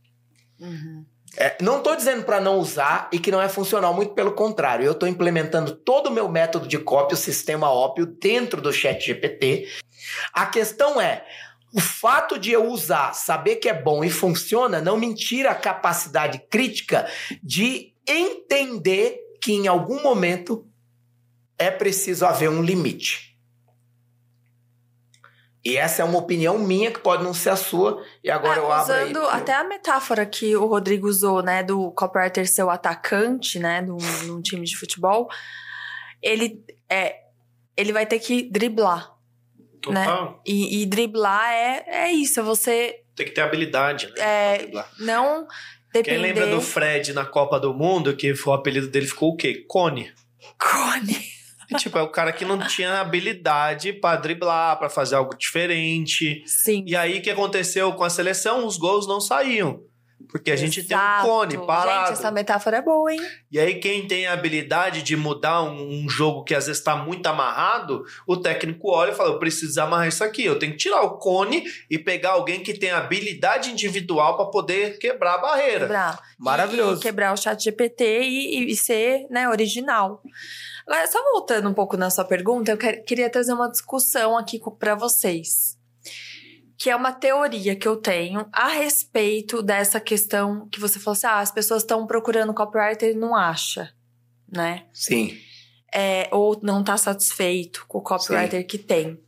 Uhum. 0.60 1.06
É, 1.36 1.56
não 1.60 1.78
estou 1.78 1.96
dizendo 1.96 2.24
para 2.24 2.40
não 2.40 2.58
usar 2.58 3.08
e 3.12 3.18
que 3.18 3.30
não 3.30 3.40
é 3.40 3.48
funcional, 3.48 3.92
muito 3.92 4.14
pelo 4.14 4.32
contrário. 4.32 4.84
Eu 4.84 4.92
estou 4.92 5.08
implementando 5.08 5.72
todo 5.72 6.08
o 6.08 6.12
meu 6.12 6.28
método 6.28 6.68
de 6.68 6.78
cópia, 6.78 7.14
o 7.14 7.18
sistema 7.18 7.70
ópio, 7.70 8.06
dentro 8.06 8.60
do 8.60 8.72
chat 8.72 9.04
GPT. 9.04 9.68
A 10.32 10.46
questão 10.46 11.00
é, 11.00 11.24
o 11.72 11.80
fato 11.80 12.38
de 12.38 12.52
eu 12.52 12.66
usar, 12.66 13.12
saber 13.14 13.56
que 13.56 13.68
é 13.68 13.74
bom 13.74 14.04
e 14.04 14.10
funciona, 14.10 14.80
não 14.80 14.96
me 14.96 15.12
tira 15.14 15.50
a 15.50 15.56
capacidade 15.56 16.40
crítica 16.48 17.06
de 17.42 17.92
entender 18.06 19.18
que 19.40 19.52
em 19.52 19.66
algum 19.66 20.02
momento 20.02 20.66
é 21.58 21.70
preciso 21.70 22.24
haver 22.26 22.48
um 22.48 22.62
limite. 22.62 23.33
E 25.64 25.76
essa 25.76 26.02
é 26.02 26.04
uma 26.04 26.18
opinião 26.18 26.58
minha 26.58 26.90
que 26.90 27.00
pode 27.00 27.24
não 27.24 27.32
ser 27.32 27.50
a 27.50 27.56
sua. 27.56 28.04
E 28.22 28.30
agora 28.30 28.60
é, 28.60 28.62
eu 28.62 28.70
abro 28.70 28.94
Usando 28.94 29.20
aí, 29.20 29.40
até 29.40 29.54
a 29.54 29.64
metáfora 29.64 30.26
que 30.26 30.54
o 30.54 30.66
Rodrigo 30.66 31.08
usou, 31.08 31.42
né, 31.42 31.62
do 31.62 31.90
copywriter 31.92 32.46
ser 32.46 32.64
o 32.64 32.70
atacante, 32.70 33.58
né, 33.58 33.80
num, 33.80 33.96
num 34.26 34.42
time 34.42 34.66
de 34.66 34.76
futebol, 34.76 35.28
ele 36.22 36.62
é 36.88 37.24
ele 37.76 37.92
vai 37.92 38.06
ter 38.06 38.18
que 38.18 38.42
driblar. 38.50 39.12
Né? 39.88 40.04
Total. 40.04 40.30
Né? 40.30 40.36
E, 40.46 40.82
e, 40.82 40.86
driblar 40.86 41.50
é, 41.52 41.84
é 41.86 42.12
isso, 42.12 42.40
é 42.40 42.42
você. 42.42 43.00
Tem 43.14 43.26
que 43.26 43.32
ter 43.32 43.42
habilidade, 43.42 44.06
né? 44.08 44.14
É, 44.18 44.70
não 44.98 45.46
depender. 45.92 46.16
Quem 46.16 46.18
lembra 46.18 46.46
do 46.46 46.60
Fred 46.60 47.12
na 47.12 47.24
Copa 47.24 47.60
do 47.60 47.74
Mundo, 47.74 48.16
que 48.16 48.32
o 48.32 48.52
apelido 48.52 48.88
dele 48.88 49.06
ficou 49.06 49.32
o 49.32 49.36
quê? 49.36 49.64
Cone. 49.68 50.12
Cone. 50.58 51.33
E, 51.70 51.76
tipo, 51.76 51.98
é 51.98 52.02
o 52.02 52.10
cara 52.10 52.32
que 52.32 52.44
não 52.44 52.58
tinha 52.58 53.00
habilidade 53.00 53.92
para 53.92 54.20
driblar, 54.20 54.78
para 54.78 54.88
fazer 54.88 55.16
algo 55.16 55.36
diferente. 55.36 56.42
Sim. 56.46 56.84
E 56.86 56.96
aí, 56.96 57.18
o 57.18 57.22
que 57.22 57.30
aconteceu 57.30 57.92
com 57.92 58.04
a 58.04 58.10
seleção? 58.10 58.66
Os 58.66 58.76
gols 58.76 59.06
não 59.06 59.20
saíam. 59.20 59.80
Porque 60.34 60.50
a 60.50 60.54
Exato. 60.54 60.72
gente 60.72 60.88
tem 60.88 60.96
um 60.96 61.22
cone 61.22 61.58
parado. 61.64 62.08
Gente, 62.08 62.18
essa 62.18 62.30
metáfora 62.32 62.78
é 62.78 62.82
boa, 62.82 63.12
hein? 63.14 63.20
E 63.52 63.60
aí, 63.60 63.76
quem 63.76 64.08
tem 64.08 64.26
a 64.26 64.32
habilidade 64.32 65.00
de 65.00 65.16
mudar 65.16 65.62
um, 65.62 66.02
um 66.02 66.08
jogo 66.08 66.42
que 66.42 66.56
às 66.56 66.66
vezes 66.66 66.80
está 66.80 66.96
muito 66.96 67.24
amarrado, 67.28 68.04
o 68.26 68.36
técnico 68.36 68.90
olha 68.90 69.12
e 69.12 69.14
fala: 69.14 69.30
Eu 69.30 69.38
preciso 69.38 69.80
amarrar 69.80 70.08
isso 70.08 70.24
aqui. 70.24 70.44
Eu 70.44 70.58
tenho 70.58 70.72
que 70.72 70.78
tirar 70.78 71.02
o 71.02 71.18
cone 71.18 71.62
e 71.88 72.00
pegar 72.00 72.30
alguém 72.30 72.64
que 72.64 72.74
tem 72.74 72.90
habilidade 72.90 73.70
individual 73.70 74.36
para 74.36 74.46
poder 74.46 74.98
quebrar 74.98 75.34
a 75.34 75.38
barreira. 75.38 75.86
Quebrar. 75.86 76.20
Maravilhoso. 76.36 77.00
E 77.00 77.02
quebrar 77.04 77.32
o 77.32 77.36
chat 77.36 77.62
GPT 77.62 78.22
e, 78.22 78.72
e 78.72 78.76
ser 78.76 79.28
né, 79.30 79.48
original. 79.48 80.20
Só 81.12 81.22
voltando 81.30 81.68
um 81.68 81.74
pouco 81.74 81.96
na 81.96 82.10
sua 82.10 82.24
pergunta, 82.24 82.72
eu 82.72 83.04
queria 83.04 83.30
trazer 83.30 83.52
uma 83.52 83.70
discussão 83.70 84.36
aqui 84.36 84.60
para 84.80 84.96
vocês. 84.96 85.73
Que 86.76 86.90
é 86.90 86.96
uma 86.96 87.12
teoria 87.12 87.76
que 87.76 87.86
eu 87.86 87.96
tenho 87.96 88.46
a 88.52 88.68
respeito 88.68 89.62
dessa 89.62 90.00
questão 90.00 90.68
que 90.68 90.80
você 90.80 90.98
falou 90.98 91.12
assim: 91.12 91.26
ah, 91.26 91.38
as 91.38 91.50
pessoas 91.50 91.82
estão 91.82 92.06
procurando 92.06 92.52
copywriter 92.52 93.10
e 93.10 93.14
não 93.14 93.34
acha, 93.34 93.92
né? 94.50 94.86
Sim. 94.92 95.38
É, 95.92 96.28
ou 96.32 96.58
não 96.62 96.80
está 96.80 96.96
satisfeito 96.96 97.84
com 97.86 97.98
o 97.98 98.02
copywriter 98.02 98.60
Sim. 98.60 98.66
que 98.66 98.78
tem. 98.78 99.24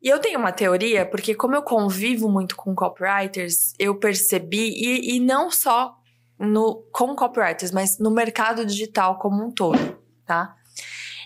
E 0.00 0.08
eu 0.08 0.20
tenho 0.20 0.38
uma 0.38 0.52
teoria, 0.52 1.04
porque 1.04 1.34
como 1.34 1.56
eu 1.56 1.62
convivo 1.62 2.28
muito 2.28 2.54
com 2.54 2.74
copywriters, 2.74 3.74
eu 3.78 3.96
percebi, 3.96 4.70
e, 4.70 5.16
e 5.16 5.20
não 5.20 5.50
só 5.50 5.98
no, 6.38 6.84
com 6.92 7.14
copywriters, 7.16 7.72
mas 7.72 7.98
no 7.98 8.10
mercado 8.10 8.64
digital 8.64 9.18
como 9.18 9.44
um 9.44 9.50
todo, 9.50 9.98
tá? 10.24 10.54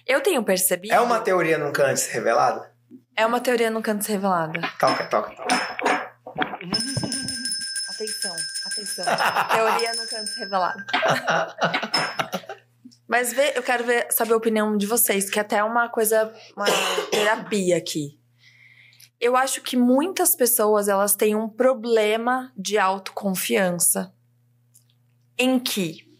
Eu 0.07 0.21
tenho 0.21 0.43
percebido. 0.43 0.95
É 0.95 1.01
uma 1.01 1.21
teoria 1.21 1.59
nunca 1.59 1.87
antes 1.87 2.07
revelada? 2.07 2.72
É 3.17 3.27
uma 3.27 3.41
teoria 3.41 3.71
nunca 3.71 3.93
antes 3.93 4.07
revelada. 4.07 4.61
Toca, 4.79 5.05
toca, 5.07 5.35
toca. 5.35 5.55
Atenção, 7.89 8.35
atenção. 8.65 9.05
teoria 9.51 9.93
nunca 9.95 10.21
antes 10.21 10.37
revelada. 10.37 10.87
Mas 13.07 13.33
vê, 13.33 13.53
eu 13.55 13.63
quero 13.63 13.85
ver, 13.85 14.11
saber 14.11 14.33
a 14.33 14.37
opinião 14.37 14.77
de 14.77 14.87
vocês, 14.87 15.29
que 15.29 15.39
é 15.39 15.43
até 15.43 15.63
uma 15.63 15.89
coisa, 15.91 16.33
uma 16.57 16.65
terapia 17.11 17.77
aqui. 17.77 18.19
Eu 19.21 19.37
acho 19.37 19.61
que 19.61 19.77
muitas 19.77 20.35
pessoas 20.35 20.89
elas 20.89 21.15
têm 21.15 21.37
um 21.37 21.49
problema 21.49 22.51
de 22.57 22.79
autoconfiança 22.79 24.13
em 25.39 25.59
que 25.59 26.11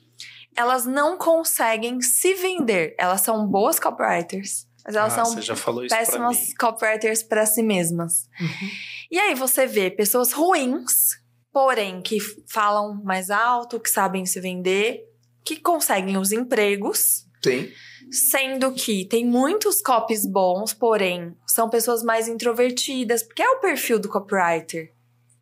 elas 0.55 0.85
não 0.85 1.17
conseguem 1.17 2.01
se 2.03 2.35
vender. 2.35 2.95
Elas 2.99 3.23
são 3.23 3.47
boas 3.47 3.81
copywriters, 3.81 4.69
mas 4.85 4.97
elas 4.97 5.17
ah, 5.19 5.25
são 5.25 5.59
péssimas 5.89 6.55
copywriters 6.59 7.23
para 7.23 7.47
si 7.47 7.63
mesmas. 7.63 8.29
Uhum. 8.41 8.71
E 9.11 9.19
aí 9.19 9.35
você 9.35 9.67
vê 9.67 9.91
pessoas 9.91 10.33
ruins, 10.33 11.21
porém 11.53 12.01
que 12.01 12.19
falam 12.49 13.01
mais 13.05 13.31
alto, 13.31 13.79
que 13.79 13.91
sabem 13.91 14.27
se 14.27 14.41
vender, 14.41 15.05
que 15.45 15.57
conseguem 15.57 16.17
os 16.17 16.33
empregos. 16.33 17.27
Sim. 17.43 17.71
Sendo 18.11 18.73
que 18.73 19.05
tem 19.05 19.25
muitos 19.25 19.81
copies 19.81 20.27
bons, 20.27 20.73
porém 20.75 21.37
são 21.47 21.69
pessoas 21.69 22.03
mais 22.03 22.29
introvertidas, 22.29 23.23
porque 23.23 23.43
é 23.43 23.51
o 23.51 23.61
perfil 23.61 23.99
do 23.99 24.09
copywriter. 24.09 24.93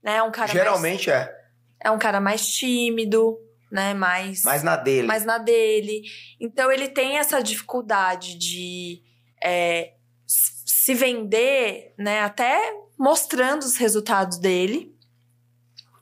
Né? 0.03 0.17
É 0.17 0.23
um 0.23 0.31
cara 0.31 0.53
Geralmente 0.53 1.09
mais, 1.09 1.21
é. 1.29 1.41
É 1.83 1.91
um 1.91 1.99
cara 1.99 2.21
mais 2.21 2.47
tímido, 2.47 3.39
né? 3.71 3.95
Mais, 3.95 4.43
mais 4.43 4.63
na 4.63 4.77
dele. 4.77 5.07
Mais 5.07 5.25
na 5.25 5.39
dele. 5.39 6.03
Então 6.39 6.71
ele 6.71 6.89
tem 6.89 7.19
essa 7.19 7.43
dificuldade 7.43 8.37
de 8.37 9.03
é, 9.43 9.95
se 10.27 10.95
vender, 10.95 11.95
né? 11.99 12.21
Até 12.21 12.75
mostrando 12.99 13.63
os 13.63 13.77
resultados 13.77 14.39
dele. 14.39 14.95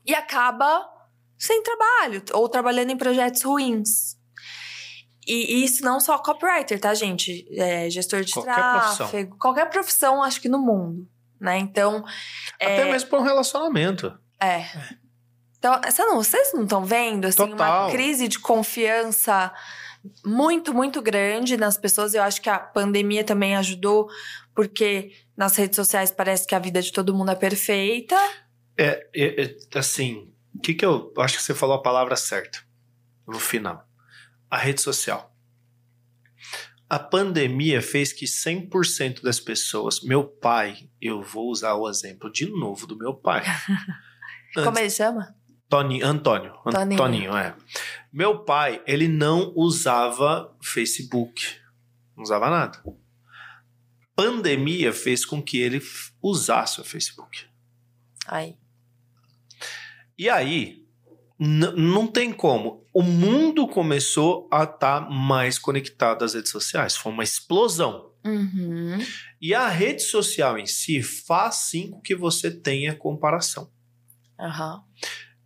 E 0.05 0.15
acaba 0.15 0.89
sem 1.39 1.63
trabalho, 1.63 2.23
ou 2.33 2.49
trabalhando 2.49 2.91
em 2.91 2.97
projetos 2.97 3.43
ruins. 3.43 4.17
E, 5.27 5.57
e 5.61 5.65
isso 5.65 5.85
não 5.85 6.01
só 6.01 6.17
copywriter, 6.19 6.81
tá, 6.81 6.95
gente? 6.95 7.47
É, 7.53 7.89
gestor 7.91 8.23
de 8.25 8.33
Qualquer 8.33 8.55
tráfego, 8.55 8.97
profissão. 8.97 9.39
qualquer 9.39 9.71
profissão, 9.71 10.23
acho 10.23 10.41
que 10.41 10.49
no 10.49 10.59
mundo, 10.59 11.07
né? 11.39 11.59
Então, 11.59 12.03
Até 12.55 12.91
mesmo 12.91 13.11
para 13.11 13.19
um 13.21 13.23
relacionamento. 13.23 14.19
é. 14.41 14.65
Então, 15.59 15.81
vocês 16.15 16.53
não 16.55 16.63
estão 16.63 16.85
vendo, 16.85 17.25
assim, 17.25 17.37
Total. 17.37 17.83
uma 17.87 17.91
crise 17.91 18.29
de 18.29 18.39
confiança 18.39 19.53
muito, 20.25 20.75
muito 20.75 21.01
grande 21.03 21.57
nas 21.57 21.77
pessoas. 21.77 22.15
Eu 22.15 22.23
acho 22.23 22.41
que 22.41 22.49
a 22.49 22.59
pandemia 22.59 23.25
também 23.25 23.57
ajudou, 23.57 24.09
porque 24.55 25.13
nas 25.37 25.57
redes 25.57 25.77
sociais 25.77 26.11
parece 26.11 26.47
que 26.47 26.55
a 26.55 26.59
vida 26.59 26.83
de 26.83 26.93
todo 26.93 27.15
mundo 27.15 27.31
é 27.31 27.35
perfeita. 27.35 28.17
É, 28.77 29.07
é, 29.15 29.43
é, 29.43 29.57
assim, 29.79 30.33
o 30.55 30.61
que 30.61 30.75
que 30.75 30.85
eu 30.85 31.13
acho 31.19 31.37
que 31.37 31.43
você 31.43 31.55
falou 31.55 31.77
a 31.77 31.83
palavra 31.83 32.17
certa 32.17 32.61
no 33.27 33.39
final? 33.39 33.87
A 34.51 34.57
rede 34.57 34.81
social. 34.81 35.35
A 36.89 36.99
pandemia 36.99 37.83
fez 37.83 38.13
que 38.13 38.25
100% 38.25 39.23
das 39.23 39.39
pessoas, 39.39 40.01
meu 40.01 40.25
pai, 40.25 40.89
eu 41.01 41.23
vou 41.23 41.51
usar 41.51 41.75
o 41.75 41.89
exemplo 41.89 42.33
de 42.33 42.51
novo 42.51 42.87
do 42.87 42.97
meu 42.97 43.13
pai. 43.15 43.45
Como 44.65 44.79
ele 44.79 44.89
chama? 44.89 45.38
Tony, 45.69 46.03
Antônio. 46.03 46.55
Toninho. 46.65 46.97
Toninho, 46.97 47.37
é. 47.37 47.55
Meu 48.13 48.39
pai, 48.39 48.83
ele 48.87 49.07
não 49.07 49.53
usava 49.55 50.57
Facebook. 50.63 51.45
Não 52.17 52.23
usava 52.23 52.49
nada. 52.49 52.83
Pandemia 54.17 54.93
fez 54.93 55.25
com 55.25 55.43
que 55.43 55.59
ele 55.59 55.81
usasse 56.23 56.81
o 56.81 56.85
Facebook. 56.85 57.45
Aí. 58.27 58.57
E 60.17 60.29
aí, 60.29 60.85
não 61.39 62.07
tem 62.07 62.33
como. 62.33 62.85
O 62.93 63.03
mundo 63.03 63.69
começou 63.69 64.49
a 64.51 64.65
estar 64.65 65.09
mais 65.09 65.59
conectado 65.59 66.25
às 66.25 66.35
redes 66.35 66.51
sociais. 66.51 66.97
Foi 66.97 67.13
uma 67.13 67.23
explosão. 67.23 68.11
Uhum. 68.25 68.99
E 69.41 69.55
a 69.55 69.69
rede 69.69 70.03
social 70.03 70.59
em 70.59 70.67
si 70.67 71.03
faz 71.03 71.55
sim 71.57 71.91
com 71.91 72.01
que 72.01 72.17
você 72.17 72.51
tenha 72.51 72.95
comparação. 72.95 73.71
Aham. 74.41 74.83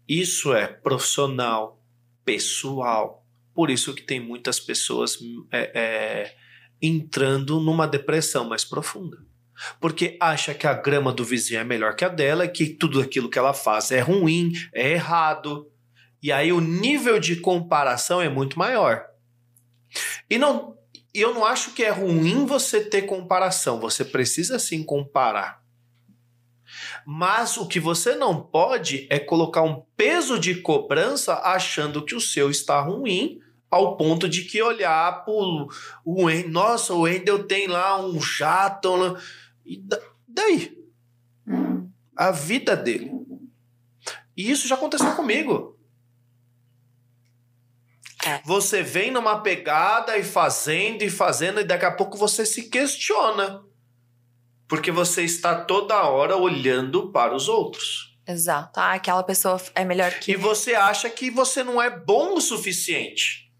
Isso 0.08 0.54
é 0.54 0.66
profissional, 0.66 1.80
pessoal. 2.24 3.24
Por 3.54 3.70
isso 3.70 3.94
que 3.94 4.02
tem 4.02 4.20
muitas 4.20 4.58
pessoas 4.58 5.18
é, 5.50 5.70
é, 5.74 6.34
entrando 6.80 7.60
numa 7.60 7.86
depressão 7.86 8.48
mais 8.48 8.64
profunda. 8.64 9.18
Porque 9.80 10.16
acha 10.20 10.54
que 10.54 10.66
a 10.66 10.74
grama 10.74 11.12
do 11.12 11.24
vizinho 11.24 11.60
é 11.60 11.64
melhor 11.64 11.94
que 11.94 12.04
a 12.04 12.08
dela, 12.08 12.48
que 12.48 12.66
tudo 12.66 13.00
aquilo 13.00 13.28
que 13.28 13.38
ela 13.38 13.54
faz 13.54 13.92
é 13.92 14.00
ruim, 14.00 14.52
é 14.72 14.92
errado. 14.92 15.70
E 16.22 16.32
aí 16.32 16.52
o 16.52 16.60
nível 16.60 17.20
de 17.20 17.36
comparação 17.36 18.20
é 18.20 18.28
muito 18.28 18.58
maior. 18.58 19.06
E 20.28 20.38
não, 20.38 20.76
eu 21.14 21.34
não 21.34 21.44
acho 21.44 21.72
que 21.72 21.82
é 21.82 21.90
ruim 21.90 22.46
você 22.46 22.82
ter 22.82 23.02
comparação. 23.02 23.78
Você 23.80 24.04
precisa 24.04 24.58
sim 24.58 24.82
comparar. 24.82 25.61
Mas 27.06 27.56
o 27.56 27.66
que 27.66 27.80
você 27.80 28.14
não 28.14 28.40
pode 28.40 29.06
é 29.10 29.18
colocar 29.18 29.62
um 29.62 29.84
peso 29.96 30.38
de 30.38 30.56
cobrança 30.56 31.34
achando 31.42 32.04
que 32.04 32.14
o 32.14 32.20
seu 32.20 32.50
está 32.50 32.80
ruim, 32.80 33.40
ao 33.70 33.96
ponto 33.96 34.28
de 34.28 34.42
que 34.42 34.62
olhar 34.62 35.24
pro 35.24 35.68
o 36.04 36.28
nossa, 36.48 36.92
o 36.92 37.02
Wendel 37.02 37.46
tem 37.46 37.66
lá 37.66 37.98
um 38.04 38.20
jato, 38.20 38.94
lá, 38.94 39.20
e 39.64 39.78
da- 39.78 40.00
daí 40.28 40.76
a 42.16 42.30
vida 42.30 42.76
dele. 42.76 43.10
E 44.36 44.50
isso 44.50 44.68
já 44.68 44.74
aconteceu 44.74 45.14
comigo. 45.14 45.78
É. 48.24 48.40
Você 48.44 48.82
vem 48.82 49.10
numa 49.10 49.40
pegada 49.40 50.16
e 50.16 50.22
fazendo 50.22 51.02
e 51.02 51.10
fazendo, 51.10 51.60
e 51.60 51.64
daqui 51.64 51.84
a 51.84 51.90
pouco 51.90 52.16
você 52.16 52.46
se 52.46 52.68
questiona. 52.68 53.64
Porque 54.72 54.90
você 54.90 55.22
está 55.22 55.54
toda 55.54 56.02
hora 56.02 56.34
olhando 56.34 57.12
para 57.12 57.36
os 57.36 57.46
outros. 57.46 58.16
Exato. 58.26 58.80
Ah, 58.80 58.94
aquela 58.94 59.22
pessoa 59.22 59.60
é 59.74 59.84
melhor 59.84 60.10
que. 60.12 60.32
E 60.32 60.34
você 60.34 60.74
acha 60.74 61.10
que 61.10 61.30
você 61.30 61.62
não 61.62 61.80
é 61.80 61.90
bom 61.90 62.36
o 62.36 62.40
suficiente 62.40 63.52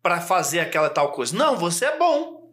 para 0.00 0.20
fazer 0.20 0.60
aquela 0.60 0.88
tal 0.88 1.10
coisa. 1.10 1.36
Não, 1.36 1.56
você 1.56 1.86
é 1.86 1.98
bom. 1.98 2.48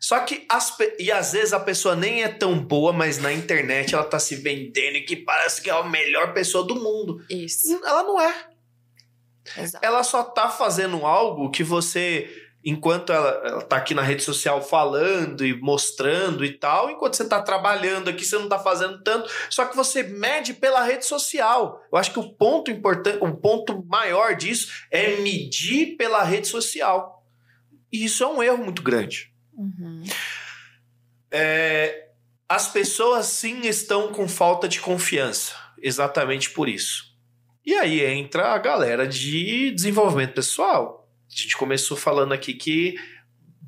Só 0.00 0.18
que 0.18 0.44
as 0.48 0.76
e 0.98 1.12
às 1.12 1.30
vezes 1.30 1.52
a 1.52 1.60
pessoa 1.60 1.94
nem 1.94 2.24
é 2.24 2.28
tão 2.28 2.58
boa, 2.58 2.92
mas 2.92 3.18
na 3.18 3.32
internet 3.32 3.94
ela 3.94 4.02
tá 4.02 4.18
se 4.18 4.34
vendendo 4.34 4.96
e 4.96 5.02
que 5.02 5.14
parece 5.14 5.62
que 5.62 5.70
é 5.70 5.72
a 5.72 5.84
melhor 5.84 6.34
pessoa 6.34 6.66
do 6.66 6.74
mundo. 6.74 7.24
Isso. 7.30 7.80
Ela 7.84 8.02
não 8.02 8.20
é. 8.20 8.50
Exato. 9.56 9.86
Ela 9.86 10.02
só 10.02 10.24
tá 10.24 10.48
fazendo 10.48 11.06
algo 11.06 11.52
que 11.52 11.62
você 11.62 12.39
enquanto 12.64 13.12
ela, 13.12 13.30
ela 13.44 13.62
tá 13.62 13.76
aqui 13.76 13.94
na 13.94 14.02
rede 14.02 14.22
social 14.22 14.62
falando 14.62 15.44
e 15.44 15.58
mostrando 15.60 16.44
e 16.44 16.52
tal, 16.52 16.90
enquanto 16.90 17.14
você 17.14 17.24
tá 17.24 17.40
trabalhando 17.40 18.08
aqui, 18.08 18.24
você 18.24 18.38
não 18.38 18.48
tá 18.48 18.58
fazendo 18.58 19.02
tanto, 19.02 19.30
só 19.48 19.64
que 19.64 19.76
você 19.76 20.02
mede 20.02 20.54
pela 20.54 20.82
rede 20.82 21.06
social. 21.06 21.80
Eu 21.90 21.98
acho 21.98 22.12
que 22.12 22.18
o 22.18 22.32
ponto 22.34 22.70
importante, 22.70 23.18
o 23.20 23.34
ponto 23.34 23.84
maior 23.86 24.34
disso 24.36 24.84
é 24.90 25.16
medir 25.16 25.96
pela 25.96 26.22
rede 26.22 26.48
social. 26.48 27.24
E 27.92 28.04
isso 28.04 28.22
é 28.22 28.26
um 28.26 28.42
erro 28.42 28.58
muito 28.58 28.82
grande. 28.82 29.32
Uhum. 29.54 30.04
É, 31.30 32.08
as 32.48 32.68
pessoas 32.68 33.26
sim 33.26 33.60
estão 33.62 34.12
com 34.12 34.28
falta 34.28 34.68
de 34.68 34.80
confiança, 34.80 35.54
exatamente 35.80 36.50
por 36.50 36.68
isso. 36.68 37.10
E 37.64 37.74
aí 37.74 38.04
entra 38.04 38.48
a 38.48 38.58
galera 38.58 39.06
de 39.06 39.70
desenvolvimento 39.70 40.34
pessoal. 40.34 40.99
A 41.32 41.40
gente 41.42 41.56
começou 41.56 41.96
falando 41.96 42.32
aqui 42.32 42.54
que 42.54 42.94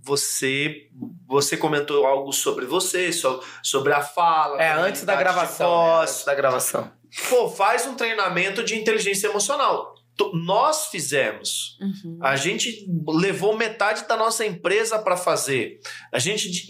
você 0.02 0.88
você 1.26 1.56
comentou 1.56 2.04
algo 2.06 2.32
sobre 2.32 2.66
você, 2.66 3.12
so- 3.12 3.42
sobre 3.62 3.92
a 3.92 4.02
fala. 4.02 4.60
É, 4.60 4.72
antes 4.72 5.04
da 5.04 5.14
gravação. 5.14 5.96
né? 5.96 6.02
Antes 6.02 6.24
da 6.24 6.34
gravação. 6.34 6.90
Pô, 7.28 7.48
faz 7.48 7.86
um 7.86 7.94
treinamento 7.94 8.64
de 8.64 8.74
inteligência 8.76 9.28
emocional. 9.28 9.91
Nós 10.34 10.86
fizemos. 10.86 11.78
Uhum. 11.80 12.18
A 12.22 12.36
gente 12.36 12.86
levou 13.08 13.56
metade 13.56 14.06
da 14.06 14.16
nossa 14.16 14.46
empresa 14.46 14.98
para 14.98 15.16
fazer. 15.16 15.80
A 16.12 16.18
gente 16.18 16.66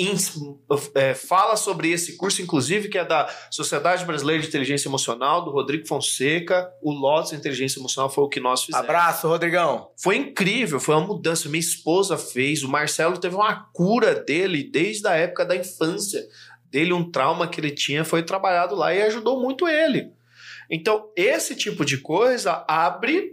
é, 0.94 1.14
fala 1.14 1.56
sobre 1.56 1.90
esse 1.90 2.16
curso, 2.16 2.40
inclusive, 2.40 2.88
que 2.88 2.98
é 2.98 3.04
da 3.04 3.28
Sociedade 3.50 4.04
Brasileira 4.04 4.40
de 4.40 4.48
Inteligência 4.48 4.88
Emocional, 4.88 5.44
do 5.44 5.50
Rodrigo 5.50 5.86
Fonseca. 5.86 6.70
O 6.80 6.92
Lotus 6.92 7.32
Inteligência 7.32 7.78
Emocional 7.78 8.08
foi 8.08 8.24
o 8.24 8.28
que 8.28 8.40
nós 8.40 8.64
fizemos. 8.64 8.84
Abraço, 8.84 9.28
Rodrigão. 9.28 9.90
Foi 9.96 10.16
incrível, 10.16 10.80
foi 10.80 10.94
uma 10.94 11.06
mudança. 11.06 11.48
Minha 11.48 11.60
esposa 11.60 12.16
fez, 12.16 12.62
o 12.62 12.68
Marcelo 12.68 13.18
teve 13.18 13.34
uma 13.34 13.64
cura 13.72 14.14
dele 14.14 14.62
desde 14.62 15.06
a 15.06 15.14
época 15.14 15.44
da 15.44 15.56
infância. 15.56 16.26
Dele, 16.70 16.92
um 16.92 17.10
trauma 17.10 17.46
que 17.46 17.60
ele 17.60 17.70
tinha, 17.70 18.02
foi 18.02 18.22
trabalhado 18.22 18.74
lá 18.74 18.94
e 18.94 19.02
ajudou 19.02 19.40
muito 19.40 19.68
ele. 19.68 20.10
Então, 20.74 21.12
esse 21.14 21.54
tipo 21.54 21.84
de 21.84 21.98
coisa 21.98 22.64
abre 22.66 23.30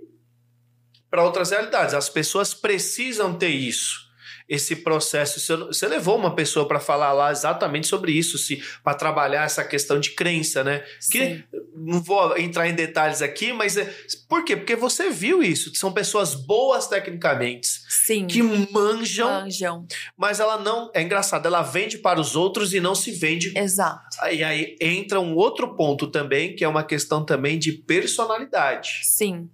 para 1.10 1.24
outras 1.24 1.52
realidades. 1.52 1.94
As 1.94 2.10
pessoas 2.10 2.54
precisam 2.54 3.34
ter 3.34 3.48
isso. 3.48 4.09
Esse 4.50 4.78
processo. 4.78 5.40
Você- 5.68 5.88
levou 5.88 6.18
uma 6.18 6.36
pessoa 6.36 6.68
para 6.68 6.80
falar 6.80 7.14
lá 7.14 7.32
exatamente 7.32 7.86
sobre 7.88 8.12
isso, 8.12 8.38
se 8.38 8.62
para 8.84 8.96
trabalhar 8.96 9.44
essa 9.46 9.64
questão 9.64 10.00
de 10.00 10.12
crença, 10.12 10.64
né? 10.64 10.84
Que 11.12 11.20
Sim. 11.36 11.44
não 11.76 12.02
vou 12.02 12.36
entrar 12.38 12.68
em 12.68 12.74
detalhes 12.74 13.22
aqui, 13.22 13.54
mas 13.54 13.78
é, 13.78 13.94
por 14.28 14.44
quê? 14.44 14.58
Porque 14.58 14.76
você 14.76 15.10
viu 15.12 15.44
isso. 15.44 15.74
São 15.76 15.92
pessoas 15.94 16.34
boas 16.34 16.88
tecnicamente, 16.88 17.68
Sim. 17.90 18.26
que 18.28 18.42
manjam, 18.42 19.30
Manjam. 19.42 19.86
mas 20.18 20.40
ela 20.40 20.58
não. 20.58 20.90
É 20.96 21.02
engraçado, 21.02 21.46
ela 21.46 21.62
vende 21.62 22.00
para 22.00 22.20
os 22.20 22.36
outros 22.36 22.74
e 22.74 22.80
não 22.80 22.96
se 22.96 23.12
vende. 23.12 23.54
Exato. 23.58 24.18
E 24.32 24.44
aí 24.44 24.76
entra 24.82 25.20
um 25.20 25.36
outro 25.36 25.76
ponto 25.76 26.08
também, 26.08 26.56
que 26.56 26.64
é 26.64 26.68
uma 26.68 26.84
questão 26.84 27.24
também 27.24 27.60
de 27.60 27.72
personalidade. 27.74 29.02
Sim. 29.04 29.48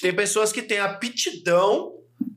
Tem 0.00 0.14
pessoas 0.14 0.50
que 0.52 0.62
têm 0.62 0.78
aptidão 0.78 1.92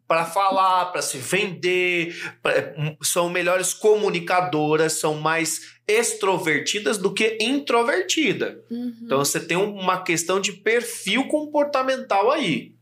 para 0.07 0.25
falar, 0.25 0.85
para 0.91 1.01
se 1.01 1.17
vender, 1.17 2.15
pra- 2.41 2.73
são 3.01 3.29
melhores 3.29 3.73
comunicadoras, 3.73 4.93
são 4.93 5.15
mais 5.15 5.73
extrovertidas 5.87 6.97
do 6.97 7.13
que 7.13 7.37
introvertida. 7.41 8.59
Uhum. 8.69 8.93
Então 9.03 9.17
você 9.19 9.39
tem 9.39 9.57
uma 9.57 10.01
questão 10.03 10.39
de 10.39 10.51
perfil 10.53 11.27
comportamental 11.27 12.31
aí, 12.31 12.75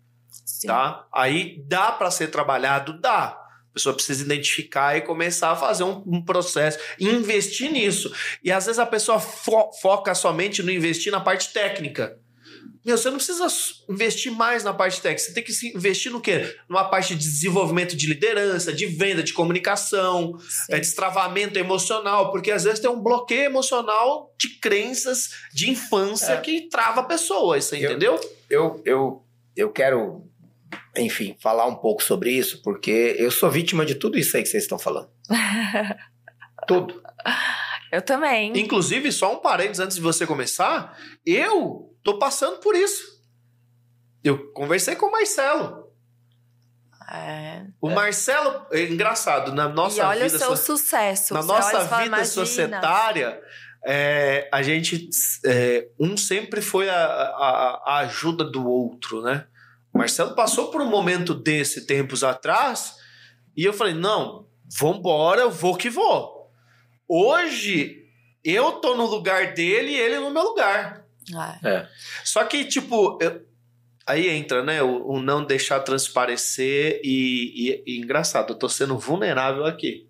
Sim. 0.46 0.68
tá? 0.68 1.06
Aí 1.14 1.62
dá 1.68 1.92
para 1.92 2.12
ser 2.12 2.28
trabalhado, 2.28 3.00
dá. 3.00 3.38
A 3.70 3.74
pessoa 3.74 3.96
precisa 3.96 4.24
identificar 4.24 4.98
e 4.98 5.02
começar 5.02 5.52
a 5.52 5.56
fazer 5.56 5.86
um, 5.86 6.04
um 6.06 6.22
processo, 6.22 6.78
investir 7.00 7.72
nisso. 7.72 8.14
E 8.44 8.52
às 8.52 8.66
vezes 8.66 8.80
a 8.80 8.86
pessoa 8.86 9.18
fo- 9.18 9.72
foca 9.82 10.14
somente 10.14 10.62
no 10.62 10.70
investir 10.72 11.10
na 11.12 11.22
parte 11.22 11.54
técnica. 11.54 12.18
Meu, 12.84 12.98
você 12.98 13.10
não 13.10 13.18
precisa 13.18 13.46
investir 13.90 14.32
mais 14.32 14.64
na 14.64 14.74
parte 14.74 15.00
técnica. 15.02 15.22
Você 15.28 15.34
tem 15.34 15.44
que 15.44 15.54
se 15.54 15.76
investir 15.76 16.12
no 16.12 16.20
quê? 16.20 16.58
Numa 16.68 16.86
parte 16.90 17.14
de 17.16 17.22
desenvolvimento 17.22 17.96
de 17.96 18.08
liderança, 18.08 18.74
de 18.74 18.86
venda, 18.88 19.22
de 19.22 19.34
comunicação, 19.34 20.36
é 20.70 20.80
destravamento 20.80 21.60
emocional, 21.60 22.32
porque 22.32 22.52
às 22.52 22.64
vezes 22.64 22.80
tem 22.80 22.90
um 22.90 23.00
bloqueio 23.02 23.44
emocional 23.44 24.34
de 24.40 24.60
crenças 24.60 25.30
de 25.54 25.70
infância 25.70 26.34
É. 26.34 26.42
que 26.42 26.70
trava 26.70 27.02
a 27.02 27.04
pessoa, 27.04 27.62
você 27.62 27.76
Eu- 27.78 27.90
entendeu? 27.92 28.20
Eu, 28.50 28.82
eu, 28.86 29.26
eu 29.56 29.70
quero 29.72 30.26
enfim, 30.98 31.38
falar 31.42 31.66
um 31.68 31.76
pouco 31.76 32.04
sobre 32.04 32.32
isso, 32.32 32.62
porque 32.64 33.16
eu 33.20 33.30
sou 33.32 33.50
vítima 33.52 33.86
de 33.86 33.96
tudo 33.96 34.18
isso 34.18 34.36
aí 34.36 34.44
que 34.44 34.50
vocês 34.50 34.64
estão 34.64 34.80
falando. 34.80 35.10
tudo. 36.68 37.02
Eu 37.92 38.02
também. 38.02 38.58
Inclusive, 38.58 39.12
só 39.12 39.34
um 39.36 39.40
parênteses 39.40 39.80
antes 39.80 39.96
de 39.98 40.02
você 40.02 40.26
começar, 40.26 40.98
eu 41.26 41.91
tô 42.04 42.18
passando 42.20 42.58
por 42.60 42.76
isso. 42.76 43.20
Eu 44.24 44.52
conversei 44.54 44.96
com 44.96 45.08
o 45.08 45.12
Marcelo. 45.12 45.90
É. 47.12 47.66
O 47.82 47.90
Marcelo, 47.90 48.66
é 48.72 48.84
engraçado, 48.84 49.54
na 49.54 49.68
nossa 49.68 49.98
e 49.98 50.02
olha 50.02 50.24
vida. 50.30 50.36
o 50.38 50.40
seu 50.40 50.56
so- 50.56 50.78
sucesso. 50.78 51.34
na 51.34 51.44
nossa 51.44 51.80
vida 51.84 52.06
"Imagina." 52.06 52.26
societária, 52.26 53.42
é, 53.84 54.48
a 54.52 54.62
gente. 54.62 55.10
é, 55.46 55.88
um 56.00 56.16
sempre 56.16 56.62
foi 56.62 56.90
a, 56.90 56.96
a- 56.96 57.84
a 57.86 57.98
ajuda 58.00 58.46
do 58.46 58.66
outro, 58.66 59.22
né? 59.22 59.46
O 59.94 59.98
Marcelo 59.98 60.36
passou 60.36 60.72
por 60.72 60.80
um 60.82 60.90
momento 60.90 61.34
desse 61.34 61.86
tempos 61.86 62.24
atrás 62.24 62.96
e 63.58 63.66
eu 63.66 63.74
falei: 63.74 63.94
não, 63.94 64.48
vambora, 64.80 65.42
eu 65.42 65.52
vou 65.52 65.76
que 65.76 65.90
vou. 65.90 66.50
Hoje, 67.10 68.06
eu 68.42 68.74
tô 68.74 68.96
no 68.96 69.06
lugar 69.06 69.54
dele 69.54 69.92
e 69.92 69.98
ele 70.00 70.18
no 70.20 70.32
meu 70.32 70.44
lugar. 70.44 71.01
É. 71.64 71.88
Só 72.24 72.44
que, 72.46 72.66
tipo, 72.66 73.18
eu- 73.22 73.42
aí 74.08 74.28
entra, 74.30 74.64
né? 74.64 74.82
O, 74.82 75.14
o 75.14 75.22
não 75.22 75.46
deixar 75.46 75.80
transparecer 75.82 77.00
e, 77.04 77.54
e- 77.70 77.84
e 77.86 78.00
engraçado, 78.00 78.54
eu 78.54 78.58
tô 78.58 78.68
sendo 78.68 78.98
vulnerável 78.98 79.66
aqui. 79.66 80.08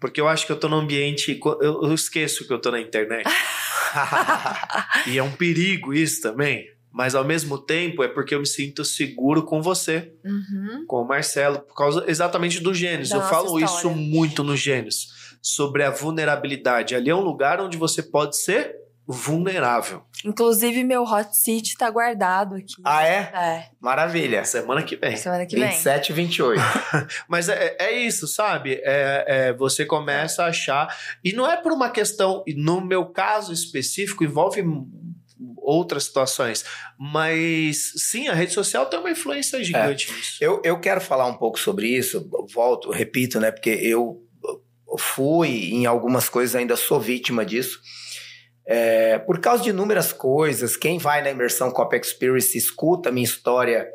Porque 0.00 0.20
eu 0.20 0.28
acho 0.28 0.44
que 0.46 0.52
eu 0.52 0.58
tô 0.60 0.68
num 0.68 0.78
ambiente. 0.78 1.40
Eu, 1.42 1.82
eu 1.84 1.94
esqueço 1.94 2.46
que 2.46 2.52
eu 2.52 2.60
tô 2.60 2.70
na 2.70 2.80
internet. 2.80 3.24
e 5.06 5.18
é 5.18 5.22
um 5.22 5.30
perigo 5.32 5.94
isso 5.94 6.20
também. 6.22 6.66
Mas 6.92 7.14
ao 7.14 7.24
mesmo 7.24 7.58
tempo 7.58 8.02
é 8.04 8.08
porque 8.08 8.34
eu 8.34 8.40
me 8.40 8.46
sinto 8.46 8.84
seguro 8.84 9.42
com 9.44 9.60
você, 9.60 10.12
Uhum. 10.24 10.84
com 10.86 11.02
o 11.02 11.08
Marcelo, 11.08 11.60
por 11.60 11.74
causa 11.74 12.04
exatamente 12.06 12.60
do 12.60 12.72
Gênesis. 12.72 13.10
Da 13.10 13.16
eu 13.16 13.22
falo 13.22 13.58
isso 13.58 13.76
história. 13.76 13.96
muito 13.96 14.44
no 14.44 14.56
Gênesis, 14.56 15.08
sobre 15.42 15.82
a 15.82 15.90
vulnerabilidade. 15.90 16.94
Ali 16.94 17.10
é 17.10 17.14
um 17.14 17.20
lugar 17.22 17.60
onde 17.60 17.76
você 17.76 18.00
pode 18.02 18.36
ser 18.38 18.76
vulnerável. 19.06 20.02
Inclusive, 20.24 20.82
meu 20.82 21.02
hot 21.02 21.36
seat 21.36 21.76
tá 21.76 21.90
guardado 21.90 22.54
aqui. 22.54 22.74
ah, 22.82 23.04
é? 23.04 23.18
É, 23.34 23.68
Maravilha. 23.80 24.44
Semana 24.44 24.82
que 24.82 24.96
vem. 24.96 25.16
semana 25.16 25.44
que 25.44 25.56
vem. 25.56 25.68
27 25.68 26.08
e 26.08 26.12
28. 26.14 26.62
Mas 27.28 27.48
é, 27.48 27.76
é 27.78 27.92
isso, 27.92 28.26
sabe? 28.26 28.80
É, 28.82 29.24
é, 29.26 29.52
você 29.52 29.84
começa 29.84 30.42
a 30.42 30.46
achar. 30.46 30.88
E 31.22 31.32
não 31.32 31.50
é 31.50 31.56
por 31.56 31.72
uma 31.72 31.90
questão. 31.90 32.42
e 32.46 32.54
No 32.54 32.80
meu 32.80 33.06
caso 33.06 33.52
específico, 33.52 34.24
envolve 34.24 34.62
outras 35.58 36.04
situações. 36.04 36.64
Mas 36.98 37.92
sim, 37.96 38.28
a 38.28 38.34
rede 38.34 38.52
social 38.52 38.86
tem 38.86 38.98
uma 38.98 39.10
influência 39.10 39.62
gigante 39.62 40.12
nisso. 40.12 40.38
Eu, 40.40 40.60
eu 40.64 40.78
quero 40.78 41.00
falar 41.00 41.26
um 41.26 41.34
pouco 41.34 41.58
sobre 41.58 41.88
isso, 41.88 42.28
volto, 42.52 42.90
repito, 42.90 43.40
né? 43.40 43.50
Porque 43.50 43.70
eu 43.70 44.22
fui, 44.98 45.70
em 45.72 45.86
algumas 45.86 46.28
coisas 46.28 46.54
ainda 46.54 46.76
sou 46.76 47.00
vítima 47.00 47.44
disso. 47.44 47.80
É, 48.66 49.18
por 49.18 49.40
causa 49.40 49.62
de 49.62 49.70
inúmeras 49.70 50.12
coisas, 50.12 50.76
quem 50.76 50.98
vai 50.98 51.22
na 51.22 51.30
imersão 51.30 51.70
Cop 51.70 51.94
Experience 51.96 52.56
escuta 52.56 53.10
a 53.10 53.12
minha 53.12 53.24
história 53.24 53.88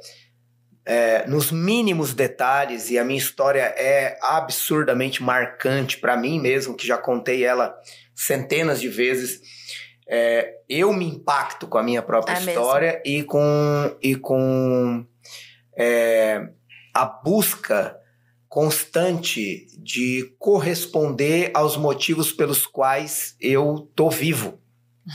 é, 0.86 1.28
nos 1.28 1.52
mínimos 1.52 2.14
detalhes, 2.14 2.90
e 2.90 2.98
a 2.98 3.04
minha 3.04 3.18
história 3.18 3.62
é 3.62 4.18
absurdamente 4.22 5.22
marcante 5.22 6.00
para 6.00 6.18
mim 6.18 6.40
mesmo, 6.40 6.76
que 6.76 6.88
já 6.88 6.98
contei 6.98 7.44
ela 7.44 7.76
centenas 8.16 8.82
de 8.82 8.90
vezes. 8.90 9.40
É, 10.08 10.52
eu 10.68 10.92
me 10.92 11.06
impacto 11.06 11.68
com 11.68 11.78
a 11.78 11.84
minha 11.84 12.02
própria 12.02 12.34
É 12.34 12.40
mesmo. 12.40 12.52
história 12.52 13.02
e 13.06 13.24
com, 13.24 13.96
e 14.02 14.16
com 14.16 15.06
é, 15.78 16.50
a 16.94 17.06
busca 17.06 17.96
constante 18.48 19.68
de 19.78 20.34
corresponder 20.40 21.52
aos 21.54 21.78
motivos 21.78 22.32
pelos 22.32 22.66
quais 22.66 23.36
eu 23.40 23.88
tô 23.96 24.10
vivo. 24.10 24.59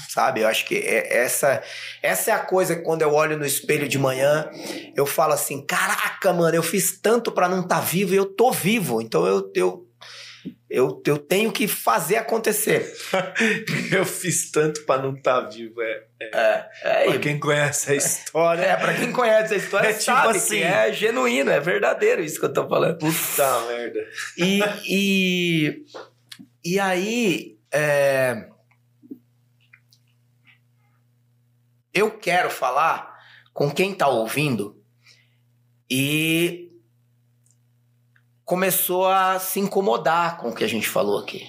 Sabe? 0.08 0.40
Eu 0.40 0.48
acho 0.48 0.64
que 0.64 0.76
é- 0.76 1.16
essa, 1.18 1.62
essa 2.02 2.30
é 2.30 2.34
a 2.34 2.38
coisa 2.38 2.76
que 2.76 2.82
quando 2.82 3.02
eu 3.02 3.12
olho 3.12 3.36
no 3.38 3.46
espelho 3.46 3.88
de 3.88 3.98
manhã, 3.98 4.48
eu 4.96 5.06
falo 5.06 5.32
assim: 5.32 5.64
caraca, 5.64 6.32
mano, 6.32 6.54
eu 6.56 6.62
fiz 6.62 6.98
tanto 7.00 7.30
pra 7.32 7.48
não 7.48 7.60
estar 7.60 7.80
vivo 7.80 8.12
e 8.14 8.16
eu 8.16 8.26
tô 8.26 8.50
vivo. 8.50 9.00
Então 9.02 9.26
eu, 9.26 9.50
eu, 9.54 9.86
eu, 10.68 11.02
eu 11.06 11.18
tenho 11.18 11.52
que 11.52 11.66
fazer 11.68 12.16
acontecer. 12.16 12.92
Eu 13.92 14.04
fiz 14.04 14.50
tanto 14.50 14.84
pra 14.84 14.98
não 15.00 15.14
estar 15.14 15.40
vivo. 15.42 15.80
É, 15.80 16.02
É, 16.20 16.66
é, 16.82 17.04
pra 17.04 17.14
e- 17.16 17.18
quem 17.20 17.38
conhece 17.38 17.92
a 17.92 17.94
história. 17.94 18.62
é, 18.62 18.76
pra 18.76 18.92
quem 18.94 19.12
conhece 19.12 19.54
a 19.54 19.56
história, 19.56 19.88
É 19.88 19.92
tipo 19.92 20.10
assim. 20.10 20.56
que 20.58 20.62
é 20.62 20.92
genuíno, 20.92 21.50
é 21.50 21.60
verdadeiro 21.60 22.22
isso 22.22 22.40
que 22.40 22.46
eu 22.46 22.52
tô 22.52 22.68
falando. 22.68 22.98
Puta 22.98 23.60
merda. 23.68 24.00
E, 24.36 24.60
e, 24.88 25.84
e 26.64 26.80
aí, 26.80 27.56
é, 27.72 28.46
eu 31.94 32.10
quero 32.18 32.50
falar 32.50 33.14
com 33.52 33.70
quem 33.70 33.92
está 33.92 34.08
ouvindo 34.08 34.82
e 35.90 36.70
começou 38.44 39.06
a 39.06 39.38
se 39.38 39.60
incomodar 39.60 40.38
com 40.38 40.50
o 40.50 40.54
que 40.54 40.64
a 40.64 40.68
gente 40.68 40.88
falou 40.88 41.18
aqui. 41.20 41.42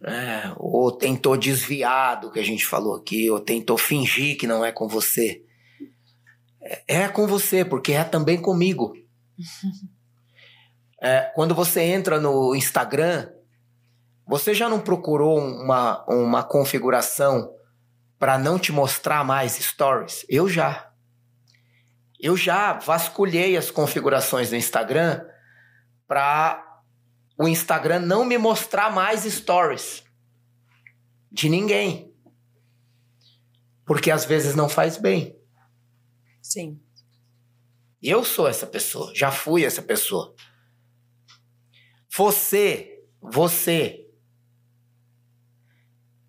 né? 0.00 0.54
ou 0.56 0.90
tentou 0.90 1.36
desviar 1.36 2.18
do 2.20 2.32
que 2.32 2.40
a 2.40 2.44
gente 2.44 2.64
falou 2.64 2.94
aqui, 2.96 3.30
ou 3.30 3.38
tentou 3.38 3.76
fingir 3.76 4.38
que 4.38 4.46
não 4.46 4.64
é 4.64 4.72
com 4.72 4.88
você. 4.88 5.44
É- 6.62 6.82
É 7.04 7.08
com 7.08 7.26
você, 7.26 7.64
porque 7.66 7.92
é 7.92 8.02
também 8.04 8.40
comigo. 8.40 8.94
É, 11.02 11.22
quando 11.34 11.54
você 11.54 11.80
entra 11.80 12.20
no 12.20 12.54
Instagram, 12.54 13.30
você 14.26 14.52
já 14.52 14.68
não 14.68 14.78
procurou 14.78 15.38
uma, 15.38 16.04
uma 16.06 16.42
configuração 16.42 17.54
para 18.20 18.38
não 18.38 18.58
te 18.58 18.70
mostrar 18.70 19.24
mais 19.24 19.52
stories? 19.52 20.26
Eu 20.28 20.46
já. 20.46 20.92
Eu 22.20 22.36
já 22.36 22.74
vasculhei 22.74 23.56
as 23.56 23.70
configurações 23.70 24.50
do 24.50 24.56
Instagram 24.56 25.26
para 26.06 26.82
o 27.38 27.48
Instagram 27.48 28.00
não 28.00 28.22
me 28.26 28.36
mostrar 28.36 28.92
mais 28.92 29.22
stories 29.22 30.04
de 31.32 31.48
ninguém. 31.48 32.14
Porque 33.86 34.10
às 34.10 34.26
vezes 34.26 34.54
não 34.54 34.68
faz 34.68 34.98
bem. 34.98 35.40
Sim. 36.42 36.78
Eu 38.02 38.22
sou 38.22 38.46
essa 38.46 38.66
pessoa, 38.66 39.14
já 39.14 39.32
fui 39.32 39.64
essa 39.64 39.80
pessoa. 39.80 40.34
Você, 42.14 43.02
você 43.22 44.06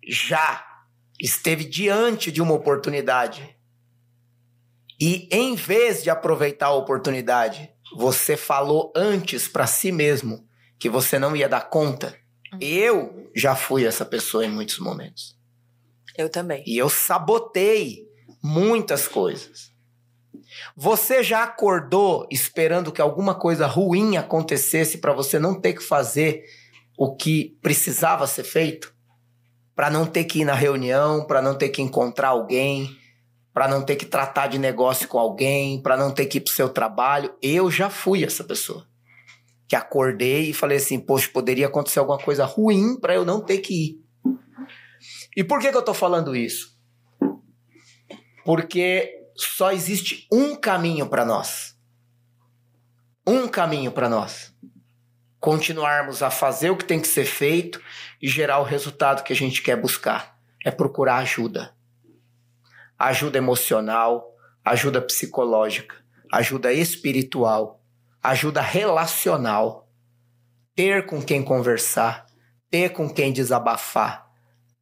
já 0.02 0.71
esteve 1.22 1.64
diante 1.64 2.30
de 2.32 2.42
uma 2.42 2.52
oportunidade 2.52 3.56
e 5.04 5.28
em 5.32 5.56
vez 5.56 6.00
de 6.04 6.10
aproveitar 6.10 6.66
a 6.66 6.74
oportunidade, 6.74 7.68
você 7.96 8.36
falou 8.36 8.92
antes 8.94 9.48
para 9.48 9.66
si 9.66 9.90
mesmo 9.90 10.46
que 10.78 10.88
você 10.88 11.18
não 11.18 11.34
ia 11.34 11.48
dar 11.48 11.62
conta. 11.62 12.16
Eu 12.60 13.28
já 13.34 13.56
fui 13.56 13.84
essa 13.84 14.04
pessoa 14.04 14.46
em 14.46 14.48
muitos 14.48 14.78
momentos. 14.78 15.36
Eu 16.16 16.28
também. 16.28 16.62
E 16.64 16.78
eu 16.78 16.88
sabotei 16.88 18.06
muitas 18.40 19.08
coisas. 19.08 19.72
Você 20.76 21.20
já 21.20 21.42
acordou 21.42 22.28
esperando 22.30 22.92
que 22.92 23.00
alguma 23.00 23.34
coisa 23.34 23.66
ruim 23.66 24.16
acontecesse 24.16 24.98
para 24.98 25.12
você 25.12 25.36
não 25.36 25.60
ter 25.60 25.72
que 25.72 25.82
fazer 25.82 26.44
o 26.96 27.16
que 27.16 27.58
precisava 27.60 28.24
ser 28.28 28.44
feito? 28.44 28.94
Para 29.74 29.90
não 29.90 30.06
ter 30.06 30.24
que 30.24 30.40
ir 30.40 30.44
na 30.44 30.54
reunião, 30.54 31.26
para 31.26 31.40
não 31.40 31.56
ter 31.56 31.70
que 31.70 31.80
encontrar 31.80 32.28
alguém, 32.28 32.96
para 33.52 33.68
não 33.68 33.82
ter 33.82 33.96
que 33.96 34.06
tratar 34.06 34.46
de 34.46 34.58
negócio 34.58 35.08
com 35.08 35.18
alguém, 35.18 35.80
para 35.82 35.96
não 35.96 36.10
ter 36.10 36.26
que 36.26 36.38
ir 36.38 36.40
pro 36.40 36.52
seu 36.52 36.68
trabalho? 36.68 37.34
Eu 37.42 37.70
já 37.70 37.90
fui 37.90 38.24
essa 38.24 38.44
pessoa. 38.44 38.86
Que 39.68 39.76
acordei 39.76 40.50
e 40.50 40.54
falei 40.54 40.78
assim: 40.78 40.98
"Poxa, 40.98 41.30
poderia 41.32 41.66
acontecer 41.66 41.98
alguma 41.98 42.18
coisa 42.18 42.44
ruim 42.44 42.98
para 42.98 43.14
eu 43.14 43.24
não 43.24 43.40
ter 43.40 43.58
que 43.58 43.74
ir". 43.74 44.02
E 45.36 45.42
por 45.42 45.60
que, 45.60 45.70
que 45.70 45.76
eu 45.76 45.84
tô 45.84 45.94
falando 45.94 46.36
isso? 46.36 46.76
Porque 48.44 49.10
só 49.36 49.72
existe 49.72 50.26
um 50.30 50.54
caminho 50.56 51.08
para 51.08 51.24
nós. 51.24 51.76
Um 53.26 53.48
caminho 53.48 53.92
para 53.92 54.08
nós. 54.08 54.52
Continuarmos 55.40 56.22
a 56.22 56.30
fazer 56.30 56.70
o 56.70 56.76
que 56.76 56.84
tem 56.84 57.00
que 57.00 57.08
ser 57.08 57.24
feito 57.24 57.80
e 58.22 58.28
gerar 58.28 58.60
o 58.60 58.64
resultado 58.64 59.24
que 59.24 59.32
a 59.32 59.36
gente 59.36 59.60
quer 59.60 59.76
buscar. 59.76 60.38
É 60.64 60.70
procurar 60.70 61.16
ajuda. 61.16 61.74
Ajuda 62.98 63.36
emocional, 63.36 64.32
ajuda 64.64 65.02
psicológica, 65.02 65.96
ajuda 66.32 66.72
espiritual, 66.72 67.82
ajuda 68.22 68.60
relacional. 68.60 69.88
Ter 70.74 71.04
com 71.04 71.20
quem 71.20 71.42
conversar, 71.42 72.24
ter 72.70 72.90
com 72.90 73.12
quem 73.12 73.32
desabafar, 73.32 74.26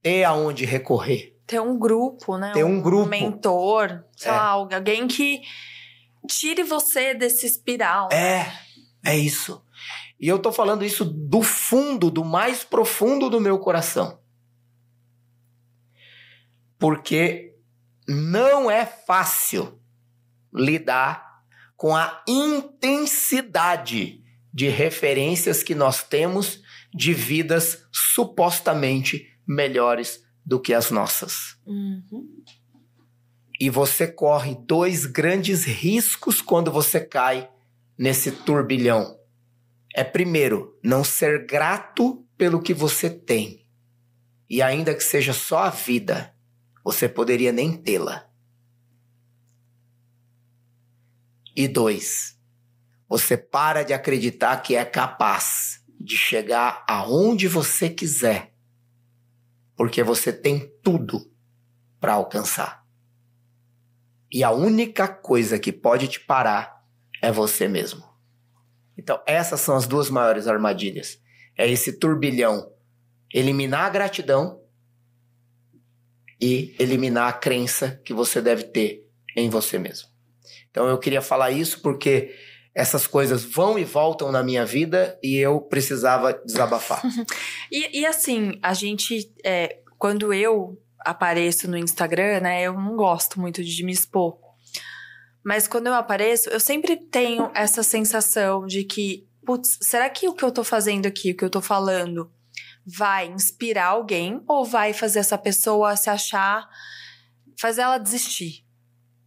ter 0.03 0.23
aonde 0.23 0.65
recorrer. 0.65 1.37
Ter 1.47 1.61
um 1.61 1.77
grupo, 1.77 2.37
né? 2.37 2.53
Ter 2.53 2.63
um 2.63 2.81
grupo. 2.81 3.09
mentor, 3.09 4.05
sei 4.17 4.31
É. 4.31 4.35
lá, 4.35 4.43
alguém 4.51 5.09
que 5.09 5.41
tire 6.29 6.63
você 6.63 7.13
desse 7.15 7.47
espiral. 7.47 8.09
É, 8.13 8.53
é 9.05 9.17
isso. 9.17 9.65
E 10.21 10.29
eu 10.29 10.39
tô 10.39 10.53
falando 10.53 10.85
isso 10.85 11.05
do 11.05 11.43
fundo, 11.43 12.11
do 12.11 12.23
mais 12.23 12.63
profundo 12.63 13.31
do 13.31 13.41
meu 13.41 13.59
coração. 13.59 14.21
Porque 16.79 17.57
não 18.07 18.71
é 18.71 18.85
fácil 18.85 19.81
lidar 20.53 21.43
com 21.77 21.97
a 21.97 22.23
intensidade 22.29 24.23
de 24.53 24.69
referências 24.69 25.63
que 25.63 25.75
nós 25.75 26.03
temos 26.03 26.63
de 26.93 27.15
vidas 27.15 27.87
supostamente 27.91 29.27
melhores 29.47 30.23
do 30.45 30.61
que 30.61 30.75
as 30.75 30.91
nossas. 30.91 31.57
Uhum. 31.65 32.43
E 33.59 33.71
você 33.71 34.07
corre 34.07 34.55
dois 34.67 35.07
grandes 35.07 35.65
riscos 35.65 36.43
quando 36.43 36.71
você 36.71 37.01
cai 37.01 37.49
nesse 37.97 38.33
turbilhão. 38.33 39.20
É 39.95 40.05
primeiro, 40.05 40.79
não 40.83 41.03
ser 41.03 41.47
grato 41.47 42.25
pelo 42.37 42.63
que 42.63 42.73
você 42.73 43.11
tem. 43.11 43.67
E 44.49 44.63
ainda 44.63 44.95
que 44.95 45.03
seja 45.03 45.33
só 45.33 45.65
a 45.65 45.71
vida, 45.71 46.35
você 46.85 47.09
poderia 47.09 47.53
nem 47.53 47.77
tê-la. 47.77 48.29
E 51.55 51.69
dois, 51.69 52.39
você 53.09 53.37
para 53.37 53.83
de 53.83 53.93
acreditar 53.93 54.57
que 54.63 54.77
é 54.77 54.85
capaz 54.85 55.85
de 56.01 56.17
chegar 56.17 56.85
aonde 56.89 57.47
você 57.47 57.91
quiser, 57.91 58.55
porque 59.77 60.03
você 60.03 60.33
tem 60.33 60.73
tudo 60.83 61.31
para 62.01 62.15
alcançar. 62.15 62.87
E 64.33 64.45
a 64.45 64.51
única 64.51 65.09
coisa 65.09 65.59
que 65.59 65.73
pode 65.73 66.09
te 66.09 66.21
parar 66.21 66.87
é 67.21 67.31
você 67.31 67.67
mesmo. 67.67 68.10
Então, 68.97 69.21
essas 69.27 69.61
são 69.61 69.77
as 69.77 69.87
duas 69.87 70.11
maiores 70.11 70.47
armadilhas. 70.47 71.19
É 71.57 71.69
esse 71.69 71.99
turbilhão 71.99 72.71
eliminar 73.33 73.87
a 73.87 73.91
gratidão 73.91 74.61
e 76.41 76.75
eliminar 76.79 77.29
a 77.29 77.33
crença 77.33 78.01
que 78.05 78.13
você 78.13 78.41
deve 78.41 78.65
ter 78.65 79.07
em 79.37 79.49
você 79.49 79.79
mesmo. 79.79 80.09
Então, 80.71 80.89
eu 80.89 80.99
queria 80.99 81.23
falar 81.23 81.51
isso 81.51 81.81
porque 81.81 82.35
essas 82.75 83.07
coisas 83.07 83.45
vão 83.45 83.79
e 83.79 83.85
voltam 83.85 84.31
na 84.31 84.43
minha 84.43 84.65
vida 84.65 85.19
e 85.23 85.37
eu 85.37 85.61
precisava 85.61 86.33
desabafar. 86.33 87.03
e, 87.71 88.01
e, 88.01 88.07
assim, 88.07 88.59
a 88.63 88.73
gente, 88.73 89.33
é, 89.45 89.81
quando 89.99 90.33
eu 90.33 90.81
apareço 91.01 91.69
no 91.69 91.77
Instagram, 91.77 92.41
né, 92.41 92.63
eu 92.63 92.75
não 92.75 92.97
gosto 92.97 93.41
muito 93.41 93.63
de 93.63 93.85
me 93.85 93.93
expor. 93.93 94.39
Mas 95.45 95.67
quando 95.67 95.87
eu 95.87 95.95
apareço, 95.95 96.49
eu 96.51 96.61
sempre 96.61 96.97
tenho 96.97 97.51
essa 97.55 97.83
sensação 97.83 98.67
de 98.67 98.85
que, 98.85 99.27
putz, 99.45 99.79
será 99.81 100.09
que 100.11 100.29
o 100.29 100.35
que 100.35 100.45
eu 100.45 100.53
tô 100.53 100.63
fazendo 100.63 101.07
aqui, 101.07 101.33
o 101.33 101.37
que 101.37 101.45
eu 101.45 101.51
tô 101.51 101.61
falando, 101.61 102.31
vai 102.85 103.29
inspirar 103.29 103.87
alguém 103.87 104.43
ou 104.47 104.65
vai 104.65 104.93
fazer 104.93 105.19
essa 105.19 105.39
pessoa 105.39 105.97
se 105.97 106.11
achar, 106.11 106.69
fazer 107.59 107.83
ela 107.83 107.99
desistir? 107.99 108.65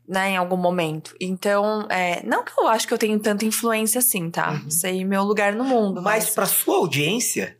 né, 0.07 0.31
em 0.31 0.37
algum 0.37 0.57
momento. 0.57 1.15
Então, 1.19 1.87
é, 1.89 2.21
não 2.25 2.43
que 2.43 2.51
eu 2.57 2.67
acho 2.67 2.87
que 2.87 2.93
eu 2.93 2.97
tenho 2.97 3.17
tanta 3.19 3.45
influência 3.45 3.99
assim, 3.99 4.29
tá? 4.29 4.51
Uhum. 4.51 4.69
Sei 4.69 5.05
meu 5.05 5.23
lugar 5.23 5.53
no 5.53 5.63
mundo. 5.63 6.01
Mas, 6.01 6.25
mas 6.25 6.35
para 6.35 6.45
sua 6.45 6.75
audiência, 6.75 7.57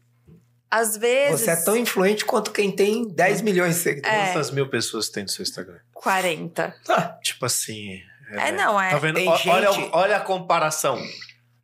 às 0.70 0.98
vezes. 0.98 1.42
Você 1.42 1.52
é 1.52 1.56
tão 1.56 1.78
influente 1.78 2.26
quanto 2.26 2.52
quem 2.52 2.72
tem 2.72 3.08
10 3.08 3.42
milhões 3.42 3.76
de 3.76 3.82
seguidores. 3.82 4.18
É. 4.18 4.34
Quantas 4.34 4.52
mil 4.52 4.68
pessoas 4.70 5.08
tem 5.08 5.24
no 5.24 5.30
seu 5.30 5.44
Instagram? 5.44 5.78
40. 5.94 6.76
Ah, 6.90 7.20
tipo 7.22 7.46
assim. 7.46 8.02
É, 8.34 8.50
é, 8.50 8.52
não, 8.52 8.80
é. 8.80 8.90
Tá 8.90 8.98
vendo? 8.98 9.16
Tem 9.16 9.28
olha, 9.28 9.72
gente... 9.72 9.90
olha 9.92 10.18
a 10.18 10.20
comparação. 10.20 11.02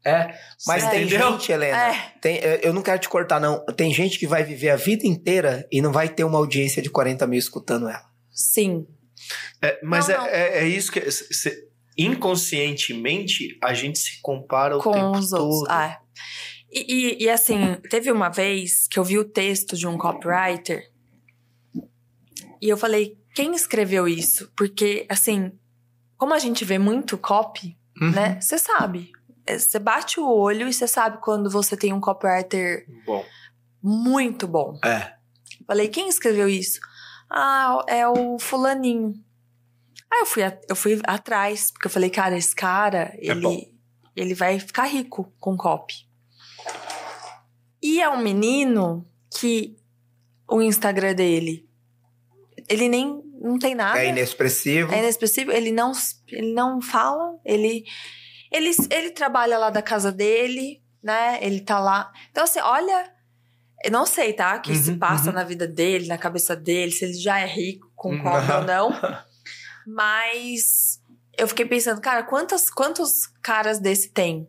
É, 0.05 0.33
mas 0.65 0.83
Você 0.83 0.89
tem 0.91 1.05
entendeu? 1.05 1.31
gente, 1.33 1.51
Helena. 1.51 1.77
É. 1.77 2.13
Tem, 2.21 2.39
eu 2.63 2.73
não 2.73 2.81
quero 2.81 2.99
te 2.99 3.09
cortar, 3.09 3.39
não. 3.39 3.65
Tem 3.65 3.93
gente 3.93 4.17
que 4.17 4.25
vai 4.25 4.43
viver 4.43 4.69
a 4.69 4.75
vida 4.75 5.05
inteira 5.05 5.67
e 5.71 5.81
não 5.81 5.91
vai 5.91 6.07
ter 6.07 6.23
uma 6.23 6.37
audiência 6.37 6.81
de 6.81 6.89
40 6.89 7.27
mil 7.27 7.37
escutando 7.37 7.87
ela. 7.89 8.05
Sim. 8.31 8.87
É, 9.61 9.79
mas 9.83 10.07
não, 10.07 10.15
é, 10.15 10.17
não. 10.17 10.25
É, 10.27 10.59
é, 10.59 10.67
isso 10.67 10.91
que. 10.91 11.11
Se, 11.11 11.67
inconscientemente, 11.97 13.57
a 13.61 13.73
gente 13.73 13.99
se 13.99 14.21
compara 14.21 14.77
o 14.77 14.81
Com 14.81 14.93
tempo 14.93 15.17
os 15.17 15.29
todo. 15.31 15.43
Outros. 15.43 15.69
Ah. 15.69 15.99
E, 16.71 16.85
e, 16.87 17.23
e, 17.25 17.29
assim, 17.29 17.75
teve 17.89 18.09
uma 18.09 18.29
vez 18.29 18.87
que 18.87 18.97
eu 18.97 19.03
vi 19.03 19.17
o 19.17 19.25
texto 19.25 19.75
de 19.75 19.85
um 19.85 19.97
copywriter 19.97 20.83
e 22.61 22.69
eu 22.69 22.77
falei, 22.77 23.17
quem 23.33 23.53
escreveu 23.55 24.07
isso? 24.07 24.51
Porque, 24.55 25.05
assim, 25.09 25.51
como 26.19 26.33
a 26.33 26.37
gente 26.37 26.65
vê 26.65 26.77
muito 26.77 27.17
copy, 27.17 27.77
uhum. 27.99 28.11
né? 28.11 28.39
Você 28.41 28.59
sabe. 28.59 29.13
É, 29.47 29.57
você 29.57 29.79
bate 29.79 30.19
o 30.19 30.27
olho 30.29 30.67
e 30.67 30.73
você 30.73 30.85
sabe 30.85 31.19
quando 31.21 31.49
você 31.49 31.77
tem 31.77 31.93
um 31.93 32.01
copywriter 32.01 32.85
bom. 33.05 33.25
muito 33.81 34.45
bom. 34.45 34.77
É. 34.83 35.13
Falei, 35.65 35.87
quem 35.87 36.09
escreveu 36.09 36.49
isso? 36.49 36.81
Ah, 37.31 37.85
é 37.87 38.05
o 38.05 38.37
fulaninho. 38.37 39.13
Aí 40.11 40.19
eu 40.19 40.25
fui, 40.25 40.43
eu 40.67 40.75
fui 40.75 40.99
atrás, 41.05 41.71
porque 41.71 41.87
eu 41.87 41.91
falei, 41.91 42.09
cara, 42.09 42.37
esse 42.37 42.53
cara, 42.53 43.13
é 43.15 43.27
ele, 43.27 43.73
ele 44.13 44.33
vai 44.33 44.59
ficar 44.59 44.85
rico 44.85 45.31
com 45.39 45.55
copy. 45.55 46.05
E 47.81 48.01
é 48.01 48.09
um 48.09 48.21
menino 48.21 49.07
que 49.39 49.77
o 50.45 50.61
Instagram 50.61 51.15
dele, 51.15 51.69
ele 52.67 52.89
nem 52.89 53.23
não 53.39 53.57
tem 53.57 53.73
nada. 53.73 53.99
É 53.99 54.09
inexpressivo. 54.09 54.93
É 54.93 54.99
inexpressivo, 54.99 55.51
ele 55.51 55.71
não, 55.71 55.91
ele 56.27 56.53
não 56.53 56.81
fala, 56.81 57.37
ele, 57.45 57.85
ele, 58.51 58.71
ele 58.89 59.11
trabalha 59.11 59.57
lá 59.57 59.69
da 59.69 59.81
casa 59.81 60.11
dele, 60.11 60.81
né? 61.01 61.39
Ele 61.41 61.61
tá 61.61 61.79
lá. 61.79 62.11
Então, 62.31 62.43
assim, 62.43 62.59
olha, 62.59 63.11
eu 63.83 63.91
não 63.91 64.05
sei, 64.05 64.33
tá? 64.33 64.59
Que 64.59 64.71
uhum, 64.71 64.83
se 64.83 64.93
passa 64.97 65.29
uhum. 65.29 65.35
na 65.35 65.43
vida 65.43 65.65
dele, 65.65 66.07
na 66.07 66.17
cabeça 66.17 66.55
dele, 66.55 66.91
se 66.91 67.05
ele 67.05 67.13
já 67.13 67.39
é 67.39 67.45
rico 67.45 67.89
com 67.95 68.11
uhum. 68.11 68.23
cobra 68.23 68.59
ou 68.59 68.65
não. 68.65 68.91
Mas 69.87 71.01
eu 71.37 71.47
fiquei 71.47 71.65
pensando, 71.65 72.01
cara, 72.01 72.23
quantas, 72.23 72.69
quantos 72.69 73.25
caras 73.41 73.79
desse 73.79 74.09
tem? 74.09 74.47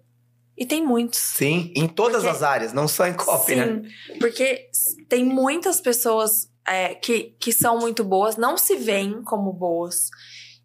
E 0.59 0.67
tem 0.67 0.85
muitos. 0.85 1.19
Sim, 1.19 1.73
em 1.75 1.89
todas 1.89 2.23
porque, 2.23 2.37
as 2.37 2.43
áreas, 2.43 2.73
não 2.73 2.87
só 2.87 3.07
em 3.07 3.15
copy, 3.15 3.55
sim, 3.55 3.57
né? 3.57 3.83
Porque 4.19 4.69
tem 5.09 5.25
muitas 5.25 5.81
pessoas 5.81 6.51
é, 6.67 6.95
que, 6.95 7.35
que 7.39 7.53
são 7.53 7.79
muito 7.79 8.05
boas, 8.05 8.37
não 8.37 8.57
se 8.57 8.77
veem 8.77 9.23
como 9.23 9.53
boas. 9.53 10.09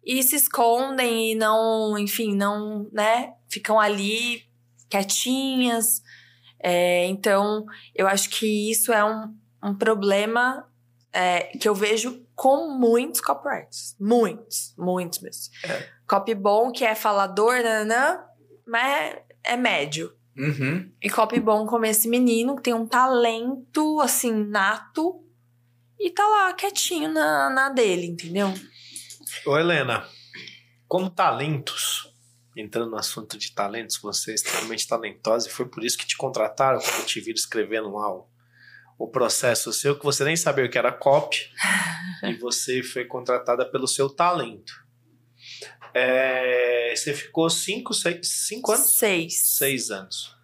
E 0.04 0.22
se 0.22 0.36
escondem 0.36 1.32
e 1.32 1.34
não, 1.34 1.98
enfim, 1.98 2.34
não, 2.34 2.88
né? 2.92 3.32
Ficam 3.48 3.80
ali 3.80 4.44
quietinhas. 4.88 6.02
É, 6.62 7.06
então, 7.06 7.66
eu 7.94 8.06
acho 8.06 8.30
que 8.30 8.70
isso 8.70 8.92
é 8.92 9.04
um, 9.04 9.34
um 9.62 9.74
problema 9.74 10.64
é, 11.12 11.44
que 11.58 11.68
eu 11.68 11.74
vejo 11.74 12.24
com 12.36 12.78
muitos 12.78 13.20
copywriters. 13.20 13.96
Muitos, 13.98 14.74
muitos 14.78 15.18
mesmo. 15.20 15.52
É. 15.64 15.88
Copy 16.06 16.34
bom, 16.34 16.70
que 16.70 16.84
é 16.84 16.94
falador, 16.94 17.62
nanã, 17.62 18.20
mas 18.66 19.16
é, 19.42 19.56
médio. 19.56 20.12
Uhum. 20.36 20.92
E 21.02 21.08
copy 21.08 21.40
bom 21.40 21.66
como 21.66 21.86
esse 21.86 22.08
menino, 22.08 22.54
que 22.56 22.62
tem 22.62 22.74
um 22.74 22.86
talento, 22.86 24.00
assim, 24.00 24.32
nato, 24.32 25.25
e 25.98 26.10
tá 26.10 26.26
lá 26.26 26.52
quietinho 26.52 27.10
na, 27.12 27.50
na 27.50 27.68
dele, 27.68 28.06
entendeu? 28.06 28.52
Ô, 29.44 29.56
Helena, 29.56 30.06
como 30.88 31.10
talentos, 31.10 32.12
entrando 32.56 32.90
no 32.90 32.96
assunto 32.96 33.36
de 33.36 33.52
talentos, 33.52 33.98
você 33.98 34.32
é 34.32 34.34
extremamente 34.34 34.86
talentosa 34.86 35.48
e 35.48 35.50
foi 35.50 35.66
por 35.66 35.84
isso 35.84 35.98
que 35.98 36.06
te 36.06 36.16
contrataram 36.16 36.80
quando 36.80 37.06
te 37.06 37.20
viram 37.20 37.36
escrevendo 37.36 37.92
lá 37.92 38.12
o, 38.12 38.28
o 38.98 39.08
processo 39.08 39.72
seu, 39.72 39.98
que 39.98 40.04
você 40.04 40.24
nem 40.24 40.36
sabia 40.36 40.64
o 40.64 40.70
que 40.70 40.78
era 40.78 40.92
copy, 40.92 41.38
e 42.24 42.34
você 42.34 42.82
foi 42.82 43.04
contratada 43.04 43.64
pelo 43.70 43.88
seu 43.88 44.08
talento. 44.08 44.84
É, 45.94 46.94
você 46.94 47.14
ficou 47.14 47.48
cinco, 47.48 47.94
seis, 47.94 48.28
cinco 48.46 48.72
anos? 48.72 48.98
Seis. 48.98 49.56
Seis 49.56 49.90
anos. 49.90 50.35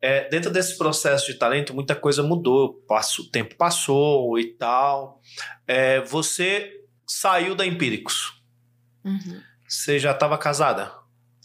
É, 0.00 0.28
dentro 0.28 0.50
desse 0.50 0.76
processo 0.76 1.26
de 1.26 1.38
talento, 1.38 1.74
muita 1.74 1.94
coisa 1.94 2.22
mudou, 2.22 2.74
passo, 2.86 3.22
o 3.22 3.30
tempo 3.30 3.54
passou 3.56 4.38
e 4.38 4.52
tal. 4.54 5.20
É, 5.66 6.00
você 6.02 6.70
saiu 7.06 7.54
da 7.54 7.64
Empíricos. 7.66 8.42
Uhum. 9.04 9.40
Você 9.66 9.98
já 9.98 10.12
estava 10.12 10.36
casada? 10.36 10.92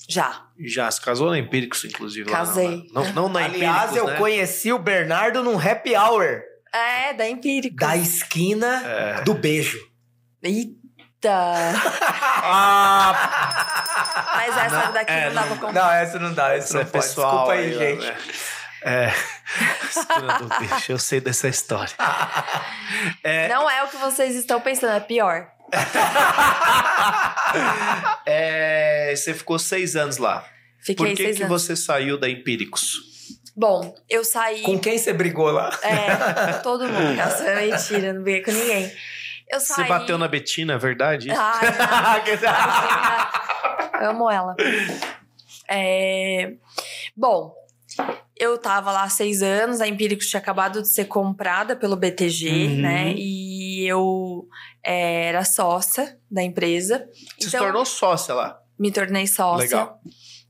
Já. 0.10 0.48
Já, 0.60 0.90
se 0.92 1.00
casou 1.02 1.30
na 1.30 1.38
Empíricos, 1.40 1.84
inclusive. 1.86 2.30
Casei. 2.30 2.88
Lá, 2.92 3.04
não, 3.06 3.14
não 3.14 3.30
na 3.30 3.46
Aliás, 3.46 3.96
eu 3.96 4.06
né? 4.08 4.18
conheci 4.18 4.72
o 4.74 4.80
Bernardo 4.80 5.44
num 5.44 5.58
happy 5.58 5.96
hour. 5.96 6.42
É, 6.74 7.14
da 7.14 7.28
Empíricos. 7.30 7.78
Da 7.78 7.96
esquina 7.96 8.82
É. 8.86 9.24
do 9.24 9.34
beijo. 9.34 9.80
Eita! 10.44 10.81
Ah, 12.44 14.34
Mas 14.36 14.58
essa 14.58 14.86
Não, 14.86 14.94
daqui 14.94 15.12
é, 15.12 15.30
não 15.30 15.36
dá 15.36 15.44
pra 15.56 15.72
não- 15.72 15.92
essa 15.92 16.20
não 16.20 16.34
dá, 16.34 16.56
essa 16.56 16.66
isso 16.66 16.74
não 16.74 16.82
é 16.82 16.86
pode. 16.86 17.06
pessoal. 17.06 17.32
Desculpa 17.32 17.54
aí, 17.54 17.74
gente. 17.74 18.06
né? 18.08 18.18
É. 18.84 19.14
Do 20.40 20.50
eu 20.92 20.98
sei 20.98 21.22
dessa 21.22 21.48
história. 21.48 21.94
É, 23.24 23.48
Não 23.48 23.70
é 23.70 23.84
o 23.84 23.88
que 23.88 23.98
vocês 23.98 24.36
estão 24.36 24.60
pensando, 24.60 24.94
é 24.94 25.00
pior. 25.00 25.48
é, 28.26 29.14
você 29.16 29.34
ficou 29.34 29.58
seis 29.60 29.96
anos 29.96 30.18
lá. 30.18 30.46
Fiquei 30.80 30.96
Por 30.96 31.08
que, 31.16 31.24
seis 31.24 31.38
que 31.38 31.44
anos. 31.44 31.62
você 31.64 31.76
saiu 31.76 32.18
da 32.20 32.30
Empíricos? 32.30 33.10
Bom, 33.56 33.94
eu 34.10 34.24
saí. 34.24 34.62
Com 34.64 34.80
quem 34.80 34.98
você 34.98 35.14
brigou 35.14 35.52
lá? 35.52 35.70
É, 35.84 36.54
com 36.54 36.62
todo 36.62 36.88
mundo. 36.88 37.14
Nossa, 37.16 37.44
é 37.44 37.68
mentira, 37.68 38.14
não 38.14 38.24
briguei 38.24 38.42
com 38.44 38.52
ninguém. 38.52 38.92
Eu 39.52 39.60
saí. 39.60 39.84
Você 39.84 39.90
bateu 39.90 40.18
na 40.18 40.28
Betina, 40.28 40.74
é 40.74 40.78
verdade? 40.78 41.30
Ai. 41.32 42.22
Eu 44.02 44.10
amo 44.10 44.30
ela. 44.30 44.56
É, 45.70 46.54
Bom, 47.16 47.54
eu 48.38 48.58
tava 48.58 48.92
lá 48.92 49.04
há 49.04 49.10
seis 49.10 49.42
anos, 49.44 49.82
a 49.82 49.88
Empíricos 49.88 50.28
tinha 50.28 50.40
acabado 50.40 50.82
de 50.82 50.88
ser 50.88 51.06
comprada 51.06 51.76
pelo 51.76 51.96
BTG, 51.96 52.50
Uhum. 52.50 52.82
né? 52.82 53.14
E 53.16 53.86
eu 53.88 54.48
é, 54.84 55.26
era 55.28 55.44
sócia 55.44 56.18
da 56.30 56.42
empresa. 56.42 57.08
Você 57.38 57.50
se 57.50 57.56
Então, 57.56 57.66
tornou 57.66 57.86
sócia 57.86 58.34
lá. 58.34 58.60
me 58.80 58.92
tornei 58.92 59.28
sócia. 59.28 59.64
Legal. 59.66 60.00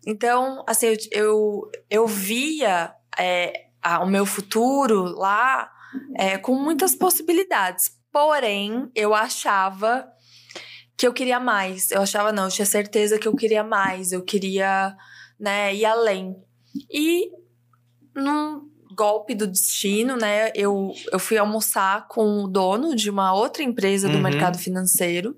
Então, 0.08 0.64
assim, 0.68 0.88
eu, 0.88 0.96
eu, 1.12 1.72
eu 1.90 2.08
via 2.08 2.94
é, 3.18 3.66
a- 3.82 4.00
o 4.04 4.08
meu 4.08 4.26
futuro 4.26 5.04
lá 5.18 5.70
é, 6.16 6.38
com 6.38 6.56
muitas 6.56 6.96
possibilidades. 6.96 7.92
Porém, 8.12 8.90
eu 8.96 9.14
achava 9.14 10.08
que 10.98 11.08
eu 11.08 11.14
queria 11.14 11.40
mais. 11.40 11.92
Eu 11.92 12.02
achava, 12.02 12.32
não, 12.32 12.46
eu 12.46 12.50
tinha 12.52 12.66
certeza 12.66 13.18
que 13.18 13.28
eu 13.28 13.36
queria 13.36 13.64
mais. 13.64 14.12
Eu 14.12 14.24
queria, 14.24 14.96
né, 15.40 15.74
ir 15.74 15.86
além. 15.86 16.36
E 16.92 17.32
num 18.16 18.70
golpe 18.96 19.34
do 19.34 19.48
destino, 19.48 20.18
né, 20.18 20.52
eu, 20.54 20.92
eu 21.12 21.18
fui 21.20 21.38
almoçar 21.38 22.08
com 22.10 22.44
o 22.44 22.48
dono 22.48 22.96
de 22.96 23.10
uma 23.10 23.34
outra 23.34 23.64
empresa 23.64 24.10
do 24.10 24.16
Uhum. 24.18 24.24
mercado 24.24 24.58
financeiro. 24.58 25.36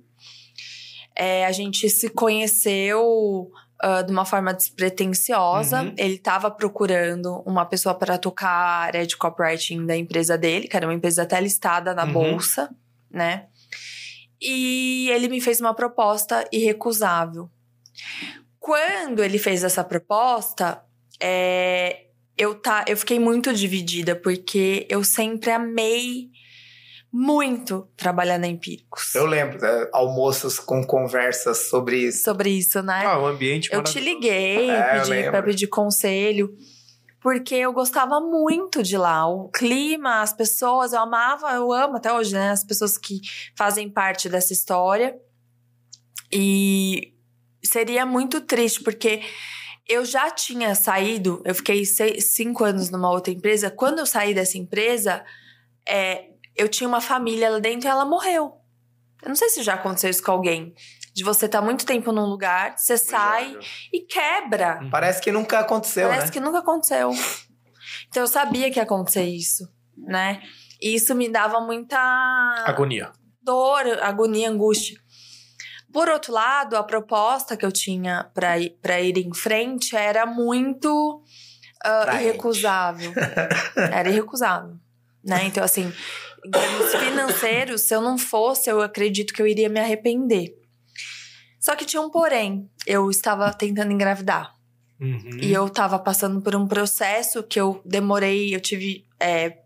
É, 1.15 1.45
a 1.45 1.51
gente 1.51 1.87
se 1.89 2.09
conheceu 2.09 3.51
ah, 3.85 4.01
de 4.01 4.13
uma 4.13 4.23
forma 4.23 4.53
despretensiosa. 4.53 5.81
Uhum. 5.81 5.93
Ele 5.97 6.15
estava 6.15 6.49
procurando 6.49 7.43
uma 7.45 7.65
pessoa 7.65 7.93
para 7.93 8.17
tocar 8.17 8.47
a 8.47 8.77
área 8.79 9.05
de 9.05 9.17
copywriting 9.17 9.85
da 9.85 9.97
empresa 9.97 10.37
dele, 10.37 10.69
que 10.69 10.77
era 10.77 10.87
uma 10.87 10.93
empresa 10.93 11.23
até 11.23 11.41
listada 11.41 11.93
na 11.93 12.05
Uhum. 12.05 12.13
bolsa, 12.13 12.73
né? 13.11 13.47
E 14.41 15.09
ele 15.11 15.27
me 15.27 15.41
fez 15.41 15.59
uma 15.59 15.73
proposta 15.73 16.47
irrecusável. 16.49 17.49
Quando 18.57 19.21
ele 19.21 19.37
fez 19.37 19.65
essa 19.65 19.83
proposta, 19.83 20.81
é, 21.19 22.05
eu, 22.37 22.55
tá, 22.55 22.85
eu 22.87 22.95
fiquei 22.95 23.19
muito 23.19 23.53
dividida, 23.53 24.15
porque 24.15 24.87
eu 24.89 25.03
sempre 25.03 25.51
amei 25.51 26.29
muito 27.13 27.87
trabalhar 27.95 28.39
na 28.39 28.47
Empíricos. 28.47 29.13
Eu 29.13 29.27
lembro, 29.27 29.61
né? 29.61 29.87
almoços 29.93 30.57
com 30.57 30.83
conversas 30.83 31.69
sobre 31.69 32.07
isso. 32.07 32.23
Sobre 32.23 32.49
isso, 32.49 32.81
né? 32.81 33.03
Ah, 33.05 33.19
o 33.19 33.27
ambiente 33.27 33.71
Eu 33.71 33.83
te 33.83 33.99
liguei 33.99 34.67
É, 34.71 34.99
pedi, 34.99 35.29
pra 35.29 35.43
pedir 35.43 35.67
conselho, 35.67 36.57
porque 37.21 37.53
eu 37.53 37.71
gostava 37.71 38.19
muito 38.19 38.81
de 38.81 38.97
lá. 38.97 39.27
O 39.27 39.47
clima, 39.49 40.21
as 40.23 40.33
pessoas, 40.33 40.91
eu 40.91 41.01
amava, 41.01 41.51
eu 41.51 41.71
amo 41.71 41.97
até 41.97 42.11
hoje, 42.11 42.33
né? 42.33 42.49
As 42.49 42.63
pessoas 42.63 42.97
que 42.97 43.21
fazem 43.55 43.87
parte 43.91 44.27
dessa 44.27 44.51
história. 44.51 45.15
E 46.31 47.13
seria 47.63 48.07
muito 48.07 48.41
triste, 48.41 48.81
porque 48.81 49.21
eu 49.87 50.03
já 50.03 50.31
tinha 50.31 50.73
saído, 50.73 51.43
eu 51.45 51.53
fiquei 51.53 51.85
seis, 51.85 52.31
cinco 52.33 52.63
anos 52.63 52.89
numa 52.89 53.11
outra 53.11 53.31
empresa. 53.31 53.69
Quando 53.69 53.99
eu 53.99 54.05
saí 54.07 54.33
dessa 54.33 54.57
empresa, 54.57 55.23
é, 55.87 56.32
eu 56.55 56.67
tinha 56.69 56.87
uma 56.87 57.01
família 57.01 57.49
lá 57.49 57.59
dentro 57.59 57.87
e 57.87 57.91
ela 57.91 58.05
morreu. 58.05 58.57
Eu 59.21 59.29
não 59.29 59.35
sei 59.35 59.49
se 59.49 59.63
já 59.63 59.75
aconteceu 59.75 60.09
isso 60.09 60.23
com 60.23 60.31
alguém. 60.31 60.73
De 61.13 61.23
você 61.23 61.45
estar 61.45 61.61
muito 61.61 61.85
tempo 61.85 62.11
num 62.11 62.25
lugar, 62.25 62.77
você 62.77 62.97
sai 62.97 63.57
e 63.91 64.01
quebra. 64.01 64.79
Parece 64.91 65.21
que 65.21 65.31
nunca 65.31 65.59
aconteceu, 65.59 66.09
Parece 66.09 66.27
né? 66.27 66.31
que 66.33 66.39
nunca 66.39 66.59
aconteceu. 66.59 67.11
Então 68.09 68.23
eu 68.23 68.27
sabia 68.27 68.69
que 68.71 68.79
ia 68.79 68.83
acontecer 68.83 69.23
isso, 69.23 69.71
né? 69.97 70.41
E 70.81 70.95
isso 70.95 71.13
me 71.15 71.29
dava 71.29 71.61
muita 71.61 71.97
Agonia. 72.65 73.11
dor, 73.41 73.85
agonia, 74.01 74.49
angústia. 74.49 74.99
Por 75.93 76.09
outro 76.09 76.33
lado, 76.33 76.75
a 76.75 76.83
proposta 76.83 77.55
que 77.55 77.65
eu 77.65 77.71
tinha 77.71 78.29
para 78.33 78.57
ir, 78.57 78.71
pra 78.81 78.99
ir 78.99 79.15
em 79.17 79.33
frente 79.33 79.95
era 79.95 80.25
muito 80.25 81.23
Atraente. 81.79 82.23
irrecusável. 82.23 83.13
era 83.77 84.09
irrecusável. 84.09 84.75
Né? 85.23 85.45
Então, 85.45 85.63
assim, 85.63 85.93
em 86.45 86.51
termos 86.51 86.95
financeiros, 86.95 87.81
se 87.81 87.95
eu 87.95 88.01
não 88.01 88.17
fosse, 88.17 88.69
eu 88.69 88.81
acredito 88.81 89.33
que 89.33 89.41
eu 89.41 89.47
iria 89.47 89.69
me 89.69 89.79
arrepender. 89.79 90.53
Só 91.59 91.75
que 91.75 91.85
tinha 91.85 92.01
um 92.01 92.09
porém. 92.09 92.69
Eu 92.85 93.09
estava 93.09 93.53
tentando 93.53 93.91
engravidar. 93.91 94.53
Uhum. 94.99 95.37
E 95.41 95.51
eu 95.53 95.69
tava 95.69 95.97
passando 95.99 96.41
por 96.41 96.55
um 96.55 96.67
processo 96.67 97.41
que 97.43 97.59
eu 97.59 97.81
demorei, 97.85 98.53
eu 98.55 98.59
tive. 98.59 99.05
é, 99.19 99.57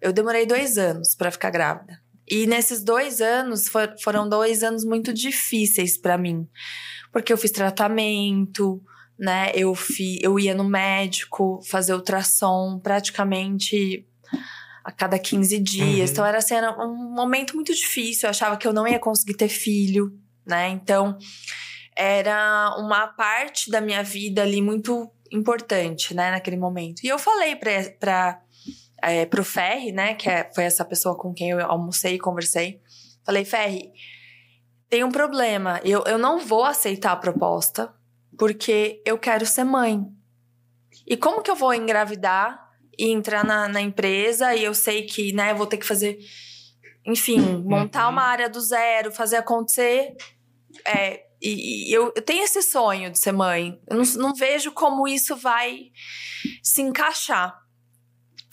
eu 0.00 0.12
demorei 0.12 0.46
dois 0.46 0.78
anos 0.78 1.14
pra 1.14 1.30
ficar 1.30 1.50
grávida. 1.50 1.98
E 2.28 2.46
nesses 2.46 2.82
dois 2.84 3.20
anos 3.20 3.68
for- 3.68 3.94
foram 4.02 4.28
dois 4.28 4.62
anos 4.62 4.84
muito 4.84 5.12
difíceis 5.12 5.98
pra 5.98 6.16
mim. 6.16 6.46
Porque 7.12 7.32
eu 7.32 7.36
fiz 7.38 7.50
tratamento, 7.50 8.80
né? 9.18 9.50
Eu, 9.54 9.74
fi, 9.74 10.18
eu 10.22 10.38
ia 10.38 10.54
no 10.54 10.64
médico 10.64 11.60
fazer 11.66 11.92
ultrassom 11.94 12.78
praticamente 12.82 14.06
a 14.84 14.90
cada 14.92 15.18
15 15.18 15.58
dias. 15.58 16.10
Uhum. 16.10 16.12
Então 16.12 16.26
era, 16.26 16.38
assim, 16.38 16.54
era 16.54 16.72
um 16.82 16.94
momento 17.14 17.54
muito 17.54 17.74
difícil. 17.74 18.26
Eu 18.26 18.30
achava 18.30 18.56
que 18.56 18.66
eu 18.66 18.72
não 18.72 18.86
ia 18.86 18.98
conseguir 18.98 19.34
ter 19.34 19.48
filho, 19.48 20.12
né? 20.46 20.68
Então 20.68 21.18
era 21.96 22.74
uma 22.78 23.08
parte 23.08 23.70
da 23.70 23.80
minha 23.80 24.02
vida 24.02 24.42
ali 24.42 24.62
muito 24.62 25.10
importante, 25.30 26.14
né, 26.14 26.30
naquele 26.30 26.56
momento. 26.56 27.04
E 27.04 27.08
eu 27.08 27.18
falei 27.18 27.54
pra, 27.56 27.70
pra, 28.00 28.42
é, 29.02 29.26
pro 29.26 29.44
Ferri, 29.44 29.92
né, 29.92 30.14
que 30.14 30.28
é- 30.28 30.50
foi 30.54 30.64
essa 30.64 30.84
pessoa 30.84 31.16
com 31.16 31.32
quem 31.32 31.50
eu 31.50 31.60
almocei 31.60 32.14
e 32.14 32.18
conversei. 32.18 32.80
Falei, 33.24 33.44
Ferri, 33.44 33.92
tem 34.88 35.04
um 35.04 35.10
problema. 35.12 35.80
Eu, 35.84 36.02
eu 36.04 36.18
não 36.18 36.38
vou 36.38 36.64
aceitar 36.64 37.12
a 37.12 37.16
proposta 37.16 37.92
porque 38.36 39.02
eu 39.04 39.18
quero 39.18 39.44
ser 39.46 39.64
mãe. 39.64 40.04
E 41.06 41.16
como 41.16 41.42
que 41.42 41.50
eu 41.50 41.54
vou 41.56 41.72
engravidar 41.74 42.69
e 43.00 43.10
entrar 43.10 43.44
na, 43.44 43.66
na 43.68 43.80
empresa 43.80 44.54
e 44.54 44.62
eu 44.64 44.74
sei 44.74 45.02
que, 45.02 45.32
né, 45.32 45.54
vou 45.54 45.66
ter 45.66 45.78
que 45.78 45.86
fazer, 45.86 46.18
enfim, 47.06 47.40
montar 47.64 48.06
Uhum. 48.06 48.12
uma 48.12 48.22
área 48.24 48.48
do 48.48 48.60
zero, 48.60 49.10
fazer 49.10 49.36
acontecer. 49.36 50.14
É, 50.84 51.24
e, 51.40 51.88
e 51.88 51.92
eu, 51.92 52.12
eu 52.14 52.22
tenho 52.22 52.44
esse 52.44 52.60
sonho 52.62 53.10
de 53.10 53.18
ser 53.18 53.32
mãe. 53.32 53.80
Eu 53.88 53.96
não, 53.96 54.04
não 54.16 54.34
vejo 54.34 54.72
como 54.72 55.08
isso 55.08 55.34
vai 55.34 55.90
se 56.62 56.82
encaixar. 56.82 57.58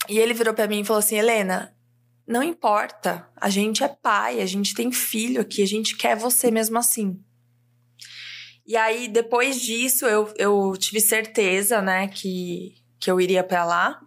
E 0.08 0.18
ele 0.18 0.32
virou 0.32 0.54
pra 0.54 0.66
mim 0.66 0.80
e 0.80 0.84
falou 0.84 1.00
assim: 1.00 1.16
Helena, 1.18 1.76
não 2.26 2.42
importa. 2.42 3.28
A 3.36 3.50
gente 3.50 3.84
é 3.84 3.88
pai, 3.88 4.40
a 4.40 4.46
gente 4.46 4.74
tem 4.74 4.90
filho 4.90 5.40
aqui, 5.42 5.62
a 5.62 5.66
gente 5.66 5.96
quer 5.96 6.16
você 6.16 6.50
mesmo 6.50 6.78
assim. 6.78 7.22
E 8.66 8.76
aí, 8.76 9.08
depois 9.08 9.60
disso, 9.60 10.06
eu, 10.06 10.32
eu 10.36 10.72
tive 10.78 11.00
certeza, 11.00 11.80
né, 11.80 12.06
que, 12.08 12.74
que 13.00 13.10
eu 13.10 13.18
iria 13.20 13.42
pra 13.42 13.64
lá. 13.64 13.98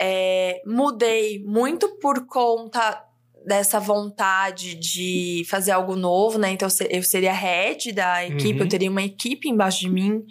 É, 0.00 0.60
mudei 0.66 1.42
muito 1.44 1.98
por 1.98 2.26
conta 2.26 3.02
dessa 3.46 3.78
vontade 3.78 4.74
de 4.74 5.44
fazer 5.48 5.70
algo 5.72 5.94
novo, 5.94 6.38
né? 6.38 6.50
Então 6.50 6.66
eu 6.66 6.70
se- 6.70 6.88
eu 6.90 7.02
seria 7.02 7.32
head 7.32 7.92
da 7.92 8.24
equipe, 8.24 8.58
Uhum. 8.58 8.64
eu 8.64 8.68
teria 8.68 8.90
uma 8.90 9.02
equipe 9.02 9.48
embaixo 9.48 9.80
de 9.80 9.90
mim. 9.90 10.24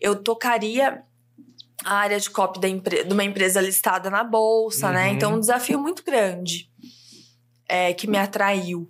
Eu 0.00 0.14
tocaria 0.22 1.02
a 1.84 1.94
área 1.94 2.20
de 2.20 2.28
copy 2.28 2.60
da 2.60 2.68
de 2.68 3.12
uma 3.14 3.24
empresa 3.24 3.60
listada 3.60 4.10
na 4.10 4.22
bolsa, 4.22 4.92
né? 4.92 5.08
Uhum. 5.08 5.14
Então 5.14 5.34
um 5.34 5.40
desafio 5.40 5.78
muito 5.80 6.04
grande 6.04 6.70
é, 7.68 7.94
que 7.94 8.06
me 8.06 8.18
atraiu. 8.18 8.88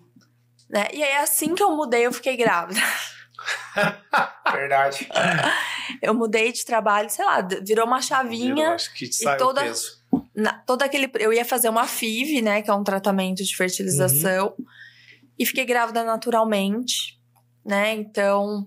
Né? 0.69 0.89
E 0.93 1.03
aí, 1.03 1.15
assim 1.17 1.55
que 1.55 1.63
eu 1.63 1.75
mudei, 1.77 2.07
eu 2.07 2.13
fiquei 2.13 2.37
grávida. 2.37 2.81
Verdade. 4.53 5.09
Eu 6.03 6.15
mudei 6.15 6.53
de 6.53 6.65
trabalho, 6.65 7.09
sei 7.11 7.25
lá, 7.25 7.41
virou 7.41 7.87
uma 7.87 8.01
chavinha. 8.03 8.75
acho 8.75 8.93
que 8.95 9.13
sai 9.13 9.37
toda- 9.37 9.63
peso. 9.63 10.00
Na- 10.35 10.55
todo 10.67 10.83
aquele. 10.83 11.11
Eu 11.19 11.33
ia 11.33 11.45
fazer 11.45 11.69
uma 11.69 11.87
FIV, 11.87 12.43
né? 12.43 12.63
Que 12.63 12.71
é 12.71 12.75
um 12.75 12.85
tratamento 12.85 13.43
de 13.45 13.57
fertilização. 13.57 14.55
E 15.39 15.47
fiquei 15.47 15.65
grávida 15.65 16.05
naturalmente, 16.05 17.19
né? 17.65 17.95
Então, 17.95 18.67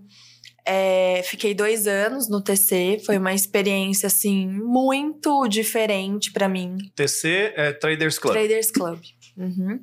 é, 0.66 1.22
fiquei 1.24 1.54
dois 1.54 1.86
anos 1.88 2.30
no 2.30 2.42
TC. 2.42 3.02
Foi 3.06 3.18
uma 3.18 3.34
experiência, 3.34 4.08
assim, 4.08 4.48
muito 4.48 5.48
diferente 5.48 6.32
pra 6.32 6.50
mim. 6.50 6.78
TC 6.96 7.54
é 7.56 7.72
Traders 7.74 8.18
Club. 8.18 8.34
Traders 8.34 8.72
Club. 8.72 9.00
Uhum. 9.38 9.80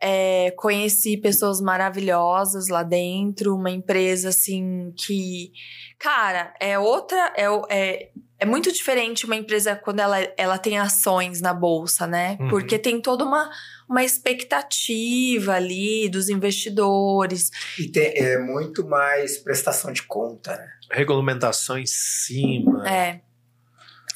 É, 0.00 0.50
conheci 0.56 1.16
pessoas 1.16 1.60
maravilhosas 1.60 2.68
lá 2.68 2.82
dentro, 2.82 3.54
uma 3.54 3.70
empresa 3.70 4.28
assim 4.28 4.92
que, 4.96 5.52
cara, 5.98 6.52
é 6.60 6.78
outra, 6.78 7.32
é, 7.36 7.46
é, 7.70 8.10
é 8.38 8.46
muito 8.46 8.70
diferente 8.70 9.24
uma 9.24 9.36
empresa 9.36 9.74
quando 9.74 10.00
ela, 10.00 10.18
ela 10.36 10.58
tem 10.58 10.78
ações 10.78 11.40
na 11.40 11.54
bolsa, 11.54 12.06
né? 12.06 12.36
Uhum. 12.40 12.48
Porque 12.48 12.78
tem 12.78 13.00
toda 13.00 13.24
uma, 13.24 13.50
uma 13.88 14.04
expectativa 14.04 15.54
ali 15.54 16.08
dos 16.08 16.28
investidores. 16.28 17.50
E 17.78 17.88
tem, 17.88 18.12
é 18.16 18.38
muito 18.38 18.86
mais 18.86 19.38
prestação 19.38 19.92
de 19.92 20.02
conta, 20.02 20.56
né? 20.56 20.68
Regulamentação 20.90 21.78
em 21.78 21.86
cima. 21.86 22.86
É. 22.88 23.20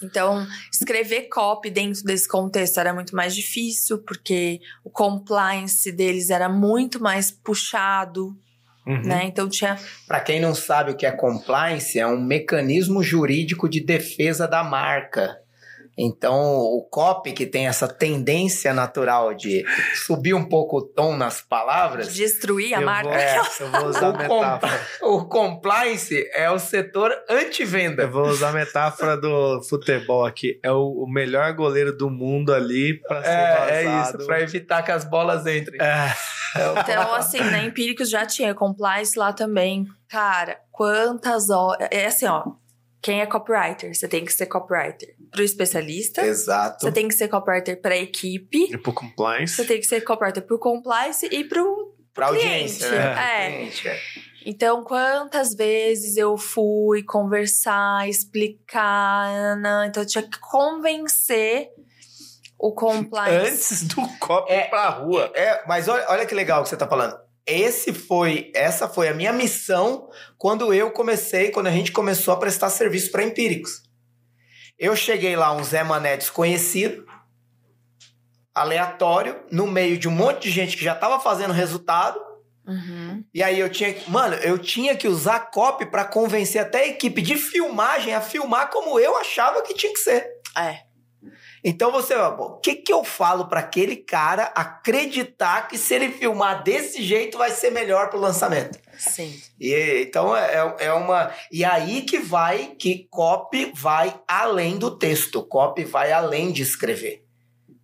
Então, 0.02 0.46
escrever 0.72 1.28
copy 1.28 1.70
dentro 1.70 2.02
desse 2.04 2.28
contexto 2.28 2.78
era 2.78 2.94
muito 2.94 3.14
mais 3.16 3.34
difícil, 3.34 3.98
porque 3.98 4.60
o 4.84 4.90
compliance 4.90 5.90
deles 5.90 6.30
era 6.30 6.48
muito 6.48 7.02
mais 7.02 7.30
puxado, 7.30 8.36
Uhum. 8.86 9.02
né? 9.02 9.24
Então 9.26 9.46
tinha. 9.50 9.78
Para 10.06 10.20
quem 10.20 10.40
não 10.40 10.54
sabe 10.54 10.92
o 10.92 10.96
que 10.96 11.04
é 11.04 11.12
compliance, 11.12 11.98
é 11.98 12.06
um 12.06 12.18
mecanismo 12.18 13.02
jurídico 13.02 13.68
de 13.68 13.80
defesa 13.84 14.48
da 14.48 14.64
marca. 14.64 15.36
Então, 16.00 16.38
o 16.40 16.86
copy 16.88 17.32
que 17.32 17.44
tem 17.44 17.66
essa 17.66 17.88
tendência 17.88 18.72
natural 18.72 19.34
de 19.34 19.64
subir 20.06 20.32
um 20.32 20.44
pouco 20.48 20.78
o 20.78 20.82
tom 20.82 21.16
nas 21.16 21.40
palavras, 21.42 22.14
Destruir 22.14 22.74
a 22.74 22.80
Eu 22.80 22.86
marca. 22.86 23.08
vou- 23.08 23.18
É. 23.18 23.38
Eu 23.60 23.70
vou 23.72 23.84
usar 23.90 24.08
a 24.14 24.18
metáfora. 24.18 24.80
o 25.02 25.24
compliance 25.26 26.24
é 26.32 26.48
o 26.50 26.58
setor 26.58 27.10
Eu 27.28 27.38
anti-venda. 27.38 28.06
vou 28.06 28.26
usar 28.28 28.50
a 28.50 28.52
metáfora 28.52 29.16
do 29.16 29.60
futebol 29.68 30.24
aqui. 30.24 30.60
É 30.62 30.70
o, 30.70 31.04
o 31.04 31.10
melhor 31.10 31.52
goleiro 31.54 31.96
do 31.96 32.08
mundo 32.08 32.52
ali 32.54 33.00
pra 33.02 33.22
ser 33.22 33.30
É, 33.30 33.84
é 33.84 34.02
isso, 34.02 34.26
para 34.26 34.40
evitar 34.40 34.82
que 34.82 34.92
as 34.92 35.04
bolas 35.04 35.46
entrem. 35.46 35.80
É. 35.82 36.14
Então, 36.80 37.14
assim, 37.14 37.40
na 37.40 37.58
Empíricos 37.64 38.08
já 38.08 38.24
tinha 38.24 38.54
compliance 38.54 39.18
lá 39.18 39.32
também. 39.32 39.86
Cara, 40.08 40.58
quantas 40.72 41.50
horas. 41.50 41.88
É 41.90 42.06
assim, 42.06 42.26
ó. 42.26 42.44
Quem 43.08 43.22
é 43.22 43.26
copywriter? 43.26 43.94
Você 43.94 44.06
tem 44.06 44.22
que 44.22 44.30
ser 44.30 44.44
copywriter. 44.44 45.16
Pro 45.30 45.42
especialista, 45.42 46.20
Exato. 46.26 46.84
você 46.84 46.92
tem 46.92 47.08
que 47.08 47.14
ser 47.14 47.26
copywriter 47.28 47.80
pra 47.80 47.96
equipe. 47.96 48.70
E 48.70 48.76
pro 48.76 48.92
compliance. 48.92 49.54
Você 49.54 49.64
tem 49.64 49.80
que 49.80 49.86
ser 49.86 50.02
copywriter 50.02 50.42
pro 50.46 50.58
compliance 50.58 51.24
e 51.24 51.42
Pra 52.12 52.28
cliente, 52.28 52.44
audiência, 52.44 52.90
né? 52.90 53.46
é. 53.46 53.50
Cliente, 53.56 53.88
é. 53.88 53.98
Então, 54.44 54.84
quantas 54.84 55.54
vezes 55.54 56.18
eu 56.18 56.36
fui 56.36 57.02
conversar, 57.02 58.06
explicar, 58.06 59.56
né? 59.56 59.86
então 59.88 60.02
eu 60.02 60.06
tinha 60.06 60.22
que 60.28 60.38
convencer 60.38 61.70
o 62.58 62.74
compliance. 62.74 63.48
Antes 63.54 63.88
do 63.88 64.06
copo 64.18 64.52
É. 64.52 64.64
pra 64.68 64.90
rua. 64.90 65.32
É, 65.34 65.66
mas 65.66 65.88
olha, 65.88 66.04
olha 66.10 66.26
que 66.26 66.34
legal 66.34 66.62
que 66.62 66.68
você 66.68 66.76
tá 66.76 66.86
falando. 66.86 67.16
Esse 67.48 67.94
foi, 67.94 68.52
essa 68.54 68.86
foi 68.86 69.08
a 69.08 69.14
minha 69.14 69.32
missão 69.32 70.10
quando 70.36 70.72
eu 70.74 70.90
comecei, 70.90 71.50
quando 71.50 71.68
a 71.68 71.70
gente 71.70 71.90
começou 71.90 72.34
a 72.34 72.36
prestar 72.36 72.68
serviço 72.68 73.10
para 73.10 73.24
empíricos. 73.24 73.82
Eu 74.78 74.94
cheguei 74.94 75.34
lá, 75.34 75.50
um 75.56 75.64
Zé 75.64 75.82
Mané 75.82 76.18
desconhecido, 76.18 77.06
aleatório, 78.54 79.40
no 79.50 79.66
meio 79.66 79.96
de 79.96 80.06
um 80.06 80.10
monte 80.12 80.42
de 80.42 80.50
gente 80.50 80.76
que 80.76 80.84
já 80.84 80.94
tava 80.94 81.18
fazendo 81.20 81.52
resultado. 81.54 82.20
Uhum. 82.66 83.24
E 83.32 83.42
aí 83.42 83.58
eu 83.58 83.70
tinha, 83.70 83.94
que- 83.94 84.10
mano, 84.10 84.34
eu 84.36 84.58
tinha 84.58 84.94
que 84.94 85.08
usar 85.08 85.50
copy 85.50 85.86
para 85.86 86.04
convencer 86.04 86.60
até 86.60 86.80
a 86.82 86.88
equipe 86.88 87.22
de 87.22 87.34
filmagem 87.36 88.14
a 88.14 88.20
filmar 88.20 88.68
como 88.68 89.00
eu 89.00 89.16
achava 89.16 89.62
que 89.62 89.72
tinha 89.72 89.92
que 89.92 90.00
ser. 90.00 90.28
É. 90.54 90.80
Então 91.68 91.92
você, 91.92 92.14
o 92.16 92.56
que 92.62 92.76
que 92.76 92.90
eu 92.90 93.04
falo 93.04 93.46
para 93.46 93.60
aquele 93.60 93.96
cara 93.96 94.44
acreditar 94.54 95.68
que 95.68 95.76
se 95.76 95.94
ele 95.94 96.10
filmar 96.10 96.62
desse 96.62 97.02
jeito 97.02 97.36
vai 97.36 97.50
ser 97.50 97.70
melhor 97.70 98.08
pro 98.08 98.18
lançamento? 98.18 98.78
Sim. 98.96 99.38
E 99.60 100.06
então 100.08 100.34
é, 100.34 100.76
é 100.78 100.92
uma 100.94 101.30
e 101.52 101.66
aí 101.66 102.00
que 102.02 102.18
vai 102.18 102.68
que 102.78 103.06
copy 103.10 103.70
vai 103.74 104.18
além 104.26 104.78
do 104.78 104.96
texto, 104.96 105.42
copy 105.42 105.84
vai 105.84 106.10
além 106.10 106.50
de 106.52 106.62
escrever. 106.62 107.22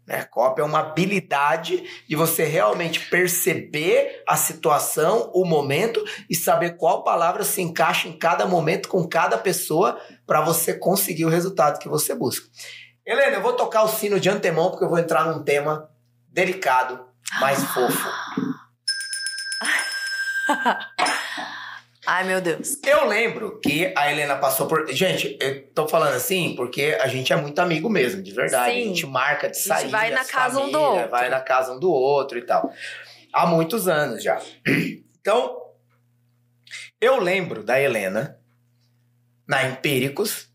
Né? 0.07 0.25
Copy 0.25 0.63
é 0.63 0.65
uma 0.65 0.81
habilidade 0.81 1.85
de 2.09 2.17
você 2.17 2.45
realmente 2.45 3.01
perceber 3.11 4.23
a 4.27 4.37
situação, 4.37 5.31
o 5.35 5.45
momento 5.45 6.03
e 6.29 6.35
saber 6.35 6.79
qual 6.79 7.05
palavra 7.05 7.45
se 7.45 7.61
encaixa 7.61 8.09
em 8.09 8.13
cada 8.13 8.47
momento 8.47 8.89
com 8.89 9.07
cada 9.07 9.37
pessoa 9.37 9.99
para 10.27 10.41
você 10.41 10.73
conseguir 10.73 11.27
o 11.27 11.31
resultado 11.31 11.79
que 11.79 11.89
você 11.89 12.15
busca. 12.15 12.49
Helena, 13.07 13.37
eu 13.37 13.43
vou 13.43 13.53
tocar 13.53 13.83
o 13.83 13.89
sino 13.89 14.19
de 14.19 14.31
antemão 14.31 14.71
porque 14.71 14.85
eu 14.85 14.89
vou 14.89 14.99
entrar 14.99 15.27
num 15.27 15.43
tema 15.43 15.91
delicado, 16.29 17.07
mais 17.41 17.63
fofo. 17.73 18.09
Ai, 22.07 22.25
meu 22.25 22.41
Deus. 22.41 22.79
Eu 22.85 23.07
lembro 23.07 23.61
que 23.61 23.93
a 23.97 24.11
Helena 24.11 24.37
passou 24.37 24.67
por. 24.67 24.87
Gente, 24.93 25.39
eu 25.41 25.67
tô 25.69 25.89
falando 25.89 26.15
assim 26.15 26.55
porque 26.55 26.99
a 27.01 27.07
gente 27.07 27.33
é 27.33 27.37
muito 27.37 27.59
amigo 27.61 27.89
mesmo, 27.89 28.23
de 28.23 28.31
verdade. 28.33 28.75
Sim. 28.75 28.83
A 28.83 28.85
gente 28.85 29.07
marca 29.07 29.49
de 29.49 29.57
gente 29.57 29.67
sair. 29.67 29.89
vai 29.89 30.11
na 30.11 30.21
as 30.21 30.31
casa 30.31 30.61
um 30.61 30.71
do 30.71 30.81
outro. 30.81 31.11
Vai 31.11 31.31
na 31.31 31.41
casa 31.41 31.73
um 31.73 31.81
do 31.81 31.91
outro 31.91 32.39
e 32.39 32.43
tal. 32.43 32.71
Há 33.33 33.47
muitos 33.47 33.89
anos 33.89 34.23
já. 34.23 34.41
Então, 35.27 35.59
eu 37.01 37.19
lembro 37.19 37.65
da 37.65 37.81
Helena 37.81 38.39
na 39.49 39.65
Empíricos, 39.65 40.51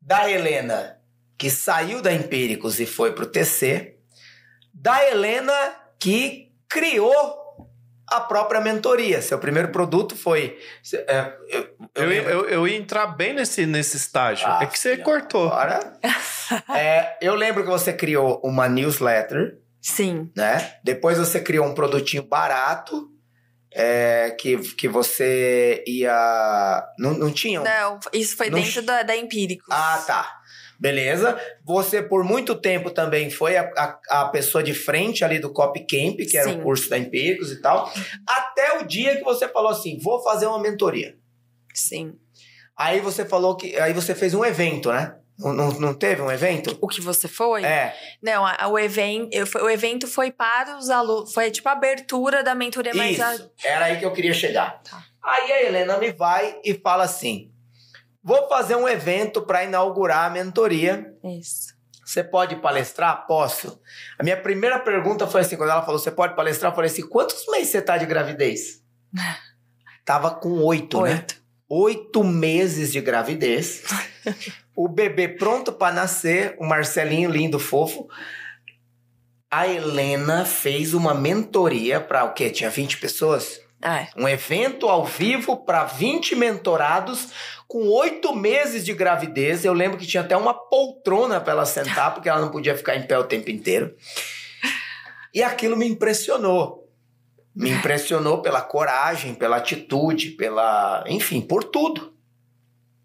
da 0.00 0.30
Helena 0.30 0.99
que 1.40 1.48
saiu 1.48 2.02
da 2.02 2.12
Empíricos 2.12 2.78
e 2.80 2.84
foi 2.84 3.12
pro 3.12 3.24
TC, 3.24 3.96
da 4.74 5.02
Helena 5.08 5.54
que 5.98 6.52
criou 6.68 7.34
a 8.06 8.20
própria 8.20 8.60
mentoria. 8.60 9.22
Seu 9.22 9.38
primeiro 9.38 9.68
produto 9.68 10.14
foi. 10.14 10.58
é, 10.92 11.32
eu, 11.48 11.70
eu 11.94 12.12
Eu, 12.12 12.12
eu, 12.12 12.44
eu 12.44 12.68
ia 12.68 12.76
entrar 12.76 13.06
bem 13.06 13.32
nesse, 13.32 13.64
nesse 13.64 13.96
estágio. 13.96 14.46
Ah, 14.46 14.58
é 14.62 14.66
que 14.66 14.78
você 14.78 14.98
cortou. 14.98 15.46
Agora, 15.46 15.98
é, 16.76 17.16
eu 17.22 17.34
lembro 17.34 17.62
que 17.64 17.70
você 17.70 17.90
criou 17.90 18.38
uma 18.44 18.68
newsletter, 18.68 19.62
Sim. 19.80 20.30
né? 20.36 20.74
Depois 20.84 21.16
você 21.16 21.40
criou 21.40 21.66
um 21.66 21.74
produtinho 21.74 22.22
barato. 22.22 23.08
é, 23.72 24.36
que, 24.38 24.58
que 24.74 24.88
você 24.88 25.82
ia. 25.86 26.86
Não, 26.98 27.14
não 27.14 27.32
tinha 27.32 27.62
um 27.62 27.64
Não, 27.64 27.98
isso 28.12 28.36
foi 28.36 28.50
Não 28.50 28.60
dentro 28.60 28.82
da, 28.82 29.02
da 29.02 29.16
Empíricos. 29.16 29.68
Ah, 29.70 30.02
tá. 30.06 30.39
Beleza. 30.80 31.38
Você, 31.64 32.00
por 32.00 32.24
muito 32.24 32.54
tempo, 32.54 32.90
também 32.90 33.28
foi 33.30 33.56
a, 33.56 33.70
a, 33.76 34.22
a 34.22 34.28
pessoa 34.30 34.64
de 34.64 34.72
frente 34.72 35.22
ali 35.22 35.38
do 35.38 35.52
Copy 35.52 35.80
Camp, 35.80 36.16
que 36.28 36.38
era 36.38 36.48
Sim. 36.50 36.58
o 36.58 36.62
curso 36.62 36.88
da 36.88 36.96
Empíricos 36.96 37.52
e 37.52 37.60
tal. 37.60 37.92
Até 38.26 38.78
o 38.78 38.84
dia 38.86 39.16
que 39.16 39.22
você 39.22 39.46
falou 39.46 39.70
assim: 39.70 39.98
vou 39.98 40.22
fazer 40.22 40.46
uma 40.46 40.58
mentoria. 40.58 41.14
Sim. 41.74 42.14
Aí 42.76 42.98
você 43.00 43.26
falou 43.26 43.56
que. 43.56 43.76
Aí 43.78 43.92
você 43.92 44.14
fez 44.14 44.32
um 44.32 44.42
evento, 44.42 44.90
né? 44.90 45.16
Não, 45.38 45.54
não, 45.72 45.94
teve 45.94 46.20
um 46.20 46.30
evento? 46.30 46.76
O 46.82 46.88
que 46.88 47.00
você 47.00 47.26
foi? 47.26 47.64
É. 47.64 47.94
Não, 48.22 48.44
a- 48.44 48.68
o, 48.68 48.78
evento, 48.78 49.30
eu, 49.32 49.46
foi- 49.46 49.62
o 49.62 49.70
evento 49.70 50.06
foi 50.06 50.30
para 50.30 50.76
os 50.76 50.90
alunos. 50.90 51.32
Foi 51.32 51.50
tipo 51.50 51.66
a 51.68 51.72
abertura 51.72 52.42
da 52.42 52.54
mentoria, 52.54 52.92
mas 52.94 53.18
a- 53.20 53.34
Isso. 53.34 53.50
Era 53.64 53.86
aí 53.86 53.98
que 53.98 54.04
eu 54.04 54.12
queria 54.12 54.34
chegar. 54.34 54.82
Tá. 54.82 55.02
Aí 55.22 55.52
a 55.52 55.62
Helena 55.62 55.96
me 55.98 56.12
vai 56.12 56.58
e 56.64 56.74
fala 56.74 57.04
assim: 57.04 57.50
vou 58.22 58.48
fazer 58.48 58.76
um 58.76 58.88
evento 58.88 59.42
para 59.42 59.64
inaugurar 59.64 60.26
a 60.26 60.30
mentoria. 60.30 61.14
Isso. 61.24 61.74
Você 62.04 62.24
pode 62.24 62.56
palestrar? 62.56 63.26
Posso. 63.26 63.80
A 64.18 64.24
minha 64.24 64.36
primeira 64.36 64.78
pergunta 64.80 65.26
foi 65.26 65.42
assim: 65.42 65.56
quando 65.56 65.70
ela 65.70 65.82
falou, 65.82 65.98
você 65.98 66.10
pode 66.10 66.34
palestrar? 66.34 66.72
Eu 66.72 66.74
falei 66.74 66.90
assim: 66.90 67.06
quantos 67.08 67.46
meses 67.48 67.68
você 67.68 67.80
tá 67.80 67.96
de 67.96 68.06
gravidez? 68.06 68.82
Tava 70.04 70.32
com 70.32 70.60
oito, 70.64 71.02
né? 71.02 71.12
Oito. 71.12 71.40
Oito 71.68 72.24
meses 72.24 72.90
de 72.90 73.00
gravidez. 73.00 73.84
o 74.74 74.88
bebê 74.88 75.28
pronto 75.28 75.72
para 75.72 75.94
nascer, 75.94 76.56
o 76.58 76.66
Marcelinho 76.66 77.30
lindo, 77.30 77.60
fofo. 77.60 78.08
A 79.48 79.68
Helena 79.68 80.44
fez 80.44 80.94
uma 80.94 81.14
mentoria 81.14 82.00
para 82.00 82.24
o 82.24 82.32
quê? 82.32 82.50
Tinha 82.50 82.70
20 82.70 82.98
pessoas? 82.98 83.60
É. 83.82 84.08
Um 84.16 84.28
evento 84.28 84.88
ao 84.88 85.04
vivo 85.06 85.64
para 85.64 85.84
20 85.84 86.36
mentorados 86.36 87.28
com 87.66 87.86
oito 87.88 88.34
meses 88.34 88.84
de 88.84 88.92
gravidez. 88.92 89.64
Eu 89.64 89.72
lembro 89.72 89.96
que 89.96 90.06
tinha 90.06 90.22
até 90.22 90.36
uma 90.36 90.52
poltrona 90.52 91.40
para 91.40 91.52
ela 91.52 91.64
sentar, 91.64 92.12
porque 92.12 92.28
ela 92.28 92.40
não 92.40 92.50
podia 92.50 92.76
ficar 92.76 92.96
em 92.96 93.06
pé 93.06 93.18
o 93.18 93.24
tempo 93.24 93.50
inteiro. 93.50 93.94
E 95.32 95.42
aquilo 95.42 95.76
me 95.76 95.86
impressionou. 95.86 96.88
Me 97.54 97.70
impressionou 97.70 98.42
pela 98.42 98.60
coragem, 98.60 99.34
pela 99.34 99.56
atitude, 99.56 100.30
pela. 100.30 101.02
Enfim, 101.06 101.40
por 101.40 101.64
tudo. 101.64 102.14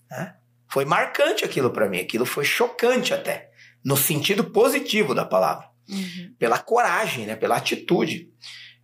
né? 0.10 0.36
Foi 0.68 0.84
marcante 0.86 1.46
aquilo 1.46 1.70
para 1.72 1.88
mim. 1.88 2.00
Aquilo 2.00 2.26
foi 2.26 2.44
chocante 2.44 3.14
até. 3.14 3.50
No 3.84 3.96
sentido 3.96 4.44
positivo 4.46 5.14
da 5.16 5.24
palavra 5.26 5.70
Uhum. 5.88 6.34
pela 6.40 6.58
coragem, 6.58 7.28
né? 7.28 7.36
Pela 7.36 7.58
atitude. 7.58 8.30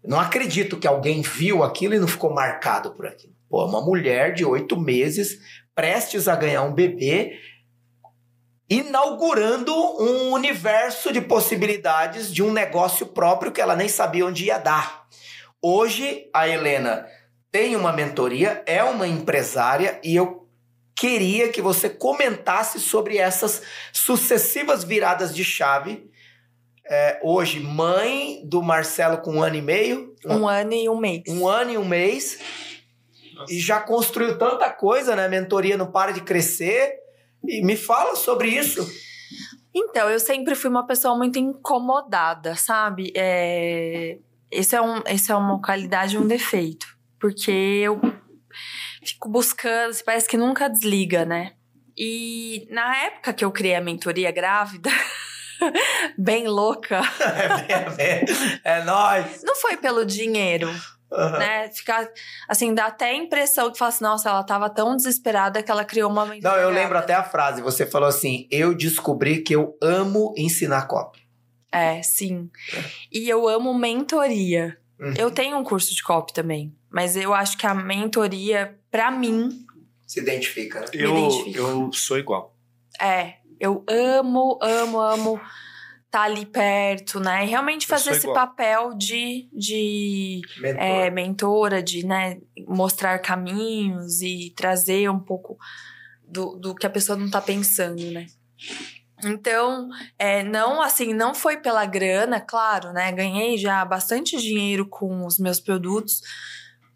Não 0.03 0.19
acredito 0.19 0.77
que 0.77 0.87
alguém 0.87 1.21
viu 1.21 1.63
aquilo 1.63 1.93
e 1.93 1.99
não 1.99 2.07
ficou 2.07 2.33
marcado 2.33 2.91
por 2.91 3.05
aquilo. 3.05 3.33
Pô, 3.49 3.65
uma 3.65 3.81
mulher 3.81 4.33
de 4.33 4.43
oito 4.45 4.79
meses, 4.79 5.39
prestes 5.75 6.27
a 6.27 6.35
ganhar 6.35 6.63
um 6.63 6.73
bebê, 6.73 7.39
inaugurando 8.69 9.73
um 9.73 10.31
universo 10.31 11.11
de 11.11 11.19
possibilidades 11.19 12.33
de 12.33 12.41
um 12.41 12.53
negócio 12.53 13.05
próprio 13.07 13.51
que 13.51 13.59
ela 13.59 13.75
nem 13.75 13.89
sabia 13.89 14.25
onde 14.25 14.45
ia 14.45 14.57
dar. 14.57 15.05
Hoje, 15.61 16.29
a 16.33 16.47
Helena 16.47 17.05
tem 17.51 17.75
uma 17.75 17.91
mentoria, 17.91 18.63
é 18.65 18.81
uma 18.83 19.05
empresária 19.07 19.99
e 20.03 20.15
eu 20.15 20.47
queria 20.95 21.49
que 21.49 21.61
você 21.61 21.89
comentasse 21.89 22.79
sobre 22.79 23.17
essas 23.17 23.61
sucessivas 23.91 24.83
viradas 24.83 25.35
de 25.35 25.43
chave. 25.43 26.10
É, 26.85 27.19
hoje, 27.23 27.59
mãe 27.59 28.41
do 28.45 28.61
Marcelo 28.61 29.17
com 29.19 29.35
um 29.35 29.43
ano 29.43 29.55
e 29.55 29.61
meio. 29.61 30.15
Um, 30.25 30.39
um 30.39 30.47
ano 30.47 30.73
e 30.73 30.89
um 30.89 30.97
mês. 30.97 31.23
Um 31.27 31.47
ano 31.47 31.71
e 31.71 31.77
um 31.77 31.85
mês. 31.85 32.39
Nossa. 33.35 33.53
E 33.53 33.59
já 33.59 33.79
construiu 33.79 34.37
tanta 34.37 34.69
coisa, 34.69 35.15
né? 35.15 35.25
A 35.25 35.29
mentoria 35.29 35.77
não 35.77 35.91
para 35.91 36.11
de 36.11 36.21
crescer. 36.21 36.93
E 37.47 37.63
me 37.63 37.75
fala 37.75 38.15
sobre 38.15 38.49
isso. 38.49 38.85
Então, 39.73 40.09
eu 40.09 40.19
sempre 40.19 40.53
fui 40.53 40.69
uma 40.69 40.85
pessoa 40.85 41.15
muito 41.15 41.39
incomodada, 41.39 42.55
sabe? 42.55 43.11
É... 43.15 44.17
Esse, 44.51 44.75
é 44.75 44.81
um, 44.81 45.01
esse 45.07 45.31
é 45.31 45.35
uma 45.35 45.61
qualidade 45.61 46.15
e 46.15 46.19
um 46.19 46.27
defeito. 46.27 46.85
Porque 47.19 47.51
eu 47.51 48.01
fico 49.01 49.29
buscando, 49.29 49.95
parece 50.03 50.27
que 50.27 50.37
nunca 50.37 50.69
desliga, 50.69 51.23
né? 51.25 51.53
E 51.97 52.67
na 52.69 52.97
época 53.03 53.33
que 53.33 53.45
eu 53.45 53.51
criei 53.51 53.75
a 53.75 53.81
mentoria 53.81 54.31
grávida, 54.31 54.89
bem 56.17 56.47
louca. 56.47 57.01
é, 57.97 58.03
é, 58.03 58.25
é 58.63 58.83
nóis. 58.83 59.43
Não 59.43 59.55
foi 59.55 59.77
pelo 59.77 60.05
dinheiro. 60.05 60.69
Uhum. 61.11 61.31
Né? 61.31 61.69
Ficar, 61.69 62.09
assim, 62.47 62.73
dá 62.73 62.85
até 62.85 63.09
a 63.09 63.13
impressão 63.13 63.69
que 63.69 63.77
fala 63.77 63.89
assim, 63.89 64.03
nossa, 64.03 64.29
ela 64.29 64.43
tava 64.43 64.69
tão 64.69 64.95
desesperada 64.95 65.61
que 65.61 65.69
ela 65.69 65.83
criou 65.83 66.09
uma 66.09 66.25
mentoria. 66.25 66.49
Não, 66.49 66.57
eu 66.57 66.69
lembro 66.69 66.97
até 66.97 67.13
a 67.13 67.23
frase, 67.23 67.61
você 67.61 67.85
falou 67.85 68.07
assim, 68.07 68.47
eu 68.49 68.73
descobri 68.73 69.41
que 69.41 69.53
eu 69.53 69.77
amo 69.81 70.33
ensinar 70.38 70.88
copy. 70.88 71.19
É, 71.71 72.01
sim. 72.01 72.49
É. 72.73 72.83
E 73.11 73.29
eu 73.29 73.47
amo 73.47 73.73
mentoria. 73.73 74.77
Uhum. 74.99 75.13
Eu 75.17 75.31
tenho 75.31 75.57
um 75.57 75.63
curso 75.63 75.93
de 75.93 76.01
copy 76.01 76.33
também, 76.33 76.73
mas 76.89 77.17
eu 77.17 77.33
acho 77.33 77.57
que 77.57 77.67
a 77.67 77.73
mentoria, 77.73 78.77
para 78.89 79.11
mim... 79.11 79.65
Se 80.07 80.19
identifica, 80.19 80.81
né? 80.81 80.88
Eu, 80.93 81.29
eu 81.53 81.93
sou 81.93 82.17
igual. 82.17 82.55
É, 82.99 83.35
eu 83.61 83.85
amo, 83.88 84.57
amo, 84.61 84.99
amo 84.99 85.41
tá 86.11 86.23
ali 86.23 86.45
perto, 86.45 87.21
né? 87.21 87.45
E 87.45 87.47
realmente 87.47 87.88
fazer 87.88 88.11
esse 88.11 88.27
igual. 88.27 88.35
papel 88.35 88.93
de, 88.95 89.47
de 89.53 90.41
Mentor. 90.59 90.83
é, 90.83 91.09
mentora, 91.09 91.81
de 91.81 92.05
né, 92.05 92.41
mostrar 92.67 93.17
caminhos 93.19 94.21
e 94.21 94.53
trazer 94.55 95.09
um 95.09 95.19
pouco 95.19 95.57
do, 96.27 96.57
do 96.57 96.75
que 96.75 96.85
a 96.85 96.89
pessoa 96.89 97.17
não 97.17 97.29
tá 97.29 97.41
pensando, 97.41 98.03
né? 98.11 98.25
Então, 99.23 99.89
é, 100.19 100.43
não 100.43 100.81
assim, 100.81 101.13
não 101.13 101.33
foi 101.33 101.57
pela 101.57 101.85
grana, 101.85 102.41
claro, 102.41 102.91
né? 102.91 103.09
Ganhei 103.13 103.57
já 103.57 103.85
bastante 103.85 104.35
dinheiro 104.38 104.85
com 104.85 105.25
os 105.25 105.39
meus 105.39 105.61
produtos, 105.61 106.21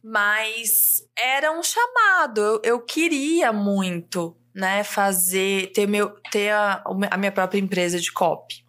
mas 0.04 1.04
era 1.18 1.52
um 1.58 1.64
chamado. 1.64 2.42
Eu, 2.42 2.62
eu 2.64 2.80
queria 2.82 3.54
muito, 3.54 4.36
né? 4.56 4.84
Fazer, 4.84 5.72
ter, 5.74 5.88
meu, 5.88 6.10
ter 6.32 6.52
a, 6.52 6.84
a 7.12 7.18
minha 7.18 7.32
própria 7.32 7.60
empresa 7.60 8.00
de 8.00 8.12
copy. 8.12 8.66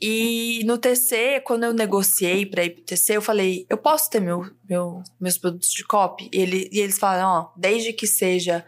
E 0.00 0.62
no 0.64 0.76
TC, 0.76 1.40
quando 1.44 1.64
eu 1.64 1.72
negociei 1.72 2.44
para 2.44 2.64
ir 2.64 2.70
pro 2.70 2.84
TC, 2.84 3.16
eu 3.16 3.22
falei, 3.22 3.66
eu 3.70 3.78
posso 3.78 4.10
ter 4.10 4.20
meu, 4.20 4.44
meu, 4.68 5.02
meus 5.20 5.38
produtos 5.38 5.70
de 5.70 5.84
copy? 5.84 6.28
E, 6.32 6.40
ele, 6.40 6.68
e 6.72 6.80
eles 6.80 6.98
falaram, 6.98 7.28
ó, 7.28 7.52
desde 7.56 7.92
que 7.92 8.06
seja 8.06 8.64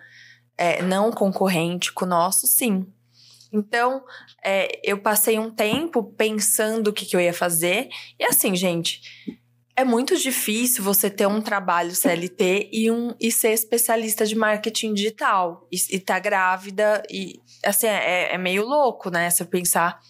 é, 0.57 0.83
não 0.83 1.11
concorrente 1.11 1.93
com 1.93 2.05
o 2.05 2.09
nosso, 2.09 2.47
sim. 2.47 2.87
Então, 3.53 4.05
é, 4.45 4.81
eu 4.83 4.99
passei 4.99 5.39
um 5.39 5.51
tempo 5.51 6.03
pensando 6.03 6.89
o 6.89 6.93
que, 6.93 7.05
que 7.05 7.17
eu 7.17 7.21
ia 7.21 7.35
fazer. 7.35 7.89
E 8.19 8.25
assim, 8.25 8.55
gente, 8.55 9.01
é 9.77 9.85
muito 9.85 10.17
difícil 10.17 10.83
você 10.83 11.11
ter 11.11 11.27
um 11.27 11.41
trabalho 11.41 11.95
CLT 11.95 12.71
e, 12.73 12.91
um, 12.91 13.15
e 13.21 13.31
ser 13.31 13.53
especialista 13.53 14.25
de 14.25 14.35
marketing 14.35 14.95
digital. 14.95 15.69
E, 15.71 15.97
e 15.97 16.01
tá 16.01 16.19
grávida. 16.19 17.03
E, 17.11 17.41
assim, 17.65 17.87
é, 17.87 18.35
é 18.35 18.39
meio 18.39 18.65
louco, 18.65 19.11
né? 19.11 19.29
Se 19.31 19.43
eu 19.43 19.47
pensar 19.47 20.01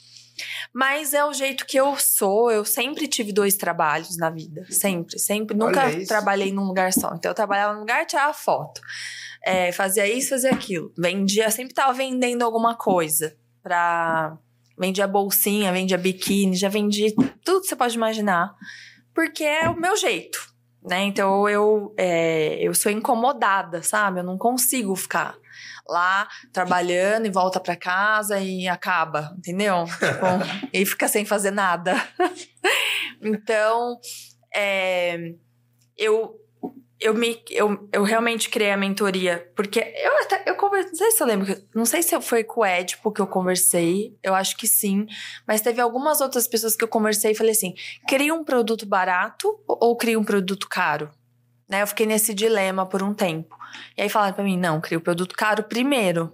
mas 0.73 1.15
é 1.15 1.25
o 1.25 1.33
jeito 1.33 1.67
que 1.67 1.79
eu 1.79 1.97
sou. 1.97 2.51
Eu 2.51 2.65
sempre 2.65 3.09
tive 3.09 3.33
dois 3.33 3.57
trabalhos 3.57 4.17
na 4.17 4.31
vida. 4.31 4.67
Sempre, 4.69 5.19
sempre. 5.19 5.57
Nunca 5.57 5.83
trabalhei 6.07 6.53
num 6.53 6.65
lugar 6.65 6.93
só. 6.93 7.15
Então 7.15 7.31
eu 7.31 7.35
trabalhava 7.35 7.75
num 7.75 7.81
lugar, 7.81 8.07
tirava 8.07 8.35
foto. 8.35 8.81
É, 9.45 9.73
fazia 9.73 10.07
isso, 10.07 10.31
fazia 10.31 10.51
aquilo. 10.51 10.93
Vendia, 10.97 11.51
sempre 11.51 11.73
tava 11.73 11.93
vendendo 11.93 12.43
alguma 12.43 12.75
coisa. 12.75 13.37
Pra. 13.63 14.37
Vendia 14.79 15.07
bolsinha, 15.07 15.73
vendia 15.73 15.97
biquíni, 15.97 16.55
já 16.55 16.69
vendi 16.69 17.15
tudo 17.43 17.63
que 17.63 17.69
você 17.69 17.77
pode 17.77 17.97
imaginar. 17.97 18.55
Porque 19.17 19.43
é 19.43 19.67
o 19.67 19.75
meu 19.75 19.97
jeito. 19.97 20.55
Né? 20.85 21.05
Então 21.05 21.49
eu, 21.49 21.95
é, 21.97 22.59
eu 22.61 22.75
sou 22.75 22.93
incomodada, 22.93 23.83
sabe? 23.83 24.21
Eu 24.21 24.25
não 24.25 24.37
consigo 24.37 24.95
ficar 24.95 25.35
lá 25.89 26.29
trabalhando 26.53 27.27
e 27.27 27.31
volta 27.31 27.59
para 27.59 27.75
casa 27.75 28.39
e 28.39 28.69
acaba, 28.69 29.35
entendeu? 29.39 29.87
Tipo, 29.87 30.27
e 30.71 30.85
fica 30.85 31.09
sem 31.09 31.25
fazer 31.25 31.51
nada. 31.51 31.95
então, 33.23 33.99
é, 34.55 35.33
eu 35.97 36.39
eu 37.01 37.15
me 37.15 37.43
eu, 37.51 37.89
eu 37.93 38.03
realmente 38.03 38.49
criei 38.49 38.73
a 38.73 38.77
mentoria 38.77 39.51
porque 39.55 39.81
eu 39.81 40.23
até 40.23 40.43
eu 40.47 40.55
conversei, 40.57 40.91
não 40.91 40.99
sei 40.99 41.11
se 41.11 41.23
eu 41.23 41.27
lembro, 41.27 41.63
não 41.75 41.85
sei 41.85 42.03
se 42.03 42.21
foi 42.21 42.43
com 42.43 42.61
o 42.61 42.67
Ed 42.67 42.97
porque 43.03 43.21
eu 43.21 43.27
conversei, 43.27 44.17
eu 44.23 44.35
acho 44.35 44.57
que 44.57 44.67
sim, 44.67 45.07
mas 45.47 45.61
teve 45.61 45.81
algumas 45.81 46.21
outras 46.21 46.49
pessoas 46.49 46.75
que 46.75 46.83
eu 46.83 46.89
conversei 46.89 47.33
e 47.33 47.35
falei 47.35 47.53
assim: 47.53 47.75
cria 48.09 48.35
um 48.35 48.45
produto 48.45 48.87
barato 48.87 49.61
ou 49.67 49.97
cria 49.97 50.19
um 50.19 50.25
produto 50.25 50.69
caro? 50.69 51.11
Né? 51.69 51.83
Eu 51.83 51.87
fiquei 51.87 52.07
nesse 52.07 52.33
dilema 52.33 52.87
por 52.87 53.03
um 53.03 53.13
tempo. 53.13 53.57
E 53.97 54.03
aí 54.03 54.09
falaram 54.09 54.35
para 54.35 54.45
mim: 54.45 54.57
não, 54.57 54.81
cria 54.81 54.99
o 54.99 55.01
produto 55.01 55.35
caro 55.37 55.63
primeiro. 55.63 56.33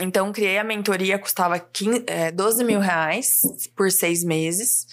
Então, 0.00 0.32
criei 0.32 0.58
a 0.58 0.64
mentoria, 0.64 1.18
custava 1.18 1.58
15, 1.58 2.04
é, 2.06 2.30
12 2.30 2.64
mil 2.64 2.80
reais 2.80 3.40
por 3.74 3.90
seis 3.90 4.24
meses. 4.24 4.86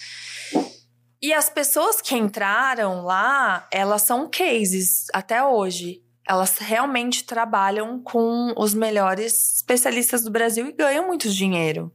E 1.24 1.32
as 1.32 1.48
pessoas 1.48 2.02
que 2.02 2.14
entraram 2.14 3.02
lá, 3.02 3.66
elas 3.72 4.02
são 4.02 4.28
cases 4.28 5.06
até 5.10 5.42
hoje. 5.42 6.02
Elas 6.28 6.58
realmente 6.58 7.24
trabalham 7.24 7.98
com 8.02 8.52
os 8.58 8.74
melhores 8.74 9.54
especialistas 9.56 10.22
do 10.22 10.30
Brasil 10.30 10.66
e 10.66 10.72
ganham 10.72 11.06
muito 11.06 11.30
dinheiro. 11.30 11.90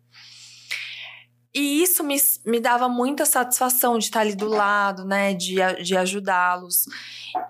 E 1.54 1.84
isso 1.84 2.04
me, 2.04 2.18
me 2.44 2.60
dava 2.60 2.90
muita 2.90 3.24
satisfação 3.24 4.00
de 4.00 4.06
estar 4.06 4.22
ali 4.22 4.36
do 4.36 4.48
lado, 4.48 5.06
né? 5.06 5.36
De, 5.36 5.58
de 5.84 5.96
ajudá-los. 5.96 6.86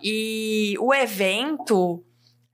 E 0.04 0.76
o 0.82 0.94
evento, 0.94 2.04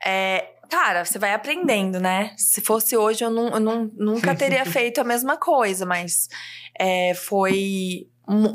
é, 0.05 0.51
cara, 0.69 1.03
você 1.03 1.17
vai 1.17 1.33
aprendendo, 1.33 1.99
né? 1.99 2.35
Se 2.37 2.61
fosse 2.61 2.95
hoje, 2.95 3.23
eu, 3.23 3.31
não, 3.31 3.47
eu 3.47 3.59
não, 3.59 3.91
nunca 3.95 4.35
teria 4.35 4.65
feito 4.69 5.01
a 5.01 5.03
mesma 5.03 5.35
coisa, 5.35 5.83
mas 5.83 6.29
é, 6.79 7.15
foi, 7.15 8.07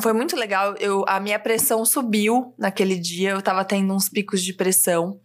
foi 0.02 0.12
muito 0.12 0.36
legal. 0.36 0.74
Eu, 0.78 1.04
a 1.06 1.20
minha 1.20 1.38
pressão 1.38 1.84
subiu 1.84 2.54
naquele 2.58 2.98
dia, 2.98 3.30
eu 3.30 3.42
tava 3.42 3.64
tendo 3.64 3.94
uns 3.94 4.08
picos 4.08 4.42
de 4.42 4.52
pressão. 4.52 5.20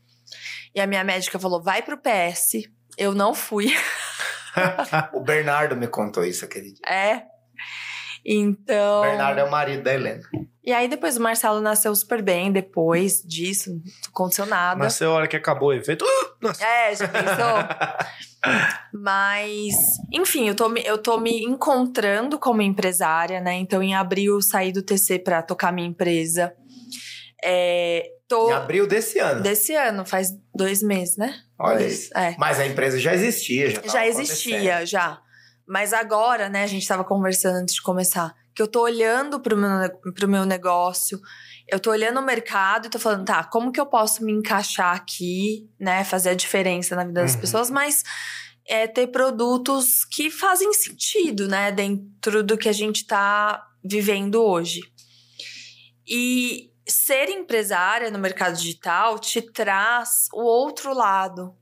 E 0.73 0.79
a 0.79 0.87
minha 0.87 1.03
médica 1.03 1.39
falou: 1.39 1.61
vai 1.61 1.81
pro 1.81 1.97
PS. 1.97 2.67
Eu 2.97 3.13
não 3.13 3.33
fui. 3.33 3.73
o 5.13 5.19
Bernardo 5.21 5.75
me 5.75 5.87
contou 5.87 6.23
isso 6.23 6.45
aquele 6.45 6.71
dia. 6.73 6.85
É. 6.87 7.23
Então. 8.25 9.01
Bernardo 9.01 9.39
é 9.39 9.43
o 9.43 9.51
marido 9.51 9.83
da 9.83 9.93
Helena. 9.93 10.23
E 10.65 10.73
aí 10.73 10.87
depois 10.87 11.15
o 11.15 11.21
Marcelo 11.21 11.61
nasceu 11.61 11.93
super 11.95 12.23
bem 12.23 12.51
depois 12.51 13.21
disso, 13.21 13.69
não 13.69 13.81
aconteceu 14.09 14.47
nada. 14.47 14.83
Nasceu 14.83 15.11
a 15.11 15.13
hora 15.13 15.27
que 15.27 15.35
acabou 15.35 15.69
o 15.69 15.73
evento. 15.73 16.03
Uh, 16.03 16.47
é, 16.59 16.95
já 16.95 17.07
pensou? 17.07 18.65
Mas, 18.91 19.75
enfim, 20.11 20.47
eu 20.47 20.55
tô, 20.55 20.75
eu 20.77 20.97
tô 20.97 21.19
me 21.19 21.43
encontrando 21.43 22.39
como 22.39 22.63
empresária, 22.63 23.39
né? 23.39 23.53
Então, 23.53 23.83
em 23.83 23.93
abril 23.93 24.35
eu 24.35 24.41
saí 24.41 24.71
do 24.71 24.81
TC 24.81 25.19
para 25.19 25.43
tocar 25.43 25.71
minha 25.71 25.87
empresa. 25.87 26.51
É, 27.43 28.09
tô... 28.27 28.49
Em 28.49 28.53
abril 28.53 28.87
desse 28.87 29.19
ano? 29.19 29.41
Desse 29.41 29.75
ano, 29.75 30.03
faz 30.03 30.31
dois 30.53 30.81
meses, 30.81 31.15
né? 31.15 31.35
Olha 31.59 31.79
dois, 31.79 32.09
é. 32.15 32.35
Mas 32.39 32.59
a 32.59 32.65
empresa 32.65 32.99
já 32.99 33.13
existia, 33.13 33.69
já 33.69 33.81
Já 33.87 34.07
existia, 34.07 34.85
já. 34.85 35.21
Mas 35.67 35.93
agora, 35.93 36.49
né, 36.49 36.63
a 36.63 36.67
gente 36.67 36.83
estava 36.83 37.03
conversando 37.03 37.57
antes 37.57 37.75
de 37.75 37.81
começar, 37.81 38.35
que 38.53 38.61
eu 38.61 38.67
tô 38.67 38.81
olhando 38.81 39.39
pro 39.39 39.57
meu, 39.57 39.89
pro 40.13 40.27
meu 40.27 40.45
negócio, 40.45 41.19
eu 41.67 41.79
tô 41.79 41.91
olhando 41.91 42.19
o 42.19 42.25
mercado 42.25 42.85
e 42.85 42.89
tô 42.89 42.99
falando, 42.99 43.25
tá, 43.25 43.43
como 43.43 43.71
que 43.71 43.79
eu 43.79 43.85
posso 43.85 44.23
me 44.23 44.31
encaixar 44.31 44.95
aqui, 44.95 45.69
né, 45.79 46.03
fazer 46.03 46.29
a 46.29 46.35
diferença 46.35 46.95
na 46.95 47.03
vida 47.03 47.21
das 47.21 47.33
uhum. 47.33 47.41
pessoas, 47.41 47.69
mas 47.69 48.03
é 48.67 48.87
ter 48.87 49.07
produtos 49.07 50.05
que 50.05 50.29
fazem 50.29 50.71
sentido, 50.73 51.47
né, 51.47 51.71
dentro 51.71 52.43
do 52.43 52.57
que 52.57 52.69
a 52.69 52.73
gente 52.73 53.05
tá 53.05 53.67
vivendo 53.83 54.41
hoje. 54.41 54.81
E 56.07 56.71
ser 56.87 57.29
empresária 57.29 58.11
no 58.11 58.19
mercado 58.19 58.55
digital 58.55 59.17
te 59.17 59.41
traz 59.41 60.27
o 60.33 60.43
outro 60.43 60.93
lado, 60.93 61.55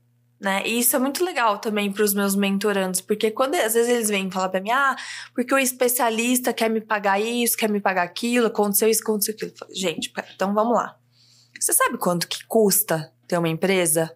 né? 0.44 0.62
E 0.66 0.78
isso 0.78 0.94
é 0.94 0.98
muito 0.98 1.24
legal 1.24 1.58
também 1.58 1.90
para 1.90 2.04
os 2.04 2.12
meus 2.12 2.36
mentorandos, 2.36 3.00
porque 3.00 3.30
quando 3.30 3.54
às 3.54 3.72
vezes 3.72 3.88
eles 3.88 4.08
vêm 4.10 4.30
falar 4.30 4.50
para 4.50 4.60
mim, 4.60 4.70
ah, 4.70 4.94
porque 5.34 5.54
o 5.54 5.58
especialista 5.58 6.52
quer 6.52 6.68
me 6.68 6.82
pagar 6.82 7.18
isso, 7.18 7.56
quer 7.56 7.70
me 7.70 7.80
pagar 7.80 8.02
aquilo, 8.02 8.48
aconteceu 8.48 8.88
isso, 8.88 9.02
aconteceu 9.02 9.34
aquilo. 9.34 9.52
Falo, 9.58 9.74
Gente, 9.74 10.12
então 10.34 10.52
vamos 10.52 10.74
lá. 10.74 10.96
Você 11.58 11.72
sabe 11.72 11.96
quanto 11.96 12.28
que 12.28 12.44
custa 12.46 13.10
ter 13.26 13.38
uma 13.38 13.48
empresa? 13.48 14.14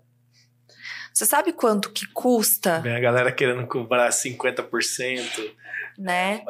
Você 1.14 1.24
sabe 1.24 1.52
quanto 1.52 1.90
que 1.90 2.06
custa? 2.12 2.80
Vem 2.80 2.94
a 2.94 3.00
galera 3.00 3.32
querendo 3.32 3.66
cobrar 3.66 4.10
50%. 4.10 5.54
Né? 5.96 6.44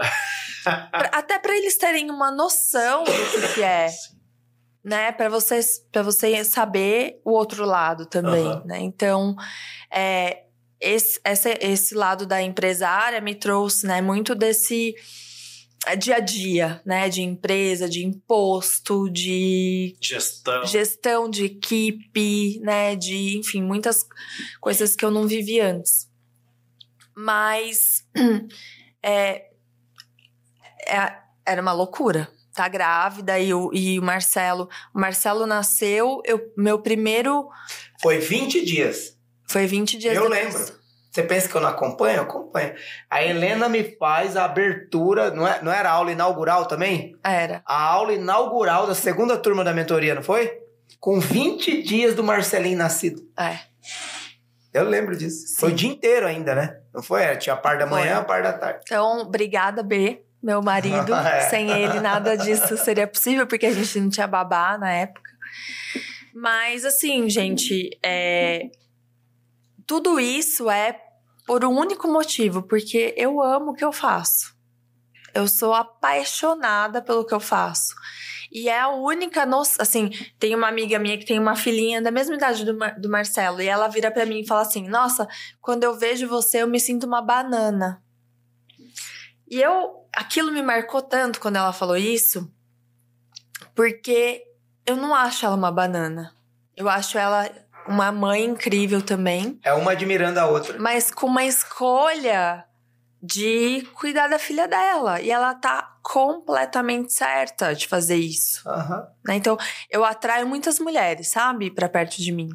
até 0.92 1.38
para 1.38 1.56
eles 1.56 1.78
terem 1.78 2.10
uma 2.10 2.30
noção 2.30 3.05
do 3.05 3.12
que, 3.12 3.55
que 3.55 3.62
é. 3.62 3.88
Sim 3.88 4.17
né, 4.89 5.12
para 5.12 5.28
você 5.28 5.60
para 5.93 6.02
você 6.02 6.43
saber 6.44 7.20
o 7.24 7.32
outro 7.32 7.65
lado 7.65 8.06
também, 8.06 8.47
uhum. 8.47 8.65
né? 8.65 8.81
Então, 8.81 9.36
é, 9.90 10.44
esse, 10.81 11.20
esse, 11.24 11.59
esse 11.60 11.94
lado 11.94 12.27
da 12.27 12.43
empresária 12.43 13.20
me 13.20 13.35
trouxe, 13.35 13.86
né, 13.86 14.01
muito 14.01 14.35
desse 14.35 14.94
é, 15.86 15.94
dia 15.94 16.16
a 16.16 16.20
dia, 16.20 16.81
né, 16.86 17.09
de 17.09 17.23
empresa, 17.23 17.89
de 17.89 18.05
imposto, 18.05 19.10
de 19.10 19.97
gestão, 20.01 20.65
gestão 20.65 21.28
de 21.28 21.44
equipe, 21.44 22.59
né, 22.60 22.97
de, 22.97 23.39
enfim, 23.39 23.62
muitas 23.62 24.06
coisas 24.60 24.97
que 24.97 25.05
eu 25.05 25.10
não 25.10 25.27
vivi 25.27 25.60
antes. 25.60 26.09
Mas 27.15 28.06
é, 29.02 29.51
é 30.89 31.28
era 31.48 31.62
uma 31.62 31.73
loucura, 31.73 32.31
tá 32.59 32.66
grávida 32.66 33.39
e 33.39 33.55
o, 33.55 33.70
e 33.72 33.98
o 34.01 34.02
Marcelo. 34.02 34.68
O 34.93 34.98
Marcelo 34.98 35.47
nasceu, 35.47 36.20
eu, 36.24 36.52
meu 36.56 36.80
primeiro. 36.80 37.48
Foi 38.02 38.18
20 38.18 38.64
dias. 38.64 39.16
Foi 39.47 39.64
20 39.66 39.97
dias 39.97 40.16
Eu 40.16 40.28
depois. 40.28 40.55
lembro. 40.55 40.78
Você 41.10 41.22
pensa 41.22 41.48
que 41.48 41.55
eu 41.55 41.60
não 41.60 41.68
acompanho? 41.68 42.16
Eu 42.16 42.22
acompanho. 42.24 42.74
A 43.09 43.22
Helena 43.22 43.68
me 43.68 43.97
faz 43.97 44.36
a 44.36 44.44
abertura, 44.44 45.30
não, 45.30 45.47
é, 45.47 45.62
não 45.62 45.72
era 45.72 45.89
a 45.89 45.93
aula 45.93 46.10
inaugural 46.10 46.66
também? 46.66 47.16
Era. 47.24 47.62
A 47.64 47.80
aula 47.80 48.12
inaugural 48.12 48.86
da 48.86 48.94
segunda 48.94 49.36
turma 49.36 49.62
da 49.62 49.72
mentoria, 49.72 50.14
não 50.14 50.22
foi? 50.22 50.52
Com 50.98 51.20
20 51.20 51.82
dias 51.82 52.14
do 52.14 52.24
Marcelinho 52.24 52.76
nascido. 52.76 53.22
É. 53.39 53.59
Eu 54.74 54.85
lembro 54.85 55.16
disso. 55.16 55.47
Sim. 55.47 55.56
Foi 55.60 55.70
o 55.70 55.74
dia 55.74 55.90
inteiro 55.90 56.26
ainda, 56.26 56.55
né? 56.55 56.76
Não 56.93 57.02
foi? 57.02 57.36
Tinha 57.36 57.55
a 57.55 57.56
par 57.56 57.78
da 57.78 57.86
manhã, 57.86 58.18
a 58.18 58.24
par 58.24 58.43
da 58.43 58.52
tarde. 58.52 58.80
Então, 58.85 59.20
obrigada, 59.20 59.82
B 59.82 60.24
meu 60.43 60.62
marido. 60.62 61.15
é. 61.15 61.40
Sem 61.48 61.70
ele, 61.70 62.01
nada 62.01 62.36
disso 62.36 62.77
seria 62.77 63.06
possível, 63.06 63.47
porque 63.47 63.66
a 63.66 63.73
gente 63.73 64.01
não 64.01 64.09
tinha 64.09 64.27
babá 64.27 64.78
na 64.78 64.90
época. 64.90 65.31
Mas, 66.35 66.85
assim, 66.85 67.28
gente, 67.28 67.90
é... 68.02 68.70
tudo 69.86 70.20
isso 70.20 70.70
é 70.70 71.01
por 71.47 71.65
um 71.65 71.77
único 71.77 72.06
motivo, 72.06 72.62
porque 72.62 73.15
eu 73.16 73.43
amo 73.43 73.70
o 73.70 73.74
que 73.74 73.85
eu 73.85 73.93
faço. 73.93 74.55
Eu 75.35 75.48
sou 75.48 75.74
apaixonada 75.74 77.02
pelo 77.02 77.24
que 77.24 77.35
eu 77.35 77.40
faço. 77.40 77.94
E 78.51 78.69
é 78.69 78.81
a 78.81 78.89
única 78.89 79.44
noção. 79.44 79.77
Assim, 79.81 80.10
tem 80.39 80.55
uma 80.55 80.69
amiga 80.69 80.98
minha 80.98 81.19
que 81.19 81.27
tem 81.27 81.39
uma 81.39 81.55
filhinha 81.55 82.01
da 82.01 82.10
mesma 82.10 82.35
idade 82.35 82.65
do, 82.65 82.77
Mar 82.77 82.98
do 82.98 83.09
Marcelo. 83.09 83.60
E 83.60 83.66
ela 83.66 83.89
vira 83.89 84.10
para 84.10 84.24
mim 84.24 84.40
e 84.40 84.47
fala 84.47 84.62
assim: 84.62 84.89
Nossa, 84.89 85.28
quando 85.60 85.85
eu 85.85 85.98
vejo 85.98 86.28
você, 86.28 86.62
eu 86.62 86.66
me 86.66 86.81
sinto 86.81 87.06
uma 87.06 87.20
banana. 87.20 88.02
E 89.50 89.60
eu, 89.60 90.06
aquilo 90.14 90.52
me 90.52 90.62
marcou 90.62 91.00
tanto 91.00 91.40
quando 91.40 91.56
ela 91.56 91.72
falou 91.72 91.96
isso, 91.96 92.52
porque 93.74 94.44
eu 94.86 94.96
não 94.96 95.14
acho 95.14 95.46
ela 95.46 95.56
uma 95.56 95.72
banana. 95.72 96.34
Eu 96.76 96.88
acho 96.88 97.18
ela 97.18 97.50
uma 97.86 98.12
mãe 98.12 98.44
incrível 98.44 99.00
também. 99.00 99.58
É 99.64 99.72
uma 99.72 99.92
admirando 99.92 100.38
a 100.38 100.46
outra. 100.46 100.78
Mas 100.78 101.10
com 101.10 101.26
uma 101.26 101.44
escolha 101.44 102.64
de 103.22 103.82
cuidar 103.94 104.28
da 104.28 104.38
filha 104.38 104.68
dela. 104.68 105.20
E 105.20 105.30
ela 105.30 105.54
tá 105.54 105.96
completamente 106.02 107.12
certa 107.12 107.74
de 107.74 107.88
fazer 107.88 108.16
isso. 108.16 108.68
Uhum. 108.68 109.06
Né? 109.26 109.34
Então, 109.36 109.56
eu 109.90 110.04
atraio 110.04 110.46
muitas 110.46 110.78
mulheres, 110.78 111.28
sabe? 111.28 111.70
para 111.70 111.88
perto 111.88 112.16
de 112.22 112.32
mim. 112.32 112.50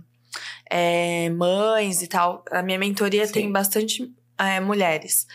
É, 0.70 1.30
mães 1.30 2.02
e 2.02 2.08
tal. 2.08 2.44
A 2.50 2.62
minha 2.62 2.80
mentoria 2.80 3.26
Sim. 3.28 3.34
tem 3.34 3.52
bastante 3.52 4.12
é, 4.38 4.60
mulheres. 4.60 5.28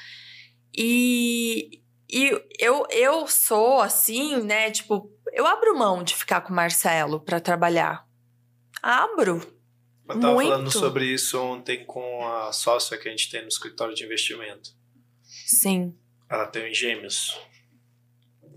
E, 0.80 1.82
e 2.08 2.40
eu, 2.56 2.86
eu 2.92 3.26
sou 3.26 3.80
assim, 3.80 4.40
né? 4.44 4.70
Tipo, 4.70 5.10
eu 5.32 5.44
abro 5.44 5.76
mão 5.76 6.04
de 6.04 6.14
ficar 6.14 6.40
com 6.40 6.52
o 6.52 6.56
Marcelo 6.56 7.18
para 7.18 7.40
trabalhar. 7.40 8.06
Abro. 8.80 9.42
Eu 10.08 10.20
tava 10.20 10.34
Muito. 10.34 10.50
falando 10.50 10.70
sobre 10.70 11.06
isso 11.06 11.36
ontem 11.42 11.84
com 11.84 12.24
a 12.24 12.52
sócia 12.52 12.96
que 12.96 13.08
a 13.08 13.10
gente 13.10 13.28
tem 13.28 13.42
no 13.42 13.48
escritório 13.48 13.92
de 13.92 14.04
investimento. 14.04 14.70
Sim. 15.24 15.96
Ela 16.30 16.46
tem 16.46 16.72
gêmeos. 16.72 17.36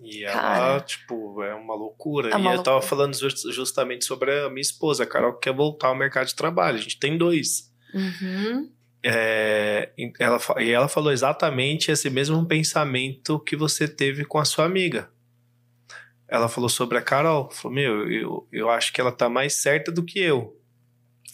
E 0.03 0.23
Cara, 0.23 0.57
ela, 0.57 0.79
tipo, 0.81 1.41
é 1.41 1.55
uma 1.55 1.73
loucura. 1.73 2.29
É 2.29 2.35
uma 2.35 2.39
e 2.39 2.43
loucura. 2.43 2.59
eu 2.59 2.63
tava 2.63 2.81
falando 2.83 3.15
justamente 3.51 4.05
sobre 4.05 4.45
a 4.45 4.49
minha 4.49 4.61
esposa, 4.61 5.03
a 5.05 5.07
Carol, 5.07 5.33
que 5.33 5.49
quer 5.49 5.55
voltar 5.55 5.87
ao 5.87 5.95
mercado 5.95 6.27
de 6.27 6.35
trabalho. 6.35 6.77
A 6.77 6.81
gente 6.81 6.99
tem 6.99 7.17
dois. 7.17 7.71
Uhum. 7.95 8.71
É, 9.03 9.89
ela, 10.19 10.39
e 10.59 10.71
ela 10.71 10.87
falou 10.87 11.11
exatamente 11.11 11.91
esse 11.91 12.09
mesmo 12.09 12.45
pensamento 12.45 13.39
que 13.39 13.55
você 13.55 13.87
teve 13.87 14.25
com 14.25 14.37
a 14.37 14.45
sua 14.45 14.65
amiga. 14.65 15.09
Ela 16.27 16.47
falou 16.47 16.69
sobre 16.69 16.97
a 16.97 17.01
Carol. 17.01 17.49
Falou, 17.51 17.75
meu, 17.75 18.11
eu, 18.11 18.47
eu 18.51 18.69
acho 18.69 18.93
que 18.93 19.01
ela 19.01 19.11
tá 19.11 19.27
mais 19.27 19.55
certa 19.55 19.91
do 19.91 20.03
que 20.03 20.19
eu. 20.19 20.55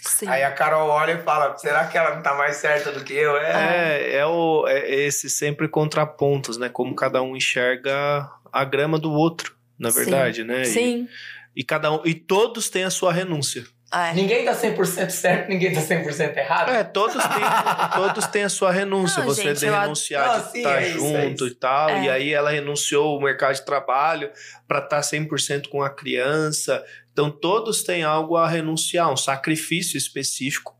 Sim. 0.02 0.28
Aí 0.28 0.44
a 0.44 0.52
Carol 0.52 0.90
olha 0.90 1.14
e 1.14 1.24
fala: 1.24 1.58
será 1.58 1.86
que 1.86 1.98
ela 1.98 2.16
não 2.16 2.24
tá 2.24 2.34
mais 2.36 2.56
certa 2.58 2.92
do 2.92 3.04
que 3.04 3.14
eu? 3.14 3.36
É, 3.38 3.52
é, 3.52 4.16
é, 4.16 4.26
o, 4.26 4.66
é 4.68 4.90
esse 4.90 5.30
sempre 5.30 5.68
contrapontos, 5.68 6.58
né? 6.58 6.70
Como 6.70 6.96
cada 6.96 7.22
um 7.22 7.36
enxerga 7.36 8.30
a 8.52 8.64
grama 8.64 8.98
do 8.98 9.12
outro, 9.12 9.56
na 9.78 9.90
verdade, 9.90 10.42
Sim. 10.42 10.48
né? 10.48 10.64
Sim. 10.64 11.08
E, 11.56 11.62
e, 11.62 11.64
cada 11.64 11.92
um, 11.92 12.02
e 12.06 12.14
todos 12.14 12.70
têm 12.70 12.84
a 12.84 12.90
sua 12.90 13.12
renúncia. 13.12 13.66
Ah, 13.90 14.10
é. 14.10 14.14
Ninguém 14.14 14.44
tá 14.44 14.54
100% 14.54 15.10
certo, 15.10 15.48
ninguém 15.48 15.74
tá 15.74 15.80
100% 15.82 16.38
errado. 16.38 16.70
É, 16.70 16.84
todos 16.84 17.16
têm, 17.16 17.96
todos 17.96 18.28
têm 18.28 18.44
a 18.44 18.50
sua 18.50 18.70
renúncia. 18.70 19.20
Não, 19.20 19.28
você 19.28 19.44
gente, 19.44 19.60
de 19.60 19.66
renunciar 19.70 20.52
de 20.52 20.58
estar 20.58 20.74
tá 20.74 20.82
é 20.82 20.90
junto 20.90 21.46
é 21.46 21.48
e 21.48 21.56
tal. 21.56 21.90
É. 21.90 22.04
E 22.04 22.10
aí 22.10 22.34
ela 22.34 22.50
renunciou 22.50 23.18
o 23.18 23.22
mercado 23.22 23.56
de 23.56 23.64
trabalho 23.64 24.30
para 24.68 24.80
estar 24.80 25.00
100% 25.00 25.70
com 25.70 25.82
a 25.82 25.90
criança. 25.90 26.84
Então 27.14 27.32
todos 27.32 27.82
têm 27.82 28.04
algo 28.04 28.36
a 28.36 28.48
renunciar, 28.48 29.12
um 29.12 29.18
sacrifício 29.18 29.98
específico 29.98 30.76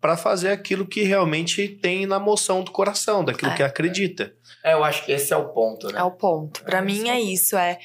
para 0.00 0.16
fazer 0.16 0.50
aquilo 0.50 0.86
que 0.86 1.02
realmente 1.02 1.68
tem 1.68 2.06
na 2.06 2.18
moção 2.18 2.62
do 2.62 2.70
coração, 2.70 3.24
daquilo 3.24 3.52
é. 3.52 3.56
que 3.56 3.62
acredita. 3.62 4.32
É, 4.64 4.72
eu 4.72 4.84
acho 4.84 5.04
que 5.04 5.12
esse 5.12 5.32
é 5.32 5.36
o 5.36 5.48
ponto, 5.48 5.88
né? 5.88 5.98
É 5.98 6.02
o 6.02 6.10
ponto. 6.12 6.62
Para 6.62 6.80
mim 6.80 7.08
é 7.08 7.20
isso, 7.20 7.56
é 7.56 7.78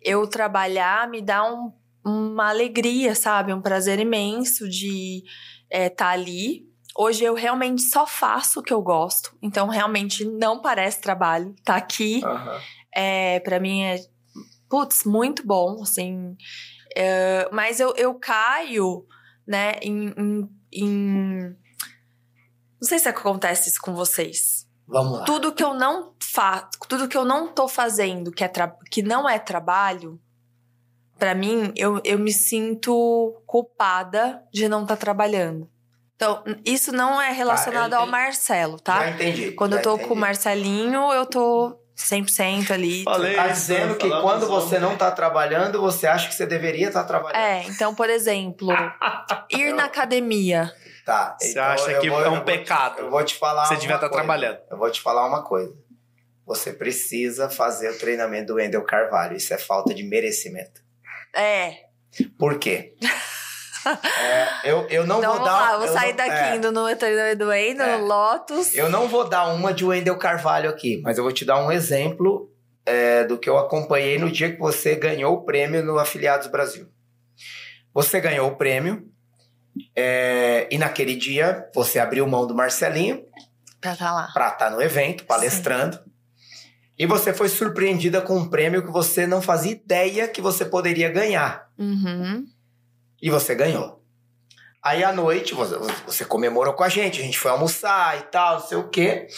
eu 0.00 0.26
trabalhar 0.26 1.08
me 1.08 1.22
dá 1.22 1.44
um 1.44 1.72
uma 2.04 2.48
alegria, 2.48 3.14
sabe? 3.14 3.52
Um 3.52 3.60
prazer 3.60 3.98
imenso 3.98 4.68
de 4.68 5.22
estar 5.70 5.84
é, 5.84 5.88
tá 5.88 6.08
ali. 6.10 6.68
Hoje 6.96 7.24
eu 7.24 7.34
realmente 7.34 7.82
só 7.82 8.06
faço 8.06 8.60
o 8.60 8.62
que 8.62 8.72
eu 8.72 8.82
gosto, 8.82 9.34
então 9.40 9.68
realmente 9.68 10.24
não 10.24 10.60
parece 10.60 11.00
trabalho. 11.00 11.54
Tá 11.64 11.76
aqui, 11.76 12.20
uhum. 12.22 12.60
é, 12.94 13.40
para 13.40 13.58
mim 13.58 13.82
é, 13.82 13.96
putz, 14.68 15.04
muito 15.04 15.46
bom, 15.46 15.82
assim. 15.82 16.36
É, 16.94 17.48
mas 17.50 17.80
eu, 17.80 17.94
eu 17.96 18.14
caio, 18.14 19.06
né, 19.46 19.72
em, 19.80 20.08
em, 20.18 20.48
em, 20.72 21.56
Não 22.80 22.88
sei 22.88 22.98
se 22.98 23.08
acontece 23.08 23.70
isso 23.70 23.80
com 23.80 23.94
vocês. 23.94 24.66
Vamos 24.86 25.20
lá. 25.20 25.24
Tudo 25.24 25.54
que 25.54 25.64
eu 25.64 25.72
não 25.72 26.14
faço, 26.22 26.68
tudo 26.88 27.08
que 27.08 27.16
eu 27.16 27.24
não 27.24 27.48
tô 27.48 27.66
fazendo 27.66 28.30
que, 28.30 28.44
é 28.44 28.50
que 28.90 29.02
não 29.02 29.28
é 29.28 29.38
trabalho, 29.38 30.20
para 31.22 31.36
mim, 31.36 31.72
eu, 31.76 32.00
eu 32.04 32.18
me 32.18 32.32
sinto 32.32 33.40
culpada 33.46 34.42
de 34.52 34.68
não 34.68 34.82
estar 34.82 34.96
tá 34.96 35.00
trabalhando. 35.00 35.70
Então, 36.16 36.42
isso 36.64 36.90
não 36.90 37.22
é 37.22 37.30
relacionado 37.30 37.92
tá, 37.92 37.98
ao 37.98 38.08
Marcelo, 38.08 38.80
tá? 38.80 39.04
Já 39.04 39.10
entendi. 39.10 39.52
Quando 39.52 39.74
já 39.74 39.78
eu 39.78 39.82
tô 39.84 39.94
entendi. 39.94 40.08
com 40.08 40.14
o 40.14 40.16
Marcelinho, 40.16 41.12
eu 41.12 41.24
tô 41.24 41.78
100% 41.96 42.72
ali. 42.72 43.04
Falei, 43.04 43.36
tá 43.36 43.46
dizendo 43.46 43.94
que 43.94 44.10
quando 44.10 44.48
você 44.48 44.80
não 44.80 44.96
tá 44.96 45.12
trabalhando, 45.12 45.80
você 45.80 46.08
acha 46.08 46.26
que 46.26 46.34
você 46.34 46.44
deveria 46.44 46.88
estar 46.88 47.02
tá 47.02 47.06
trabalhando. 47.06 47.40
É, 47.40 47.62
então, 47.68 47.94
por 47.94 48.10
exemplo, 48.10 48.70
ir 49.48 49.72
na 49.74 49.84
academia. 49.84 50.74
Tá. 51.06 51.36
Você 51.40 51.52
então 51.52 51.62
acha 51.62 52.00
que 52.00 52.10
vou, 52.10 52.20
é 52.20 52.30
um 52.30 52.40
pecado? 52.40 52.98
eu 52.98 53.10
vou 53.12 53.22
te 53.22 53.36
falar. 53.36 53.66
Você 53.66 53.76
devia 53.76 53.94
estar 53.94 54.08
tá 54.08 54.12
trabalhando. 54.12 54.58
Eu 54.68 54.76
vou 54.76 54.90
te 54.90 55.00
falar 55.00 55.24
uma 55.24 55.44
coisa. 55.44 55.72
Você 56.44 56.72
precisa 56.72 57.48
fazer 57.48 57.90
o 57.90 57.96
treinamento 57.96 58.48
do 58.48 58.54
Wendel 58.56 58.82
Carvalho. 58.82 59.36
Isso 59.36 59.54
é 59.54 59.58
falta 59.58 59.94
de 59.94 60.02
merecimento. 60.02 60.81
É. 61.34 61.74
Por 62.38 62.58
quê? 62.58 62.94
É, 63.84 64.70
eu, 64.70 64.86
eu 64.88 65.06
não 65.06 65.18
então, 65.18 65.34
vou 65.34 65.44
dar. 65.44 65.72
Lá, 65.72 65.78
vou 65.78 65.88
sair 65.88 66.10
não, 66.10 66.16
daqui 66.16 66.30
é, 66.30 66.56
indo 66.56 66.70
no 66.70 66.82
do 67.36 67.48
Wendel, 67.48 67.86
é, 67.86 67.98
no 67.98 68.04
Lotus. 68.04 68.74
Eu 68.74 68.88
não 68.88 69.08
vou 69.08 69.28
dar 69.28 69.46
uma 69.52 69.74
de 69.74 69.84
Wendel 69.84 70.16
Carvalho 70.16 70.70
aqui, 70.70 71.00
mas 71.02 71.18
eu 71.18 71.24
vou 71.24 71.32
te 71.32 71.44
dar 71.44 71.58
um 71.58 71.72
exemplo 71.72 72.48
é, 72.86 73.24
do 73.24 73.36
que 73.38 73.50
eu 73.50 73.58
acompanhei 73.58 74.18
no 74.18 74.30
dia 74.30 74.52
que 74.52 74.58
você 74.58 74.94
ganhou 74.94 75.34
o 75.34 75.44
prêmio 75.44 75.82
no 75.82 75.98
Afiliados 75.98 76.46
Brasil. 76.46 76.86
Você 77.92 78.20
ganhou 78.20 78.48
o 78.48 78.56
prêmio 78.56 79.04
É, 79.96 80.68
e 80.70 80.78
naquele 80.78 81.16
dia, 81.16 81.68
você 81.74 81.98
abriu 81.98 82.26
mão 82.26 82.46
do 82.46 82.54
Marcelinho 82.54 83.24
Pra 83.80 83.96
tá 83.96 84.12
lá. 84.12 84.30
para 84.32 84.48
estar 84.48 84.70
no 84.70 84.80
evento, 84.80 85.24
palestrando. 85.24 85.98
E 86.98 87.06
você 87.06 87.32
foi 87.32 87.48
surpreendida 87.48 88.20
com 88.20 88.36
um 88.36 88.48
prêmio 88.48 88.82
que 88.82 88.90
você 88.90 89.26
não 89.26 89.40
fazia 89.40 89.72
ideia 89.72 90.28
que 90.28 90.40
você 90.40 90.64
poderia 90.64 91.10
ganhar. 91.10 91.70
Uhum. 91.78 92.46
E 93.20 93.30
você 93.30 93.54
ganhou. 93.54 94.02
Aí 94.82 95.04
à 95.04 95.12
noite, 95.12 95.54
você, 95.54 95.76
você 96.04 96.24
comemorou 96.24 96.74
com 96.74 96.82
a 96.82 96.88
gente, 96.88 97.20
a 97.20 97.24
gente 97.24 97.38
foi 97.38 97.50
almoçar 97.50 98.18
e 98.18 98.22
tal, 98.24 98.58
não 98.58 98.66
sei 98.66 98.78
o 98.78 98.88
quê. 98.88 99.28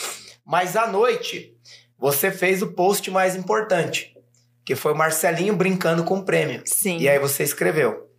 Mas 0.44 0.74
à 0.74 0.86
noite, 0.86 1.55
você 1.98 2.31
fez 2.31 2.62
o 2.62 2.72
post 2.72 3.10
mais 3.10 3.36
importante, 3.36 4.16
que 4.64 4.74
foi 4.74 4.93
o 4.93 4.97
Marcelinho 4.97 5.55
brincando 5.55 6.02
com 6.05 6.18
o 6.18 6.24
prêmio. 6.24 6.62
Sim. 6.64 6.98
E 6.98 7.09
aí 7.09 7.18
você 7.18 7.43
escreveu: 7.43 8.10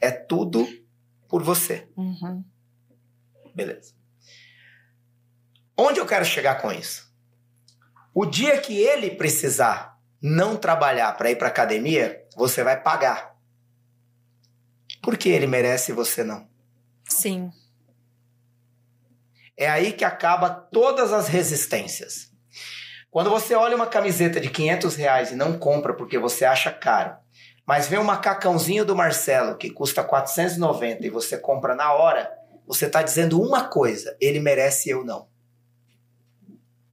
É 0.00 0.10
tudo 0.10 0.66
por 1.28 1.42
você. 1.42 1.88
Uhum. 1.96 2.44
Beleza. 3.54 3.94
Onde 5.76 6.00
eu 6.00 6.06
quero 6.06 6.24
chegar 6.24 6.60
com 6.60 6.70
isso? 6.72 7.11
O 8.14 8.26
dia 8.26 8.58
que 8.58 8.78
ele 8.78 9.12
precisar 9.12 9.98
não 10.20 10.56
trabalhar 10.56 11.16
para 11.16 11.30
ir 11.30 11.36
para 11.36 11.48
academia, 11.48 12.24
você 12.36 12.62
vai 12.62 12.80
pagar. 12.80 13.34
Porque 15.02 15.28
ele 15.28 15.46
merece 15.46 15.92
e 15.92 15.94
você 15.94 16.22
não. 16.22 16.46
Sim. 17.08 17.50
É 19.56 19.68
aí 19.68 19.92
que 19.92 20.04
acaba 20.04 20.50
todas 20.50 21.12
as 21.12 21.26
resistências. 21.26 22.30
Quando 23.10 23.30
você 23.30 23.54
olha 23.54 23.76
uma 23.76 23.86
camiseta 23.86 24.40
de 24.40 24.50
500 24.50 24.96
reais 24.96 25.32
e 25.32 25.36
não 25.36 25.58
compra 25.58 25.94
porque 25.94 26.18
você 26.18 26.44
acha 26.44 26.70
caro, 26.70 27.16
mas 27.66 27.86
vê 27.86 27.98
um 27.98 28.04
macacãozinho 28.04 28.84
do 28.84 28.96
Marcelo 28.96 29.56
que 29.56 29.70
custa 29.70 30.04
490 30.04 31.06
e 31.06 31.10
você 31.10 31.36
compra 31.38 31.74
na 31.74 31.92
hora, 31.92 32.30
você 32.66 32.86
está 32.86 33.02
dizendo 33.02 33.40
uma 33.40 33.64
coisa: 33.64 34.16
ele 34.20 34.40
merece 34.40 34.88
e 34.88 34.92
eu 34.92 35.04
não. 35.04 35.31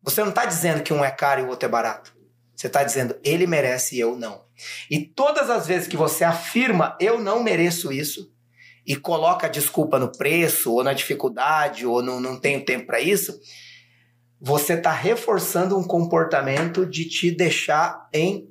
Você 0.03 0.21
não 0.21 0.30
está 0.30 0.45
dizendo 0.45 0.84
que 0.84 0.93
um 0.93 1.03
é 1.03 1.11
caro 1.11 1.41
e 1.41 1.43
o 1.43 1.49
outro 1.49 1.67
é 1.67 1.71
barato. 1.71 2.13
Você 2.55 2.67
está 2.67 2.84
dizendo 2.84 3.17
ele 3.23 3.47
merece 3.47 3.95
e 3.95 3.99
eu 3.99 4.15
não. 4.15 4.43
E 4.89 4.99
todas 4.99 5.49
as 5.49 5.65
vezes 5.65 5.88
que 5.88 5.97
você 5.97 6.23
afirma 6.23 6.97
eu 6.99 7.19
não 7.19 7.41
mereço 7.41 7.91
isso 7.91 8.31
e 8.85 8.95
coloca 8.95 9.47
a 9.47 9.49
desculpa 9.49 9.99
no 9.99 10.11
preço 10.11 10.73
ou 10.73 10.84
na 10.84 10.93
dificuldade 10.93 11.85
ou 11.85 12.01
no, 12.01 12.19
não 12.19 12.39
tenho 12.39 12.65
tempo 12.65 12.88
para 12.88 12.99
isso, 12.99 13.39
você 14.41 14.73
está 14.73 14.91
reforçando 14.91 15.77
um 15.77 15.84
comportamento 15.84 16.85
de 16.85 17.05
te 17.05 17.30
deixar 17.30 18.09
em 18.13 18.49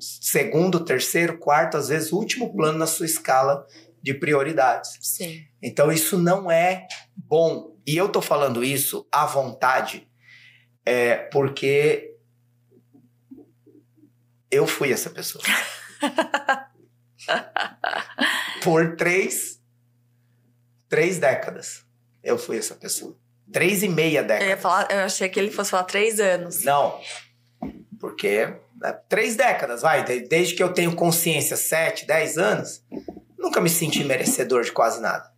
segundo, 0.00 0.84
terceiro, 0.84 1.38
quarto, 1.38 1.76
às 1.76 1.88
vezes 1.88 2.12
último 2.12 2.54
plano 2.54 2.78
na 2.78 2.86
sua 2.86 3.06
escala 3.06 3.66
de 4.02 4.12
prioridades. 4.14 4.98
Sim. 5.00 5.44
Então 5.62 5.90
isso 5.90 6.18
não 6.18 6.50
é 6.50 6.86
bom. 7.16 7.74
E 7.86 7.96
eu 7.96 8.08
tô 8.08 8.20
falando 8.20 8.62
isso 8.62 9.06
à 9.10 9.26
vontade, 9.26 10.08
é, 10.84 11.16
porque 11.16 12.14
eu 14.50 14.66
fui 14.66 14.92
essa 14.92 15.10
pessoa. 15.10 15.42
Por 18.62 18.96
três, 18.96 19.60
três 20.88 21.18
décadas, 21.18 21.84
eu 22.22 22.38
fui 22.38 22.58
essa 22.58 22.74
pessoa. 22.74 23.16
Três 23.52 23.82
e 23.82 23.88
meia 23.88 24.20
Eu, 24.20 24.26
décadas. 24.26 24.48
ia 24.48 24.56
falar, 24.56 24.90
eu 24.90 25.00
achei 25.00 25.28
que 25.28 25.38
ele 25.38 25.50
fosse 25.50 25.70
falar 25.70 25.84
três 25.84 26.18
anos. 26.18 26.64
Não, 26.64 26.98
porque 28.00 28.46
né, 28.80 28.92
três 29.08 29.36
décadas, 29.36 29.82
vai, 29.82 30.04
de- 30.04 30.20
desde 30.20 30.54
que 30.54 30.62
eu 30.62 30.72
tenho 30.72 30.94
consciência, 30.96 31.56
sete, 31.56 32.06
dez 32.06 32.38
anos, 32.38 32.82
nunca 33.38 33.60
me 33.60 33.68
senti 33.68 34.02
merecedor 34.04 34.62
de 34.64 34.72
quase 34.72 35.00
nada. 35.00 35.30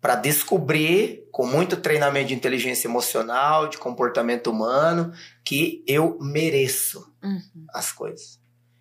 Para 0.00 0.14
descobrir, 0.14 1.24
com 1.32 1.46
muito 1.46 1.76
treinamento 1.76 2.28
de 2.28 2.34
inteligência 2.34 2.86
emocional, 2.86 3.68
de 3.68 3.78
comportamento 3.78 4.50
humano, 4.50 5.12
que 5.44 5.82
eu 5.86 6.18
mereço 6.20 7.12
Uhum. 7.22 7.66
as 7.74 7.90
coisas. 7.92 8.40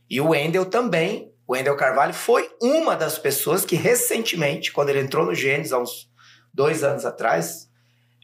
E 0.10 0.22
o 0.22 0.30
Wendel 0.30 0.66
também, 0.66 1.32
o 1.48 1.54
Wendel 1.54 1.76
Carvalho, 1.76 2.14
foi 2.14 2.50
uma 2.62 2.96
das 2.96 3.18
pessoas 3.18 3.66
que 3.66 3.76
recentemente, 3.76 4.72
quando 4.72 4.90
ele 4.90 5.02
entrou 5.02 5.26
no 5.26 5.34
Gênesis, 5.34 5.74
há 5.74 5.80
uns 5.80 6.10
dois 6.54 6.84
anos 6.84 7.04
atrás, 7.06 7.68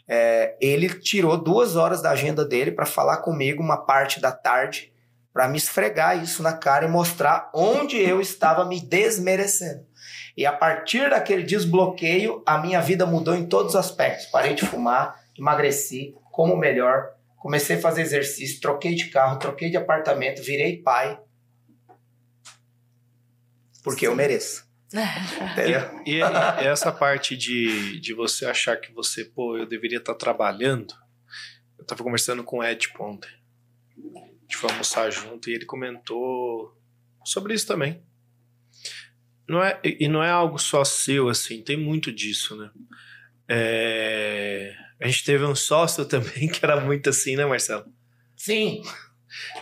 é, 0.08 0.56
ele 0.62 0.90
tirou 1.00 1.38
duas 1.38 1.76
horas 1.76 2.02
da 2.02 2.12
agenda 2.12 2.46
dele 2.46 2.72
para 2.72 2.86
falar 2.86 3.18
comigo 3.18 3.64
uma 3.64 3.78
parte 3.78 4.20
da 4.20 4.32
tarde, 4.32 4.92
para 5.32 5.48
me 5.48 5.58
esfregar 5.58 6.22
isso 6.22 6.44
na 6.44 6.54
cara 6.54 6.86
e 6.86 6.90
mostrar 6.90 7.50
onde 7.56 7.98
eu 7.98 8.22
estava 8.22 8.64
me 8.66 8.80
desmerecendo. 8.80 9.86
E 10.36 10.46
a 10.46 10.52
partir 10.52 11.10
daquele 11.10 11.44
desbloqueio, 11.44 12.42
a 12.46 12.58
minha 12.58 12.82
vida 12.82 13.06
mudou 13.06 13.36
em 13.36 13.46
todos 13.46 13.74
os 13.74 13.80
aspectos. 13.80 14.26
Parei 14.28 14.56
de 14.56 14.66
fumar, 14.66 15.24
emagreci, 15.38 16.16
como 16.32 16.58
melhor, 16.58 17.12
comecei 17.38 17.76
a 17.76 17.82
fazer 17.82 18.02
exercício, 18.02 18.60
troquei 18.60 18.96
de 18.96 19.10
carro, 19.10 19.38
troquei 19.38 19.70
de 19.70 19.78
apartamento, 19.78 20.42
virei 20.42 20.82
pai. 20.82 21.20
Porque 23.84 24.08
eu 24.08 24.16
mereço. 24.16 24.68
Entendeu? 25.52 26.02
E, 26.06 26.18
e 26.18 26.68
essa 26.68 26.92
parte 26.92 27.36
de, 27.36 28.00
de 28.00 28.14
você 28.14 28.46
achar 28.46 28.78
que 28.78 28.92
você, 28.92 29.26
pô, 29.26 29.58
eu 29.58 29.68
deveria 29.68 29.98
estar 29.98 30.16
trabalhando. 30.16 30.94
Eu 31.78 31.86
tava 31.86 32.04
conversando 32.04 32.44
com 32.44 32.60
o 32.60 32.64
Ed 32.64 32.88
ontem. 33.00 33.30
A 34.16 34.20
gente 34.42 34.58
foi 34.58 34.72
almoçar 34.72 35.12
junto 35.12 35.50
e 35.50 35.54
ele 35.54 35.66
comentou 35.66 36.80
sobre 37.26 37.54
isso 37.54 37.68
também. 37.68 38.04
Não 39.54 39.64
é, 39.64 39.80
e 39.84 40.08
não 40.08 40.24
é 40.24 40.30
algo 40.30 40.58
só 40.58 40.84
seu, 40.84 41.30
assim, 41.30 41.62
tem 41.62 41.78
muito 41.78 42.12
disso, 42.12 42.56
né? 42.58 42.70
É, 43.48 44.74
a 45.00 45.08
gente 45.08 45.24
teve 45.24 45.46
um 45.46 45.56
sócio 45.56 46.06
também 46.10 46.48
que 46.48 46.64
era 46.66 46.80
muito 46.82 47.10
assim, 47.10 47.36
né, 47.36 47.46
Marcelo? 47.46 47.86
Sim. 48.36 48.82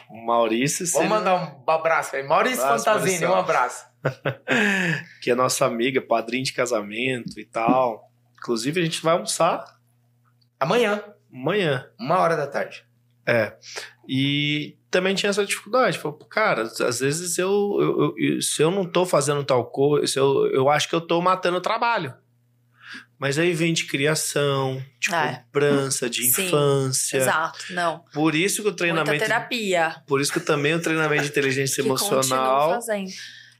O 0.09 0.26
Maurício, 0.26 0.85
Vamos 0.88 1.07
você- 1.07 1.07
mandar 1.13 1.35
um 1.65 1.69
abraço 1.72 2.15
aí. 2.15 2.23
Maurício 2.23 2.63
Abraço, 2.63 2.85
Maurício. 2.89 3.30
um 3.30 3.35
abraço. 3.35 3.85
que 5.22 5.30
é 5.31 5.35
nossa 5.35 5.65
amiga, 5.65 6.01
padrinho 6.01 6.43
de 6.43 6.53
casamento 6.53 7.39
e 7.39 7.45
tal. 7.45 8.09
Inclusive, 8.38 8.81
a 8.81 8.84
gente 8.84 9.01
vai 9.01 9.13
almoçar 9.13 9.63
Amanhã, 10.59 11.03
amanhã. 11.34 11.89
uma 11.99 12.18
hora 12.19 12.35
da 12.35 12.47
tarde. 12.47 12.84
É. 13.26 13.55
E 14.07 14.77
também 14.91 15.15
tinha 15.15 15.30
essa 15.30 15.45
dificuldade. 15.45 15.97
Falei, 15.97 16.18
"Pô, 16.19 16.26
cara, 16.26 16.63
às 16.63 16.99
vezes 16.99 17.38
eu, 17.39 17.49
eu- 17.80 18.13
eu- 18.18 18.41
se 18.41 18.61
eu 18.61 18.69
não 18.69 18.85
tô 18.85 19.05
fazendo 19.05 19.43
tal 19.43 19.65
coisa, 19.65 20.05
se 20.05 20.19
eu, 20.19 20.45
eu 20.51 20.69
acho 20.69 20.88
que 20.89 20.93
eu 20.95 21.01
tô 21.01 21.19
matando 21.22 21.57
o 21.57 21.61
trabalho. 21.61 22.13
Mas 23.18 23.38
aí 23.38 23.53
vem 23.53 23.72
de 23.72 23.85
criação, 23.85 24.84
de 24.99 25.13
É. 25.13 25.43
cobrança, 25.45 26.09
de 26.09 26.23
Sim, 26.23 26.47
infância. 26.47 27.18
Exato, 27.18 27.65
não. 27.72 27.99
Por 28.11 28.34
isso 28.34 28.55
que 28.57 28.61
o 28.61 28.63
Muita 28.65 28.77
treinamento. 28.77 29.19
terapia. 29.23 29.95
Por 30.07 30.19
isso 30.19 30.34
que 30.34 30.39
também 30.39 30.73
o 30.73 30.81
treinamento 30.81 31.23
de 31.23 31.30
inteligência 31.31 31.81
emocional. 31.81 32.72
fazendo. 32.73 33.09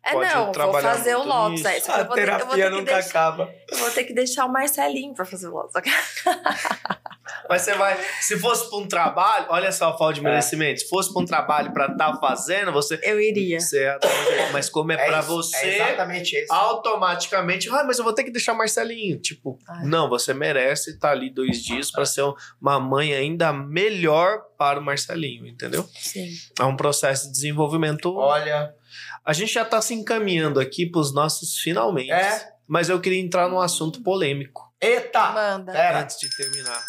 É, 0.04 0.14
pode 0.14 0.34
não, 0.34 0.52
vou 0.52 0.82
fazer 0.82 1.16
o 1.16 1.24
Lotus. 1.24 1.64
É, 1.64 1.70
A 1.70 1.78
eu 1.78 1.82
vou 1.82 1.86
ter, 1.86 2.00
eu 2.00 2.06
vou 2.08 2.16
terapia 2.16 2.64
ter 2.66 2.70
nunca 2.72 2.94
deixar, 2.94 3.28
acaba. 3.28 3.54
eu 3.70 3.78
vou 3.78 3.92
ter 3.92 4.04
que 4.04 4.14
deixar 4.14 4.46
o 4.46 4.50
Marcelinho 4.52 5.14
pra 5.14 5.24
fazer 5.26 5.48
o 5.48 5.52
Lotus. 5.52 5.74
Mas 7.50 7.62
você 7.62 7.74
vai. 7.76 7.98
Se 8.20 8.38
fosse 8.40 8.70
pra 8.70 8.80
um 8.80 8.88
trabalho, 8.88 9.46
olha 9.50 9.72
só 9.72 9.90
a 9.90 9.98
falta 9.98 10.16
de 10.16 10.20
É. 10.22 10.24
merecimento. 10.24 10.82
Se 10.82 10.90
fosse 10.90 11.12
pra 11.14 11.22
um 11.22 11.26
trabalho 11.26 11.72
pra 11.72 11.86
estar 11.88 12.18
fazendo, 12.20 12.72
você. 12.72 13.00
Eu 13.04 13.20
iria. 13.22 13.60
você 13.60 13.84
ia 13.84 13.98
dar 13.98 14.08
um 14.10 14.26
jeito. 14.26 14.54
mas 14.54 14.70
como 14.70 14.92
é, 14.92 14.98
pra 14.98 15.20
isso, 15.20 15.28
você. 15.28 15.56
É 15.58 15.76
exatamente 15.76 16.36
isso. 16.36 16.52
automaticamente, 16.54 17.70
ah, 17.70 17.84
mas 17.84 17.98
eu 18.00 18.04
vou 18.04 18.14
ter 18.14 18.24
que 18.24 18.32
deixar 18.32 18.54
Marcelinho. 18.54 19.20
Tipo, 19.20 19.58
Ah. 19.68 19.82
não, 19.84 20.10
você 20.10 20.34
merece 20.34 20.92
estar 20.92 21.12
ali 21.12 21.30
dois 21.30 21.64
dias 21.64 21.92
para 21.92 22.06
ser 22.06 22.24
uma 22.62 22.80
mãe 22.80 23.14
ainda 23.14 23.54
melhor 23.54 24.42
para 24.58 24.80
o 24.80 24.84
Marcelinho, 24.84 25.46
entendeu? 25.48 25.88
Sim. 25.94 26.28
É 26.60 26.64
um 26.64 26.76
processo 26.76 27.28
de 27.28 27.32
desenvolvimento. 27.34 28.16
Olha, 28.16 28.74
A 29.24 29.34
gente 29.34 29.54
já 29.54 29.64
tá 29.64 29.82
se 29.82 29.94
encaminhando 29.94 30.60
aqui 30.60 30.86
para 30.86 31.02
os 31.02 31.14
nossos 31.14 31.58
finalmente. 31.58 32.12
É. 32.12 32.52
Mas 32.68 32.90
eu 32.90 33.00
queria 33.00 33.20
entrar 33.20 33.50
num 33.50 33.60
assunto 33.60 34.02
polêmico 34.02 34.72
eita! 34.82 35.32
Manda. 35.32 35.72
Pera. 35.72 36.02
antes 36.02 36.18
de 36.20 36.36
terminar. 36.36 36.84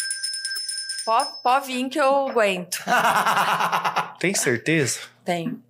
Pode, 1.05 1.29
pode 1.43 1.67
vir 1.67 1.89
que 1.89 1.99
eu 1.99 2.29
aguento. 2.29 2.79
Tem 4.19 4.33
certeza? 4.33 5.01
Tem. 5.23 5.61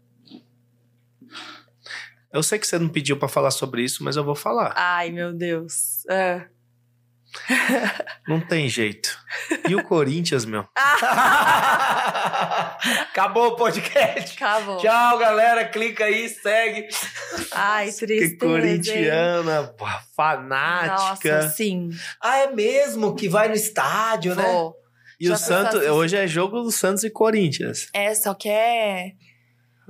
Eu 2.31 2.41
sei 2.41 2.57
que 2.57 2.65
você 2.65 2.79
não 2.79 2.89
pediu 2.89 3.17
para 3.17 3.27
falar 3.27 3.51
sobre 3.51 3.83
isso, 3.83 4.03
mas 4.03 4.15
eu 4.15 4.23
vou 4.23 4.35
falar. 4.35 4.73
Ai, 4.75 5.11
meu 5.11 5.33
Deus. 5.33 6.05
Ah. 6.09 6.47
Não 8.27 8.39
tem 8.39 8.67
jeito. 8.69 9.17
E 9.67 9.75
o 9.75 9.83
Corinthians, 9.83 10.45
meu? 10.45 10.67
Acabou 13.09 13.47
o 13.49 13.55
podcast. 13.55 14.35
Acabou. 14.41 14.77
Tchau, 14.77 15.17
galera. 15.17 15.65
Clica 15.65 16.05
aí, 16.05 16.29
segue. 16.29 16.87
Ai, 17.51 17.91
Que 17.91 17.97
tristeza. 18.05 18.33
hein? 18.33 18.37
corintiana, 18.37 19.73
fanática. 20.15 21.35
Nossa, 21.41 21.49
sim. 21.49 21.89
Ah, 22.21 22.37
é 22.39 22.51
mesmo 22.51 23.15
que 23.15 23.27
vai 23.29 23.47
no 23.47 23.55
estádio, 23.55 24.35
né? 24.35 24.43
Vou. 24.43 24.75
E 25.19 25.27
Já 25.27 25.33
o 25.35 25.37
Santos, 25.37 25.79
assim? 25.79 25.89
hoje 25.89 26.17
é 26.17 26.27
jogo 26.27 26.61
do 26.61 26.71
Santos 26.71 27.03
e 27.03 27.09
Corinthians. 27.09 27.87
É, 27.93 28.13
só 28.15 28.33
que 28.33 28.49
é, 28.49 29.11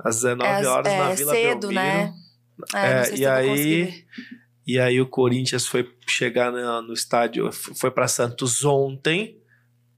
Às 0.04 0.16
19 0.16 0.48
é, 0.64 0.68
horas 0.68 0.92
é 0.92 0.98
na 0.98 1.10
Vila 1.14 1.32
cedo, 1.32 1.68
Belmiro. 1.68 1.82
né? 1.84 2.12
É, 2.74 2.86
É, 2.86 3.14
e 3.16 3.26
aí- 3.26 3.48
conseguir. 3.48 4.06
E 4.66 4.78
aí 4.78 5.00
o 5.00 5.06
Corinthians 5.06 5.66
foi 5.66 5.92
chegar 6.06 6.50
no, 6.50 6.82
no 6.82 6.94
estádio, 6.94 7.50
foi 7.52 7.90
para 7.90 8.08
Santos 8.08 8.64
ontem 8.64 9.40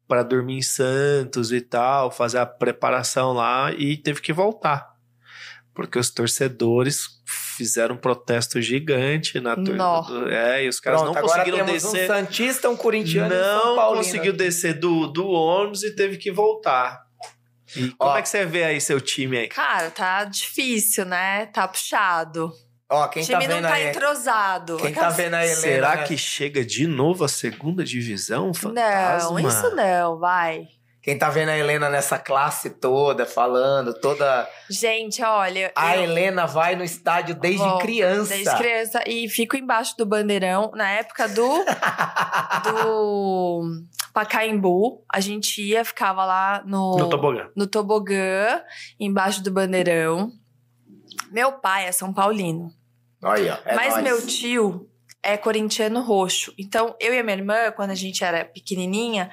para 0.09 0.23
dormir 0.23 0.59
em 0.59 0.63
Santos 0.63 1.53
e 1.53 1.61
tal, 1.61 2.11
fazer 2.11 2.39
a 2.39 2.47
preparação 2.47 3.33
lá 3.33 3.73
e 3.73 3.97
teve 3.97 4.21
que 4.21 4.33
voltar. 4.33 4.95
Porque 5.75 5.99
os 5.99 6.11
torcedores 6.11 7.07
fizeram 7.27 7.97
um 7.97 7.99
protesto 7.99 8.61
gigante 8.63 9.39
na 9.41 9.55
torcida. 9.55 10.33
É, 10.33 10.65
e 10.65 10.69
os 10.69 10.81
caras 10.81 11.03
Pronto, 11.03 11.15
não 11.15 11.23
agora 11.23 11.43
conseguiram 11.43 11.67
temos 11.67 11.83
descer. 11.83 12.05
um 12.05 12.15
Santista, 12.15 12.71
um 12.71 12.77
Corintiano 12.77 13.35
um 13.35 13.39
São 13.39 13.77
não 13.77 13.95
conseguiu 13.97 14.33
descer 14.33 14.79
do, 14.79 15.07
do 15.09 15.27
ônibus 15.29 15.83
e 15.83 15.95
teve 15.95 16.17
que 16.17 16.33
voltar. 16.33 17.05
E 17.77 17.91
como 17.91 18.13
Ó. 18.13 18.17
é 18.17 18.23
que 18.23 18.29
você 18.29 18.47
vê 18.47 18.65
aí 18.65 18.81
seu 18.81 19.01
time 19.01 19.37
aí? 19.37 19.49
Cara, 19.49 19.91
tá 19.91 20.25
difícil, 20.25 21.05
né? 21.05 21.47
Tá 21.47 21.67
puxado. 21.67 22.53
Ó, 22.89 23.05
O 23.05 23.09
quem 23.09 23.25
time 23.25 23.43
tá 23.43 23.49
não 23.49 23.55
vendo 23.57 23.69
tá 23.69 23.75
aí? 23.75 23.89
entrosado. 23.89 24.77
Quem 24.77 24.93
tá 24.95 25.09
vendo 25.11 25.35
a 25.35 25.43
Helena? 25.45 25.61
Será 25.61 25.97
né? 25.97 26.03
que 26.05 26.17
chega 26.17 26.65
de 26.65 26.87
novo 26.87 27.25
a 27.25 27.29
segunda 27.29 27.83
divisão? 27.83 28.55
Fantasma? 28.55 29.41
Não, 29.41 29.49
isso 29.49 29.75
não, 29.75 30.19
vai. 30.19 30.69
Quem 31.03 31.17
tá 31.17 31.29
vendo 31.31 31.51
a 31.51 31.57
Helena 31.59 31.89
nessa 31.89 32.19
classe 32.19 32.69
toda, 32.69 33.25
falando, 33.25 33.95
toda. 33.95 34.49
Gente, 34.69 35.23
olha. 35.23 35.71
A 35.77 35.97
eu- 35.97 36.03
Helena 36.03 36.47
vai 36.47 36.75
no 36.75 36.83
estádio 36.83 37.35
desde 37.37 37.63
Vou, 37.65 37.79
criança. 37.79 38.35
Desde 38.35 38.57
criança. 38.57 39.03
E 39.07 39.29
fico 39.29 39.57
embaixo 39.57 39.97
do 39.97 40.05
bandeirão. 40.05 40.73
Na 40.75 40.89
época 40.91 41.29
do, 41.29 41.65
do 42.65 43.83
Pacaembu, 44.13 45.05
a 45.13 45.21
gente 45.21 45.63
ia, 45.63 45.85
ficava 45.85 46.25
lá 46.25 46.63
no, 46.67 46.97
No 46.99 47.09
tobogã. 47.09 47.49
no 47.57 47.67
tobogã, 47.67 48.61
embaixo 48.99 49.43
do 49.43 49.51
bandeirão. 49.53 50.33
Meu 51.37 51.53
pai 51.53 51.85
é 51.87 51.93
São 51.93 52.15
Paulino. 52.15 52.73
Olha, 53.23 53.61
é 53.67 53.75
mas 53.75 53.91
nóis. 53.93 54.05
meu 54.05 54.27
tio 54.27 54.89
é 55.23 55.37
corintiano 55.37 56.01
roxo. 56.01 56.55
Então, 56.57 56.97
eu 56.99 57.13
e 57.13 57.19
a 57.19 57.23
minha 57.23 57.37
irmã, 57.37 57.71
quando 57.73 57.91
a 57.91 57.95
gente 57.95 58.25
era 58.25 58.43
pequenininha, 58.43 59.31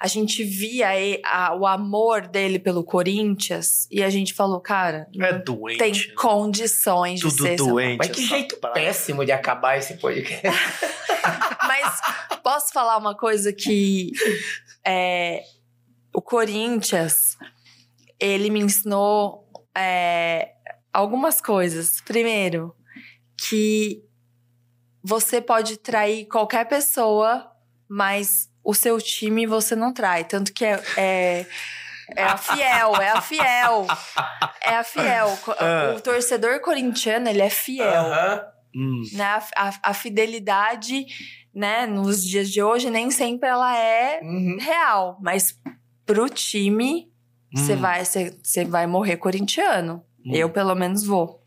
a 0.00 0.06
gente 0.06 0.42
via 0.42 0.98
e- 0.98 1.20
a- 1.22 1.54
o 1.54 1.66
amor 1.66 2.26
dele 2.28 2.58
pelo 2.58 2.82
Corinthians 2.82 3.86
e 3.90 4.02
a 4.02 4.08
gente 4.08 4.32
falou, 4.32 4.58
cara, 4.58 5.06
É 5.20 5.32
doente. 5.34 5.76
tem 5.78 5.92
né? 5.92 6.14
condições 6.16 7.20
de 7.20 7.28
Tudo 7.28 7.42
ser 7.42 7.58
São 7.58 7.66
doente. 7.68 7.98
Mas 7.98 8.08
que 8.08 8.24
jeito 8.26 8.56
praia. 8.56 8.74
péssimo 8.74 9.22
de 9.22 9.32
acabar 9.32 9.76
esse 9.76 9.98
podcast. 9.98 10.42
Mas 11.68 12.00
posso 12.42 12.72
falar 12.72 12.96
uma 12.96 13.14
coisa 13.14 13.52
que 13.52 14.12
é, 14.82 15.42
o 16.14 16.22
Corinthians 16.22 17.36
ele 18.18 18.48
me 18.48 18.60
ensinou 18.60 19.46
é, 19.76 20.53
algumas 20.94 21.40
coisas. 21.40 22.00
Primeiro, 22.00 22.74
que 23.36 24.02
você 25.02 25.40
pode 25.40 25.76
trair 25.76 26.26
qualquer 26.26 26.66
pessoa, 26.66 27.50
mas 27.88 28.48
o 28.62 28.72
seu 28.74 28.98
time 29.00 29.46
você 29.46 29.76
não 29.76 29.92
trai. 29.92 30.24
Tanto 30.24 30.52
que 30.52 30.64
é, 30.64 30.82
é, 30.96 31.46
é 32.16 32.22
a 32.22 32.36
fiel, 32.36 32.94
é 32.96 33.10
a 33.10 33.20
fiel. 33.20 33.86
É 34.62 34.76
a 34.76 34.84
fiel. 34.84 35.38
Ah. 35.58 35.94
O 35.96 36.00
torcedor 36.00 36.60
corintiano, 36.60 37.28
ele 37.28 37.42
é 37.42 37.50
fiel 37.50 37.86
Aham. 38.06 38.42
Hum. 38.76 39.02
né? 39.12 39.24
A, 39.24 39.42
a- 39.68 39.80
a 39.84 39.94
fidelidade, 39.94 41.06
né, 41.54 41.86
nos 41.86 42.24
dias 42.24 42.50
de 42.50 42.62
hoje, 42.62 42.90
nem 42.90 43.10
sempre 43.10 43.48
ela 43.48 43.76
é 43.78 44.20
Uhum. 44.22 44.56
real. 44.58 45.18
Mas 45.20 45.60
pro 46.06 46.28
time, 46.28 47.08
você 47.54 47.74
Hum. 47.74 47.80
vai, 47.80 48.04
você 48.04 48.36
você 48.42 48.64
vai 48.64 48.86
morrer 48.86 49.16
corintiano. 49.18 50.04
Hum. 50.24 50.34
Eu, 50.34 50.48
pelo 50.50 50.74
menos, 50.74 51.04
vou. 51.04 51.42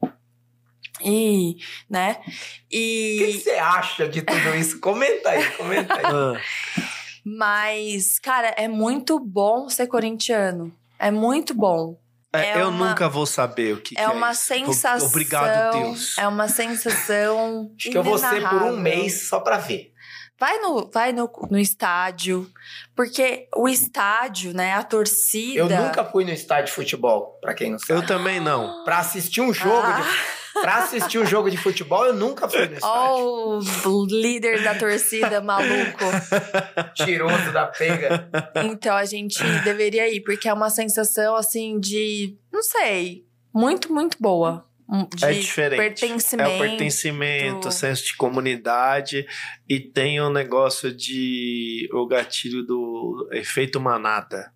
E, 1.04 1.58
né? 1.90 2.18
O 2.22 2.24
que 2.70 3.30
E. 3.30 3.40
você 3.40 3.52
acha 3.52 4.08
de 4.08 4.22
tudo 4.22 4.56
isso? 4.56 4.80
Comenta 4.80 5.30
aí, 5.30 5.46
comenta 5.52 5.94
aí. 5.96 6.04
Ah, 6.08 6.90
Mas, 7.30 8.20
cara, 8.20 8.54
é 8.58 8.68
muito 8.70 9.20
bom 9.20 9.68
ser 9.70 9.88
corintiano. 9.88 10.74
É 10.98 11.12
muito 11.12 11.54
bom. 11.54 12.00
é, 12.34 12.52
É 12.52 12.62
eu 12.62 12.70
uma- 12.70 12.90
nunca 12.90 13.10
vou 13.10 13.26
saber 13.26 13.74
o 13.74 13.82
que, 13.82 13.96
que 13.96 14.02
É 14.02 14.08
uma 14.08 14.32
isso. 14.32 14.44
sensação. 14.44 15.08
Obrigado, 15.08 15.72
Deus. 15.74 16.18
É 16.18 16.28
uma 16.28 16.48
sensação. 16.48 17.72
Acho 17.78 17.90
que 17.92 17.98
eu 17.98 18.04
vou 18.04 18.18
ser 18.18 18.48
por 18.48 18.64
um 18.64 18.78
mês 18.78 19.28
só 19.28 19.40
pra 19.40 19.58
ver. 19.58 19.92
Vai 20.40 20.60
no, 20.60 20.90
vai 20.94 21.12
no, 21.12 21.30
no 21.50 21.58
estádio, 21.58 22.48
porque 22.96 23.48
o 23.56 23.68
estádio, 23.68 24.54
né, 24.54 24.74
a 24.74 24.84
torcida... 24.84 25.60
Eu 25.60 25.68
nunca 25.68 26.04
fui 26.06 26.24
no 26.24 26.30
estádio 26.32 26.66
de 26.68 26.74
futebol, 26.74 27.40
pra 27.42 27.56
quem 27.56 27.72
não 27.72 27.80
sabe. 27.80 27.94
Eu 28.00 28.06
também 28.06 28.40
não. 28.40 28.84
Pra 28.84 29.00
assistir 29.00 29.42
um 29.42 29.52
jogo 29.54 29.82
Ah. 29.84 30.00
de 30.02 30.38
Pra 30.62 30.78
assistir 30.78 31.20
um 31.20 31.26
jogo 31.26 31.52
de 31.52 31.58
futebol, 31.58 32.04
eu 32.06 32.14
nunca 32.16 32.50
fui 32.50 32.66
no 32.68 32.74
estádio. 32.74 32.82
Ó 32.84 33.60
o 33.86 34.06
líder 34.08 34.64
da 34.64 34.74
torcida 34.74 35.40
maluco. 35.40 36.04
Tiroso 36.96 37.52
da 37.52 37.68
pega. 37.68 38.28
Então 38.66 38.96
a 38.96 39.06
gente 39.06 39.44
deveria 39.64 40.10
ir, 40.10 40.22
porque 40.22 40.50
é 40.50 40.54
uma 40.54 40.72
sensação, 40.72 41.36
assim, 41.36 41.80
de... 41.80 42.36
Não 42.52 42.64
sei, 42.64 43.24
muito, 43.54 43.94
muito 43.94 44.18
boa. 44.20 44.66
Um- 44.90 45.06
De 45.14 45.26
é 45.26 45.32
diferente. 45.34 45.78
pertencimento. 45.80 46.50
É 46.50 46.56
o 46.56 46.60
pertencimento, 46.60 47.72
senso 47.72 48.06
de 48.06 48.16
comunidade 48.16 49.28
e 49.68 49.80
tem 49.80 50.22
o 50.22 50.30
negócio 50.30 50.94
de 50.96 51.90
o 51.92 52.08
gatilho 52.08 52.64
do 52.64 53.28
efeito 53.34 53.80
manada, 53.82 54.52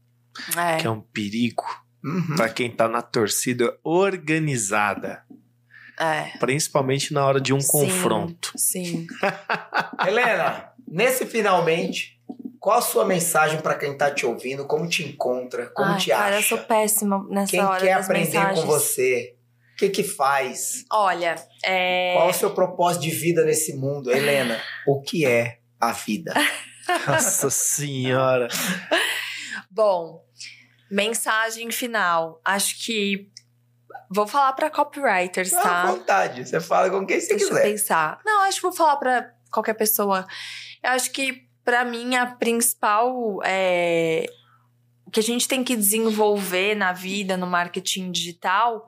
É. 0.57 0.77
que 0.77 0.87
é 0.87 0.89
um 0.89 1.01
perigo 1.01 1.65
Uhum. 2.03 2.35
pra 2.37 2.47
quem 2.49 2.71
tá 2.71 2.87
na 2.87 3.01
torcida 3.01 3.77
organizada, 3.83 5.23
É. 5.99 6.37
principalmente 6.39 7.13
na 7.13 7.25
hora 7.25 7.41
de 7.41 7.53
um 7.53 7.59
Sim. 7.59 7.67
confronto. 7.67 8.53
Sim. 8.55 9.07
Helena, 10.07 10.69
nesse 10.87 11.25
finalmente, 11.25 12.19
qual 12.59 12.77
a 12.79 12.81
sua 12.81 13.05
mensagem 13.05 13.59
pra 13.59 13.75
quem 13.75 13.97
tá 13.97 14.09
te 14.11 14.25
ouvindo? 14.25 14.65
Como 14.65 14.87
te 14.87 15.03
encontra? 15.03 15.67
Como 15.75 15.91
Ai, 15.91 15.99
te 15.99 16.09
cara, 16.11 16.35
eu 16.35 16.39
acha? 16.39 16.47
sou 16.49 16.57
péssima 16.59 17.25
nessa 17.29 17.51
Quem 17.51 17.61
hora 17.61 17.79
quer 17.83 17.95
das 17.97 18.05
aprender 18.05 18.25
mensagens. 18.27 18.59
com 18.61 18.67
você? 18.67 19.35
O 19.81 19.83
que 19.83 19.89
que 19.89 20.03
faz? 20.03 20.85
Olha, 20.91 21.33
é... 21.65 22.13
Qual 22.15 22.29
o 22.29 22.33
seu 22.33 22.53
propósito 22.53 23.01
de 23.01 23.09
vida 23.09 23.43
nesse 23.43 23.75
mundo, 23.75 24.11
Helena? 24.11 24.61
O 24.85 25.01
que 25.01 25.25
é 25.25 25.57
a 25.79 25.91
vida? 25.91 26.35
Nossa 27.07 27.49
senhora. 27.49 28.47
Bom, 29.71 30.23
mensagem 30.91 31.71
final. 31.71 32.39
Acho 32.45 32.85
que 32.85 33.27
vou 34.07 34.27
falar 34.27 34.53
pra 34.53 34.69
copywriters, 34.69 35.49
Fica 35.49 35.61
à 35.61 35.63
tá? 35.63 35.85
vontade, 35.87 36.47
você 36.47 36.59
fala 36.61 36.87
com 36.91 37.03
quem 37.03 37.19
você 37.19 37.29
Deixa 37.29 37.45
eu 37.45 37.49
quiser. 37.49 37.63
pensar. 37.63 38.19
Não, 38.23 38.41
acho 38.43 38.57
que 38.57 38.61
vou 38.63 38.73
falar 38.73 38.97
pra 38.97 39.31
qualquer 39.51 39.73
pessoa. 39.73 40.27
Eu 40.83 40.91
acho 40.91 41.09
que 41.11 41.47
pra 41.65 41.83
mim 41.83 42.15
a 42.15 42.27
principal 42.27 43.39
é 43.43 44.27
que 45.11 45.19
a 45.19 45.23
gente 45.23 45.47
tem 45.47 45.63
que 45.63 45.75
desenvolver 45.75 46.75
na 46.75 46.93
vida, 46.93 47.35
no 47.35 47.47
marketing 47.47 48.11
digital, 48.11 48.87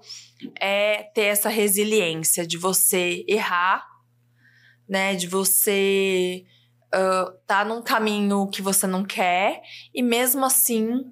é 0.59 1.03
ter 1.03 1.25
essa 1.25 1.49
resiliência 1.49 2.47
de 2.47 2.57
você 2.57 3.25
errar, 3.27 3.85
né? 4.87 5.15
De 5.15 5.27
você 5.27 6.45
ah, 6.93 7.33
tá 7.47 7.65
num 7.65 7.81
caminho 7.81 8.47
que 8.47 8.61
você 8.61 8.85
não 8.85 9.03
quer 9.03 9.63
e 9.91 10.03
mesmo 10.03 10.45
assim 10.45 11.11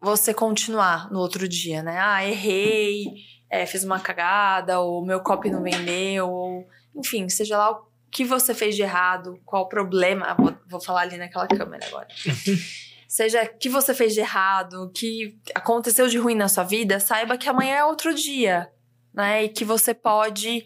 você 0.00 0.32
continuar 0.32 1.10
no 1.10 1.18
outro 1.18 1.48
dia, 1.48 1.82
né? 1.82 1.98
Ah, 1.98 2.24
errei, 2.24 3.06
é, 3.50 3.66
fiz 3.66 3.82
uma 3.82 3.98
cagada, 3.98 4.78
ou 4.78 5.04
meu 5.04 5.20
copy 5.20 5.50
não 5.50 5.62
vendeu, 5.62 6.30
ou 6.30 6.68
enfim, 6.94 7.28
seja 7.28 7.58
lá 7.58 7.72
o 7.72 7.86
que 8.08 8.24
você 8.24 8.54
fez 8.54 8.76
de 8.76 8.82
errado, 8.82 9.40
qual 9.44 9.64
o 9.64 9.68
problema. 9.68 10.26
Ah, 10.26 10.34
vou, 10.34 10.54
vou 10.68 10.80
falar 10.80 11.00
ali 11.00 11.16
naquela 11.16 11.48
câmera 11.48 11.84
agora. 11.86 12.06
seja 13.14 13.46
que 13.46 13.68
você 13.68 13.94
fez 13.94 14.12
de 14.12 14.18
errado, 14.18 14.90
que 14.92 15.38
aconteceu 15.54 16.08
de 16.08 16.18
ruim 16.18 16.34
na 16.34 16.48
sua 16.48 16.64
vida, 16.64 16.98
saiba 16.98 17.38
que 17.38 17.48
amanhã 17.48 17.76
é 17.76 17.84
outro 17.84 18.12
dia, 18.12 18.68
né? 19.14 19.44
E 19.44 19.48
que 19.50 19.64
você 19.64 19.94
pode 19.94 20.64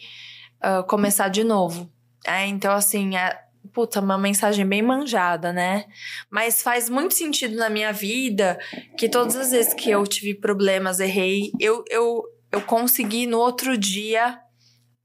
ah, 0.58 0.82
começar 0.82 1.28
de 1.28 1.44
novo. 1.44 1.92
É, 2.26 2.46
então, 2.46 2.72
assim, 2.72 3.18
é, 3.18 3.38
puta, 3.70 4.00
uma 4.00 4.16
mensagem 4.16 4.64
bem 4.66 4.80
manjada, 4.80 5.52
né? 5.52 5.84
Mas 6.30 6.62
faz 6.62 6.88
muito 6.88 7.12
sentido 7.12 7.54
na 7.54 7.68
minha 7.68 7.92
vida 7.92 8.58
que 8.96 9.10
todas 9.10 9.36
as 9.36 9.50
vezes 9.50 9.74
que 9.74 9.90
eu 9.90 10.02
tive 10.06 10.34
problemas, 10.34 11.00
errei, 11.00 11.52
eu, 11.60 11.84
eu, 11.90 12.22
eu 12.50 12.62
consegui 12.62 13.26
no 13.26 13.36
outro 13.36 13.76
dia 13.76 14.40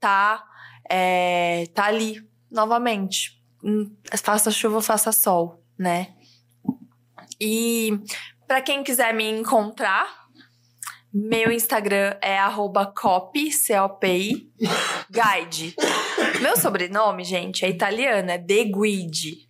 tá, 0.00 0.42
é, 0.88 1.66
tá 1.74 1.84
ali 1.84 2.26
novamente. 2.50 3.38
Hum, 3.62 3.94
Faça 4.16 4.50
chuva, 4.50 4.80
faça 4.80 5.12
sol, 5.12 5.62
né? 5.78 6.14
E 7.46 8.00
para 8.48 8.62
quem 8.62 8.82
quiser 8.82 9.12
me 9.12 9.28
encontrar, 9.28 10.24
meu 11.12 11.52
Instagram 11.52 12.16
é 12.22 12.38
arroba 12.38 12.86
copy, 12.86 13.52
C-O-P-I, 13.52 14.50
guide. 15.10 15.76
Meu 16.40 16.56
sobrenome, 16.56 17.22
gente, 17.22 17.62
é 17.66 17.68
italiano, 17.68 18.30
é 18.30 18.38
De 18.38 18.64
Guide. 18.64 19.46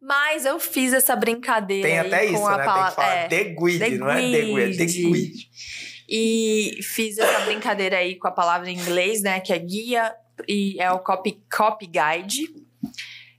Mas 0.00 0.44
eu 0.44 0.60
fiz 0.60 0.92
essa 0.92 1.16
brincadeira 1.16 1.88
Tem 1.88 1.98
até 1.98 2.26
com 2.26 2.34
isso, 2.34 2.46
a 2.46 2.50
né? 2.50 2.56
Tem 2.56 2.66
palavra. 2.66 2.90
que 2.90 2.96
falar 2.96 3.14
é. 3.16 3.28
de 3.28 3.44
guide, 3.44 3.90
de 3.90 3.98
não 3.98 4.10
é 4.10 4.20
de 4.20 4.26
guide, 4.30 4.60
é 4.60 4.68
de 4.68 4.86
guide. 4.86 5.10
guide. 5.10 5.50
E 6.06 6.78
fiz 6.82 7.16
essa 7.16 7.40
brincadeira 7.46 7.96
aí 7.96 8.16
com 8.16 8.28
a 8.28 8.32
palavra 8.32 8.70
em 8.70 8.76
inglês, 8.76 9.22
né? 9.22 9.40
Que 9.40 9.54
é 9.54 9.58
guia 9.58 10.14
e 10.46 10.76
é 10.78 10.92
o 10.92 10.98
Copy, 10.98 11.42
Copy 11.50 11.86
Guide. 11.86 12.46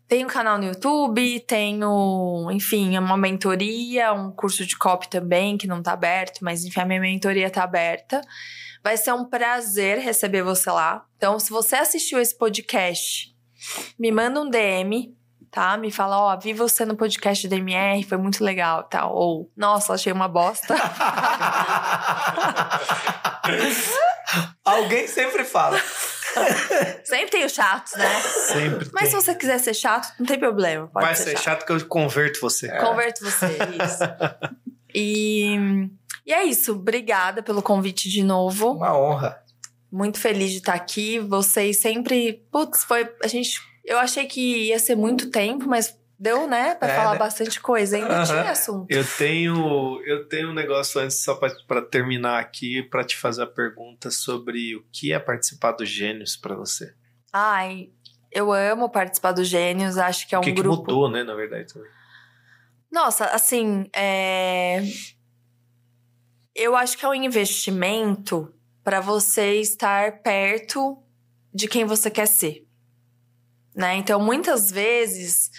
Tenho 0.09 0.25
um 0.25 0.29
canal 0.29 0.57
no 0.57 0.65
YouTube, 0.65 1.39
tenho, 1.41 2.49
enfim, 2.51 2.97
uma 2.97 3.15
mentoria, 3.15 4.11
um 4.11 4.31
curso 4.31 4.65
de 4.65 4.75
copy 4.75 5.07
também, 5.07 5.55
que 5.55 5.67
não 5.67 5.83
tá 5.83 5.93
aberto, 5.93 6.39
mas 6.41 6.65
enfim, 6.65 6.79
a 6.79 6.85
minha 6.85 6.99
mentoria 6.99 7.47
tá 7.47 7.63
aberta. 7.63 8.19
Vai 8.83 8.97
ser 8.97 9.13
um 9.13 9.23
prazer 9.23 9.99
receber 9.99 10.41
você 10.41 10.71
lá. 10.71 11.05
Então, 11.15 11.39
se 11.39 11.51
você 11.51 11.75
assistiu 11.75 12.19
esse 12.19 12.35
podcast, 12.35 13.35
me 13.99 14.11
manda 14.11 14.41
um 14.41 14.49
DM, 14.49 15.15
tá? 15.51 15.77
Me 15.77 15.91
fala, 15.91 16.17
ó, 16.17 16.35
vi 16.39 16.53
você 16.53 16.85
no 16.85 16.95
podcast 16.95 17.47
do 17.47 17.55
DMR, 17.55 18.01
foi 18.03 18.17
muito 18.17 18.43
legal, 18.43 18.85
tal. 18.85 19.13
Ou, 19.13 19.51
nossa, 19.55 19.93
achei 19.93 20.11
uma 20.11 20.27
bosta. 20.27 20.73
Alguém 24.65 25.07
sempre 25.07 25.43
fala. 25.43 25.79
Sempre 27.03 27.31
tem 27.31 27.45
os 27.45 27.53
chatos, 27.53 27.93
né? 27.93 28.21
Sempre 28.47 28.89
Mas 28.93 29.03
tem. 29.03 29.11
se 29.11 29.15
você 29.15 29.35
quiser 29.35 29.59
ser 29.59 29.73
chato, 29.73 30.13
não 30.19 30.25
tem 30.25 30.39
problema. 30.39 30.87
Pode 30.87 31.05
Vai 31.05 31.15
ser, 31.15 31.23
ser 31.23 31.37
chato 31.37 31.65
que 31.65 31.71
eu 31.71 31.85
converto 31.87 32.39
você. 32.39 32.69
Converto 32.77 33.23
você, 33.23 33.45
isso. 33.47 34.03
E, 34.93 35.55
e 36.25 36.33
é 36.33 36.43
isso. 36.43 36.73
Obrigada 36.73 37.43
pelo 37.43 37.61
convite 37.61 38.09
de 38.09 38.23
novo. 38.23 38.73
Uma 38.73 38.97
honra. 38.97 39.43
Muito 39.91 40.19
feliz 40.19 40.51
de 40.51 40.57
estar 40.57 40.73
aqui. 40.73 41.19
Vocês 41.19 41.79
sempre. 41.79 42.43
Putz, 42.51 42.83
foi. 42.83 43.09
A 43.23 43.27
gente. 43.27 43.59
Eu 43.85 43.97
achei 43.97 44.25
que 44.27 44.67
ia 44.67 44.77
ser 44.77 44.95
muito 44.95 45.31
tempo, 45.31 45.67
mas 45.67 45.95
deu, 46.19 46.47
né? 46.47 46.75
Pra 46.75 46.89
É, 46.91 46.95
falar 46.95 47.13
né? 47.13 47.17
bastante 47.19 47.61
coisa. 47.61 47.95
Ainda 47.95 48.13
Aham. 48.17 48.25
tinha 48.25 48.51
assunto. 48.51 48.85
Eu 48.89 49.05
tenho, 49.17 50.01
eu 50.05 50.27
tenho 50.27 50.49
um 50.49 50.53
negócio 50.53 50.99
antes, 50.99 51.23
só 51.23 51.35
para 51.35 51.81
terminar 51.81 52.39
aqui, 52.39 52.83
para 52.83 53.03
te 53.03 53.15
fazer 53.17 53.43
a 53.43 53.47
pergunta 53.47 54.11
sobre 54.11 54.75
o 54.75 54.83
que 54.91 55.13
é 55.13 55.19
participar 55.19 55.71
do 55.71 55.85
Gênios 55.85 56.35
para 56.35 56.55
você. 56.55 56.93
Ai, 57.31 57.89
eu 58.31 58.51
amo 58.51 58.89
participar 58.89 59.31
do 59.31 59.43
Gênios. 59.43 59.97
Acho 59.97 60.27
que 60.27 60.35
é 60.35 60.37
um 60.37 60.41
o 60.41 60.43
que, 60.43 60.51
que 60.51 60.61
grupo. 60.61 60.81
mudou, 60.81 61.09
né, 61.09 61.23
na 61.23 61.33
verdade. 61.33 61.73
também. 61.73 61.89
Nossa, 62.91 63.25
assim, 63.25 63.87
é... 63.95 64.81
eu 66.55 66.75
acho 66.75 66.97
que 66.97 67.05
é 67.05 67.07
um 67.07 67.13
investimento 67.13 68.53
para 68.83 68.99
você 68.99 69.61
estar 69.61 70.21
perto 70.23 70.97
de 71.53 71.67
quem 71.67 71.85
você 71.85 72.09
quer 72.09 72.25
ser, 72.25 72.65
né? 73.75 73.95
Então, 73.95 74.19
muitas 74.19 74.71
vezes 74.71 75.51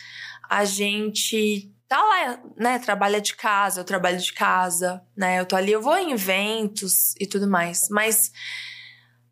a 0.51 0.65
gente 0.65 1.73
tá 1.87 1.97
lá, 1.97 2.43
né? 2.57 2.81
Trabalha 2.81 3.21
de 3.21 3.37
casa, 3.37 3.81
eu 3.81 3.85
trabalho 3.85 4.19
de 4.19 4.33
casa, 4.33 5.01
né? 5.17 5.39
Eu 5.39 5.47
tô 5.47 5.55
ali, 5.55 5.71
eu 5.71 5.81
vou 5.81 5.97
em 5.97 6.11
eventos 6.11 7.15
e 7.21 7.27
tudo 7.27 7.49
mais, 7.49 7.89
mas 7.89 8.33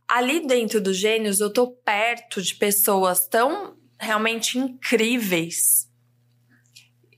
ali 0.06 0.46
dentro 0.46 0.80
do 0.80 0.94
Gênios 0.94 1.40
eu 1.40 1.52
tô 1.52 1.72
perto 1.72 2.40
de 2.40 2.54
pessoas 2.54 3.26
tão 3.26 3.76
realmente 3.98 4.58
incríveis 4.58 5.90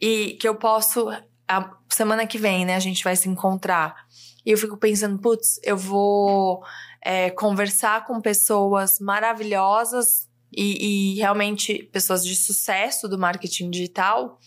e 0.01 0.39
que 0.41 0.49
eu 0.49 0.55
posso. 0.55 1.09
A 1.47 1.77
semana 1.91 2.27
que 2.27 2.39
vem, 2.39 2.65
né, 2.65 2.77
a 2.77 2.81
gente 2.81 3.05
vai 3.05 3.17
se 3.17 3.29
encontrar. 3.29 4.07
E 4.47 4.53
eu 4.53 4.57
fico 4.57 4.79
pensando, 4.79 5.19
putz, 5.19 5.61
eu 5.63 5.77
vou 5.77 6.65
é, 7.03 7.29
conversar 7.31 8.07
com 8.07 8.21
pessoas 8.21 8.99
maravilhosas 8.99 10.30
e, 10.53 11.15
e 11.15 11.19
realmente 11.19 11.85
pessoas 11.93 12.25
de 12.25 12.35
sucesso 12.35 13.09
do 13.09 13.19
marketing 13.19 13.71
digital, 13.71 14.39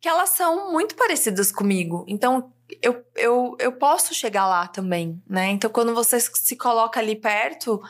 que 0.00 0.08
elas 0.08 0.30
são 0.30 0.72
muito 0.72 0.96
parecidas 0.96 1.52
comigo. 1.52 2.04
Então, 2.08 2.52
eu, 2.80 3.04
eu, 3.14 3.56
eu 3.58 3.72
posso 3.72 4.14
chegar 4.14 4.46
lá 4.46 4.66
também, 4.66 5.22
né? 5.28 5.50
Então, 5.50 5.70
quando 5.70 5.94
você 5.94 6.18
se 6.18 6.56
coloca 6.56 6.98
ali 6.98 7.14
perto 7.14 7.80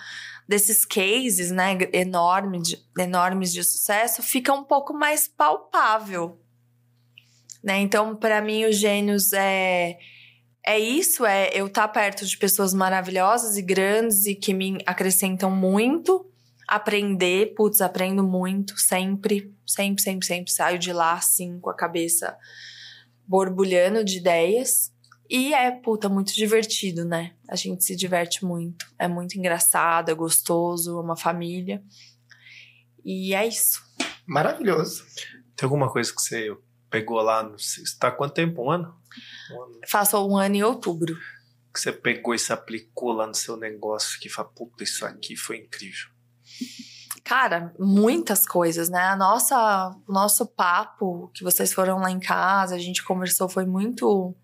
desses 0.47 0.85
cases, 0.85 1.51
né, 1.51 1.79
enormes 1.93 2.69
de, 2.69 2.85
enormes 2.99 3.53
de 3.53 3.63
sucesso, 3.63 4.23
fica 4.23 4.53
um 4.53 4.65
pouco 4.65 4.93
mais 4.93 5.29
palpável, 5.29 6.39
né? 7.63 7.79
Então, 7.79 8.17
para 8.17 8.43
mim, 8.43 8.65
o 8.65 8.73
Gênios 8.73 9.33
é 9.33 9.99
é 10.65 10.79
isso, 10.79 11.27
é 11.27 11.51
eu 11.53 11.67
estar 11.67 11.89
perto 11.89 12.25
de 12.25 12.37
pessoas 12.39 12.73
maravilhosas 12.73 13.57
e 13.57 13.63
grandes 13.63 14.27
e 14.27 14.35
que 14.35 14.55
me 14.55 14.79
acrescentam 14.87 15.51
muito, 15.51 16.25
aprender, 16.77 17.55
putz, 17.55 17.81
aprendo 17.81 18.23
muito 18.25 18.79
sempre, 18.79 19.55
sempre, 19.67 20.03
sempre, 20.03 20.27
sempre 20.27 20.51
saio 20.51 20.79
de 20.79 20.93
lá 20.93 21.13
assim 21.13 21.61
com 21.61 21.69
a 21.69 21.75
cabeça 21.77 22.37
borbulhando 23.27 24.03
de 24.03 24.19
ideias. 24.19 24.91
E 25.29 25.53
é, 25.55 25.71
puta, 25.71 26.09
muito 26.09 26.35
divertido, 26.35 27.05
né? 27.05 27.35
A 27.49 27.57
gente 27.57 27.85
se 27.85 27.95
diverte 27.95 28.45
muito. 28.45 28.87
É 28.99 29.07
muito 29.07 29.39
engraçado, 29.39 30.11
é 30.11 30.15
gostoso, 30.15 30.99
é 30.99 31.01
uma 31.03 31.17
família. 31.17 31.83
E 33.05 33.35
é 33.35 33.47
isso. 33.47 33.83
Maravilhoso. 34.27 35.05
Tem 35.57 35.67
alguma 35.67 35.91
coisa 35.91 36.11
que 36.15 36.21
você 36.23 36.57
pegou 36.91 37.21
lá? 37.21 37.43
No, 37.43 37.59
você 37.59 37.83
está 37.83 38.09
há 38.09 38.13
quanto 38.13 38.35
tempo? 38.35 38.65
Um 38.65 38.71
ano? 38.71 38.95
Um 39.51 39.63
ano 39.63 39.81
Faço 39.89 40.27
um 40.27 40.37
ano 40.37 40.57
em 40.57 40.63
outubro. 40.63 41.15
que 41.73 41.81
você 41.81 41.93
pegou 41.93 42.35
e 42.35 42.39
se 42.39 42.53
aplicou 42.53 43.13
lá 43.13 43.27
no 43.27 43.35
seu 43.35 43.57
negócio 43.57 44.21
que 44.21 44.29
fala, 44.29 44.49
puta, 44.49 44.85
isso 44.85 45.05
aqui 45.07 45.37
foi 45.37 45.59
incrível. 45.59 46.12
Cara, 47.25 47.73
muitas 47.79 48.45
coisas, 48.47 48.89
né? 48.89 49.01
A 49.01 49.17
nossa, 49.17 49.97
o 50.09 50.13
nosso 50.13 50.45
papo 50.47 51.31
que 51.35 51.45
vocês 51.45 51.73
foram 51.73 51.99
lá 51.99 52.11
em 52.11 52.19
casa, 52.21 52.75
a 52.75 52.79
gente 52.79 53.03
conversou, 53.05 53.49
foi 53.49 53.65
muito 53.65 54.35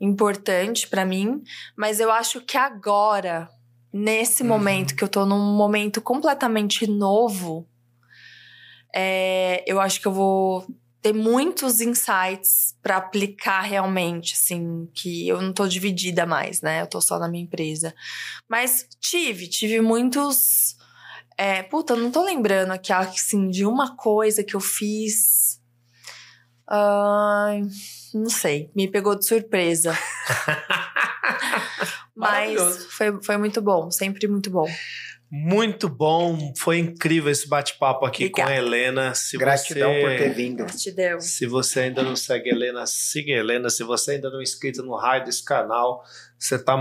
importante 0.00 0.86
pra 0.88 1.04
mim. 1.04 1.42
Mas 1.76 2.00
eu 2.00 2.10
acho 2.10 2.40
que 2.42 2.58
agora, 2.58 3.48
nesse 3.92 4.42
Uhum. 4.42 4.48
momento, 4.50 4.94
que 4.94 5.02
eu 5.02 5.08
tô 5.08 5.24
num 5.24 5.54
momento 5.56 6.00
completamente 6.02 6.86
novo, 6.86 7.66
é, 8.94 9.64
eu 9.66 9.80
acho 9.80 10.00
que 10.00 10.06
eu 10.06 10.12
vou 10.12 10.66
ter 11.02 11.12
muitos 11.12 11.80
insights 11.80 12.76
pra 12.82 12.96
aplicar 12.96 13.60
realmente, 13.60 14.34
assim, 14.34 14.88
que 14.94 15.28
eu 15.28 15.40
não 15.42 15.52
tô 15.52 15.66
dividida 15.66 16.24
mais, 16.24 16.62
né? 16.62 16.80
Eu 16.82 16.86
tô 16.86 17.00
só 17.00 17.18
na 17.18 17.28
minha 17.28 17.44
empresa. 17.44 17.94
Mas 18.48 18.86
tive, 19.00 19.48
tive 19.48 19.80
muitos. 19.80 20.73
É, 21.36 21.62
puta, 21.62 21.94
eu 21.94 21.96
não 21.96 22.10
tô 22.10 22.22
lembrando 22.24 22.70
aqui, 22.70 22.92
assim, 22.92 23.48
de 23.48 23.66
uma 23.66 23.96
coisa 23.96 24.44
que 24.44 24.54
eu 24.54 24.60
fiz. 24.60 25.60
Ai, 26.68 27.62
não 28.14 28.30
sei, 28.30 28.70
me 28.74 28.88
pegou 28.88 29.14
de 29.18 29.26
surpresa. 29.26 29.96
Mas 32.16 32.86
foi, 32.86 33.20
foi 33.22 33.36
muito 33.36 33.60
bom, 33.60 33.90
sempre 33.90 34.28
muito 34.28 34.48
bom. 34.50 34.66
Muito 35.30 35.88
bom, 35.88 36.52
foi 36.56 36.78
incrível 36.78 37.30
esse 37.30 37.48
bate-papo 37.48 38.06
aqui 38.06 38.26
Obrigada. 38.26 38.50
com 38.50 38.54
a 38.54 38.56
Helena. 38.56 39.14
Se 39.14 39.36
Gratidão 39.36 39.92
você... 39.92 40.00
por 40.00 40.16
ter 40.16 40.32
vindo. 40.32 40.58
Gratidão. 40.58 41.20
Se 41.20 41.44
você 41.44 41.80
ainda 41.80 42.04
não 42.04 42.14
segue 42.14 42.50
a 42.50 42.54
Helena, 42.54 42.86
siga 42.86 43.32
a 43.32 43.38
Helena. 43.38 43.68
Se 43.68 43.82
você 43.82 44.12
ainda 44.12 44.30
não 44.30 44.38
é 44.38 44.44
inscrito 44.44 44.84
no 44.84 44.94
raio 44.94 45.24
desse 45.24 45.44
canal, 45.44 46.04
você 46.38 46.56
tá 46.56 46.76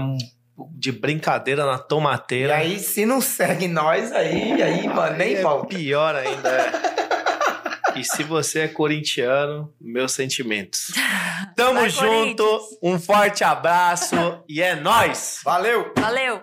de 0.72 0.92
brincadeira 0.92 1.66
na 1.66 1.76
E 1.76 1.88
tomateira. 1.88 2.56
aí, 2.56 2.80
se 2.80 3.06
não 3.06 3.20
segue 3.22 3.68
nós, 3.68 4.12
aí, 4.12 4.62
aí, 4.62 4.88
mano, 4.88 5.18
nem 5.18 5.30
Aí 5.30 5.36
é 5.36 5.42
volta. 5.42 5.76
Pior 5.76 6.16
ainda. 6.16 6.50
é. 6.50 8.00
E 8.00 8.04
se 8.04 8.24
você 8.24 8.62
é 8.62 8.68
corintiano, 8.68 9.72
meus 9.80 10.14
sentimentos. 10.14 10.88
Tamo 11.56 11.82
Vai, 11.82 11.90
junto, 11.90 12.60
um 12.82 13.00
forte 13.00 13.44
abraço 13.44 14.16
e 14.50 14.62
é 14.62 14.76
nóis! 14.76 15.42
Valeu! 15.44 15.92
Valeu! 15.96 16.42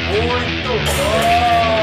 Muito 0.00 0.68
bom! 0.68 1.73